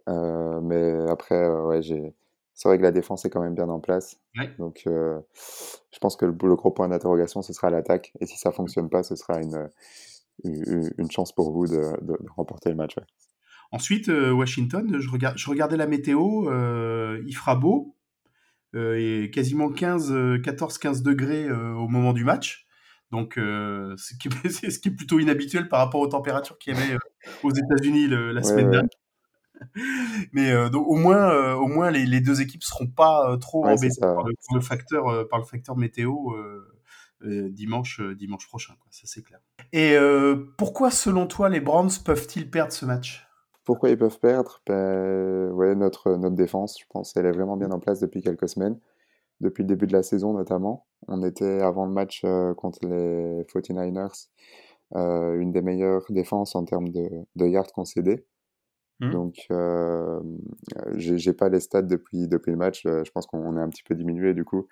Euh, 0.08 0.60
mais 0.60 1.10
après, 1.10 1.36
euh, 1.36 1.66
ouais, 1.66 1.82
j'ai. 1.82 2.14
C'est 2.54 2.68
vrai 2.68 2.78
que 2.78 2.82
la 2.82 2.90
défense 2.90 3.24
est 3.24 3.30
quand 3.30 3.40
même 3.40 3.54
bien 3.54 3.68
en 3.68 3.78
place. 3.78 4.20
Donc, 4.58 4.82
euh, 4.88 5.20
je 5.92 5.98
pense 6.00 6.16
que 6.16 6.26
le, 6.26 6.32
gros 6.32 6.72
point 6.72 6.88
d'interrogation, 6.88 7.40
ce 7.40 7.52
sera 7.52 7.70
l'attaque. 7.70 8.12
Et 8.20 8.26
si 8.26 8.36
ça 8.36 8.50
fonctionne 8.50 8.90
pas, 8.90 9.04
ce 9.04 9.14
sera 9.14 9.40
une, 9.40 9.70
une, 10.42 11.10
chance 11.10 11.32
pour 11.32 11.52
vous 11.52 11.68
de, 11.68 11.80
de, 12.02 12.18
remporter 12.34 12.70
le 12.70 12.74
match. 12.74 12.96
Ensuite, 13.70 14.08
Washington, 14.08 14.98
je, 14.98 15.08
regarde, 15.08 15.38
je 15.38 15.48
regardais 15.48 15.76
la 15.76 15.86
météo. 15.86 16.50
il 17.24 17.32
fera 17.36 17.54
beau. 17.54 17.94
et 18.74 19.30
quasiment 19.32 19.70
15, 19.70 20.12
14-15 20.12 21.02
degrés 21.02 21.48
au 21.48 21.86
moment 21.86 22.12
du 22.12 22.24
match. 22.24 22.68
Donc, 23.10 23.38
euh, 23.38 23.94
ce, 23.96 24.14
qui 24.14 24.28
est, 24.28 24.48
ce, 24.70 24.78
qui 24.78 24.88
est, 24.88 24.92
plutôt 24.92 25.18
inhabituel 25.18 25.68
par 25.68 25.80
rapport 25.80 26.00
aux 26.00 26.08
températures 26.08 26.58
qu'il 26.58 26.74
y 26.74 26.76
avait 26.76 26.94
euh, 26.94 26.98
aux 27.42 27.50
États-Unis 27.50 28.08
la 28.08 28.42
semaine 28.42 28.70
dernière. 28.70 28.90
Mais 30.32 30.50
euh, 30.50 30.68
donc, 30.68 30.86
au 30.86 30.94
moins, 30.94 31.30
euh, 31.30 31.54
au 31.54 31.66
moins 31.66 31.90
les, 31.90 32.06
les, 32.06 32.20
deux 32.20 32.40
équipes 32.40 32.62
seront 32.62 32.86
pas 32.86 33.36
trop 33.38 33.64
ouais, 33.64 33.72
embêtées 33.72 34.00
par 34.00 34.24
le, 34.24 34.60
facteur, 34.60 35.28
par 35.28 35.38
le 35.38 35.44
facteur 35.44 35.76
météo 35.76 36.14
dimanche, 37.22 38.00
dimanche 38.00 38.46
prochain. 38.46 38.74
Quoi, 38.80 38.88
ça, 38.90 39.02
c'est 39.04 39.22
clair. 39.22 39.40
Et 39.72 39.96
pourquoi, 40.56 40.90
selon 40.90 41.26
toi, 41.26 41.48
les 41.48 41.60
Browns 41.60 41.90
peuvent-ils 42.04 42.50
perdre 42.50 42.72
ce 42.72 42.84
match? 42.84 43.26
Pourquoi 43.64 43.90
ils 43.90 43.98
peuvent 43.98 44.18
perdre? 44.18 44.62
Ben, 44.66 45.50
ouais, 45.50 45.74
notre, 45.74 46.16
notre 46.16 46.36
défense, 46.36 46.78
je 46.80 46.86
pense, 46.88 47.16
elle 47.16 47.26
est 47.26 47.32
vraiment 47.32 47.56
bien 47.56 47.70
en 47.70 47.78
place 47.78 48.00
depuis 48.00 48.22
quelques 48.22 48.48
semaines 48.48 48.78
depuis 49.40 49.62
le 49.62 49.68
début 49.68 49.86
de 49.86 49.92
la 49.92 50.02
saison 50.02 50.32
notamment. 50.32 50.86
On 51.06 51.22
était 51.22 51.60
avant 51.60 51.86
le 51.86 51.92
match 51.92 52.22
euh, 52.24 52.54
contre 52.54 52.80
les 52.86 53.44
49ers 53.44 54.28
euh, 54.96 55.38
une 55.38 55.52
des 55.52 55.62
meilleures 55.62 56.04
défenses 56.10 56.54
en 56.54 56.64
termes 56.64 56.88
de, 56.88 57.08
de 57.36 57.46
yards 57.46 57.72
concédés. 57.72 58.24
Mmh. 59.00 59.10
Donc, 59.10 59.46
euh, 59.50 60.20
j'ai 60.96 61.32
pas 61.32 61.48
les 61.48 61.60
stats 61.60 61.82
depuis, 61.82 62.26
depuis 62.28 62.50
le 62.50 62.56
match. 62.56 62.84
Euh, 62.86 63.04
je 63.04 63.10
pense 63.10 63.26
qu'on 63.26 63.56
est 63.56 63.60
un 63.60 63.68
petit 63.68 63.84
peu 63.84 63.94
diminué 63.94 64.34
du 64.34 64.44
coup. 64.44 64.68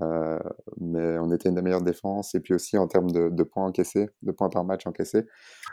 Euh, 0.00 0.38
mais 0.80 1.18
on 1.18 1.32
était 1.32 1.48
une 1.48 1.56
des 1.56 1.62
meilleures 1.62 1.82
défenses 1.82 2.36
et 2.36 2.40
puis 2.40 2.54
aussi 2.54 2.78
en 2.78 2.86
termes 2.86 3.10
de, 3.10 3.30
de, 3.30 3.42
points 3.42 3.66
encaissés, 3.66 4.10
de 4.22 4.30
points 4.30 4.48
par 4.48 4.64
match 4.64 4.86
encaissés. 4.86 5.26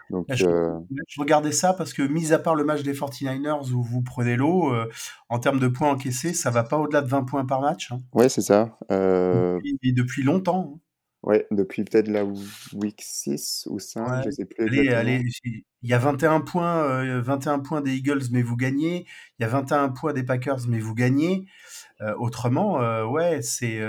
Donc, 0.10 0.26
je, 0.32 0.48
euh... 0.48 0.80
je, 1.08 1.22
regardais 1.22 1.52
ça 1.52 1.74
parce 1.74 1.94
que, 1.94 2.02
mis 2.02 2.34
à 2.34 2.40
part 2.40 2.56
le 2.56 2.64
match 2.64 2.82
des 2.82 2.94
49ers 2.94 3.72
où 3.72 3.84
vous 3.84 4.02
prenez 4.02 4.36
l'eau, 4.36 4.74
euh, 4.74 4.90
en 5.30 5.38
termes 5.38 5.60
de 5.60 5.68
points 5.68 5.92
encaissés, 5.92 6.34
ça 6.34 6.50
va 6.50 6.64
pas 6.64 6.78
au-delà 6.78 7.02
de 7.02 7.08
20 7.08 7.24
points 7.24 7.46
par 7.46 7.62
match. 7.62 7.92
Hein. 7.92 8.00
Ouais, 8.14 8.28
c'est 8.28 8.42
ça. 8.42 8.78
Depuis, 8.90 9.94
depuis, 9.94 10.24
longtemps. 10.24 10.74
Hein. 10.76 10.80
Ouais, 11.26 11.48
depuis 11.50 11.84
peut-être 11.84 12.08
la 12.08 12.24
week 12.24 13.02
6 13.02 13.68
ou 13.72 13.80
5, 13.80 14.08
ouais. 14.08 14.22
je 14.26 14.30
sais 14.30 14.46
plus. 14.46 14.64
Allez, 14.64 14.90
allez, 14.90 15.24
il 15.44 15.90
y 15.90 15.94
a 15.94 15.98
21 15.98 16.42
points, 16.42 17.04
21 17.20 17.58
euh, 17.58 17.62
points 17.64 17.82
des 17.82 17.96
Eagles, 17.96 18.22
mais 18.32 18.44
vous 18.44 18.56
gagnez. 18.56 19.08
Il 19.40 19.42
y 19.42 19.46
a 19.46 19.48
21 19.48 19.90
points 19.90 20.14
des 20.14 20.22
Packers, 20.22 20.68
mais 20.68 20.78
vous 20.78 20.94
gagnez. 20.94 21.48
Euh, 22.02 22.14
autrement, 22.20 22.80
euh, 22.80 23.06
ouais, 23.06 23.42
c'est. 23.42 23.80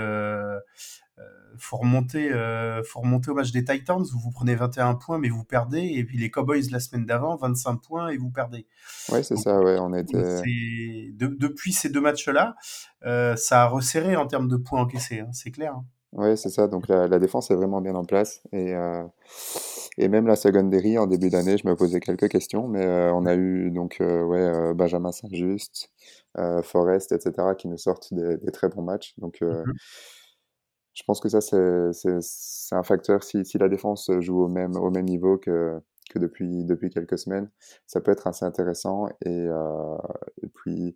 faut 1.59 1.77
remonter, 1.77 2.31
euh, 2.31 2.81
faut 2.83 3.01
remonter 3.01 3.29
au 3.29 3.35
match 3.35 3.51
des 3.51 3.63
Titans 3.63 4.01
où 4.01 4.19
vous 4.19 4.31
prenez 4.31 4.55
21 4.55 4.95
points 4.95 5.17
mais 5.17 5.29
vous 5.29 5.43
perdez, 5.43 5.81
et 5.81 6.03
puis 6.03 6.17
les 6.17 6.31
Cowboys 6.31 6.69
la 6.71 6.79
semaine 6.79 7.05
d'avant 7.05 7.35
25 7.35 7.77
points 7.81 8.09
et 8.09 8.17
vous 8.17 8.31
perdez. 8.31 8.65
Ouais, 9.09 9.21
c'est 9.21 9.37
ça, 9.37 9.59
ouais, 9.61 9.77
on 9.79 9.93
était. 9.93 10.41
De, 11.13 11.27
depuis 11.27 11.71
ces 11.71 11.89
deux 11.89 12.01
matchs-là, 12.01 12.55
euh, 13.05 13.35
ça 13.35 13.63
a 13.63 13.67
resserré 13.67 14.15
en 14.15 14.25
termes 14.25 14.47
de 14.47 14.57
points 14.57 14.81
encaissés, 14.81 15.19
hein, 15.19 15.29
c'est 15.33 15.51
clair. 15.51 15.75
Hein. 15.75 15.85
Ouais, 16.13 16.35
c'est 16.37 16.49
ça. 16.49 16.67
Donc 16.67 16.87
la, 16.87 17.07
la, 17.07 17.19
défense 17.19 17.51
est 17.51 17.55
vraiment 17.55 17.81
bien 17.81 17.95
en 17.95 18.05
place 18.05 18.41
et 18.53 18.73
euh, 18.73 19.03
et 19.97 20.07
même 20.07 20.25
la 20.27 20.35
secondary 20.35 20.97
en 20.97 21.05
début 21.07 21.29
d'année, 21.29 21.57
je 21.57 21.67
me 21.67 21.75
posais 21.75 21.99
quelques 21.99 22.29
questions, 22.29 22.67
mais 22.67 22.85
euh, 22.85 23.13
on 23.13 23.25
a 23.25 23.35
eu 23.35 23.71
donc 23.71 23.97
euh, 23.99 24.23
ouais 24.23 24.73
Benjamin 24.73 25.11
Saint-Just, 25.11 25.91
Forest, 26.63 27.11
etc. 27.11 27.55
qui 27.57 27.67
nous 27.67 27.77
sortent 27.77 28.13
des, 28.13 28.37
des 28.37 28.51
très 28.51 28.69
bons 28.69 28.83
matchs. 28.83 29.13
Donc 29.17 29.41
mmh 29.41 29.73
je 30.93 31.03
pense 31.03 31.19
que 31.19 31.29
ça 31.29 31.41
c'est 31.41 32.75
un 32.75 32.81
facteur. 32.83 33.23
Si, 33.23 33.45
si 33.45 33.59
la 33.59 33.69
défense 33.69 34.09
joue 34.19 34.41
au 34.41 34.47
même 34.47 34.75
au 34.77 34.89
même 34.89 35.05
niveau 35.05 35.37
que 35.37 35.79
que 36.09 36.17
depuis 36.17 36.65
depuis 36.65 36.89
quelques 36.89 37.19
semaines, 37.19 37.51
ça 37.85 38.01
peut 38.01 38.11
être 38.11 38.25
assez 38.25 38.45
intéressant 38.45 39.07
et 39.23 39.45
et 40.41 40.47
puis 40.47 40.95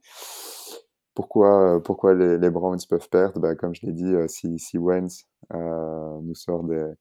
pourquoi, 1.14 1.82
pourquoi 1.84 2.14
les, 2.14 2.38
les, 2.38 2.50
Browns 2.50 2.80
peuvent 2.90 3.10
perdre? 3.10 3.40
Bah, 3.40 3.56
Comme 3.56 3.76
je 3.76 3.86
l'ai 3.86 3.92
dit, 3.92 4.14
si, 4.28 4.58
si 4.60 4.78
Wentz 4.78 5.26
euh, 5.54 6.20
nous 6.22 6.36
sort 6.36 6.64
des, 6.64 6.94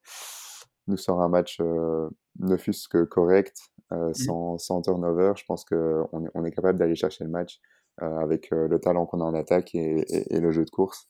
nous 0.87 0.97
sort 0.97 1.23
un 1.23 1.29
match 1.29 1.59
euh, 1.61 2.09
ne 2.39 2.57
fût-ce 2.57 2.89
que 2.89 3.05
correct, 3.05 3.57
euh, 3.93 4.11
mmh. 4.11 4.15
sans, 4.15 4.59
sans, 4.59 4.83
turnover, 4.83 5.33
je 5.37 5.45
pense 5.45 5.65
qu'on 5.65 6.09
on 6.13 6.45
est 6.45 6.51
capable 6.53 6.79
d'aller 6.79 6.97
chercher 6.97 7.25
le 7.25 7.31
match 7.31 7.61
euh, 8.03 8.19
avec 8.19 8.51
le 8.51 8.79
talent 8.79 9.07
qu'on 9.07 9.21
a 9.21 9.25
en 9.25 9.35
attaque 9.35 9.75
et, 9.75 10.01
et, 10.01 10.35
et, 10.35 10.41
le 10.41 10.53
jeu 10.53 10.65
de 10.65 10.71
course. 10.71 11.09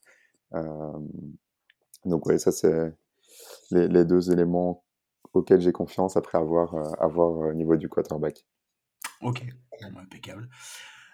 donc 2.05 2.27
oui, 2.27 2.39
ça 2.39 2.53
c'est 2.53 2.93
les, 3.71 3.89
les, 3.89 4.05
deux 4.05 4.33
éléments 4.33 4.85
auxquels 5.33 5.61
j'ai 5.61 5.73
confiance 5.73 6.17
après 6.17 6.39
avoir, 6.39 6.75
avoir 7.01 7.31
au 7.31 7.53
niveau 7.53 7.77
du 7.77 7.89
quarterback. 7.89 8.45
Ok, 9.23 9.45
impeccable. 9.83 10.49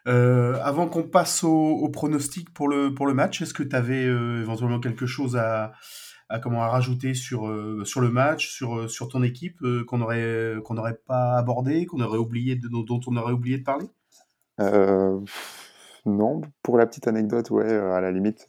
Euh, 0.07 0.59
avant 0.63 0.87
qu'on 0.89 1.03
passe 1.03 1.43
au, 1.43 1.89
pronostic 1.89 2.51
pour 2.51 2.69
le, 2.69 2.95
pour 2.95 3.07
le 3.07 3.15
match, 3.15 3.43
est-ce 3.43 3.55
que 3.55 3.63
tu 3.63 3.75
avais 3.75 4.05
euh, 4.05 4.41
éventuellement 4.41 4.79
quelque 4.79 5.07
chose 5.07 5.37
à, 5.37 5.73
comment 6.43 6.63
à 6.63 6.69
rajouter 6.69 7.15
sur 7.15 7.49
euh, 7.49 7.85
sur 7.85 8.01
le 8.01 8.11
match, 8.11 8.49
sur 8.49 8.89
sur 8.89 9.09
ton 9.09 9.23
équipe 9.23 9.61
qu'on 9.87 10.01
aurait 10.01 10.55
qu'on 10.65 10.75
n'aurait 10.75 11.01
pas 11.07 11.37
abordé, 11.37 11.87
qu'on 11.87 12.01
aurait 12.01 12.19
oublié 12.19 12.57
dont 12.57 13.01
on 13.07 13.17
aurait 13.17 13.33
oublié 13.33 13.59
de 13.59 13.65
parler? 13.65 13.87
Non, 16.07 16.41
pour 16.63 16.79
la 16.79 16.87
petite 16.87 17.09
anecdote, 17.09 17.51
ouais, 17.51 17.69
à 17.69 18.01
la 18.01 18.13
limite, 18.13 18.47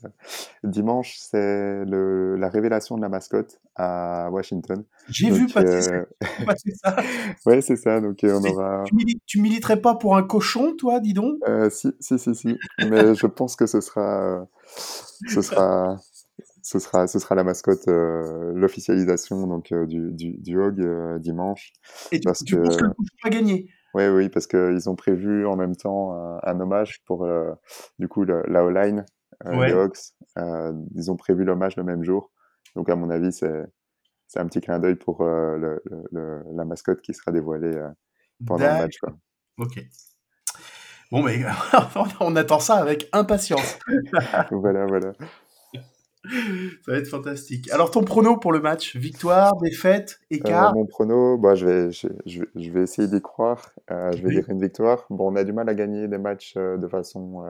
dimanche, 0.64 1.16
c'est 1.18 1.86
la 1.86 2.50
révélation 2.50 2.98
de 2.98 3.02
la 3.02 3.10
mascotte 3.10 3.60
à 3.78 4.30
Washington. 4.32 4.84
J'ai 5.10 5.30
vu 5.30 5.48
passer, 5.48 5.82
ça. 5.82 6.96
ouais, 7.46 7.62
c'est 7.62 7.76
ça. 7.76 8.02
Donc 8.02 8.20
on 8.24 8.44
aura. 8.44 8.84
Tu, 9.26 9.40
militerais 9.40 9.80
pas 9.80 9.96
pour 9.96 10.18
un 10.18 10.24
cochon, 10.24 10.76
toi, 10.78 11.00
dis 11.00 11.14
donc? 11.14 11.38
Si, 11.70 11.90
si, 12.00 12.20
si, 12.20 12.36
si. 12.36 12.58
Mais 12.80 13.16
je 13.16 13.28
pense 13.28 13.56
que 13.56 13.66
ce 13.66 13.80
sera, 13.80 14.48
ce 15.28 15.42
sera, 15.42 15.98
ce 16.68 16.80
sera, 16.80 17.08
ce 17.08 17.18
sera 17.18 17.36
la 17.36 17.46
mascotte, 17.46 17.88
euh, 17.88 18.52
l'officialisation 18.54 19.48
donc 19.48 19.72
euh, 19.72 19.86
du, 19.86 20.12
du, 20.12 20.38
du 20.38 20.60
Hog 20.60 20.82
euh, 20.82 21.18
dimanche. 21.18 21.72
Et 22.12 22.20
tu, 22.20 22.26
parce 22.26 22.44
tu 22.44 22.56
que, 22.56 22.62
penses 22.62 22.76
que 22.76 22.84
le 22.84 22.90
Couchon 22.90 23.16
va 23.24 23.30
gagner 23.30 23.70
Oui, 23.94 24.08
oui, 24.08 24.28
parce 24.28 24.48
qu'ils 24.48 24.90
ont 24.90 24.96
prévu 24.96 25.46
en 25.46 25.56
même 25.56 25.78
temps 25.78 26.14
un, 26.14 26.40
un 26.44 26.60
hommage 26.60 27.02
pour 27.06 27.26
du 28.00 28.10
coup 28.10 28.26
le, 28.26 28.44
la 28.48 28.66
O-line 28.66 29.06
ouais. 29.46 29.68
des 29.68 29.74
Hogs. 29.74 29.98
ils 30.96 31.10
ont 31.10 31.16
prévu 31.16 31.46
l'hommage 31.46 31.78
le 31.78 31.84
même 31.84 32.04
jour. 32.04 32.32
Donc 32.78 32.90
à 32.90 32.96
mon 32.96 33.10
avis, 33.10 33.34
c'est 33.34 33.66
c'est 34.28 34.40
un 34.40 34.46
petit 34.46 34.62
clin 34.62 34.78
d'œil 34.80 34.96
pour 34.96 35.24
le, 35.24 35.82
le, 36.12 36.44
la 36.54 36.64
mascotte 36.66 37.02
qui 37.02 37.14
sera 37.14 37.32
dévoilée 37.32 37.82
pendant 38.46 38.68
le 38.68 38.74
match. 38.82 38.98
Quoi. 39.00 39.18
Ok. 39.58 39.80
Bon, 41.12 41.24
mais 41.24 41.40
on 42.20 42.36
attend 42.36 42.60
ça 42.60 42.76
avec 42.76 43.10
impatience. 43.14 43.80
voilà, 44.52 44.86
voilà. 44.86 45.14
Ça 46.86 46.92
va 46.92 46.98
être 46.98 47.08
fantastique. 47.08 47.72
Alors, 47.72 47.90
ton 47.90 48.04
prono 48.04 48.36
pour 48.38 48.52
le 48.52 48.60
match? 48.60 48.98
Victoire, 48.98 49.56
défaite, 49.58 50.20
écart? 50.30 50.72
euh, 50.72 50.74
Mon 50.74 50.86
prono, 50.86 51.38
bah, 51.38 51.56
je, 51.56 51.66
vais, 51.66 51.92
je, 51.92 52.08
je, 52.26 52.72
vais 52.72 52.82
essayer 52.82 53.08
d'y 53.08 53.22
croire. 53.22 53.72
Euh, 53.92 54.12
je 54.12 54.22
vais 54.22 54.32
dire 54.32 54.50
une 54.50 54.60
victoire. 54.62 55.06
Bon, 55.10 55.32
on 55.32 55.36
a 55.38 55.46
du 55.46 55.54
mal 55.54 55.70
à 55.70 55.74
gagner 55.74 56.10
des 56.10 56.18
matchs 56.18 56.56
euh, 56.58 56.78
de 56.78 56.88
façon. 56.88 57.46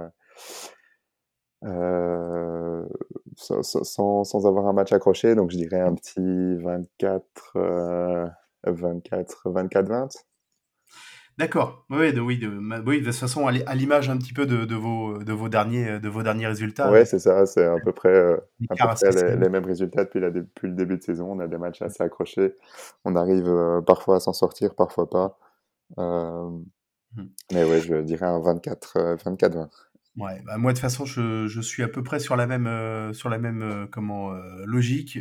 Euh, 3.51 3.61
sans, 3.61 4.23
sans, 4.23 4.47
avoir 4.47 4.67
un 4.67 4.73
match 4.73 4.91
accroché. 4.91 5.35
Donc, 5.35 5.51
je 5.51 5.57
dirais 5.57 5.79
un 5.79 5.93
petit 5.93 6.55
24, 6.63 7.23
24, 8.65 9.49
24-20. 9.49 10.23
D'accord. 11.37 11.85
Oui, 11.91 12.13
de, 12.13 12.19
oui, 12.19 12.39
de, 12.39 12.47
oui, 12.47 12.99
de 12.99 13.05
toute 13.05 13.13
façon, 13.13 13.45
à 13.45 13.75
l'image 13.75 14.09
un 14.09 14.17
petit 14.17 14.33
peu 14.33 14.47
de, 14.47 14.65
de, 14.65 14.75
vos, 14.75 15.19
de, 15.19 15.33
vos, 15.33 15.49
derniers, 15.49 15.99
de 15.99 16.09
vos 16.09 16.23
derniers 16.23 16.47
résultats. 16.47 16.91
Oui, 16.91 17.05
c'est 17.05 17.19
ça. 17.19 17.45
C'est 17.45 17.63
à 17.63 17.75
peu 17.79 17.91
près, 17.91 18.09
euh, 18.09 18.37
à 18.71 18.87
peu 18.87 18.95
près 18.95 19.11
les, 19.11 19.35
les, 19.35 19.49
mêmes 19.49 19.65
résultats 19.65 20.03
depuis, 20.05 20.19
la, 20.19 20.31
depuis, 20.31 20.67
le 20.67 20.73
début 20.73 20.97
de 20.97 21.03
saison. 21.03 21.31
On 21.31 21.39
a 21.39 21.47
des 21.47 21.59
matchs 21.59 21.83
assez 21.83 22.01
accrochés. 22.01 22.55
On 23.05 23.15
arrive 23.15 23.47
euh, 23.47 23.81
parfois 23.81 24.15
à 24.15 24.19
s'en 24.19 24.33
sortir, 24.33 24.73
parfois 24.73 25.07
pas. 25.11 25.37
Euh, 25.99 26.49
mmh. 27.15 27.23
Mais 27.53 27.63
ouais, 27.65 27.81
je 27.81 27.97
dirais 27.97 28.25
un 28.25 28.39
24-20. 28.39 29.69
24, 30.17 30.35
Ouais, 30.35 30.41
bah 30.45 30.57
moi 30.57 30.71
de 30.71 30.77
toute 30.77 30.81
façon 30.81 31.05
je, 31.05 31.47
je 31.47 31.61
suis 31.61 31.83
à 31.83 31.87
peu 31.87 32.01
près 32.01 32.19
sur 32.19 32.35
la 32.35 32.47
même 32.47 32.65
euh, 32.65 33.13
sur 33.13 33.29
la 33.29 33.37
même 33.37 33.61
euh, 33.61 33.85
comment 33.85 34.33
euh, 34.33 34.63
logique 34.65 35.19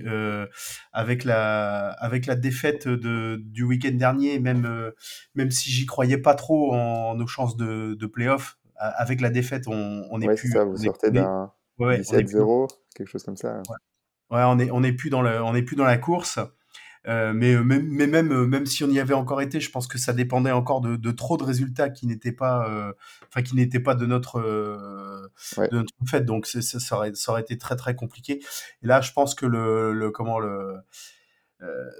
avec 0.93 1.25
la 1.25 1.91
avec 1.91 2.27
la 2.27 2.35
défaite 2.35 2.89
de 2.89 3.37
du 3.45 3.63
week-end 3.63 3.93
dernier 3.93 4.39
même 4.39 4.93
même 5.35 5.51
si 5.51 5.71
j'y 5.71 5.85
croyais 5.85 6.19
pas 6.19 6.35
trop 6.35 6.73
en, 6.73 7.15
nos 7.15 7.27
chances 7.27 7.57
de 7.57 7.95
de 7.95 8.07
playoff 8.07 8.59
avec 8.77 9.21
la 9.21 9.31
défaite 9.31 9.69
on 9.69 10.07
on 10.11 10.21
est 10.21 10.29
ouais, 10.29 10.35
plus 10.35 10.51
ça, 10.51 10.65
vous 10.65 10.77
sortez 10.77 11.11
d'un 11.11 11.53
ouais, 11.79 12.01
17-0 12.01 12.69
quelque 12.95 13.09
chose 13.09 13.23
comme 13.23 13.37
ça 13.37 13.59
ouais. 13.69 14.37
ouais, 14.37 14.45
on 14.47 14.59
est 14.59 14.71
on 14.71 14.83
est 14.83 14.93
plus 14.93 15.11
dans 15.11 15.21
le 15.21 15.43
on 15.43 15.55
est 15.55 15.63
plus 15.63 15.77
dans 15.77 15.85
la 15.85 15.99
course 15.99 16.39
euh, 17.07 17.33
mais, 17.33 17.55
euh, 17.55 17.63
même, 17.63 17.87
mais 17.89 18.07
même, 18.07 18.33
euh, 18.33 18.47
même 18.47 18.67
si 18.67 18.85
on 18.85 18.91
y 18.91 19.01
avait 19.01 19.15
encore 19.15 19.41
été, 19.41 19.61
je 19.61 19.71
pense 19.71 19.87
que 19.87 19.99
ça 19.99 20.13
dépendait 20.13 20.51
encore 20.53 20.81
de, 20.81 20.97
de 20.97 21.11
trop 21.11 21.37
de 21.37 21.45
résultats 21.45 21.91
qui 21.91 22.07
n'étaient 22.07 22.33
pas, 22.33 22.69
euh, 22.69 22.93
enfin 23.29 23.43
qui 23.43 23.55
n'étaient 23.55 23.81
pas 23.81 23.95
de 23.95 24.07
notre, 24.07 24.41
euh, 24.41 25.29
ouais. 25.57 25.69
de 25.69 25.77
notre 25.79 25.93
fait. 26.09 26.25
Donc 26.25 26.47
ça, 26.47 26.61
ça, 26.63 26.97
aurait, 26.97 27.15
ça 27.15 27.33
aurait 27.33 27.43
été 27.43 27.59
très 27.59 27.77
très 27.77 27.95
compliqué. 27.95 28.41
Et 28.83 28.87
là, 28.87 29.01
je 29.01 29.13
pense 29.13 29.35
que 29.35 29.47
le, 29.47 29.93
le 29.93 30.11
comment 30.11 30.39
le 30.39 30.77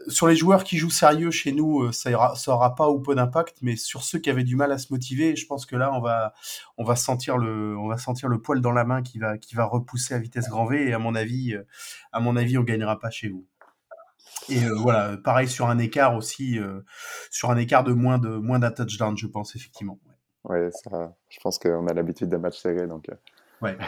sur 0.09 0.29
les 0.29 0.37
joueurs 0.37 0.65
qui 0.65 0.77
jouent 0.77 0.91
sérieux 0.91 1.31
chez 1.31 1.51
nous, 1.51 1.91
ça, 1.91 2.11
ira, 2.11 2.37
ça 2.37 2.53
aura 2.53 2.75
pas 2.75 2.91
ou 2.91 3.01
peu 3.01 3.15
d'impact, 3.15 3.57
mais 3.63 3.75
sur 3.75 4.03
ceux 4.03 4.19
qui 4.19 4.29
avaient 4.29 4.45
du 4.45 4.55
mal 4.55 4.71
à 4.71 4.77
se 4.77 4.93
motiver, 4.93 5.35
je 5.35 5.47
pense 5.47 5.65
que 5.65 5.77
là, 5.77 5.95
on 5.95 6.01
va, 6.03 6.35
on 6.77 6.85
va 6.85 6.95
sentir 6.95 7.39
le, 7.39 7.75
on 7.79 7.89
va 7.89 7.97
sentir 7.97 8.29
le 8.29 8.39
poil 8.43 8.61
dans 8.61 8.73
la 8.73 8.85
main 8.85 9.03
qui 9.03 9.19
va, 9.19 9.39
qui 9.39 9.55
va 9.55 9.65
repousser 9.65 10.13
à 10.13 10.19
vitesse 10.19 10.51
grand 10.51 10.67
V. 10.67 10.87
Et 10.87 10.93
à 10.93 10.99
mon 10.99 11.15
avis, 11.15 11.57
à 12.13 12.21
mon 12.21 12.37
avis, 12.37 12.59
on 12.59 12.65
gagnera 12.65 12.99
pas 12.99 13.09
chez 13.09 13.31
vous. 13.31 13.47
Et 14.49 14.65
euh, 14.65 14.75
voilà, 14.75 15.17
pareil 15.17 15.49
sur 15.49 15.69
un 15.69 15.79
écart 15.79 16.15
aussi, 16.15 16.59
euh, 16.59 16.81
sur 17.31 17.51
un 17.51 17.57
écart 17.57 17.85
de 17.85 17.93
moins 17.93 18.19
de 18.19 18.29
moins 18.29 18.59
d'un 18.59 18.71
touchdown, 18.71 19.17
je 19.17 19.27
pense 19.27 19.57
effectivement. 19.57 19.99
Ouais, 20.45 20.61
ouais 20.61 20.71
ça, 20.71 21.17
je 21.29 21.39
pense 21.43 21.59
qu'on 21.59 21.87
a 21.87 21.95
l'habitude 21.95 22.29
des 22.29 22.39
matchs 22.39 22.61
serrés, 22.61 22.87
donc. 22.87 23.09
Euh... 23.09 23.15
Ouais, 23.63 23.79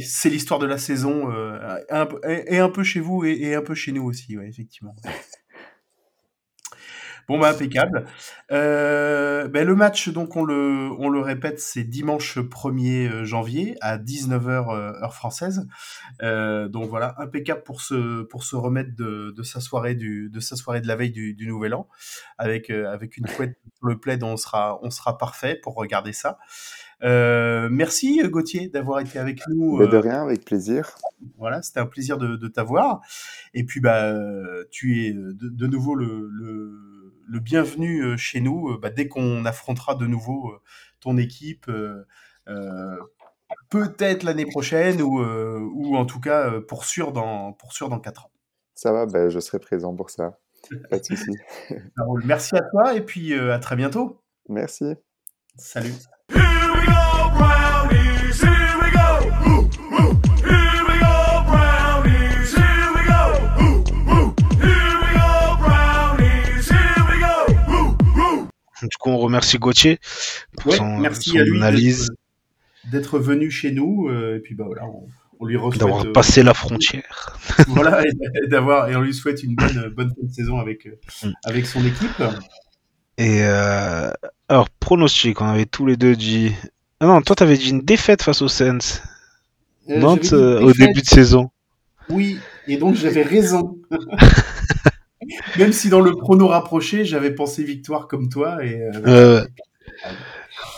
c'est 0.00 0.30
l'histoire 0.30 0.60
de 0.60 0.66
la 0.66 0.78
saison, 0.78 1.32
euh, 1.32 1.78
un, 1.90 2.06
et 2.24 2.60
un 2.60 2.68
peu 2.68 2.84
chez 2.84 3.00
vous 3.00 3.24
et, 3.24 3.32
et, 3.32 3.54
un 3.56 3.62
peu 3.62 3.74
chez 3.74 3.90
nous 3.90 4.04
aussi, 4.04 4.38
ouais, 4.38 4.48
effectivement. 4.48 4.94
Bon 7.28 7.38
bah 7.38 7.50
impeccable. 7.50 8.06
Euh, 8.52 9.48
ben, 9.48 9.66
le 9.66 9.74
match 9.74 10.08
donc 10.08 10.34
on 10.36 10.44
le 10.44 10.88
on 10.98 11.10
le 11.10 11.20
répète 11.20 11.60
c'est 11.60 11.84
dimanche 11.84 12.38
1er 12.38 13.10
euh, 13.10 13.24
janvier 13.24 13.76
à 13.82 13.98
19h 13.98 14.46
euh, 14.46 14.92
heure 15.02 15.14
française. 15.14 15.66
Euh, 16.22 16.68
donc 16.68 16.88
voilà 16.88 17.14
impeccable 17.18 17.64
pour 17.64 17.82
se 17.82 18.22
pour 18.22 18.44
se 18.44 18.56
remettre 18.56 18.96
de, 18.96 19.34
de 19.36 19.42
sa 19.42 19.60
soirée 19.60 19.94
du 19.94 20.30
de 20.30 20.40
sa 20.40 20.56
soirée 20.56 20.80
de 20.80 20.88
la 20.88 20.96
veille 20.96 21.10
du, 21.10 21.34
du 21.34 21.46
nouvel 21.46 21.74
an 21.74 21.86
avec 22.38 22.70
euh, 22.70 22.90
avec 22.90 23.18
une 23.18 23.26
couette 23.26 23.58
sur 23.76 23.86
le 23.88 23.98
plaid 23.98 24.22
on 24.22 24.38
sera 24.38 24.78
on 24.82 24.88
sera 24.88 25.18
parfait 25.18 25.54
pour 25.62 25.74
regarder 25.74 26.14
ça. 26.14 26.38
Euh, 27.04 27.68
merci 27.70 28.20
Gauthier 28.24 28.68
d'avoir 28.68 29.00
été 29.00 29.18
avec 29.20 29.46
nous. 29.48 29.76
Mais 29.76 29.86
de 29.86 29.96
rien, 29.98 30.22
avec 30.22 30.44
plaisir. 30.44 30.96
Voilà, 31.36 31.62
c'était 31.62 31.78
un 31.78 31.86
plaisir 31.86 32.18
de, 32.18 32.36
de 32.36 32.48
t'avoir. 32.48 33.02
Et 33.52 33.64
puis 33.64 33.80
bah 33.80 34.14
tu 34.70 35.04
es 35.04 35.12
de, 35.12 35.34
de 35.34 35.66
nouveau 35.66 35.94
le, 35.94 36.28
le 36.32 36.87
le 37.28 37.40
bienvenu 37.40 38.02
euh, 38.02 38.16
chez 38.16 38.40
nous 38.40 38.70
euh, 38.70 38.78
bah, 38.78 38.90
dès 38.90 39.06
qu'on 39.08 39.44
affrontera 39.44 39.94
de 39.94 40.06
nouveau 40.06 40.50
euh, 40.50 40.60
ton 41.00 41.16
équipe. 41.16 41.70
Peut-être 43.70 44.22
l'année 44.22 44.46
prochaine 44.46 45.02
ou, 45.02 45.20
ou 45.20 45.96
en 45.96 46.06
tout 46.06 46.20
cas 46.20 46.60
pour 46.62 46.84
sûr 46.84 47.12
dans, 47.12 47.52
pour 47.52 47.72
sûr 47.72 47.88
dans 47.88 48.00
4 48.00 48.26
ans. 48.26 48.30
Ça 48.74 48.92
va, 48.92 49.06
ben, 49.06 49.28
je 49.28 49.38
serai 49.38 49.58
présent 49.58 49.94
pour 49.94 50.10
ça. 50.10 50.38
Pas 50.90 50.98
de 50.98 51.04
souci. 51.04 51.30
Merci 52.24 52.56
à 52.56 52.62
toi 52.70 52.94
et 52.94 53.04
puis 53.04 53.34
à 53.34 53.58
très 53.58 53.76
bientôt. 53.76 54.22
Merci. 54.48 54.94
Salut. 55.56 55.94
Coup, 68.98 69.10
on 69.10 69.18
remercie 69.18 69.58
Gauthier 69.58 69.98
pour 70.56 70.72
Ouais, 70.72 70.76
son, 70.78 70.98
merci 70.98 71.30
son 71.30 71.38
à 71.38 71.42
lui 71.42 71.56
analyse, 71.58 72.10
d'être- 72.84 73.18
venu 73.18 73.50
chez 73.50 73.72
nous. 73.72 74.08
euh, 74.08 74.36
et 74.36 74.40
puis 74.40 74.54
bah 74.54 74.64
voilà, 74.66 74.84
on, 74.86 75.06
on 75.40 75.46
lui 75.46 75.56
d'avoir 75.78 76.10
passé 76.12 76.42
la 76.42 76.54
frontière. 76.54 77.36
voilà, 77.68 78.02
et 78.06 78.48
d'avoir 78.48 78.88
et 78.88 78.96
on 78.96 79.00
lui 79.02 79.14
souhaite 79.14 79.42
une 79.42 79.54
bonne 79.54 79.88
bonne 79.94 80.10
fin 80.10 80.26
de 80.26 80.32
saison 80.32 80.58
avec 80.58 80.86
euh, 80.86 80.98
Mm. 81.24 81.32
avec 81.44 81.66
son 81.66 81.84
équipe. 81.84 82.22
Et 83.18 83.40
euh, 83.42 84.10
alors, 84.48 84.70
pronostic, 84.70 85.40
on 85.40 85.46
avait 85.46 85.66
tous 85.66 85.84
les 85.86 85.96
deux 85.96 86.14
dit. 86.14 86.52
Ah 87.00 87.06
non, 87.06 87.20
toi, 87.22 87.34
t'avais 87.36 87.56
dit 87.56 87.70
une 87.70 87.80
défaite 87.82 88.22
face 88.22 88.42
aux 88.42 88.48
Saints. 88.48 88.78
Euh, 89.90 89.98
Nantes 89.98 90.32
au 90.32 90.72
début 90.72 91.00
de 91.02 91.06
saison. 91.06 91.50
Oui, 92.10 92.38
et 92.66 92.76
donc 92.76 92.94
j'avais 92.94 93.22
raison. 93.22 93.78
Même 95.58 95.72
si 95.72 95.88
dans 95.88 96.00
le 96.00 96.12
prono 96.12 96.48
rapproché, 96.48 97.04
j'avais 97.04 97.34
pensé 97.34 97.62
victoire 97.64 98.08
comme 98.08 98.28
toi 98.28 98.64
et 98.64 98.80
euh, 98.94 99.44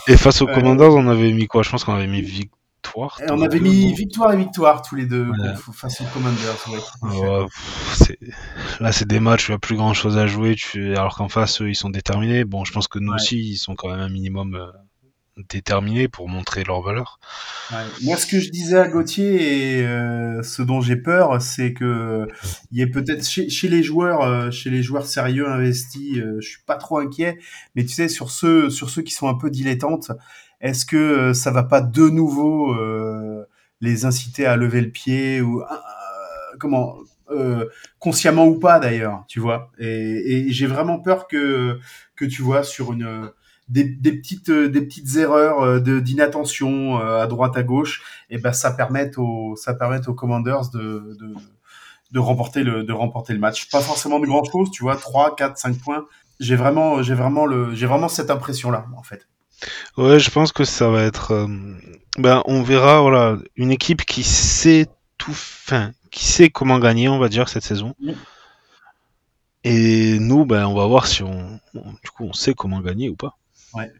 et 0.09 0.17
face 0.17 0.43
aux 0.43 0.47
Commanders, 0.47 0.93
on 0.95 1.07
avait 1.09 1.33
mis 1.33 1.47
quoi? 1.47 1.63
Je 1.63 1.71
pense 1.71 1.85
qu'on 1.85 1.95
avait 1.95 2.07
mis 2.07 2.23
victoire. 2.23 3.21
et 3.21 3.31
on 3.31 3.41
avait 3.43 3.61
mis 3.61 3.93
victoire 3.93 4.33
et 4.33 4.37
victoire 4.37 4.83
tous 4.83 4.95
les 4.97 5.07
deux 5.07 5.29
face 5.75 6.01
aux 6.01 6.05
Commanders. 6.15 6.57
ouais. 6.69 6.79
non 7.03 7.41
Ouais, 7.41 7.45
pff, 7.47 7.95
c'est- 7.95 8.19
Là, 8.81 8.93
c'est 8.93 9.07
des 9.07 9.21
matchs 9.21 9.49
où 9.49 9.53
il 9.53 9.55
n'y 9.55 9.57
a 9.57 9.59
plus 9.61 9.77
grand 9.77 9.95
chose 9.95 10.17
à 10.19 10.27
jouer, 10.27 10.55
tu... 10.57 10.97
alors 10.97 11.17
qu'en 11.17 11.29
face, 11.29 11.61
eux, 11.61 11.69
ils 11.69 11.75
sont 11.75 11.91
déterminés. 11.91 12.45
Bon, 12.45 12.65
je 12.65 12.73
pense 12.73 12.89
que 12.89 12.99
nous 12.99 13.11
Ouais. 13.11 13.17
aussi, 13.17 13.39
ils 13.39 13.57
sont 13.57 13.75
quand 13.75 13.89
même 13.91 14.01
un 14.01 14.09
minimum 14.09 14.55
euh, 14.55 14.67
déterminés 15.49 16.09
pour 16.09 16.29
montrer 16.29 16.65
leur 16.65 16.83
valeur. 16.83 17.19
Moi, 18.03 18.17
ce 18.17 18.27
que 18.27 18.41
je 18.41 18.51
disais 18.51 18.79
à 18.79 18.89
Gauthier 18.89 19.79
et 19.79 19.87
euh, 19.87 20.43
ce 20.43 20.63
dont 20.63 20.81
j'ai 20.81 20.97
peur, 20.97 21.41
c'est 21.41 21.73
que 21.73 22.27
il 22.71 22.79
y 22.79 22.83
ait 22.83 22.87
peut-être 22.87 23.27
chez, 23.27 23.69
les 23.69 23.83
joueurs, 23.83 24.23
euh, 24.23 24.51
chez 24.51 24.71
les 24.71 24.83
joueurs 24.83 25.07
sérieux 25.07 25.49
investis, 25.49 26.19
euh, 26.19 26.39
je 26.41 26.49
suis 26.49 26.63
pas 26.67 26.77
trop 26.77 26.99
inquiet. 26.99 27.39
Mais 27.75 27.85
tu 27.85 27.91
sais, 27.91 28.09
sur 28.09 28.31
ceux, 28.31 28.71
sur 28.71 28.91
ceux 28.91 29.03
qui 29.03 29.13
sont 29.13 29.29
un 29.29 29.35
peu 29.35 29.51
dilettantes, 29.51 30.13
est-ce 30.61 30.85
que 30.85 30.97
euh, 30.97 31.35
ça 31.35 31.51
va 31.51 31.63
pas 31.63 31.81
de 31.81 32.09
nouveau 32.09 32.77
les 33.81 34.05
inciter 34.05 34.45
à 34.47 34.57
lever 34.57 34.83
le 34.83 34.91
pied 34.91 35.41
ou 35.41 35.63
comment 36.59 36.97
consciemment 37.99 38.47
ou 38.47 38.59
pas 38.59 38.81
d'ailleurs, 38.81 39.25
tu 39.29 39.41
vois? 39.41 39.71
Et, 39.79 40.49
et 40.49 40.53
j'ai 40.53 40.67
vraiment 40.67 40.99
peur 40.99 41.29
que 41.29 41.79
que 42.17 42.25
tu 42.25 42.43
vois 42.43 42.65
sur 42.65 42.93
une 42.93 43.31
des, 43.71 43.85
des 43.85 44.13
petites 44.13 44.51
euh, 44.51 44.69
des 44.69 44.83
petites 44.83 45.17
erreurs 45.17 45.61
euh, 45.63 45.81
de 45.81 46.01
d'inattention 46.01 47.01
euh, 47.01 47.23
à 47.23 47.27
droite 47.29 47.57
à 47.57 47.63
gauche 47.63 48.03
et 48.31 48.39
ben 48.39 48.53
ça 48.53 48.73
permette 48.73 49.19
aux 49.19 49.57
ça 49.57 49.77
aux 50.09 50.15
Commanders 50.15 50.71
de, 50.71 51.17
de 51.21 51.35
de 52.13 52.19
remporter 52.21 52.65
le 52.65 52.85
de 52.85 52.93
remporter 52.93 53.33
le 53.35 53.41
match 53.41 53.71
pas 53.71 53.81
forcément 53.81 54.21
de 54.21 54.27
grand 54.27 54.45
chose 54.45 54.71
tu 54.71 54.83
vois 54.85 54.97
3 54.97 55.37
4 55.37 55.59
5 55.59 55.79
points 55.79 56.07
j'ai 56.41 56.57
vraiment 56.57 57.03
j'ai 57.03 57.15
vraiment 57.15 57.47
le 57.47 57.75
j'ai 57.75 57.87
vraiment 57.87 58.09
cette 58.09 58.31
impression 58.31 58.71
là 58.71 58.87
en 58.97 59.03
fait 59.03 59.27
Ouais, 59.97 60.19
je 60.19 60.31
pense 60.31 60.53
que 60.53 60.65
ça 60.65 60.89
va 60.91 61.03
être. 61.03 61.33
euh, 61.33 61.47
Ben, 62.19 62.43
on 62.47 62.63
verra, 62.63 63.01
voilà, 63.01 63.37
une 63.57 63.71
équipe 63.71 64.05
qui 64.05 64.23
sait 64.25 64.87
tout, 65.19 65.31
enfin, 65.31 65.93
qui 66.11 66.25
sait 66.25 66.51
comment 66.51 66.79
gagner, 66.79 67.09
on 67.09 67.19
va 67.19 67.29
dire, 67.29 67.49
cette 67.49 67.63
saison. 67.65 67.95
Et 69.65 70.19
nous, 70.21 70.45
ben, 70.45 70.67
on 70.67 70.75
va 70.75 70.87
voir 70.87 71.07
si 71.07 71.23
on, 71.23 71.59
on- 71.75 71.93
du 72.03 72.11
coup, 72.15 72.25
on 72.25 72.35
sait 72.35 72.53
comment 72.53 72.81
gagner 72.81 73.09
ou 73.09 73.17
pas. 73.17 73.39
Right 73.75 73.91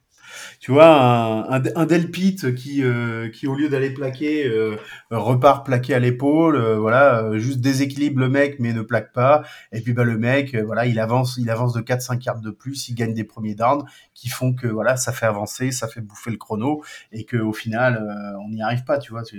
tu 0.61 0.73
vois 0.73 0.87
un, 0.89 1.43
un, 1.59 1.63
un 1.77 1.87
Delpit 1.87 2.37
qui 2.57 2.83
euh, 2.83 3.29
qui 3.31 3.47
au 3.47 3.55
lieu 3.55 3.69
d'aller 3.69 3.91
plaquer 3.91 4.47
euh, 4.47 4.77
repart 5.11 5.65
plaquer 5.67 5.95
à 5.95 5.99
l'épaule 5.99 6.57
euh, 6.57 6.79
voilà 6.79 7.23
euh, 7.25 7.39
juste 7.39 7.61
déséquilibre 7.61 8.21
le 8.21 8.29
mec 8.29 8.57
mais 8.59 8.73
ne 8.73 8.83
plaque 8.83 9.13
pas. 9.13 9.43
Et 9.73 9.81
puis 9.81 9.93
bah 9.93 10.05
le 10.05 10.19
mec 10.19 10.55
euh, 10.55 10.63
voilà 10.65 10.87
il 10.87 10.99
avance 11.01 11.37
il 11.39 11.51
avance 11.51 11.73
de 11.73 11.81
4 11.81 12.03
5 12.03 12.25
yards 12.25 12.41
de 12.41 12.51
plus 12.51 12.89
il 12.89 12.95
gagne 12.95 13.15
des 13.15 13.25
premiers 13.25 13.55
downs 13.55 13.85
qui 14.15 14.29
font 14.29 14.53
que 14.55 14.67
voilà 14.67 14.97
ça 14.97 15.13
fait 15.13 15.27
avancer 15.27 15.71
ça 15.73 15.89
fait 15.89 16.01
bouffer 16.01 16.31
le 16.31 16.37
chrono 16.37 16.83
et 17.13 17.25
que 17.25 17.37
au 17.37 17.53
final 17.53 17.97
euh, 17.97 18.39
on 18.45 18.51
n'y 18.51 18.63
arrive 18.63 18.85
pas 18.85 18.99
tu 18.99 19.13
vois. 19.13 19.25
Ce, 19.25 19.37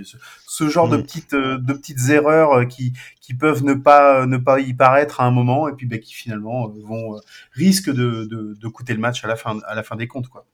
ce 0.48 0.70
genre 0.70 0.90
de 0.90 0.98
Mm. 0.98 1.04
petites 1.04 1.34
euh, 1.34 1.58
de 1.58 1.74
petites 1.74 2.10
erreurs 2.10 2.68
qui 2.68 2.94
qui 3.22 3.34
peuvent 3.34 3.64
ne 3.64 3.74
pas 3.74 4.26
ne 4.26 4.38
pas 4.38 4.60
y 4.60 4.74
paraître 4.74 5.22
à 5.22 5.26
un 5.26 5.32
moment 5.32 5.68
et 5.70 5.74
puis 5.74 5.86
bah, 5.88 5.98
qui 5.98 6.14
finalement 6.14 6.68
vont 6.70 7.16
euh, 7.16 7.20
risquent 7.54 7.90
de, 7.92 8.26
de 8.26 8.56
de 8.60 8.68
coûter 8.68 8.94
le 8.94 9.00
match 9.00 9.24
à 9.24 9.28
la 9.28 9.36
fin 9.36 9.60
à 9.68 9.76
la 9.76 9.84
fin 9.84 9.96
des 9.96 10.08
comptes 10.08 10.28
quoi 10.30 10.46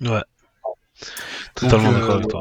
Ouais. 0.00 0.22
Totalement 1.54 1.90
euh, 1.90 1.94
d'accord 1.94 2.14
avec 2.16 2.28
toi. 2.28 2.40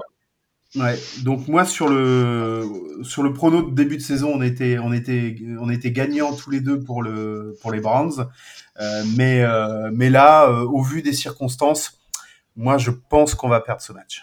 Ouais, 0.76 1.00
donc 1.24 1.48
moi 1.48 1.66
sur 1.66 1.88
le 1.88 3.00
sur 3.04 3.24
le 3.24 3.34
prono 3.34 3.64
de 3.64 3.74
début 3.74 3.98
de 3.98 4.02
saison, 4.02 4.32
on 4.36 4.42
était 4.42 4.78
on 4.80 4.94
était 4.94 5.38
on 5.60 5.70
était 5.70 5.92
gagnants 5.92 6.36
tous 6.36 6.52
les 6.52 6.60
deux 6.60 6.80
pour 6.80 7.02
le 7.02 7.58
pour 7.62 7.72
les 7.72 7.80
Browns, 7.80 8.28
Euh, 8.80 9.04
mais 9.16 9.42
euh, 9.42 9.90
mais 9.92 10.10
là 10.12 10.48
euh, 10.50 10.64
au 10.66 10.84
vu 10.84 11.02
des 11.02 11.14
circonstances, 11.14 12.00
moi 12.56 12.78
je 12.78 12.92
pense 12.92 13.34
qu'on 13.34 13.50
va 13.50 13.60
perdre 13.62 13.82
ce 13.82 13.92
match. 13.94 14.22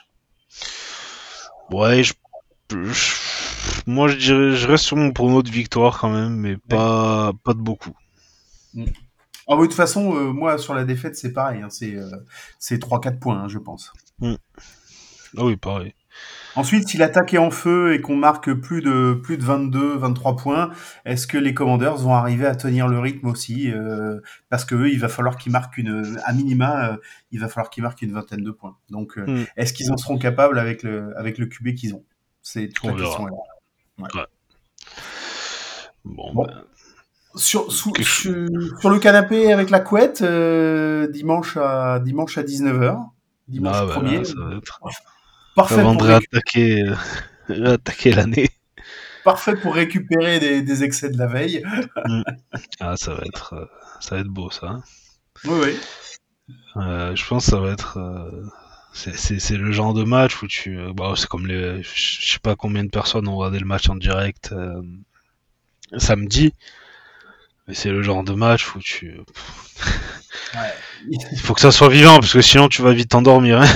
Ouais, 1.70 2.02
je, 2.04 2.12
je- 2.70 3.14
moi, 3.86 4.08
je 4.08 4.16
dirais, 4.16 4.52
je 4.56 4.66
reste 4.68 4.84
sur 4.84 4.96
mon 4.96 5.12
prono 5.12 5.42
de 5.42 5.50
victoire 5.50 5.98
quand 5.98 6.10
même, 6.10 6.36
mais 6.36 6.56
pas, 6.56 7.32
pas 7.42 7.54
de 7.54 7.58
beaucoup. 7.58 7.94
Ah 9.46 9.56
oui, 9.56 9.62
de 9.62 9.66
toute 9.66 9.74
façon, 9.74 10.14
euh, 10.16 10.32
moi 10.32 10.56
sur 10.58 10.74
la 10.74 10.84
défaite 10.84 11.16
c'est 11.16 11.32
pareil, 11.32 11.60
hein, 11.62 11.68
c'est 11.70 11.94
euh, 11.96 12.08
c'est 12.58 12.78
trois 12.78 13.00
quatre 13.00 13.20
points, 13.20 13.38
hein, 13.42 13.48
je 13.48 13.58
pense. 13.58 13.92
Ah 14.22 15.44
oui, 15.44 15.56
pareil. 15.56 15.94
Ensuite, 16.54 16.88
si 16.88 16.96
l'attaque 16.96 17.34
est 17.34 17.38
en 17.38 17.50
feu 17.50 17.92
et 17.94 18.00
qu'on 18.00 18.14
marque 18.14 18.52
plus 18.54 18.80
de 18.80 19.14
plus 19.20 19.36
de 19.36 19.42
22, 19.42 19.96
23 19.96 20.36
points, 20.36 20.70
est-ce 21.04 21.26
que 21.26 21.36
les 21.36 21.52
Commanders 21.52 21.96
vont 21.96 22.14
arriver 22.14 22.46
à 22.46 22.54
tenir 22.54 22.86
le 22.86 23.00
rythme 23.00 23.26
aussi 23.26 23.72
euh, 23.72 24.20
Parce 24.48 24.64
que 24.64 24.76
eux, 24.76 24.88
il 24.88 25.00
va 25.00 25.08
falloir 25.08 25.36
qu'ils 25.36 25.50
marquent 25.50 25.76
une, 25.78 26.16
à 26.24 26.32
minima, 26.32 26.90
euh, 26.92 26.96
il 27.32 27.40
va 27.40 27.48
falloir 27.48 27.68
qu'ils 27.70 27.82
marquent 27.82 28.02
une 28.02 28.12
vingtaine 28.12 28.44
de 28.44 28.50
points. 28.52 28.76
Donc, 28.90 29.18
euh, 29.18 29.26
Mm. 29.26 29.44
est-ce 29.56 29.72
qu'ils 29.72 29.90
en 29.90 29.96
seront 29.96 30.16
capables 30.16 30.56
avec 30.60 30.84
le 30.84 31.12
avec 31.18 31.36
le 31.38 31.46
QB 31.46 31.74
qu'ils 31.74 31.94
ont? 31.94 32.04
C'est 32.42 32.68
toute 32.68 32.84
la 32.84 32.92
On 32.92 32.94
verra. 32.94 33.16
question. 33.16 34.26
Bon, 36.04 36.32
Bon. 36.32 36.44
ben, 36.44 36.62
Sur, 37.36 37.72
sous- 37.72 37.90
Quelque 37.92 38.08
sur, 38.08 38.32
sur 38.80 38.90
le 38.90 38.98
canapé 39.00 39.52
avec 39.52 39.70
la 39.70 39.80
couette, 39.80 40.22
euh, 40.22 41.08
dimanche 41.08 41.56
à 41.56 41.98
dimanche 41.98 42.38
à 42.38 42.42
19h, 42.44 42.96
dimanche 43.48 43.76
ah, 43.76 43.86
1er, 44.00 44.18
là, 44.18 44.24
ça 44.24 44.34
va 44.36 44.56
être. 44.56 44.80
parfait 45.56 45.80
Avant 45.80 45.94
pour 45.94 46.02
réattaquer, 46.04 46.82
euh, 46.82 46.94
réattaquer 47.48 48.12
l'année. 48.12 48.50
parfait 49.24 49.56
pour 49.56 49.74
récupérer 49.74 50.38
des, 50.38 50.62
des 50.62 50.84
excès 50.84 51.10
de 51.10 51.18
la 51.18 51.26
veille. 51.26 51.64
Ah, 52.78 52.96
ça 52.96 53.14
va 53.14 53.22
être, 53.26 53.54
euh, 53.54 53.66
ça 54.00 54.14
va 54.14 54.20
être 54.20 54.28
beau, 54.28 54.50
ça. 54.50 54.68
hein. 54.68 54.82
Oui, 55.44 55.58
oui. 55.64 55.76
Euh, 56.76 57.16
je 57.16 57.26
pense 57.26 57.46
que 57.46 57.50
ça 57.50 57.58
va 57.58 57.70
être. 57.70 57.98
euh, 57.98 58.44
c'est- 58.92 59.56
le 59.56 59.72
genre 59.72 59.92
de 59.94 60.04
match 60.04 60.40
où 60.42 60.46
tu. 60.46 60.78
bah, 60.94 61.14
c'est 61.16 61.26
comme 61.28 61.46
les. 61.48 61.82
Je 61.82 62.32
sais 62.32 62.38
pas 62.38 62.54
combien 62.54 62.84
de 62.84 62.90
personnes 62.90 63.26
ont 63.26 63.36
regardé 63.36 63.58
le 63.58 63.66
match 63.66 63.88
en 63.88 63.96
direct 63.96 64.54
samedi. 65.98 66.52
Mais 67.68 67.74
c'est 67.74 67.90
le 67.90 68.02
genre 68.02 68.24
de 68.24 68.32
match 68.34 68.74
où 68.74 68.78
tu. 68.78 69.16
Ouais. 70.54 70.60
Il 71.32 71.38
faut 71.42 71.54
que 71.54 71.60
ça 71.60 71.70
soit 71.72 71.88
vivant 71.88 72.18
parce 72.18 72.32
que 72.32 72.40
sinon 72.42 72.68
tu 72.68 72.82
vas 72.82 72.92
vite 72.92 73.10
t'endormir. 73.10 73.60
Hein. 73.62 73.66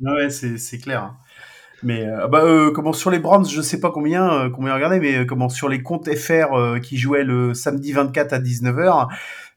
Ouais, 0.00 0.30
c'est 0.30 0.58
c'est 0.58 0.78
clair. 0.78 1.14
Mais 1.84 2.06
euh, 2.06 2.28
bah 2.28 2.42
euh, 2.44 2.70
comment 2.72 2.92
sur 2.92 3.10
les 3.10 3.18
Browns, 3.18 3.48
je 3.48 3.60
sais 3.60 3.80
pas 3.80 3.90
combien 3.90 4.30
euh, 4.32 4.50
combien 4.50 4.74
regarder, 4.74 5.00
mais 5.00 5.16
euh, 5.18 5.24
comment 5.24 5.48
sur 5.48 5.68
les 5.68 5.82
comptes 5.82 6.08
FR 6.14 6.78
qui 6.80 6.96
jouaient 6.96 7.24
le 7.24 7.54
samedi 7.54 7.92
24 7.92 8.32
à 8.34 8.38
19h, 8.38 9.08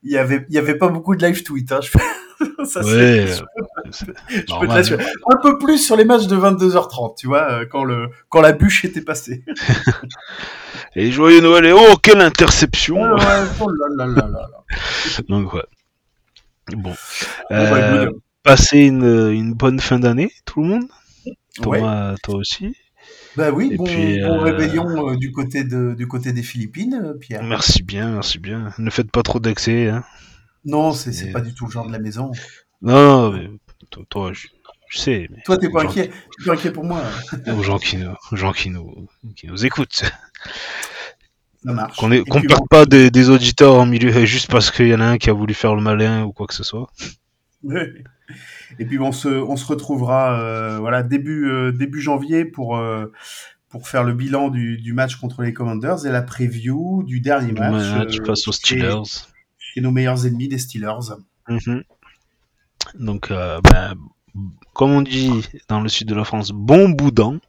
il 0.03 0.11
y 0.11 0.17
avait 0.17 0.45
il 0.49 0.55
y 0.55 0.57
avait 0.57 0.75
pas 0.75 0.87
beaucoup 0.87 1.15
de 1.15 1.23
live 1.25 1.43
tweet. 1.43 1.71
Hein. 1.71 1.81
Je- 1.83 2.65
Ça, 2.65 2.81
Ouais, 2.81 3.25
peux 4.27 4.41
te 4.43 4.51
normal. 4.51 4.77
l'assurer. 4.77 5.05
Un 5.31 5.37
peu 5.41 5.57
plus 5.59 5.77
sur 5.77 5.95
les 5.95 6.03
matchs 6.03 6.25
de 6.27 6.35
22h30, 6.35 7.15
tu 7.17 7.27
vois, 7.27 7.65
quand 7.67 7.83
le 7.83 8.09
quand 8.29 8.41
la 8.41 8.51
bûche 8.53 8.83
était 8.85 9.01
passée. 9.01 9.43
Et 10.95 11.11
joyeux 11.11 11.41
Noël 11.41 11.65
et 11.65 11.73
oh 11.73 11.95
quelle 12.01 12.21
interception 12.21 12.95
oh 13.01 13.17
là 13.17 13.45
là 13.97 14.07
là. 14.07 14.49
Donc 15.29 15.53
ouais. 15.53 15.63
Bon. 16.71 16.89
Bon, 16.91 16.95
bah, 17.49 17.93
Euh, 18.03 18.11
passez 18.43 18.79
une, 18.79 19.03
une 19.31 19.53
bonne 19.53 19.79
fin 19.79 19.99
d'année 19.99 20.31
tout 20.45 20.61
le 20.61 20.67
monde. 20.69 20.85
ouais. 21.65 21.81
Toi 22.23 22.35
aussi. 22.35 22.75
Bah 23.35 23.51
oui, 23.51 23.69
Et 23.73 23.75
bon, 23.75 23.83
puis, 23.83 24.21
bon 24.21 24.33
euh, 24.39 24.39
réveillon 24.41 25.09
euh, 25.09 25.15
du 25.17 25.31
côté 25.33 25.65
de 25.65 25.93
du 25.93 26.07
côté 26.07 26.31
des 26.31 26.41
Philippines, 26.41 27.01
euh, 27.03 27.13
Pierre. 27.19 27.43
Merci 27.43 27.83
bien, 27.83 28.11
merci 28.11 28.39
bien. 28.39 28.71
Ne 28.77 28.89
faites 28.89 29.11
pas 29.11 29.23
trop 29.23 29.39
d'excès. 29.41 29.89
Hein. 29.89 30.03
Non, 30.63 30.93
c'est 30.93 31.11
c'est 31.11 31.31
pas 31.31 31.41
du 31.41 31.53
tout 31.53 31.65
le 31.65 31.71
genre 31.71 31.85
de 31.85 31.91
la 31.91 31.99
maison. 31.99 32.31
Non, 32.81 32.93
non, 32.93 33.31
mais 33.33 33.49
toi, 33.91 34.03
toi, 34.09 34.33
je, 34.33 34.47
je 34.89 34.97
sais, 34.99 35.27
mais 35.29 35.41
Toi, 35.45 35.57
t'es 35.57 35.69
pas 35.69 35.83
inquiet, 35.83 36.11
t'es 36.43 36.49
inquiet 36.49 36.71
pour 36.71 36.85
moi. 36.85 37.01
aux 37.47 37.61
gens 37.61 37.77
qui 37.77 37.97
nous, 37.97 38.13
aux 38.31 38.35
gens 38.37 38.53
qui 38.53 38.69
nous, 38.69 39.07
qui 39.35 39.47
nous 39.47 39.65
écoutent, 39.65 40.03
Ça 41.65 41.73
marche. 41.73 41.97
qu'on 41.97 42.11
Et 42.11 42.23
puis, 42.23 42.47
perde 42.47 42.67
pas 42.69 42.85
des, 42.85 43.09
des 43.09 43.29
auditeurs 43.29 43.73
en 43.75 43.85
milieu 43.85 44.11
juste 44.25 44.49
parce 44.51 44.69
qu'il 44.71 44.87
y 44.87 44.95
en 44.95 45.01
a 45.01 45.05
un 45.05 45.17
qui 45.17 45.29
a 45.29 45.33
voulu 45.33 45.53
faire 45.53 45.75
le 45.75 45.81
malin 45.81 46.23
ou 46.23 46.31
quoi 46.31 46.45
que 46.47 46.53
ce 46.53 46.63
soit. 46.63 46.87
Ouais. 47.63 47.93
Et 48.79 48.85
puis 48.85 48.99
on 48.99 49.11
se, 49.11 49.27
on 49.27 49.55
se 49.55 49.65
retrouvera 49.65 50.39
euh, 50.39 50.77
voilà 50.79 51.03
début 51.03 51.47
euh, 51.49 51.71
début 51.71 52.01
janvier 52.01 52.43
pour 52.45 52.77
euh, 52.77 53.11
pour 53.69 53.87
faire 53.87 54.03
le 54.03 54.13
bilan 54.13 54.49
du, 54.49 54.77
du 54.77 54.93
match 54.93 55.15
contre 55.17 55.41
les 55.41 55.53
Commanders 55.53 56.05
et 56.05 56.09
la 56.11 56.21
preview 56.21 57.03
du 57.03 57.19
dernier 57.19 57.51
match, 57.51 57.91
match 57.97 58.19
euh, 58.19 58.25
face 58.25 58.47
aux 58.47 58.51
Steelers. 58.51 59.03
chez 59.57 59.81
nos 59.81 59.91
meilleurs 59.91 60.25
ennemis 60.25 60.47
des 60.47 60.57
Steelers. 60.57 61.15
Mhm. 61.49 61.83
Donc, 62.99 63.31
euh, 63.31 63.59
ben, 63.63 63.95
comme 64.73 64.91
on 64.91 65.01
dit 65.01 65.47
dans 65.67 65.81
le 65.81 65.89
sud 65.89 66.07
de 66.07 66.15
la 66.15 66.23
France, 66.23 66.51
bon 66.51 66.89
boudin. 66.89 67.39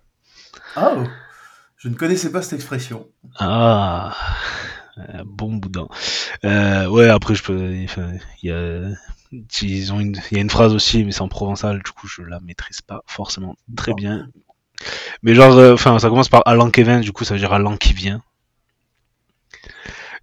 Ah, 0.74 0.97
je 1.77 1.89
ne 1.89 1.94
connaissais 1.94 2.31
pas 2.31 2.43
cette 2.43 2.55
expression. 2.55 3.09
Ah, 3.39 4.16
euh, 4.98 5.23
bon 5.24 5.55
boudin. 5.55 5.89
Euh, 6.44 6.86
ouais, 6.89 7.09
après, 7.09 7.35
je 7.35 7.43
peux. 7.43 7.73
Il 7.73 7.89
y 8.43 8.51
a. 8.51 8.90
Ils 9.61 9.93
ont 9.93 10.01
une, 10.01 10.16
il 10.31 10.36
y 10.36 10.39
a 10.39 10.40
une 10.40 10.51
phrase 10.51 10.74
aussi, 10.74 11.05
mais 11.05 11.12
c'est 11.12 11.20
en 11.20 11.28
provençal, 11.28 11.82
du 11.82 11.90
coup 11.90 12.07
je 12.07 12.23
la 12.23 12.39
maîtrise 12.40 12.81
pas 12.81 13.03
forcément 13.07 13.57
très 13.77 13.93
bien. 13.93 14.28
Mais 15.23 15.35
genre, 15.35 15.53
euh, 15.59 15.74
enfin, 15.74 15.98
ça 15.98 16.09
commence 16.09 16.28
par 16.28 16.43
Alan 16.47 16.70
Kevin, 16.70 17.01
du 17.01 17.12
coup 17.12 17.24
ça 17.24 17.35
veut 17.35 17.40
dire 17.40 17.53
Alan 17.53 17.77
qui 17.77 17.93
vient. 17.93 18.23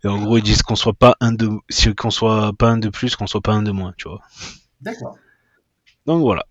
Et 0.04 0.08
en 0.08 0.18
gros, 0.22 0.38
ils 0.38 0.44
disent 0.44 0.62
qu'on 0.62 0.76
soit 0.76 0.94
pas 0.94 1.16
un 1.20 1.32
de, 1.32 1.50
si 1.70 1.94
qu'on 1.96 2.10
soit 2.10 2.54
pas 2.58 2.70
un 2.70 2.78
de 2.78 2.90
plus, 2.90 3.16
qu'on 3.16 3.28
soit 3.28 3.42
pas 3.42 3.54
un 3.54 3.62
de 3.62 3.72
moins, 3.72 3.94
tu 3.98 4.10
vois. 4.10 4.22
D'accord. 4.82 5.18
Donc 6.06 6.22
voilà. 6.22 6.46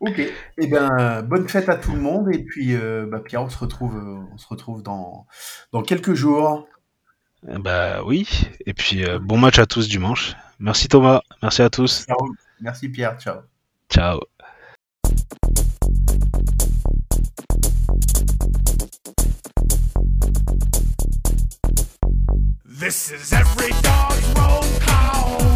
Ok. 0.00 0.20
Eh 0.58 0.66
bien, 0.66 1.22
bonne 1.22 1.48
fête 1.48 1.68
à 1.68 1.76
tout 1.76 1.92
le 1.92 2.00
monde. 2.00 2.28
Et 2.32 2.44
puis, 2.44 2.74
euh, 2.74 3.06
bah, 3.06 3.20
Pierre, 3.20 3.42
on 3.42 3.48
se 3.48 3.58
retrouve, 3.58 3.96
euh, 3.96 4.26
on 4.32 4.38
se 4.38 4.46
retrouve 4.48 4.82
dans, 4.82 5.26
dans 5.72 5.82
quelques 5.82 6.14
jours. 6.14 6.66
Bah 7.42 8.02
oui. 8.04 8.28
Et 8.66 8.74
puis, 8.74 9.04
euh, 9.04 9.18
bon 9.18 9.38
match 9.38 9.58
à 9.58 9.66
tous 9.66 9.88
dimanche. 9.88 10.34
Merci 10.58 10.88
Thomas. 10.88 11.22
Merci 11.42 11.62
à 11.62 11.70
tous. 11.70 12.06
Ciao. 12.06 12.34
Merci 12.60 12.88
Pierre. 12.88 13.18
Ciao. 13.18 13.42
Ciao. 13.90 14.20
This 22.64 23.10
is 23.10 23.32
every 23.32 23.70
dog's 23.82 24.34
roll 24.36 24.62
call. 24.80 25.53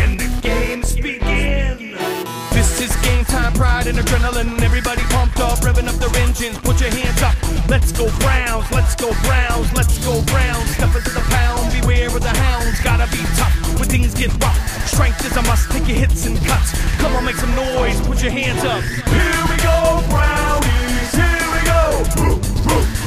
And 0.00 0.18
the 0.18 0.28
games 0.40 0.96
begin. 0.96 1.92
This 2.52 2.80
is 2.80 2.96
game 3.02 3.24
time, 3.26 3.52
pride 3.52 3.86
and 3.86 3.98
adrenaline. 3.98 4.58
Everybody 4.62 5.02
pumped 5.12 5.40
up, 5.40 5.58
revving 5.58 5.88
up 5.88 5.96
their 5.96 6.14
engines. 6.22 6.56
Put 6.58 6.80
your 6.80 6.90
hands 6.90 7.20
up. 7.20 7.36
Let's 7.68 7.92
go 7.92 8.08
Browns, 8.20 8.70
let's 8.72 8.94
go 8.94 9.12
Browns, 9.24 9.72
let's 9.74 9.98
go 10.04 10.22
Browns. 10.32 10.70
Step 10.70 10.94
into 10.96 11.10
the 11.10 11.24
pound, 11.28 11.70
beware 11.80 12.08
of 12.08 12.22
the 12.22 12.32
hounds. 12.32 12.80
Gotta 12.80 13.06
be 13.12 13.22
tough 13.36 13.78
when 13.78 13.88
things 13.88 14.14
get 14.14 14.32
rough. 14.42 14.56
Strength 14.88 15.26
is 15.26 15.36
a 15.36 15.42
must, 15.42 15.70
take 15.70 15.86
your 15.86 15.98
hits 15.98 16.24
and 16.24 16.38
cuts. 16.46 16.72
Come 16.96 17.14
on, 17.14 17.26
make 17.26 17.36
some 17.36 17.54
noise, 17.54 18.00
put 18.00 18.22
your 18.22 18.32
hands 18.32 18.64
up. 18.64 18.82
Here 18.82 19.44
we 19.52 19.56
go, 19.60 20.02
Brownies, 20.08 21.12
here 21.12 21.48
we 21.52 21.60
go. 21.68 22.97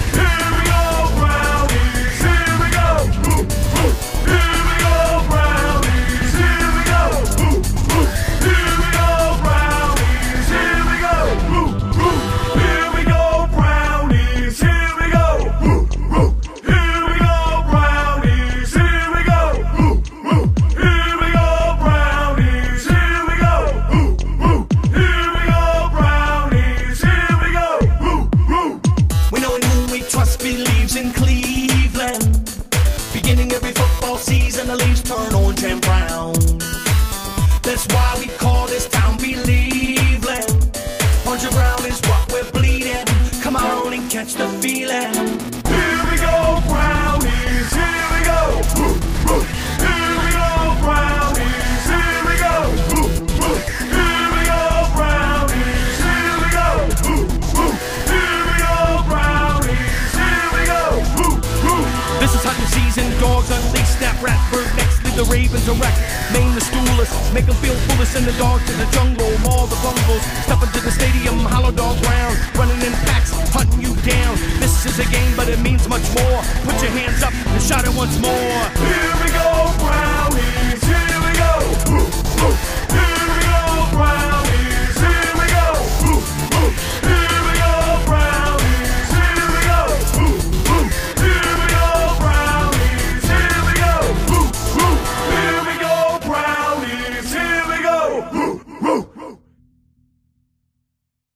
Leave 65.79 66.53
the 66.55 66.61
stoolers, 66.61 67.11
make 67.33 67.45
them 67.45 67.55
feel 67.55 67.75
foolish, 67.87 68.15
in 68.15 68.25
the 68.25 68.33
dark 68.33 68.63
to 68.65 68.73
the 68.73 68.85
jungle, 68.91 69.31
maul 69.39 69.67
the 69.67 69.79
bungles, 69.79 70.23
step 70.43 70.61
into 70.63 70.81
the 70.81 70.91
stadium, 70.91 71.39
hollow 71.39 71.71
dog 71.71 71.95
round, 72.03 72.35
running 72.55 72.81
in 72.81 72.91
packs, 73.07 73.31
hunting 73.53 73.81
you 73.81 73.95
down. 74.01 74.35
This 74.59 74.85
is 74.85 74.99
a 74.99 75.07
game, 75.11 75.35
but 75.35 75.47
it 75.47 75.59
means 75.59 75.87
much 75.87 76.03
more. 76.15 76.41
Put 76.67 76.81
your 76.81 76.91
hands 76.91 77.23
up 77.23 77.33
and 77.33 77.61
shout 77.61 77.85
it 77.85 77.93
once 77.95 78.19
more. 78.19 78.59
Here 78.83 79.15
we 79.23 79.29
go, 79.31 79.50